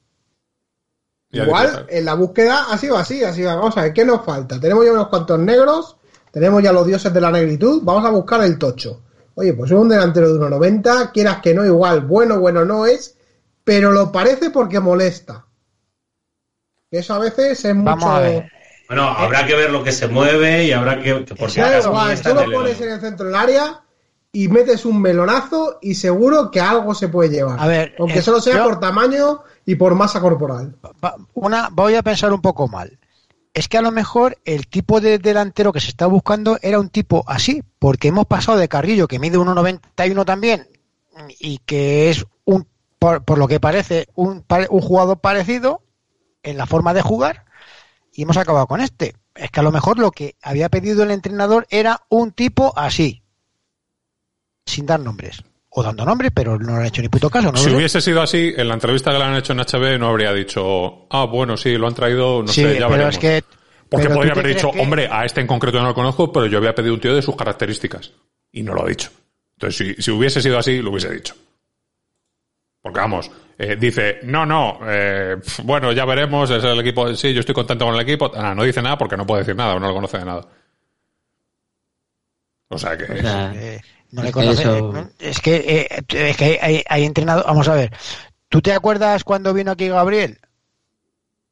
Igual, 1.32 1.84
en 1.88 2.04
la 2.04 2.14
búsqueda 2.14 2.66
ha 2.70 2.78
sido 2.78 2.96
así, 2.96 3.24
ha 3.24 3.32
sido, 3.32 3.56
vamos 3.56 3.76
a 3.76 3.82
ver, 3.82 3.92
¿qué 3.92 4.04
nos 4.04 4.24
falta? 4.24 4.60
Tenemos 4.60 4.84
ya 4.84 4.92
unos 4.92 5.08
cuantos 5.08 5.40
negros, 5.40 5.96
tenemos 6.30 6.62
ya 6.62 6.72
los 6.72 6.86
dioses 6.86 7.12
de 7.12 7.20
la 7.20 7.32
negritud, 7.32 7.80
vamos 7.82 8.04
a 8.04 8.10
buscar 8.10 8.40
el 8.44 8.56
tocho. 8.56 9.02
Oye, 9.34 9.52
pues 9.54 9.72
un 9.72 9.88
delantero 9.88 10.32
de 10.32 10.38
1,90, 10.38 11.10
quieras 11.10 11.40
que 11.42 11.52
no, 11.52 11.66
igual, 11.66 12.02
bueno, 12.02 12.38
bueno 12.38 12.64
no 12.64 12.86
es, 12.86 13.18
pero 13.64 13.90
lo 13.90 14.12
parece 14.12 14.50
porque 14.50 14.78
molesta. 14.78 15.44
Eso 16.88 17.14
a 17.14 17.18
veces 17.18 17.64
es 17.64 17.74
mucho... 17.74 17.96
Vamos 17.96 18.04
a 18.04 18.20
ver. 18.20 18.52
Bueno, 18.86 19.02
habrá 19.02 19.44
que 19.44 19.56
ver 19.56 19.70
lo 19.70 19.82
que 19.82 19.90
se 19.90 20.06
mueve 20.06 20.66
y 20.66 20.70
habrá 20.70 21.02
que. 21.02 21.24
que 21.24 21.34
por 21.34 21.50
si 21.50 21.60
acaso 21.60 21.92
tú 22.22 22.32
lo 22.32 22.52
pones 22.52 22.80
en 22.80 22.92
el 22.92 23.00
centro 23.00 23.26
del 23.26 23.34
área 23.34 23.82
y 24.42 24.48
metes 24.48 24.84
un 24.84 25.00
melonazo 25.00 25.78
y 25.80 25.94
seguro 25.94 26.50
que 26.50 26.60
algo 26.60 26.94
se 26.94 27.08
puede 27.08 27.30
llevar. 27.30 27.58
A 27.58 27.66
ver, 27.66 27.94
Aunque 27.98 28.18
eh, 28.18 28.22
solo 28.22 28.40
sea 28.40 28.56
yo- 28.56 28.64
por 28.64 28.78
tamaño 28.80 29.40
y 29.64 29.76
por 29.76 29.94
masa 29.94 30.20
corporal. 30.20 30.76
Una, 31.32 31.68
voy 31.72 31.94
a 31.94 32.02
pensar 32.02 32.32
un 32.32 32.42
poco 32.42 32.68
mal. 32.68 32.98
Es 33.54 33.68
que 33.68 33.78
a 33.78 33.82
lo 33.82 33.90
mejor 33.90 34.36
el 34.44 34.66
tipo 34.66 35.00
de 35.00 35.18
delantero 35.18 35.72
que 35.72 35.80
se 35.80 35.88
está 35.88 36.06
buscando 36.06 36.58
era 36.60 36.78
un 36.78 36.90
tipo 36.90 37.24
así, 37.26 37.62
porque 37.78 38.08
hemos 38.08 38.26
pasado 38.26 38.58
de 38.58 38.68
Carrillo, 38.68 39.08
que 39.08 39.18
mide 39.18 39.38
1,91 39.38 40.24
también, 40.26 40.68
y 41.38 41.56
que 41.64 42.10
es 42.10 42.26
un, 42.44 42.68
por, 42.98 43.24
por 43.24 43.38
lo 43.38 43.48
que 43.48 43.58
parece, 43.58 44.08
un, 44.14 44.44
un 44.68 44.80
jugador 44.82 45.18
parecido 45.20 45.80
en 46.42 46.58
la 46.58 46.66
forma 46.66 46.92
de 46.92 47.00
jugar, 47.00 47.46
y 48.12 48.22
hemos 48.24 48.36
acabado 48.36 48.66
con 48.66 48.82
este. 48.82 49.14
Es 49.34 49.50
que 49.50 49.60
a 49.60 49.62
lo 49.62 49.72
mejor 49.72 49.98
lo 49.98 50.10
que 50.10 50.36
había 50.42 50.68
pedido 50.68 51.02
el 51.02 51.10
entrenador 51.10 51.66
era 51.70 52.02
un 52.10 52.32
tipo 52.32 52.74
así, 52.76 53.22
sin 54.66 54.84
dar 54.86 55.00
nombres. 55.00 55.42
O 55.78 55.82
dando 55.82 56.04
nombres, 56.06 56.32
pero 56.34 56.58
no 56.58 56.72
le 56.74 56.80
han 56.80 56.86
hecho 56.86 57.02
ni 57.02 57.08
puto 57.08 57.28
caso. 57.28 57.52
¿no? 57.52 57.58
Si 57.58 57.70
hubiese 57.70 58.00
sido 58.00 58.22
así, 58.22 58.52
en 58.56 58.66
la 58.68 58.74
entrevista 58.74 59.12
que 59.12 59.18
le 59.18 59.24
han 59.24 59.36
hecho 59.36 59.52
en 59.52 59.60
HB 59.60 59.98
no 59.98 60.08
habría 60.08 60.32
dicho, 60.32 61.06
ah, 61.10 61.24
bueno, 61.26 61.56
sí, 61.56 61.76
lo 61.76 61.86
han 61.86 61.94
traído, 61.94 62.42
no 62.42 62.48
Sí, 62.48 62.62
sé, 62.62 62.74
ya 62.74 62.88
pero 62.88 62.90
veremos. 62.90 63.14
es 63.14 63.20
que. 63.20 63.44
Porque 63.88 64.04
pero 64.06 64.08
¿tú 64.08 64.14
podría 64.16 64.32
haber 64.32 64.46
dicho, 64.48 64.70
que- 64.72 64.80
hombre, 64.80 65.08
a 65.10 65.24
este 65.24 65.40
en 65.42 65.46
concreto 65.46 65.78
no 65.78 65.88
lo 65.88 65.94
conozco, 65.94 66.32
pero 66.32 66.46
yo 66.46 66.58
había 66.58 66.74
pedido 66.74 66.94
un 66.94 67.00
tío 67.00 67.14
de 67.14 67.22
sus 67.22 67.36
características. 67.36 68.10
Y 68.52 68.62
no 68.62 68.72
lo 68.74 68.84
ha 68.84 68.88
dicho. 68.88 69.10
Entonces, 69.58 69.96
si, 69.96 70.02
si 70.02 70.10
hubiese 70.10 70.40
sido 70.42 70.58
así, 70.58 70.80
lo 70.80 70.90
hubiese 70.90 71.12
dicho. 71.12 71.34
Porque 72.82 72.98
vamos, 73.00 73.30
eh, 73.58 73.76
dice, 73.78 74.20
no, 74.22 74.46
no, 74.46 74.78
eh, 74.86 75.36
bueno, 75.64 75.92
ya 75.92 76.04
veremos, 76.04 76.50
es 76.50 76.64
el 76.64 76.80
equipo, 76.80 77.12
sí, 77.14 77.32
yo 77.34 77.40
estoy 77.40 77.54
contento 77.54 77.84
con 77.84 77.94
el 77.94 78.00
equipo. 78.00 78.30
Ah, 78.34 78.54
no 78.54 78.64
dice 78.64 78.80
nada 78.80 78.96
porque 78.96 79.16
no 79.16 79.26
puede 79.26 79.42
decir 79.42 79.56
nada, 79.56 79.74
o 79.74 79.80
no 79.80 79.88
lo 79.88 79.94
conoce 79.94 80.18
de 80.18 80.24
nada. 80.24 80.48
O 82.68 82.78
sea 82.78 82.96
que... 82.96 83.04
O 83.04 83.16
sea, 83.16 83.52
Eh, 83.54 83.80
no 84.12 84.22
le 84.22 84.32
conoce. 84.32 84.62
Eso- 84.62 84.96
eh, 84.96 85.06
Es 85.18 85.40
que, 85.40 85.56
eh, 85.56 86.04
es 86.08 86.36
que 86.36 86.58
hay, 86.62 86.82
hay 86.88 87.04
entrenado. 87.04 87.44
Vamos 87.46 87.68
a 87.68 87.74
ver. 87.74 87.92
¿Tú 88.48 88.62
te 88.62 88.72
acuerdas 88.72 89.24
cuando 89.24 89.52
vino 89.52 89.72
aquí 89.72 89.88
Gabriel? 89.88 90.38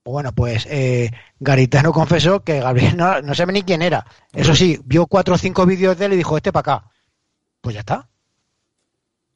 Bueno, 0.04 0.32
pues 0.32 0.66
eh, 0.70 1.10
Garitano 1.40 1.92
confesó 1.92 2.40
que 2.44 2.60
Gabriel 2.60 2.96
no, 2.96 3.22
no 3.22 3.34
sabe 3.34 3.52
ni 3.54 3.62
quién 3.62 3.80
era. 3.82 4.04
Eso 4.32 4.54
sí, 4.54 4.78
vio 4.84 5.06
cuatro 5.06 5.34
o 5.34 5.38
cinco 5.38 5.64
vídeos 5.64 5.96
de 5.98 6.06
él 6.06 6.12
y 6.12 6.16
dijo, 6.16 6.36
este 6.36 6.52
para 6.52 6.74
acá. 6.76 6.86
Pues 7.62 7.72
ya 7.74 7.80
está. 7.80 8.06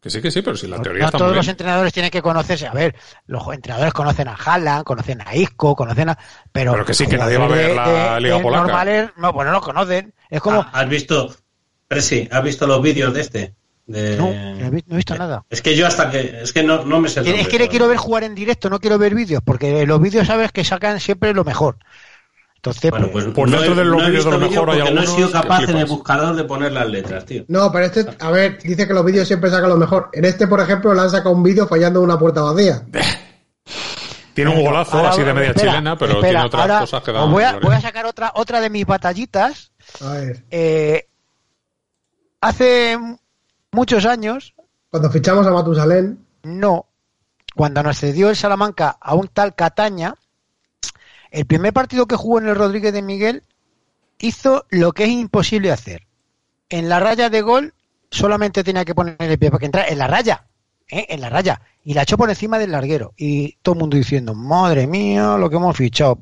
que 0.03 0.11
sí, 0.11 0.21
que 0.21 0.31
sí, 0.31 0.43
pero 0.43 0.57
si 0.59 0.67
la 0.69 0.81
teoría 0.83 1.01
No 1.03 1.07
está 1.07 1.19
todos 1.19 1.31
muy 1.31 1.37
los 1.39 1.47
bien. 1.47 1.53
entrenadores 1.55 1.93
tienen 1.95 2.11
que 2.11 2.21
conocerse. 2.21 2.67
A 2.67 2.73
ver, 2.75 2.95
los 3.27 3.43
entrenadores 3.53 3.95
conocen 3.95 4.29
a 4.29 4.35
Haaland, 4.35 4.85
conocen 4.85 5.23
a 5.27 5.35
Isco, 5.35 5.75
conocen 5.75 6.11
a... 6.11 6.19
Pero, 6.53 6.73
Pero 6.73 6.85
que 6.85 6.93
sí, 6.95 7.07
que 7.07 7.17
nadie 7.17 7.39
va 7.39 7.47
a 7.47 7.49
ver 7.49 7.75
la 7.75 8.21
Liga 8.21 8.39
Polaca. 8.41 8.63
Normales, 8.65 9.11
no, 9.17 9.33
bueno, 9.33 9.51
lo 9.53 9.63
conocen. 9.63 10.13
Es 10.29 10.41
como... 10.43 10.61
Ah, 10.61 10.71
¿Has 10.75 10.89
visto? 10.91 11.35
Presi, 11.89 12.29
¿has 12.31 12.43
visto 12.43 12.67
los 12.67 12.83
vídeos 12.83 13.13
de 13.15 13.21
este? 13.23 13.55
De- 13.87 14.17
no, 14.19 14.27
no 14.31 14.67
he 14.67 14.71
vi- 14.71 14.85
no 14.87 14.95
he 14.95 14.97
visto 14.97 15.15
nada. 15.17 15.45
Es 15.49 15.63
que 15.63 15.75
yo 15.75 15.87
hasta 15.87 16.11
que. 16.11 16.43
Es 16.43 16.53
que 16.53 16.63
no, 16.63 16.85
no 16.85 17.01
me 17.01 17.09
sé 17.09 17.21
Es 17.21 17.49
que 17.49 17.59
le 17.59 17.69
quiero 17.69 17.89
ver 17.89 17.97
jugar 17.97 18.25
en 18.25 18.35
directo, 18.35 18.69
no 18.69 18.79
quiero 18.79 18.99
ver 18.99 19.15
vídeos, 19.15 19.43
porque 19.45 19.87
los 19.87 20.01
vídeos 20.01 20.27
sabes 20.27 20.53
que 20.53 20.63
sacan 20.65 21.01
siempre 21.01 21.33
lo 21.33 21.45
mejor. 21.45 21.79
Entonces, 22.57 22.91
Bueno, 22.91 23.09
pues, 23.11 23.25
Por 23.27 23.49
no 23.49 23.57
dentro 23.61 23.73
he- 23.73 23.77
de 23.77 23.85
los 23.85 24.03
no 24.03 24.09
vídeos 24.09 24.25
de 24.27 24.31
lo 24.33 24.39
mejor 24.41 24.71
hay 24.71 24.79
porque 24.81 24.93
no 24.95 25.01
he 25.01 25.07
sido 25.07 25.17
algunos 25.27 25.43
capaz 25.43 25.63
en 25.71 25.77
el 25.79 25.87
buscador 25.87 26.37
de 26.37 26.45
poner 26.45 26.73
las 26.73 26.89
letras, 26.89 27.25
tío. 27.25 27.45
No, 27.49 27.73
pero 27.73 27.87
este, 27.87 28.05
a 28.19 28.31
ver, 28.31 28.59
dice 28.63 28.87
que 28.87 28.93
los 28.93 29.05
vídeos 29.05 29.27
siempre 29.27 29.49
sacan 29.49 29.71
lo 29.71 29.77
mejor. 29.77 30.11
En 30.13 30.25
este, 30.27 30.47
por 30.49 30.61
ejemplo, 30.61 30.93
le 30.93 31.01
han 31.01 31.11
sacado 31.11 31.35
un 31.35 31.43
vídeo 31.43 31.67
fallando 31.67 32.03
una 32.03 32.19
puerta 32.19 32.43
vacía. 32.43 32.83
Tiene 34.35 34.51
un 34.55 34.63
golazo 34.65 34.99
ahora- 34.99 35.11
así 35.11 35.23
de 35.23 35.33
media 35.35 35.49
espera, 35.51 35.71
chilena, 35.73 35.99
pero 35.99 36.13
espera, 36.13 36.29
tiene 36.31 36.47
otras 36.47 36.63
ahora 36.63 36.81
cosas 36.81 37.03
que 37.03 37.13
dan... 37.13 37.31
voy, 37.33 37.43
a, 37.43 37.59
voy 37.59 37.75
a 37.75 37.81
sacar 37.81 38.07
otra, 38.07 38.33
otra 38.37 38.61
de 38.61 38.71
mis 38.71 38.87
batallitas. 38.87 39.73
A 40.01 40.13
ver, 40.13 40.45
Eh, 40.51 41.08
hace 42.41 42.99
muchos 43.73 44.07
años, 44.07 44.55
cuando 44.91 45.11
fichamos 45.11 45.47
a 45.47 45.51
Matusalén, 45.51 46.25
no, 46.43 46.87
cuando 47.55 47.83
nos 47.83 47.99
cedió 47.99 48.31
el 48.31 48.37
Salamanca 48.37 48.97
a 49.01 49.15
un 49.15 49.29
tal 49.29 49.55
Cataña, 49.55 50.15
el 51.31 51.47
primer 51.47 51.73
partido 51.73 52.07
que 52.07 52.17
jugó 52.17 52.39
en 52.39 52.49
el 52.49 52.57
Rodríguez 52.57 52.93
de 52.93 53.03
Miguel 53.03 53.43
hizo 54.19 54.67
lo 54.71 54.93
que 54.93 55.05
es 55.05 55.11
imposible 55.11 55.71
hacer. 55.71 56.07
En 56.69 56.89
la 56.89 57.01
raya 57.01 57.31
de 57.31 57.43
gol 57.43 57.75
solamente 58.11 58.65
tenía 58.65 58.85
que 58.85 58.95
poner 58.95 59.17
el 59.19 59.39
pie 59.39 59.51
para 59.51 59.59
que 59.61 59.67
entrara 59.67 59.89
en 59.89 59.99
la 59.99 60.07
raya, 60.07 60.47
¿eh? 60.91 61.07
en 61.09 61.21
la 61.21 61.31
raya, 61.31 61.61
y 61.85 61.95
la 61.95 62.03
echó 62.03 62.17
por 62.17 62.29
encima 62.29 62.59
del 62.59 62.73
larguero. 62.73 63.15
Y 63.17 63.57
todo 63.63 63.75
el 63.75 63.81
mundo 63.81 63.97
diciendo, 63.97 64.35
madre 64.35 64.87
mía, 64.87 65.37
lo 65.39 65.49
que 65.49 65.57
hemos 65.57 65.77
fichado. 65.77 66.17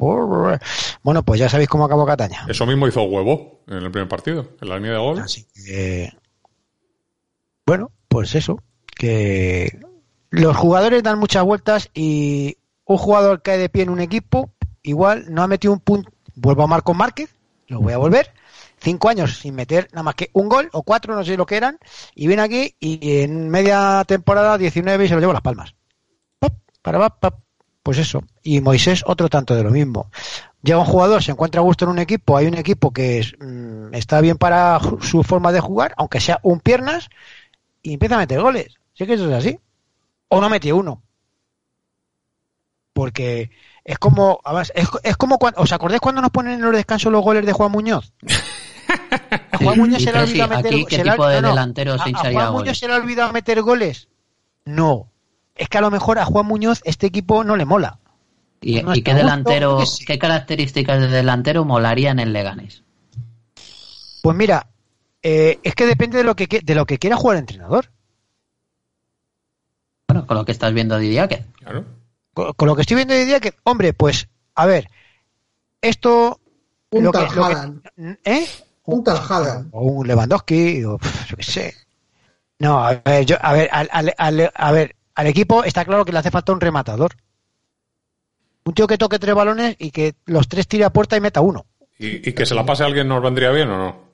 Bueno, 1.02 1.22
pues 1.24 1.40
ya 1.40 1.48
sabéis 1.48 1.68
cómo 1.68 1.84
acabó 1.84 2.06
Cataña. 2.06 2.46
Eso 2.48 2.66
mismo 2.66 2.86
hizo 2.86 3.02
Huevo 3.02 3.62
en 3.66 3.78
el 3.78 3.90
primer 3.90 4.08
partido, 4.08 4.48
en 4.60 4.68
la 4.68 4.76
línea 4.76 4.92
de 4.92 4.98
gol. 4.98 5.18
Así 5.18 5.46
que, 5.54 6.12
bueno, 7.66 7.90
pues 8.08 8.34
eso, 8.34 8.62
que 8.94 9.80
los 10.30 10.56
jugadores 10.56 11.02
dan 11.02 11.18
muchas 11.18 11.44
vueltas 11.44 11.90
y 11.94 12.58
un 12.84 12.98
jugador 12.98 13.42
cae 13.42 13.58
de 13.58 13.68
pie 13.68 13.82
en 13.82 13.90
un 13.90 14.00
equipo, 14.00 14.50
igual 14.82 15.26
no 15.28 15.42
ha 15.42 15.48
metido 15.48 15.72
un 15.72 15.80
punto, 15.80 16.10
vuelvo 16.34 16.62
a 16.62 16.68
Marco 16.68 16.94
Márquez, 16.94 17.34
lo 17.66 17.80
voy 17.80 17.92
a 17.92 17.98
volver, 17.98 18.32
cinco 18.78 19.08
años 19.08 19.38
sin 19.38 19.54
meter 19.54 19.88
nada 19.92 20.02
más 20.02 20.14
que 20.14 20.30
un 20.32 20.48
gol 20.48 20.68
o 20.72 20.82
cuatro, 20.82 21.14
no 21.14 21.24
sé 21.24 21.36
lo 21.36 21.46
que 21.46 21.56
eran, 21.56 21.78
y 22.14 22.26
viene 22.26 22.42
aquí 22.42 22.76
y 22.78 23.20
en 23.20 23.48
media 23.48 24.04
temporada 24.06 24.58
19 24.58 25.04
y 25.04 25.08
se 25.08 25.14
lo 25.14 25.20
llevo 25.20 25.32
las 25.32 25.42
palmas. 25.42 25.74
Pop, 26.38 26.54
para, 26.82 27.08
pap. 27.08 27.40
Pues 27.82 27.98
eso. 27.98 28.24
Y 28.42 28.60
Moisés 28.60 29.04
otro 29.06 29.28
tanto 29.28 29.54
de 29.54 29.62
lo 29.62 29.70
mismo. 29.70 30.10
Llega 30.60 30.80
un 30.80 30.86
jugador, 30.86 31.22
se 31.22 31.30
encuentra 31.30 31.60
a 31.60 31.64
gusto 31.64 31.84
en 31.84 31.92
un 31.92 32.00
equipo, 32.00 32.36
hay 32.36 32.46
un 32.46 32.54
equipo 32.54 32.92
que 32.92 33.20
es, 33.20 33.34
mm, 33.38 33.94
está 33.94 34.20
bien 34.20 34.36
para 34.38 34.80
su 35.02 35.22
forma 35.22 35.52
de 35.52 35.60
jugar, 35.60 35.94
aunque 35.96 36.20
sea 36.20 36.40
un 36.42 36.58
piernas, 36.58 37.08
y 37.82 37.92
empieza 37.92 38.16
a 38.16 38.18
meter 38.18 38.40
goles. 38.40 38.74
Sí 38.94 39.06
que 39.06 39.14
eso 39.14 39.28
es 39.28 39.34
así. 39.34 39.60
O 40.28 40.40
no 40.40 40.50
metió 40.50 40.76
uno. 40.76 41.00
Porque 42.92 43.50
es 43.84 43.98
como, 44.00 44.40
es, 44.74 44.88
es 45.04 45.16
como 45.16 45.38
cuando, 45.38 45.60
¿os 45.60 45.72
acordáis 45.72 46.00
cuando 46.00 46.20
nos 46.20 46.32
ponen 46.32 46.54
en 46.54 46.62
los 46.62 46.74
descansos 46.74 47.12
los 47.12 47.22
goles 47.22 47.46
de 47.46 47.52
Juan 47.52 47.70
Muñoz? 47.70 48.12
A 49.52 49.58
Juan 49.58 49.78
Muñoz 49.78 50.02
se 50.02 50.12
le 50.12 50.18
olvidado 50.22 50.48
meter 50.56 50.72
aquí, 50.74 50.84
¿qué 50.86 50.98
tipo 51.02 51.26
de 51.26 51.42
delantero 51.42 51.98
se 51.98 52.10
A- 52.10 52.18
Juan 52.18 52.32
goles? 52.34 52.52
Muñoz 52.52 52.78
se 52.78 52.86
le 52.88 52.94
ha 52.94 52.96
olvidado 52.96 53.32
meter 53.32 53.62
goles. 53.62 54.08
No. 54.64 55.08
Es 55.54 55.68
que 55.68 55.78
a 55.78 55.80
lo 55.80 55.90
mejor 55.90 56.18
a 56.18 56.24
Juan 56.24 56.46
Muñoz 56.46 56.80
este 56.84 57.06
equipo 57.06 57.44
no 57.44 57.56
le 57.56 57.64
mola. 57.64 57.98
¿Y, 58.60 58.82
No 58.82 58.94
y 58.94 58.98
está 58.98 59.10
qué 59.10 59.12
gusto, 59.12 59.26
delantero, 59.26 59.82
qué 60.06 60.18
características 60.18 61.00
de 61.00 61.08
delantero 61.08 61.64
molarían 61.64 62.18
en 62.18 62.32
Leganés? 62.32 62.82
Pues 64.22 64.36
mira, 64.36 64.66
eh, 65.22 65.58
es 65.62 65.74
que 65.74 65.86
depende 65.86 66.18
de 66.18 66.24
lo 66.24 66.34
que, 66.34 66.46
de 66.62 66.74
lo 66.74 66.84
que 66.86 66.98
quiera 66.98 67.16
jugar 67.16 67.36
el 67.36 67.40
entrenador. 67.40 67.90
Bueno, 70.08 70.26
con 70.26 70.36
lo 70.36 70.44
que 70.44 70.52
estás 70.52 70.72
viendo 70.72 70.96
de 70.96 71.02
Didiaque. 71.02 71.44
Claro. 71.60 71.84
Con, 72.34 72.52
con 72.54 72.68
lo 72.68 72.74
que 72.76 72.82
estoy 72.82 72.96
viendo 72.96 73.14
hoy 73.14 73.24
día, 73.24 73.40
que, 73.40 73.54
hombre, 73.64 73.92
pues, 73.92 74.28
a 74.54 74.66
ver, 74.66 74.88
esto. 75.80 76.40
Un 76.90 77.04
lo 77.04 77.12
que- 77.12 77.26
lo. 77.34 77.80
¿Eh? 78.24 78.46
Un 78.86 79.04
tal. 79.04 79.68
O 79.72 79.82
un 79.82 80.06
Lewandowski, 80.06 80.84
o 80.84 80.98
pf, 80.98 81.30
yo 81.30 81.36
qué 81.36 81.42
sé. 81.42 81.74
No, 82.58 82.84
a 82.84 82.94
ver, 82.94 83.24
yo, 83.26 83.36
a 83.40 83.52
ver, 83.52 83.68
al, 83.72 83.88
al- 83.92 84.14
al- 84.16 84.52
a 84.54 84.72
ver, 84.72 84.96
al 85.14 85.26
equipo 85.26 85.62
está 85.64 85.84
claro 85.84 86.04
que 86.04 86.12
le 86.12 86.18
hace 86.18 86.30
falta 86.30 86.52
un 86.52 86.60
rematador. 86.60 87.12
Un 88.64 88.74
tío 88.74 88.86
que 88.86 88.98
toque 88.98 89.18
tres 89.18 89.34
balones 89.34 89.76
y 89.78 89.90
que 89.90 90.14
los 90.24 90.48
tres 90.48 90.66
tire 90.66 90.84
a 90.84 90.90
puerta 90.90 91.16
y 91.16 91.20
meta 91.20 91.40
uno. 91.40 91.66
¿Y, 91.98 92.28
y 92.28 92.32
que 92.32 92.44
se 92.46 92.54
la 92.54 92.64
pase 92.66 92.82
a 92.82 92.86
alguien 92.86 93.06
nos 93.08 93.22
vendría 93.22 93.50
bien 93.50 93.68
o 93.70 93.78
no? 93.78 94.06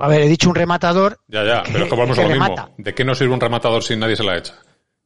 A 0.00 0.08
ver, 0.08 0.20
he 0.22 0.28
dicho 0.28 0.48
un 0.50 0.54
rematador. 0.54 1.18
Ya, 1.28 1.44
ya, 1.44 1.62
que- 1.62 1.72
pero 1.72 1.84
es 1.84 1.90
que 1.90 1.96
volvemos 1.96 2.18
a 2.18 2.22
lo 2.22 2.28
mismo. 2.28 2.68
¿De 2.76 2.94
qué 2.94 3.04
nos 3.04 3.18
sirve 3.18 3.32
un 3.34 3.40
rematador 3.40 3.82
si 3.82 3.96
nadie 3.96 4.16
se 4.16 4.24
la 4.24 4.36
echa? 4.36 4.54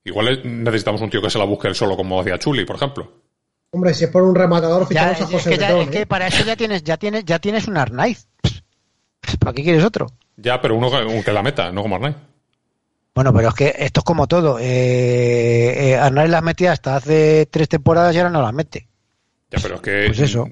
Igual 0.05 0.28
es- 0.28 0.44
necesitamos 0.44 1.01
un 1.01 1.10
tío 1.10 1.22
que 1.22 1.30
se 1.30 1.39
la 1.39 1.44
busque 1.44 1.68
él 1.68 1.74
solo, 1.74 1.97
como 1.97 2.20
hacía 2.20 2.39
Chuli, 2.39 2.64
por 2.64 2.76
ejemplo. 2.76 3.12
Hombre, 3.70 3.94
si 3.94 4.05
es 4.05 4.10
por 4.10 4.22
un 4.22 4.34
rematador, 4.34 4.82
Ya, 4.82 4.86
fichamos 4.89 5.20
a 5.20 5.24
es, 5.24 5.30
José 5.30 5.51
que 5.51 5.56
ya- 5.59 5.78
es 5.78 5.89
que 5.89 6.01
¿eh? 6.02 6.06
para 6.06 6.26
eso 6.26 6.44
ya 6.44 6.56
tienes, 6.56 6.82
ya 6.82 6.97
tienes, 6.97 7.24
ya 7.24 7.39
tienes 7.39 7.68
un 7.68 7.76
Arnaiz. 7.76 8.26
¿Para 9.40 9.52
qué 9.52 9.62
quieres 9.62 9.84
otro? 9.84 10.06
Ya, 10.36 10.60
pero 10.60 10.76
uno 10.76 10.90
que, 11.24 11.32
la 11.32 11.42
meta, 11.42 11.70
no 11.72 11.82
como 11.82 11.96
Arnaiz. 11.96 12.16
Bueno, 13.14 13.32
pero 13.34 13.48
es 13.48 13.54
que 13.54 13.74
esto 13.78 14.00
es 14.00 14.04
como 14.04 14.26
todo. 14.26 14.59
Eh, 14.59 15.94
eh, 15.94 16.10
las 16.10 16.42
metía 16.42 16.72
hasta 16.72 16.96
hace 16.96 17.46
tres 17.50 17.68
temporadas 17.68 18.14
y 18.14 18.18
ahora 18.18 18.30
no 18.30 18.40
las 18.42 18.54
mete. 18.54 18.88
Ya, 19.50 19.59
pero 19.62 19.74
es 19.76 19.80
que 19.82 20.04
Pues 20.06 20.18
eso. 20.20 20.48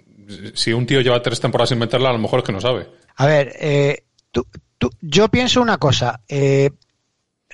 si 0.54 0.72
un 0.72 0.84
tío 0.86 1.00
lleva 1.00 1.22
tres 1.22 1.40
temporadas 1.40 1.70
sin 1.70 1.78
meterla, 1.78 2.10
a 2.10 2.12
lo 2.12 2.18
mejor 2.18 2.40
es 2.40 2.44
que 2.44 2.52
no 2.52 2.60
sabe. 2.60 2.88
A 3.16 3.26
ver, 3.26 3.54
eh, 3.58 4.04
tú- 4.30 4.46
tú- 4.76 4.90
yo 5.00 5.28
pienso 5.28 5.62
una 5.62 5.78
cosa. 5.78 6.20
eh, 6.28 6.70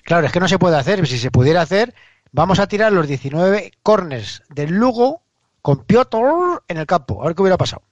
claro, 0.02 0.26
es 0.26 0.32
que 0.32 0.40
no 0.40 0.48
se 0.48 0.58
puede 0.58 0.76
hacer. 0.76 1.06
Si 1.06 1.18
se 1.18 1.30
pudiera 1.30 1.62
hacer, 1.62 1.94
vamos 2.32 2.58
a 2.58 2.66
tirar 2.66 2.92
los 2.92 3.06
19 3.06 3.70
corners 3.84 4.42
del 4.48 4.72
Lugo 4.74 5.22
con 5.62 5.84
Piotr 5.84 6.62
en 6.66 6.78
el 6.78 6.86
campo. 6.86 7.22
A 7.22 7.26
ver 7.26 7.36
qué 7.36 7.42
hubiera 7.42 7.56
pasado. 7.56 7.82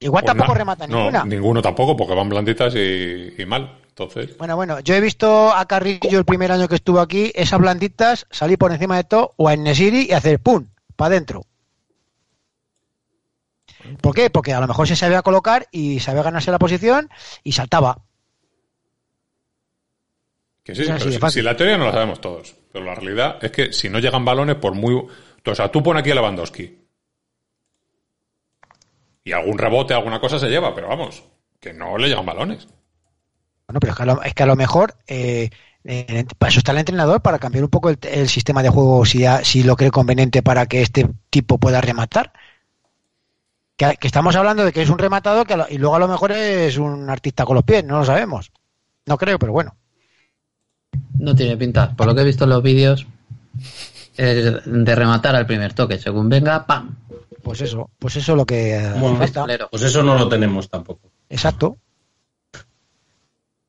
Igual 0.00 0.22
Pues 0.22 0.36
tampoco 0.36 0.54
remata 0.54 0.86
no, 0.86 0.98
ninguna. 0.98 1.24
ninguno 1.24 1.60
tampoco, 1.62 1.96
porque 1.96 2.14
van 2.14 2.28
blanditas 2.28 2.74
y, 2.76 3.34
y 3.36 3.46
mal. 3.46 3.78
Entonces, 3.88 4.36
Bueno, 4.38 4.54
bueno, 4.54 4.78
yo 4.80 4.94
he 4.94 5.00
visto 5.00 5.52
a 5.52 5.66
Carrillo 5.66 6.18
el 6.18 6.24
primer 6.24 6.52
año 6.52 6.68
que 6.68 6.76
estuvo 6.76 7.00
aquí, 7.00 7.32
esas 7.34 7.58
blanditas, 7.58 8.26
salir 8.30 8.56
por 8.58 8.70
encima 8.72 8.96
de 8.96 9.04
todo, 9.04 9.34
o 9.36 9.48
a 9.48 9.56
Nesiri 9.56 10.06
y 10.08 10.12
hacer 10.12 10.38
pum, 10.40 10.68
para 10.94 11.14
adentro. 11.16 11.42
¿Por 14.00 14.14
qué? 14.14 14.30
Porque 14.30 14.52
a 14.52 14.60
lo 14.60 14.68
mejor 14.68 14.86
se 14.86 14.96
sabía 14.96 15.22
colocar 15.22 15.66
y 15.72 16.00
sabía 16.00 16.22
ganarse 16.22 16.50
la 16.50 16.58
posición 16.58 17.08
y 17.42 17.52
saltaba. 17.52 17.98
que 20.62 20.74
sí, 20.74 20.82
pero 20.86 21.30
si, 21.30 21.38
si 21.38 21.42
la 21.42 21.56
teoría 21.56 21.78
no 21.78 21.86
la 21.86 21.92
sabemos 21.92 22.20
todos. 22.20 22.54
Pero 22.72 22.84
la 22.84 22.94
realidad 22.94 23.38
es 23.42 23.50
que 23.50 23.72
si 23.72 23.88
no 23.88 23.98
llegan 23.98 24.24
balones, 24.24 24.56
por 24.56 24.74
muy. 24.74 24.94
O 24.94 25.54
sea, 25.54 25.70
tú 25.72 25.82
pon 25.82 25.96
aquí 25.96 26.10
a 26.10 26.14
Lewandowski. 26.14 26.87
Y 29.28 29.32
algún 29.32 29.58
rebote, 29.58 29.92
alguna 29.92 30.20
cosa 30.20 30.38
se 30.38 30.48
lleva, 30.48 30.74
pero 30.74 30.88
vamos, 30.88 31.22
que 31.60 31.74
no 31.74 31.98
le 31.98 32.08
llegan 32.08 32.24
balones. 32.24 32.66
Bueno, 33.66 33.78
pero 33.78 33.92
es 33.92 33.96
que 33.98 34.02
a 34.02 34.06
lo, 34.06 34.22
es 34.22 34.32
que 34.32 34.42
a 34.42 34.46
lo 34.46 34.56
mejor 34.56 34.94
eh, 35.06 35.50
eh, 35.84 36.24
para 36.38 36.48
eso 36.48 36.60
está 36.60 36.72
el 36.72 36.78
entrenador, 36.78 37.20
para 37.20 37.38
cambiar 37.38 37.62
un 37.64 37.68
poco 37.68 37.90
el, 37.90 37.98
el 38.10 38.30
sistema 38.30 38.62
de 38.62 38.70
juego 38.70 39.04
si, 39.04 39.18
ya- 39.18 39.44
si 39.44 39.62
lo 39.64 39.76
cree 39.76 39.90
conveniente 39.90 40.42
para 40.42 40.64
que 40.64 40.80
este 40.80 41.06
tipo 41.28 41.58
pueda 41.58 41.82
rematar. 41.82 42.32
Que, 43.76 43.98
que 44.00 44.06
estamos 44.06 44.34
hablando 44.34 44.64
de 44.64 44.72
que 44.72 44.80
es 44.80 44.88
un 44.88 44.96
rematador 44.98 45.46
que 45.46 45.58
lo- 45.58 45.66
y 45.68 45.76
luego 45.76 45.96
a 45.96 45.98
lo 45.98 46.08
mejor 46.08 46.32
es 46.32 46.78
un 46.78 47.10
artista 47.10 47.44
con 47.44 47.54
los 47.56 47.64
pies, 47.64 47.84
no 47.84 47.98
lo 47.98 48.06
sabemos. 48.06 48.50
No 49.04 49.18
creo, 49.18 49.38
pero 49.38 49.52
bueno. 49.52 49.76
No 51.18 51.34
tiene 51.34 51.54
pinta. 51.58 51.94
Por 51.94 52.06
lo 52.06 52.14
que 52.14 52.22
he 52.22 52.24
visto 52.24 52.44
en 52.44 52.50
los 52.50 52.62
vídeos, 52.62 53.06
es 54.16 54.62
de 54.64 54.94
rematar 54.94 55.36
al 55.36 55.44
primer 55.46 55.74
toque. 55.74 55.98
Según 55.98 56.30
venga, 56.30 56.64
¡pam! 56.66 56.96
Pues 57.48 57.62
eso, 57.62 57.90
pues 57.98 58.14
eso 58.16 58.32
es 58.32 58.36
lo 58.36 58.44
que 58.44 58.78
Bueno, 59.00 59.16
falta. 59.16 59.46
Pues 59.70 59.82
eso 59.82 60.02
no 60.02 60.18
lo 60.18 60.28
tenemos 60.28 60.68
tampoco. 60.68 61.10
Exacto. 61.30 61.78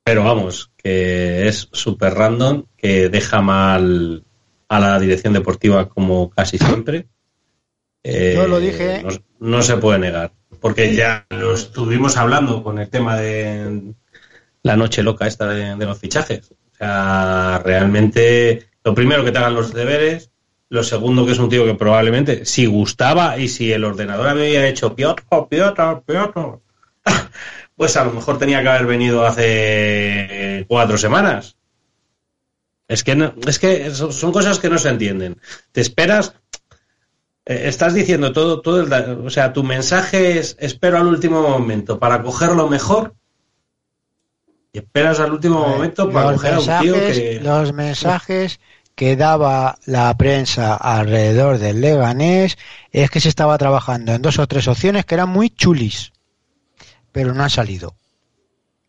Pero 0.03 0.25
vamos, 0.25 0.73
que 0.75 1.47
es 1.47 1.69
súper 1.71 2.13
random, 2.13 2.65
que 2.75 3.07
deja 3.07 3.39
mal 3.39 4.25
a 4.67 4.79
la 4.81 4.99
dirección 4.99 5.31
deportiva 5.31 5.87
como 5.87 6.29
casi 6.29 6.57
siempre. 6.57 7.07
Eh, 8.03 8.33
Yo 8.35 8.49
lo 8.49 8.59
dije. 8.59 9.01
No, 9.01 9.11
no 9.39 9.63
se 9.63 9.77
puede 9.77 9.99
negar. 9.99 10.33
Porque 10.59 10.93
ya 10.93 11.25
lo 11.29 11.53
estuvimos 11.53 12.17
hablando 12.17 12.61
con 12.61 12.79
el 12.79 12.89
tema 12.89 13.15
de 13.15 13.93
la 14.61 14.75
noche 14.75 15.03
loca 15.03 15.25
esta 15.25 15.47
de, 15.47 15.73
de 15.77 15.85
los 15.85 15.97
fichajes. 15.97 16.51
O 16.51 16.75
sea, 16.75 17.61
realmente, 17.63 18.71
lo 18.83 18.93
primero 18.93 19.23
que 19.23 19.31
te 19.31 19.37
hagan 19.37 19.55
los 19.55 19.73
deberes, 19.73 20.28
lo 20.69 20.83
segundo 20.83 21.25
que 21.25 21.31
es 21.31 21.39
un 21.39 21.49
tío 21.49 21.65
que 21.65 21.73
probablemente, 21.75 22.45
si 22.45 22.65
gustaba 22.67 23.37
y 23.37 23.47
si 23.47 23.71
el 23.73 23.83
ordenador 23.83 24.27
había 24.27 24.67
hecho 24.67 24.95
Piotr, 24.95 25.23
Piotr, 25.49 26.03
Piotr, 26.05 26.59
pues 27.75 27.97
a 27.97 28.05
lo 28.05 28.11
mejor 28.11 28.37
tenía 28.37 28.61
que 28.61 28.69
haber 28.69 28.85
venido 28.85 29.25
hace 29.25 30.65
cuatro 30.67 30.97
semanas. 30.97 31.55
Es 32.87 33.03
que, 33.03 33.15
no- 33.15 33.33
es 33.47 33.59
que 33.59 33.91
son 33.91 34.31
cosas 34.31 34.59
que 34.59 34.69
no 34.69 34.77
se 34.79 34.89
entienden. 34.89 35.39
Te 35.71 35.81
esperas, 35.81 36.33
eh, 37.45 37.63
estás 37.65 37.93
diciendo 37.93 38.31
todo, 38.31 38.61
todo 38.61 38.81
el, 38.81 38.91
o 39.25 39.29
sea, 39.29 39.53
tu 39.53 39.63
mensaje 39.63 40.39
es 40.39 40.55
espero 40.59 40.97
al 40.97 41.07
último 41.07 41.41
momento 41.41 41.99
para 41.99 42.21
cogerlo 42.21 42.67
mejor 42.67 43.13
y 44.71 44.79
esperas 44.79 45.19
al 45.19 45.33
último 45.33 45.67
momento 45.67 46.11
para 46.11 46.31
los 46.31 46.41
coger 46.41 46.53
a 46.53 46.59
un 46.59 46.83
tío 46.83 46.93
que 46.93 47.39
los 47.41 47.73
mensajes 47.73 48.59
que 48.99 49.15
daba 49.15 49.77
la 49.85 50.13
prensa 50.17 50.75
alrededor 50.75 51.57
del 51.57 51.79
Leganés 51.79 52.57
es 52.91 53.09
que 53.09 53.21
se 53.21 53.29
estaba 53.29 53.57
trabajando 53.57 54.11
en 54.11 54.21
dos 54.21 54.39
o 54.39 54.45
tres 54.45 54.67
opciones 54.67 55.05
que 55.05 55.15
eran 55.15 55.29
muy 55.29 55.51
chulis, 55.51 56.11
pero 57.13 57.33
no 57.33 57.41
han 57.41 57.49
salido. 57.49 57.95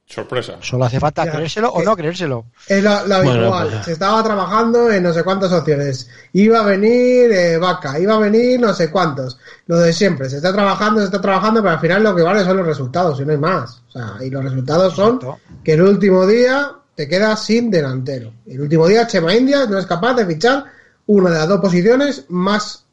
Sorpresa. 0.07 0.57
Solo 0.63 0.87
hace 0.87 0.99
falta 0.99 1.27
Ya, 1.27 1.31
creérselo 1.31 1.69
o 1.71 1.85
no 1.85 1.95
creérselo. 1.95 2.47
Es 2.67 2.83
la, 2.83 3.07
la 3.07 3.23
Bueno, 3.23 3.53
pues. 3.53 3.85
Se 3.85 3.93
estaba 3.93 4.21
trabajando 4.25 4.91
en 4.91 5.05
no 5.05 5.15
sé 5.15 5.23
cuántas 5.23 5.53
opciones. 5.53 6.11
Iba 6.33 6.59
a 6.59 6.65
venir 6.65 7.31
eh, 7.31 7.57
Vaca, 7.59 7.97
iba 8.01 8.17
a 8.17 8.19
venir 8.19 8.59
no 8.59 8.75
sé 8.75 8.91
cuántos. 8.91 9.39
Lo 9.67 9.79
de 9.79 9.93
siempre. 9.93 10.29
Se 10.29 10.39
está 10.39 10.53
trabajando, 10.53 10.99
se 10.99 11.07
está 11.07 11.21
trabajando, 11.21 11.63
pero 11.63 11.75
al 11.75 11.81
final 11.81 12.03
lo 12.03 12.17
que 12.17 12.23
vale 12.23 12.43
son 12.43 12.57
los 12.57 12.67
resultados 12.67 13.21
y 13.21 13.25
no 13.25 13.31
hay 13.31 13.39
más. 13.39 13.85
O 13.87 13.93
sea, 13.93 14.15
y 14.21 14.29
los 14.29 14.43
resultados 14.43 14.93
son 14.93 15.15
Exacto. 15.15 15.39
que 15.63 15.75
el 15.75 15.83
último 15.83 16.27
día 16.27 16.80
te 17.01 17.09
quedas 17.09 17.43
sin 17.43 17.71
delantero. 17.71 18.31
El 18.45 18.61
último 18.61 18.87
día 18.87 19.07
Chema 19.07 19.35
Indias 19.35 19.71
no 19.71 19.79
es 19.79 19.87
capaz 19.87 20.13
de 20.13 20.27
fichar 20.27 20.67
una 21.07 21.31
de 21.31 21.39
las 21.39 21.49
dos 21.49 21.59
posiciones 21.59 22.27
más 22.29 22.85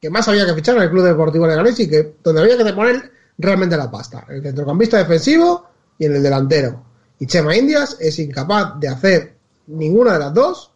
que 0.00 0.10
más 0.10 0.26
había 0.26 0.44
que 0.44 0.54
fichar 0.54 0.76
en 0.76 0.82
el 0.82 0.90
Club 0.90 1.04
Deportivo 1.04 1.46
Leganés 1.46 1.78
y 1.78 1.88
que 1.88 2.16
donde 2.24 2.40
había 2.40 2.56
que 2.58 2.72
poner 2.72 3.12
realmente 3.38 3.76
la 3.76 3.88
pasta. 3.88 4.26
El 4.28 4.42
centrocampista 4.42 4.98
defensivo 4.98 5.64
y 5.96 6.06
en 6.06 6.16
el 6.16 6.24
delantero. 6.24 6.82
Y 7.20 7.28
Chema 7.28 7.56
Indias 7.56 7.96
es 8.00 8.18
incapaz 8.18 8.80
de 8.80 8.88
hacer 8.88 9.36
ninguna 9.68 10.14
de 10.14 10.18
las 10.18 10.34
dos 10.34 10.72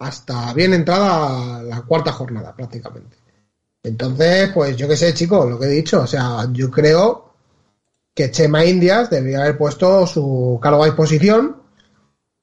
hasta 0.00 0.52
bien 0.54 0.74
entrada 0.74 1.62
la 1.62 1.82
cuarta 1.82 2.10
jornada 2.10 2.52
prácticamente. 2.52 3.16
Entonces, 3.80 4.50
pues 4.52 4.76
yo 4.76 4.88
qué 4.88 4.96
sé, 4.96 5.14
chicos, 5.14 5.48
lo 5.48 5.56
que 5.56 5.66
he 5.66 5.70
dicho, 5.70 6.02
o 6.02 6.06
sea, 6.08 6.48
yo 6.50 6.68
creo 6.68 7.33
que 8.14 8.30
Chema 8.30 8.64
Indias 8.64 9.10
debería 9.10 9.40
haber 9.40 9.58
puesto 9.58 10.06
su 10.06 10.58
cargo 10.62 10.82
a 10.82 10.86
disposición 10.86 11.56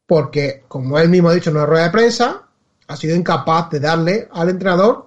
porque, 0.05 0.63
como 0.67 0.99
él 0.99 1.07
mismo 1.07 1.29
ha 1.29 1.33
dicho 1.33 1.49
en 1.49 1.55
una 1.55 1.65
rueda 1.65 1.85
de 1.85 1.91
prensa, 1.91 2.43
ha 2.87 2.95
sido 2.97 3.15
incapaz 3.15 3.69
de 3.69 3.79
darle 3.79 4.27
al 4.33 4.49
entrenador 4.49 5.05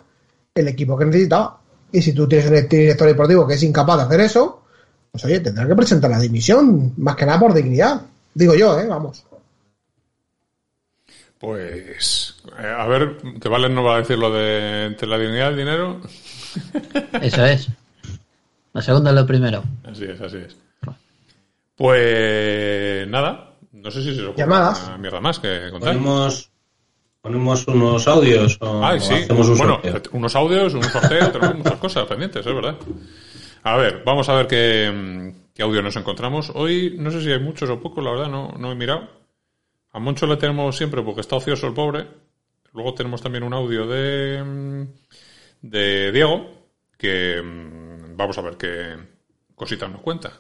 el 0.55 0.69
equipo 0.69 0.97
que 0.97 1.05
necesitaba. 1.05 1.61
Y 1.93 2.01
si 2.01 2.15
tú 2.15 2.27
tienes 2.27 2.49
un 2.49 2.69
director 2.69 3.07
deportivo 3.07 3.47
que 3.47 3.55
es 3.55 3.63
incapaz 3.63 3.99
de 3.99 4.03
hacer 4.05 4.21
eso, 4.21 4.63
pues 5.13 5.25
oye, 5.27 5.41
tendrá 5.41 5.67
que 5.67 5.75
presentar 5.75 6.11
la 6.11 6.19
dimisión, 6.19 6.95
más 6.97 7.17
que 7.17 7.27
nada 7.27 7.39
por 7.39 7.53
dignidad. 7.53 8.01
Digo 8.33 8.55
yo, 8.55 8.81
¿eh? 8.81 8.87
Vamos. 8.87 9.25
Pues, 11.39 12.37
eh, 12.59 12.67
a 12.67 12.87
ver, 12.87 13.19
que 13.39 13.49
Valen 13.51 13.75
no 13.75 13.85
va 13.85 13.97
a 13.97 13.99
decir 13.99 14.17
lo 14.17 14.33
de 14.33 14.87
entre 14.87 15.07
la 15.07 15.19
dignidad 15.19 15.51
y 15.51 15.53
el 15.53 15.57
dinero. 15.59 16.01
Eso 17.21 17.45
es. 17.45 17.69
La 18.75 18.83
segunda 18.83 19.11
es 19.11 19.17
lo 19.17 19.27
primero. 19.27 19.63
Así 19.85 20.05
es, 20.05 20.21
así 20.21 20.37
es. 20.37 20.57
Pues 21.77 23.09
nada, 23.09 23.55
no 23.73 23.91
sé 23.91 24.03
si 24.03 24.15
se 24.15 24.21
os 24.23 24.29
ocurre 24.29 24.39
Llamadas. 24.45 24.85
una 24.87 24.99
mierda 24.99 25.21
más 25.21 25.39
que 25.41 25.71
contar. 25.71 25.93
ponemos 25.95 26.51
ponemos 27.21 27.67
unos 27.67 28.07
audios 28.07 28.59
o, 28.61 28.85
Ay, 28.85 28.99
o 28.99 29.01
sí. 29.01 29.15
hacemos 29.15 29.49
un 29.49 29.59
bueno, 29.59 29.81
sorteo. 29.83 30.11
unos 30.13 30.37
audios, 30.37 30.75
un 30.75 30.85
sorteo, 30.85 31.33
tenemos 31.33 31.57
muchas 31.57 31.79
cosas 31.79 32.07
pendientes, 32.07 32.47
es 32.47 32.55
verdad. 32.55 32.77
A 33.65 33.77
ver, 33.77 34.03
vamos 34.05 34.29
a 34.29 34.35
ver 34.35 34.47
qué, 34.47 35.33
qué 35.55 35.63
audio 35.63 35.83
nos 35.83 35.97
encontramos. 35.97 36.53
Hoy 36.55 36.95
no 36.99 37.11
sé 37.11 37.23
si 37.23 37.33
hay 37.33 37.41
muchos 37.41 37.69
o 37.71 37.81
pocos, 37.81 38.05
la 38.05 38.11
verdad, 38.11 38.29
no, 38.29 38.53
no 38.59 38.71
he 38.71 38.75
mirado. 38.77 39.09
A 39.93 39.99
Moncho 39.99 40.27
le 40.27 40.37
tenemos 40.37 40.77
siempre 40.77 41.03
porque 41.03 41.23
está 41.23 41.37
ocioso 41.37 41.67
el 41.67 41.75
pobre. 41.75 42.07
Luego 42.73 42.95
tenemos 42.95 43.23
también 43.23 43.43
un 43.45 43.55
audio 43.55 43.87
de, 43.87 44.87
de 45.63 46.13
Diego, 46.13 46.51
que 46.99 47.41
vamos 48.17 48.39
a 48.39 48.43
ver 48.43 48.57
qué 48.57 48.97
cositas 49.55 49.91
nos 49.91 50.01
cuenta. 50.01 50.31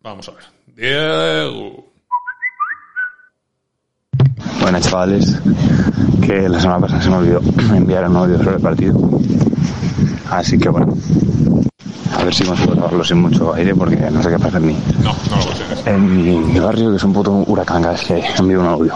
Vamos 0.00 0.28
a 0.28 0.32
ver. 0.32 0.44
Diego. 0.66 1.92
Buenas 4.60 4.82
chavales, 4.88 5.40
que 6.24 6.48
la 6.48 6.60
semana 6.60 6.80
pasada 6.80 7.02
se 7.02 7.10
me 7.10 7.16
olvidó 7.16 7.40
enviar 7.74 8.08
un 8.08 8.16
audio 8.16 8.38
sobre 8.38 8.56
el 8.56 8.62
partido. 8.62 8.98
Así 10.30 10.58
que 10.58 10.68
bueno, 10.68 10.96
a 12.12 12.24
ver 12.24 12.34
si 12.34 12.44
consigo 12.44 12.72
grabarlo 12.72 13.04
sin 13.04 13.18
mucho 13.18 13.52
aire 13.54 13.74
porque 13.74 13.96
no 13.96 14.22
sé 14.22 14.30
qué 14.30 14.38
pasa 14.38 14.58
en 14.58 14.66
mí. 14.66 14.76
No, 15.02 15.14
no 15.30 15.36
lo 15.36 15.44
consigues. 15.46 15.86
En 15.86 16.52
mi 16.52 16.58
barrio 16.58 16.90
que 16.90 16.96
es 16.96 17.04
un 17.04 17.12
puto 17.12 17.32
huracán 17.46 17.82
cada 17.82 17.94
vez 17.94 18.04
que 18.04 18.24
envío 18.38 18.60
un 18.60 18.66
audio. 18.66 18.94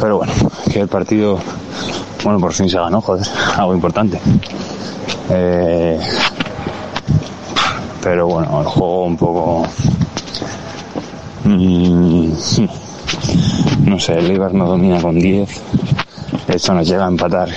Pero 0.00 0.18
bueno, 0.18 0.32
que 0.72 0.80
el 0.80 0.88
partido 0.88 1.38
Bueno, 2.22 2.40
por 2.40 2.52
fin 2.54 2.68
se 2.68 2.78
ganó, 2.78 3.00
joder, 3.02 3.26
algo 3.56 3.74
importante. 3.74 4.18
Eh, 5.30 6.00
pero 8.04 8.26
bueno, 8.26 8.60
el 8.60 8.66
juego 8.66 9.06
un 9.06 9.16
poco... 9.16 9.66
mm, 11.44 12.28
no 13.86 13.98
sé, 13.98 14.18
el 14.18 14.30
Eibar 14.30 14.52
no 14.52 14.66
domina 14.66 15.00
con 15.00 15.18
10. 15.18 15.62
Esto 16.48 16.74
nos 16.74 16.86
llega 16.86 17.06
a 17.06 17.08
empatar. 17.08 17.48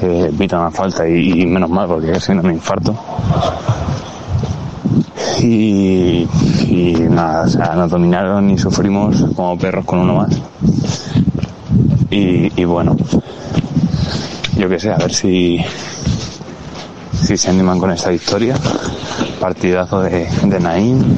Que 0.00 0.32
pita 0.36 0.58
una 0.58 0.72
falta 0.72 1.08
y, 1.08 1.46
menos 1.46 1.70
mal 1.70 1.86
porque 1.86 2.10
casi 2.10 2.34
no 2.34 2.42
me 2.42 2.52
infarto. 2.52 2.96
Y, 5.40 6.26
y 6.68 7.06
nada, 7.08 7.44
o 7.44 7.48
sea, 7.48 7.74
nos 7.76 7.90
dominaron 7.90 8.50
y 8.50 8.58
sufrimos 8.58 9.24
como 9.36 9.56
perros 9.56 9.84
con 9.84 10.00
uno 10.00 10.16
más. 10.16 10.36
Y, 12.10 12.60
y 12.60 12.64
bueno, 12.64 12.96
yo 14.56 14.68
qué 14.68 14.80
sé, 14.80 14.90
a 14.90 14.96
ver 14.96 15.14
si, 15.14 15.64
si 17.22 17.36
se 17.36 17.50
animan 17.50 17.78
con 17.78 17.92
esta 17.92 18.10
victoria. 18.10 18.56
Partidazo 19.42 20.02
de, 20.02 20.28
de 20.44 20.60
Naín. 20.60 21.16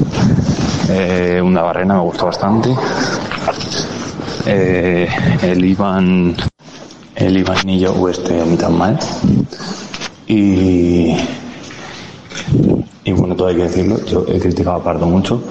Eh, 0.89 1.39
una 1.45 1.61
barrena 1.61 1.93
me 1.93 1.99
gustó 1.99 2.25
bastante. 2.25 2.75
Eh, 4.47 5.07
el 5.43 5.63
Iván, 5.63 6.35
el 7.13 7.37
Ivanillo 7.37 7.93
Oeste 7.93 8.43
ni 8.47 8.57
tan 8.57 8.75
mal. 8.79 8.97
Y, 10.25 11.15
y 13.03 13.11
bueno, 13.11 13.35
todo 13.35 13.49
hay 13.49 13.57
que 13.57 13.63
decirlo, 13.63 14.03
yo 14.05 14.25
he 14.27 14.39
criticado 14.39 14.77
a 14.77 14.83
Pardo 14.83 15.05
mucho 15.05 15.43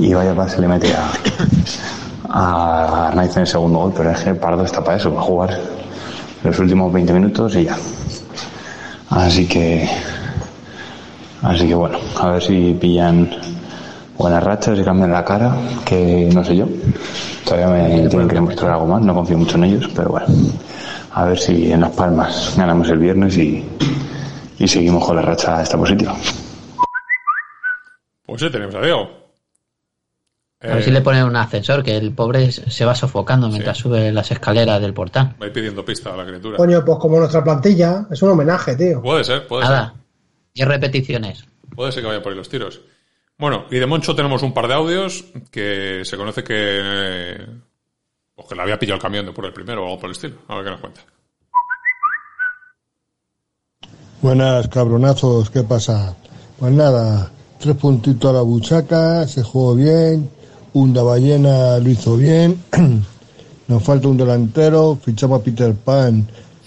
y 0.00 0.12
vaya 0.12 0.34
para 0.34 0.50
se 0.50 0.60
le 0.60 0.66
mete 0.66 0.92
a, 0.94 1.12
a 2.28 3.06
Arnaiz 3.06 3.36
en 3.36 3.42
el 3.42 3.46
segundo 3.46 3.78
gol, 3.78 3.92
pero 3.96 4.10
es 4.10 4.18
que 4.18 4.34
Pardo 4.34 4.64
está 4.64 4.82
para 4.82 4.96
eso, 4.96 5.10
para 5.10 5.22
jugar 5.22 5.60
los 6.42 6.58
últimos 6.58 6.92
20 6.92 7.12
minutos 7.12 7.54
y 7.54 7.66
ya. 7.66 7.76
Así 9.10 9.46
que, 9.46 9.88
así 11.42 11.66
que 11.68 11.74
bueno, 11.74 11.98
a 12.20 12.30
ver 12.30 12.42
si 12.42 12.76
pillan 12.80 13.30
buenas 14.18 14.42
rachas 14.42 14.78
y 14.78 14.82
cambian 14.84 15.12
la 15.12 15.24
cara, 15.24 15.56
que 15.84 16.28
no 16.34 16.44
sé 16.44 16.56
yo. 16.56 16.66
Todavía 17.44 17.68
me 17.68 18.08
tienen 18.08 18.28
que 18.28 18.34
demostrar 18.34 18.72
algo 18.72 18.86
más, 18.86 19.02
no 19.02 19.14
confío 19.14 19.38
mucho 19.38 19.56
en 19.56 19.64
ellos, 19.64 19.88
pero 19.94 20.10
bueno. 20.10 20.26
A 21.12 21.24
ver 21.24 21.38
si 21.38 21.72
en 21.72 21.80
Las 21.80 21.92
Palmas 21.92 22.54
ganamos 22.56 22.88
el 22.90 22.98
viernes 22.98 23.36
y, 23.38 23.64
y 24.58 24.68
seguimos 24.68 25.04
con 25.04 25.16
la 25.16 25.22
racha 25.22 25.62
esta 25.62 25.78
positiva. 25.78 26.14
Pues 28.26 28.40
sí, 28.40 28.50
tenemos 28.50 28.74
a 28.74 28.80
Diego. 28.80 29.08
A 30.62 30.66
ver 30.68 30.78
Eh, 30.78 30.82
si 30.82 30.90
le 30.90 31.00
ponen 31.00 31.24
un 31.24 31.36
ascensor, 31.36 31.82
que 31.82 31.96
el 31.96 32.12
pobre 32.12 32.50
se 32.50 32.84
va 32.84 32.94
sofocando 32.94 33.48
mientras 33.48 33.78
sube 33.78 34.10
las 34.12 34.30
escaleras 34.30 34.80
del 34.80 34.94
portal. 34.94 35.34
Va 35.40 35.44
a 35.44 35.48
ir 35.48 35.52
pidiendo 35.52 35.84
pista 35.84 36.12
a 36.12 36.16
la 36.16 36.26
criatura. 36.26 36.56
Coño, 36.56 36.84
pues 36.84 36.98
como 36.98 37.18
nuestra 37.18 37.44
plantilla, 37.44 38.06
es 38.10 38.20
un 38.22 38.30
homenaje, 38.30 38.74
tío. 38.74 39.00
Puede 39.00 39.22
ser, 39.22 39.46
puede 39.46 39.64
Nada, 39.64 39.88
ser. 39.94 40.05
10 40.56 40.68
repeticiones. 40.68 41.44
Puede 41.74 41.92
ser 41.92 42.02
que 42.02 42.08
vaya 42.08 42.22
por 42.22 42.32
ahí 42.32 42.38
los 42.38 42.48
tiros. 42.48 42.80
Bueno, 43.38 43.66
y 43.70 43.78
de 43.78 43.84
Moncho 43.86 44.16
tenemos 44.16 44.42
un 44.42 44.54
par 44.54 44.66
de 44.66 44.74
audios 44.74 45.24
que 45.50 46.00
se 46.04 46.16
conoce 46.16 46.42
que. 46.42 46.54
eh, 46.56 47.46
Pues 48.34 48.48
que 48.48 48.54
le 48.54 48.62
había 48.62 48.78
pillado 48.78 48.96
el 48.96 49.02
camión 49.02 49.26
de 49.26 49.32
por 49.32 49.44
el 49.44 49.52
primero 49.52 49.82
o 49.82 49.84
algo 49.84 49.98
por 50.00 50.08
el 50.08 50.12
estilo. 50.12 50.36
A 50.48 50.54
ver 50.56 50.64
qué 50.64 50.70
nos 50.70 50.80
cuenta. 50.80 51.00
Buenas 54.22 54.68
cabronazos, 54.68 55.50
¿qué 55.50 55.62
pasa? 55.62 56.16
Pues 56.58 56.72
nada, 56.72 57.30
tres 57.58 57.76
puntitos 57.76 58.30
a 58.30 58.34
la 58.34 58.40
buchaca, 58.40 59.28
se 59.28 59.42
jugó 59.42 59.74
bien, 59.74 60.30
Unda 60.72 61.02
Ballena 61.02 61.78
lo 61.78 61.88
hizo 61.90 62.16
bien, 62.16 62.62
nos 63.68 63.82
falta 63.82 64.08
un 64.08 64.16
delantero, 64.16 64.98
fichamos 65.02 65.40
a 65.40 65.44
Peter 65.44 65.74
Pan, 65.74 66.26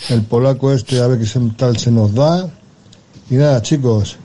el 0.10 0.22
polaco 0.24 0.72
este, 0.72 1.00
a 1.02 1.08
ver 1.08 1.20
qué 1.20 1.26
tal 1.58 1.76
se 1.78 1.90
nos 1.92 2.14
da. 2.14 2.48
Y 3.30 3.36
nada, 3.36 3.62
chicos, 3.62 4.18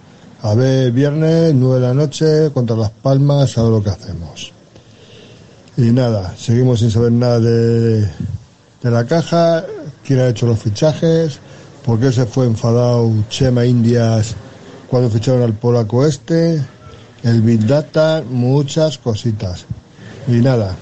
a 0.42 0.54
ver, 0.54 0.90
viernes, 0.92 1.54
nueve 1.54 1.80
de 1.80 1.86
la 1.88 1.94
noche, 1.94 2.50
contra 2.52 2.74
Las 2.76 2.90
Palmas, 2.90 3.58
a 3.58 3.62
ver 3.62 3.72
lo 3.72 3.82
que 3.82 3.90
hacemos. 3.90 4.52
Y 5.76 5.90
nada, 5.90 6.34
seguimos 6.38 6.80
sin 6.80 6.90
saber 6.90 7.12
nada 7.12 7.40
de, 7.40 8.00
de 8.00 8.90
la 8.90 9.04
caja, 9.06 9.64
quién 10.04 10.20
ha 10.20 10.28
hecho 10.28 10.46
los 10.46 10.58
fichajes, 10.58 11.38
por 11.84 12.00
qué 12.00 12.12
se 12.12 12.24
fue 12.24 12.46
enfadado 12.46 13.12
Chema 13.28 13.66
Indias 13.66 14.34
cuando 14.88 15.10
ficharon 15.10 15.42
al 15.42 15.54
polaco 15.54 16.06
este, 16.06 16.62
el 17.24 17.42
Big 17.42 17.66
Data, 17.66 18.22
muchas 18.28 18.96
cositas. 18.96 19.66
Y 20.28 20.32
nada, 20.32 20.76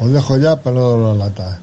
os 0.00 0.12
dejo 0.12 0.38
ya 0.38 0.62
para 0.62 0.76
no 0.76 0.90
dar 0.90 0.98
la 1.00 1.24
lata. 1.26 1.60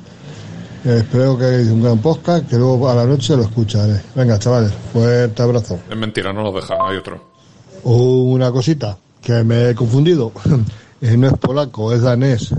Eh, 0.85 0.99
espero 0.99 1.35
que 1.35 1.45
hagáis 1.45 1.67
un 1.69 1.81
gran 1.81 1.97
podcast, 1.97 2.47
que 2.47 2.57
luego 2.57 2.87
a 2.87 2.93
la 2.93 3.05
noche 3.05 3.35
lo 3.35 3.41
escucharé. 3.41 3.99
Venga, 4.13 4.37
chavales, 4.37 4.71
fuerte 4.93 5.41
abrazo. 5.41 5.79
Es 5.89 5.97
mentira, 5.97 6.31
no 6.31 6.43
nos 6.43 6.53
deja. 6.53 6.75
Hay 6.79 6.97
otro. 6.97 7.19
Una 7.83 8.51
cosita, 8.51 8.95
que 9.19 9.43
me 9.43 9.69
he 9.69 9.75
confundido. 9.75 10.31
Eh, 11.01 11.17
no 11.17 11.27
es 11.27 11.33
polaco, 11.33 11.91
es 11.91 12.01
danés. 12.01 12.51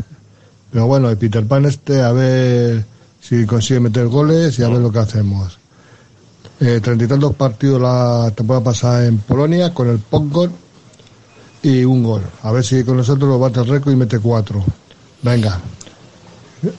Pero 0.70 0.86
bueno, 0.86 1.08
el 1.08 1.16
Peter 1.16 1.44
Pan 1.46 1.64
este, 1.64 2.02
a 2.02 2.12
ver 2.12 2.84
si 3.18 3.46
consigue 3.46 3.80
meter 3.80 4.06
goles 4.08 4.56
y 4.58 4.62
a 4.62 4.68
ver 4.68 4.78
lo 4.78 4.92
que 4.92 4.98
hacemos. 4.98 5.58
Eh, 6.60 6.78
Treinta 6.80 7.04
y 7.06 7.08
tantos 7.08 7.34
partidos 7.34 7.80
la 7.80 8.30
temporada 8.36 8.62
pasada 8.62 9.06
en 9.06 9.18
Polonia 9.18 9.72
con 9.72 9.88
el 9.88 9.98
Pongol 9.98 10.52
y 11.62 11.82
un 11.84 12.04
gol. 12.04 12.22
A 12.42 12.52
ver 12.52 12.62
si 12.62 12.84
con 12.84 12.98
nosotros 12.98 13.28
lo 13.28 13.38
bate 13.38 13.58
el 13.58 13.66
récord 13.66 13.94
y 13.94 13.96
mete 13.96 14.18
cuatro. 14.20 14.62
Venga. 15.22 15.58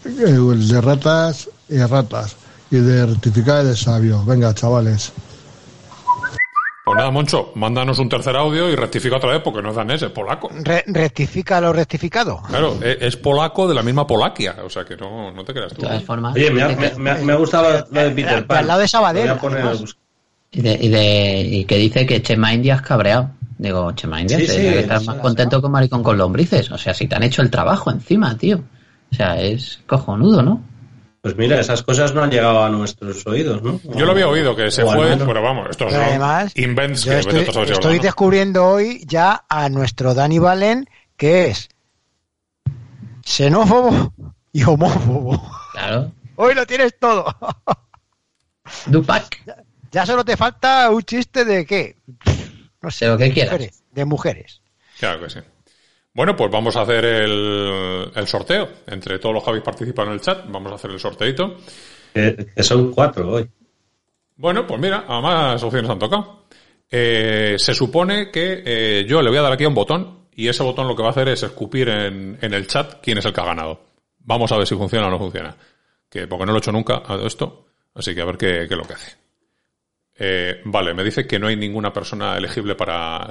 Eh, 0.05 0.51
El 0.53 0.67
de 0.67 0.81
ratas 0.81 1.49
y 1.69 1.77
ratas. 1.79 2.35
Y 2.71 2.77
de 2.77 3.05
rectificar 3.05 3.63
y 3.63 3.67
de 3.69 3.75
sabios. 3.77 4.25
Venga, 4.25 4.53
chavales. 4.53 5.13
Pues 6.85 6.95
nada, 6.97 7.11
Moncho, 7.11 7.51
mándanos 7.55 7.99
un 7.99 8.07
tercer 8.07 8.35
audio 8.37 8.69
y 8.69 8.75
rectifica 8.75 9.17
otra 9.17 9.31
vez 9.31 9.41
porque 9.43 9.61
no 9.61 9.71
es 9.71 9.75
danés, 9.75 10.01
es 10.03 10.09
polaco. 10.11 10.49
Re- 10.63 10.85
rectifica 10.87 11.59
lo 11.59 11.73
rectificado. 11.73 12.41
Claro, 12.47 12.77
e- 12.81 12.97
es 13.01 13.17
polaco 13.17 13.67
de 13.67 13.75
la 13.75 13.83
misma 13.83 14.07
Polaquia. 14.07 14.55
O 14.63 14.69
sea 14.69 14.85
que 14.85 14.95
no, 14.95 15.31
no 15.33 15.43
te 15.43 15.53
creas 15.53 15.73
tú. 15.73 15.81
De 15.81 15.87
todas 15.87 16.03
formas. 16.03 16.33
Oye, 16.35 16.49
me 16.49 16.65
me, 16.75 16.91
me 16.97 17.11
ha- 17.11 17.15
me 17.17 17.33
ha 17.33 17.35
gustado 17.35 17.69
lo, 17.71 17.87
lo 17.91 18.01
de 18.07 18.11
Peter 18.11 18.39
Eh, 18.39 18.43
Pan. 18.43 18.57
al 18.59 18.67
lado 18.67 18.79
de 18.79 18.87
Sabadell. 18.87 19.37
Y, 20.51 20.61
de, 20.61 20.73
y, 20.81 20.87
de- 20.87 21.41
y 21.41 21.65
que 21.65 21.75
dice 21.75 22.05
que 22.05 22.21
Chema 22.21 22.53
Indias 22.53 22.81
cabreado. 22.81 23.31
Digo, 23.57 23.91
Chema 23.91 24.21
Indias, 24.21 24.41
Sí, 24.41 24.47
sí, 24.47 24.53
que 24.61 24.79
estar 24.79 25.01
sí, 25.01 25.07
más 25.07 25.17
contento 25.17 25.61
que 25.61 25.67
maricón 25.67 26.03
con 26.03 26.17
lombrices. 26.17 26.71
O 26.71 26.77
sea, 26.77 26.93
si 26.93 27.07
te 27.07 27.15
han 27.15 27.23
hecho 27.23 27.41
el 27.41 27.49
trabajo 27.51 27.91
encima, 27.91 28.37
tío. 28.37 28.61
O 29.11 29.15
sea, 29.15 29.41
es 29.41 29.81
cojonudo, 29.87 30.41
¿no? 30.41 30.63
Pues 31.21 31.35
mira, 31.35 31.59
esas 31.59 31.83
cosas 31.83 32.13
no 32.13 32.23
han 32.23 32.31
llegado 32.31 32.63
a 32.63 32.69
nuestros 32.69 33.25
oídos, 33.27 33.61
¿no? 33.61 33.79
Yo 33.95 34.05
lo 34.05 34.11
había 34.11 34.27
oído 34.27 34.55
que 34.55 34.71
se 34.71 34.83
O 34.83 34.91
fue, 34.91 35.17
pero 35.17 35.41
vamos, 35.41 35.67
estos 35.69 35.91
Pero 35.91 36.03
además, 36.03 36.53
invents 36.55 37.03
Yo 37.03 37.11
que 37.29 37.41
estoy, 37.71 37.99
descubriendo 37.99 38.65
hoy 38.65 39.03
ya 39.05 39.43
a 39.49 39.67
nuestro 39.69 40.13
Dani 40.13 40.39
Valen 40.39 40.87
que 41.17 41.47
es 41.47 41.69
xenófobo 43.25 44.13
y 44.53 44.63
homófobo. 44.63 45.51
Claro. 45.73 46.11
Hoy 46.35 46.53
lo 46.55 46.65
tienes 46.65 46.97
todo. 46.97 47.25
Dupac. 48.85 49.37
Ya 49.91 50.05
solo 50.05 50.23
te 50.23 50.37
falta 50.37 50.89
un 50.91 51.01
chiste 51.01 51.43
de 51.45 51.65
qué. 51.65 51.97
No 52.81 52.91
sé, 52.91 53.05
De 53.05 53.11
lo 53.11 53.17
que 53.17 53.23
de 53.25 53.33
quieras. 53.33 53.51
mujeres, 53.53 53.83
de 53.91 54.05
mujeres. 54.05 54.61
Claro 54.99 55.21
que 55.21 55.29
sí. 55.29 55.39
Bueno, 56.17 56.35
pues 56.35 56.49
vamos 56.49 56.75
a 56.75 56.81
hacer 56.81 57.05
el, 57.05 58.11
el 58.15 58.27
sorteo. 58.27 58.67
Entre 58.87 59.19
todos 59.19 59.35
los 59.35 59.43
que 59.43 59.51
habéis 59.51 59.63
participado 59.63 60.07
en 60.07 60.15
el 60.15 60.19
chat, 60.21 60.45
vamos 60.49 60.71
a 60.71 60.75
hacer 60.75 60.89
el 60.89 60.99
sorteito. 60.99 61.57
Que 62.11 62.63
son 62.63 62.91
cuatro 62.91 63.33
hoy. 63.33 63.47
Bueno, 64.35 64.65
pues 64.65 64.81
mira, 64.81 65.05
a 65.07 65.21
más 65.21 65.61
opciones 65.61 65.91
han 65.91 65.99
tocado. 65.99 66.47
Eh, 66.89 67.57
se 67.59 67.75
supone 67.75 68.31
que 68.31 68.63
eh, 68.65 69.05
yo 69.07 69.21
le 69.21 69.29
voy 69.29 69.37
a 69.37 69.43
dar 69.43 69.51
aquí 69.51 69.65
a 69.65 69.67
un 69.67 69.75
botón 69.75 70.21
y 70.33 70.47
ese 70.47 70.63
botón 70.63 70.87
lo 70.87 70.95
que 70.95 71.03
va 71.03 71.09
a 71.09 71.11
hacer 71.11 71.27
es 71.27 71.43
escupir 71.43 71.87
en, 71.89 72.39
en 72.41 72.51
el 72.51 72.65
chat 72.65 72.95
quién 72.99 73.19
es 73.19 73.25
el 73.25 73.31
que 73.31 73.41
ha 73.41 73.45
ganado. 73.45 73.79
Vamos 74.21 74.51
a 74.51 74.57
ver 74.57 74.65
si 74.65 74.73
funciona 74.73 75.05
o 75.05 75.11
no 75.11 75.19
funciona. 75.19 75.55
Que, 76.09 76.25
porque 76.25 76.47
no 76.47 76.51
lo 76.51 76.57
he 76.57 76.61
hecho 76.61 76.71
nunca 76.71 77.03
a 77.05 77.17
esto, 77.27 77.67
así 77.93 78.15
que 78.15 78.21
a 78.21 78.25
ver 78.25 78.39
qué, 78.39 78.65
qué 78.67 78.73
es 78.73 78.77
lo 78.77 78.87
que 78.87 78.93
hace. 78.93 79.15
Eh, 80.17 80.61
vale, 80.65 80.95
me 80.95 81.03
dice 81.03 81.27
que 81.27 81.37
no 81.37 81.45
hay 81.45 81.55
ninguna 81.55 81.93
persona 81.93 82.35
elegible 82.35 82.73
para... 82.73 83.27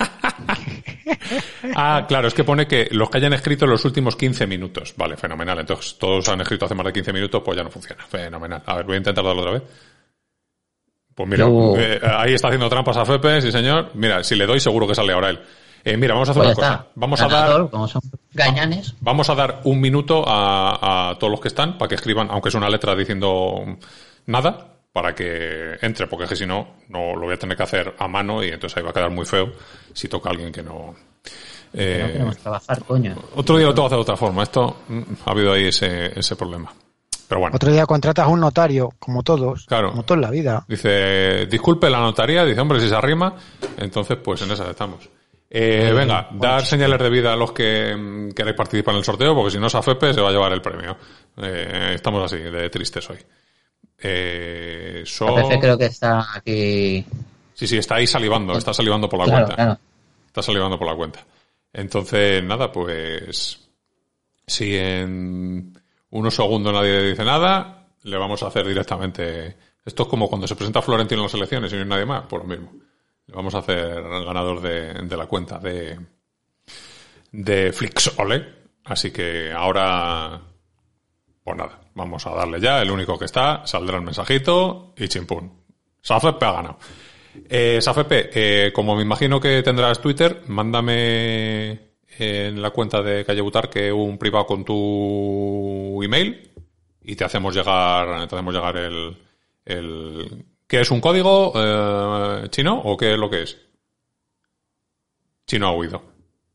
ah, 1.76 2.04
claro, 2.08 2.28
es 2.28 2.34
que 2.34 2.44
pone 2.44 2.66
que 2.66 2.88
los 2.92 3.10
que 3.10 3.18
hayan 3.18 3.32
escrito 3.32 3.64
en 3.64 3.72
los 3.72 3.84
últimos 3.84 4.16
15 4.16 4.46
minutos. 4.46 4.94
Vale, 4.96 5.16
fenomenal. 5.16 5.58
Entonces, 5.58 5.96
todos 5.98 6.28
han 6.28 6.40
escrito 6.40 6.64
hace 6.64 6.74
más 6.74 6.86
de 6.86 6.92
15 6.92 7.12
minutos, 7.12 7.42
pues 7.44 7.56
ya 7.56 7.62
no 7.62 7.70
funciona. 7.70 8.04
Fenomenal. 8.06 8.62
A 8.66 8.76
ver, 8.76 8.86
voy 8.86 8.94
a 8.94 8.98
intentar 8.98 9.24
darlo 9.24 9.42
otra 9.42 9.52
vez. 9.52 9.62
Pues 11.14 11.28
mira, 11.28 11.46
eh, 11.78 12.00
ahí 12.02 12.34
está 12.34 12.48
haciendo 12.48 12.68
trampas 12.68 12.96
a 12.96 13.04
Fepe, 13.04 13.42
sí 13.42 13.52
señor. 13.52 13.90
Mira, 13.94 14.24
si 14.24 14.36
le 14.36 14.46
doy 14.46 14.60
seguro 14.60 14.86
que 14.86 14.94
sale 14.94 15.12
ahora 15.12 15.30
él. 15.30 15.40
Eh, 15.84 15.96
mira, 15.96 16.14
vamos 16.14 16.28
a 16.28 16.32
hacer 16.32 16.42
Pues 16.42 16.58
una 16.58 16.68
cosa. 16.68 16.86
Vamos 16.94 17.20
a 17.20 17.28
dar, 17.28 17.70
como 17.70 17.88
son 17.88 18.02
gañanes. 18.32 18.94
vamos 19.00 19.28
a 19.30 19.34
dar 19.34 19.60
un 19.64 19.80
minuto 19.80 20.24
a, 20.26 21.10
a 21.10 21.18
todos 21.18 21.30
los 21.30 21.40
que 21.40 21.48
están 21.48 21.78
para 21.78 21.88
que 21.88 21.94
escriban, 21.94 22.28
aunque 22.30 22.50
es 22.50 22.54
una 22.54 22.68
letra 22.68 22.94
diciendo 22.94 23.64
nada, 24.26 24.69
para 24.92 25.14
que 25.14 25.78
entre, 25.82 26.06
porque 26.06 26.24
es 26.24 26.30
que 26.30 26.36
si 26.36 26.46
no, 26.46 26.76
no 26.88 27.14
lo 27.14 27.22
voy 27.22 27.34
a 27.34 27.38
tener 27.38 27.56
que 27.56 27.62
hacer 27.62 27.94
a 27.98 28.08
mano 28.08 28.42
y 28.42 28.48
entonces 28.48 28.76
ahí 28.76 28.82
va 28.82 28.90
a 28.90 28.92
quedar 28.92 29.10
muy 29.10 29.24
feo 29.24 29.52
si 29.92 30.08
toca 30.08 30.30
a 30.30 30.32
alguien 30.32 30.50
que 30.52 30.62
no. 30.62 30.94
eh, 31.72 32.00
No 32.02 32.12
queremos 32.12 32.38
trabajar, 32.38 32.82
coño. 32.84 33.14
otro 33.36 33.56
día 33.56 33.66
lo 33.66 33.74
tengo 33.74 33.84
que 33.88 33.94
hacer 33.94 33.98
de 33.98 34.02
otra 34.02 34.16
forma. 34.16 34.42
Esto 34.42 34.78
mm, 34.88 35.02
ha 35.24 35.30
habido 35.30 35.52
ahí 35.52 35.66
ese, 35.68 36.18
ese 36.18 36.34
problema. 36.36 36.72
Pero 37.28 37.40
bueno. 37.42 37.54
Otro 37.54 37.70
día 37.70 37.86
contratas 37.86 38.24
a 38.24 38.28
un 38.28 38.40
notario, 38.40 38.90
como 38.98 39.22
todos, 39.22 39.64
Claro. 39.66 39.90
como 39.90 40.02
todo 40.02 40.16
en 40.16 40.22
la 40.22 40.30
vida. 40.30 40.64
Dice, 40.66 41.46
disculpe 41.46 41.88
la 41.88 42.00
notaría, 42.00 42.44
dice, 42.44 42.60
hombre, 42.60 42.80
si 42.80 42.88
se 42.88 42.94
arrima, 42.96 43.36
entonces 43.76 44.18
pues 44.22 44.42
en 44.42 44.50
esa 44.50 44.68
estamos. 44.68 45.08
Eh, 45.48 45.92
venga, 45.94 46.28
dar 46.32 46.64
señales 46.64 46.98
de 47.00 47.10
vida 47.10 47.32
a 47.32 47.36
los 47.36 47.52
que 47.52 47.94
mm, 47.96 48.30
queráis 48.32 48.56
participar 48.56 48.94
en 48.94 48.98
el 48.98 49.04
sorteo, 49.04 49.34
porque 49.36 49.52
si 49.52 49.58
no, 49.58 49.70
Safepe 49.70 50.12
se 50.12 50.20
va 50.20 50.28
a 50.30 50.32
llevar 50.32 50.52
el 50.52 50.60
premio. 50.62 50.96
Eh, 51.36 51.92
estamos 51.94 52.24
así, 52.24 52.42
de 52.42 52.68
tristes 52.70 53.08
hoy. 53.10 53.18
Eh, 54.02 55.02
so- 55.06 55.36
La 55.36 55.42
PC 55.42 55.60
creo 55.60 55.78
que 55.78 55.86
está 55.86 56.26
aquí. 56.34 57.04
Sí, 57.54 57.66
sí, 57.66 57.76
está 57.78 57.96
ahí 57.96 58.06
salivando, 58.06 58.56
está 58.56 58.72
salivando 58.72 59.08
por 59.08 59.18
la 59.18 59.24
Claro, 59.26 59.46
cuenta. 59.46 59.54
claro. 59.62 59.78
Está 60.26 60.42
salivando 60.42 60.78
por 60.78 60.88
la 60.88 60.94
cuenta. 60.96 61.24
Entonces, 61.72 62.42
nada, 62.42 62.72
pues. 62.72 63.60
Si 64.46 64.76
en 64.76 65.72
unos 66.10 66.34
segundos 66.34 66.72
nadie 66.72 67.02
dice 67.10 67.24
nada, 67.24 67.86
le 68.02 68.16
vamos 68.16 68.42
a 68.42 68.46
hacer 68.48 68.66
directamente. 68.66 69.56
Esto 69.84 70.02
es 70.04 70.08
como 70.08 70.28
cuando 70.28 70.46
se 70.48 70.56
presenta 70.56 70.82
Florentino 70.82 71.20
en 71.20 71.26
las 71.26 71.34
elecciones 71.34 71.72
y 71.72 71.76
no 71.76 71.82
hay 71.82 71.88
nadie 71.88 72.06
más, 72.06 72.22
por 72.26 72.40
lo 72.40 72.46
mismo. 72.46 72.72
Le 73.26 73.34
vamos 73.34 73.54
a 73.54 73.58
hacer 73.58 73.78
el 73.78 74.24
ganador 74.24 74.60
de, 74.60 74.94
de 74.94 75.16
la 75.16 75.26
cuenta 75.26 75.58
de. 75.58 75.98
de 77.32 77.72
Flixole. 77.72 78.60
Así 78.84 79.10
que 79.10 79.52
ahora. 79.52 80.40
Pues 81.44 81.56
nada, 81.56 81.78
vamos 82.00 82.26
a 82.26 82.30
darle 82.30 82.60
ya. 82.60 82.82
El 82.82 82.90
único 82.90 83.18
que 83.18 83.26
está, 83.26 83.62
saldrá 83.66 83.96
el 83.96 84.02
mensajito 84.02 84.92
y 84.96 85.08
chimpún. 85.08 85.52
Safepe 86.02 86.44
ha 86.44 86.52
ganado. 86.52 86.78
Eh, 87.48 87.78
Safepe, 87.80 88.30
eh, 88.34 88.72
como 88.72 88.96
me 88.96 89.02
imagino 89.02 89.38
que 89.38 89.62
tendrás 89.62 90.00
Twitter, 90.00 90.42
mándame 90.48 91.90
en 92.18 92.60
la 92.60 92.70
cuenta 92.70 93.02
de 93.02 93.24
Calle 93.24 93.40
Butarque 93.40 93.92
un 93.92 94.18
privado 94.18 94.46
con 94.46 94.64
tu 94.64 96.02
email 96.02 96.50
y 97.02 97.14
te 97.16 97.24
hacemos 97.24 97.54
llegar, 97.54 98.28
te 98.28 98.34
hacemos 98.34 98.54
llegar 98.54 98.76
el, 98.76 99.16
el 99.64 100.44
¿qué 100.66 100.80
es 100.80 100.90
un 100.90 101.00
código 101.00 101.52
eh, 101.54 102.48
chino 102.50 102.80
o 102.84 102.96
qué 102.96 103.12
es 103.12 103.18
lo 103.18 103.30
que 103.30 103.42
es? 103.42 103.56
Chino 105.46 105.68
ha 105.68 105.72
huido. 105.72 106.02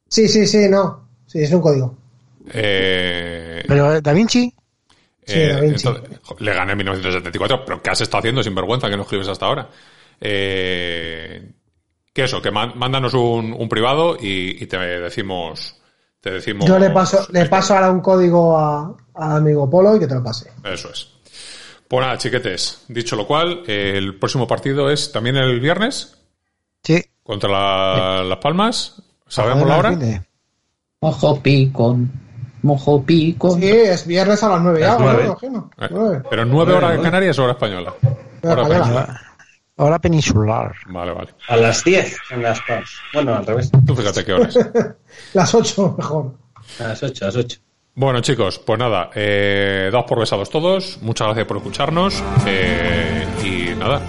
Sí, 0.07 0.27
sí, 0.27 0.45
sí, 0.47 0.67
no. 0.69 1.07
Sí, 1.25 1.39
es 1.39 1.51
un 1.51 1.61
código. 1.61 1.97
Eh, 2.53 3.63
Pero 3.67 3.99
Da 4.01 4.13
Vinci, 4.13 4.53
Sí, 5.25 5.33
Eh, 5.39 5.53
Da 5.53 5.59
Vinci. 5.61 5.87
entonces, 5.87 6.19
jo, 6.23 6.35
le 6.39 6.53
gané 6.53 6.71
en 6.73 6.77
1974, 6.77 7.65
pero 7.65 7.81
¿qué 7.81 7.89
has 7.89 8.01
estado 8.01 8.19
haciendo 8.19 8.43
sin 8.43 8.53
vergüenza 8.55 8.89
que 8.89 8.95
no 8.95 9.03
escribes 9.03 9.27
hasta 9.27 9.45
ahora? 9.45 9.69
Eh, 10.21 11.51
que 12.13 12.23
eso, 12.23 12.41
que 12.41 12.51
mándanos 12.51 13.13
un, 13.13 13.51
un 13.53 13.67
privado 13.67 14.15
y, 14.19 14.63
y 14.63 14.67
te 14.67 14.77
decimos, 14.77 15.75
te 16.21 16.31
decimos. 16.31 16.65
Yo 16.67 16.79
le 16.79 16.89
paso, 16.91 17.27
le 17.31 17.45
paso 17.47 17.73
ahora 17.75 17.91
un 17.91 17.99
código 18.01 18.57
a, 18.57 18.95
amigo 19.15 19.69
Polo 19.69 19.95
y 19.95 19.99
que 19.99 20.07
te 20.07 20.15
lo 20.15 20.23
pase. 20.23 20.51
Eso 20.63 20.89
es. 20.91 21.09
Pues 21.87 22.01
nada, 22.05 22.17
chiquetes. 22.17 22.85
Dicho 22.87 23.15
lo 23.15 23.27
cual, 23.27 23.63
eh, 23.67 23.93
el 23.95 24.17
próximo 24.17 24.47
partido 24.47 24.89
es 24.89 25.11
también 25.11 25.35
el 25.35 25.59
viernes 25.59 26.17
sí. 26.83 27.03
contra 27.23 27.49
la- 27.49 28.23
Las 28.23 28.37
Palmas. 28.39 29.01
¿Sabemos 29.27 29.67
la 29.67 29.77
hora? 29.77 29.97
Mojo 31.01 31.41
picón. 31.41 32.11
Mojo 32.65 33.03
picón. 33.03 33.59
Sí, 33.61 33.69
es 33.69 34.05
viernes 34.07 34.41
a 34.43 34.49
las 34.49 34.61
9 34.61 34.79
ya. 34.79 34.97
Me 34.97 35.23
imagino. 35.25 35.69
Nueve. 35.91 36.21
Pero 36.29 36.45
nueve 36.45 36.73
horas 36.73 36.95
en 36.95 37.01
Canarias 37.03 37.37
o 37.39 37.43
hora 37.43 37.53
española. 37.53 37.93
Hora 38.01 38.13
Hora 38.41 38.61
española. 38.63 38.79
peninsular. 39.05 39.21
Ahora 39.77 39.99
peninsular. 39.99 40.73
Vale, 40.87 41.11
vale. 41.13 41.29
A 41.47 41.57
las 41.57 41.83
10 41.83 42.17
en 42.31 42.41
las 42.43 42.59
PAS. 42.61 42.89
Bueno, 43.13 43.35
al 43.35 43.45
revés. 43.45 43.69
Tú 43.85 43.95
fíjate 43.95 44.23
qué 44.25 44.33
horas. 44.33 44.57
Las 45.33 45.53
8 45.53 45.95
mejor. 45.97 46.33
A 46.79 46.83
las 46.83 47.03
8, 47.03 47.23
a 47.25 47.27
las 47.27 47.35
8. 47.35 47.59
Bueno, 47.97 48.19
chicos, 48.21 48.59
pues 48.59 48.79
nada, 48.79 49.09
eh, 49.15 49.89
daos 49.91 50.05
por 50.05 50.19
besados 50.19 50.49
todos. 50.49 50.97
Muchas 51.01 51.27
gracias 51.27 51.45
por 51.47 51.57
escucharnos. 51.57 52.23
eh, 52.45 53.25
y 53.43 53.75
nada, 53.79 54.01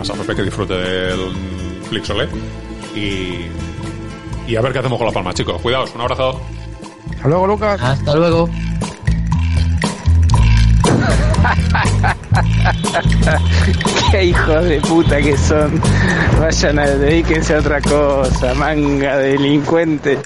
a 0.00 0.04
Safope 0.04 0.34
que 0.34 0.42
disfrute 0.42 0.74
del 0.74 1.32
Flixolé. 1.88 2.28
Y, 2.96 3.46
y 4.50 4.56
a 4.56 4.60
ver 4.60 4.72
qué 4.72 4.80
hacemos 4.80 4.98
con 4.98 5.06
la 5.06 5.12
palma, 5.12 5.32
chicos. 5.32 5.60
Cuidaos, 5.62 5.94
un 5.94 6.00
abrazo. 6.00 6.40
Hasta 7.20 7.28
luego, 7.28 7.46
Lucas. 7.48 7.78
Hasta 7.82 8.14
luego. 8.14 8.48
Qué 14.10 14.24
hijos 14.24 14.64
de 14.64 14.80
puta 14.80 15.18
que 15.18 15.36
son. 15.36 15.78
Vayan 16.40 16.78
a 16.78 16.86
dedíquense 16.86 17.56
a 17.56 17.58
otra 17.58 17.82
cosa, 17.82 18.54
manga 18.54 19.18
de 19.18 19.32
delincuentes. 19.32 20.18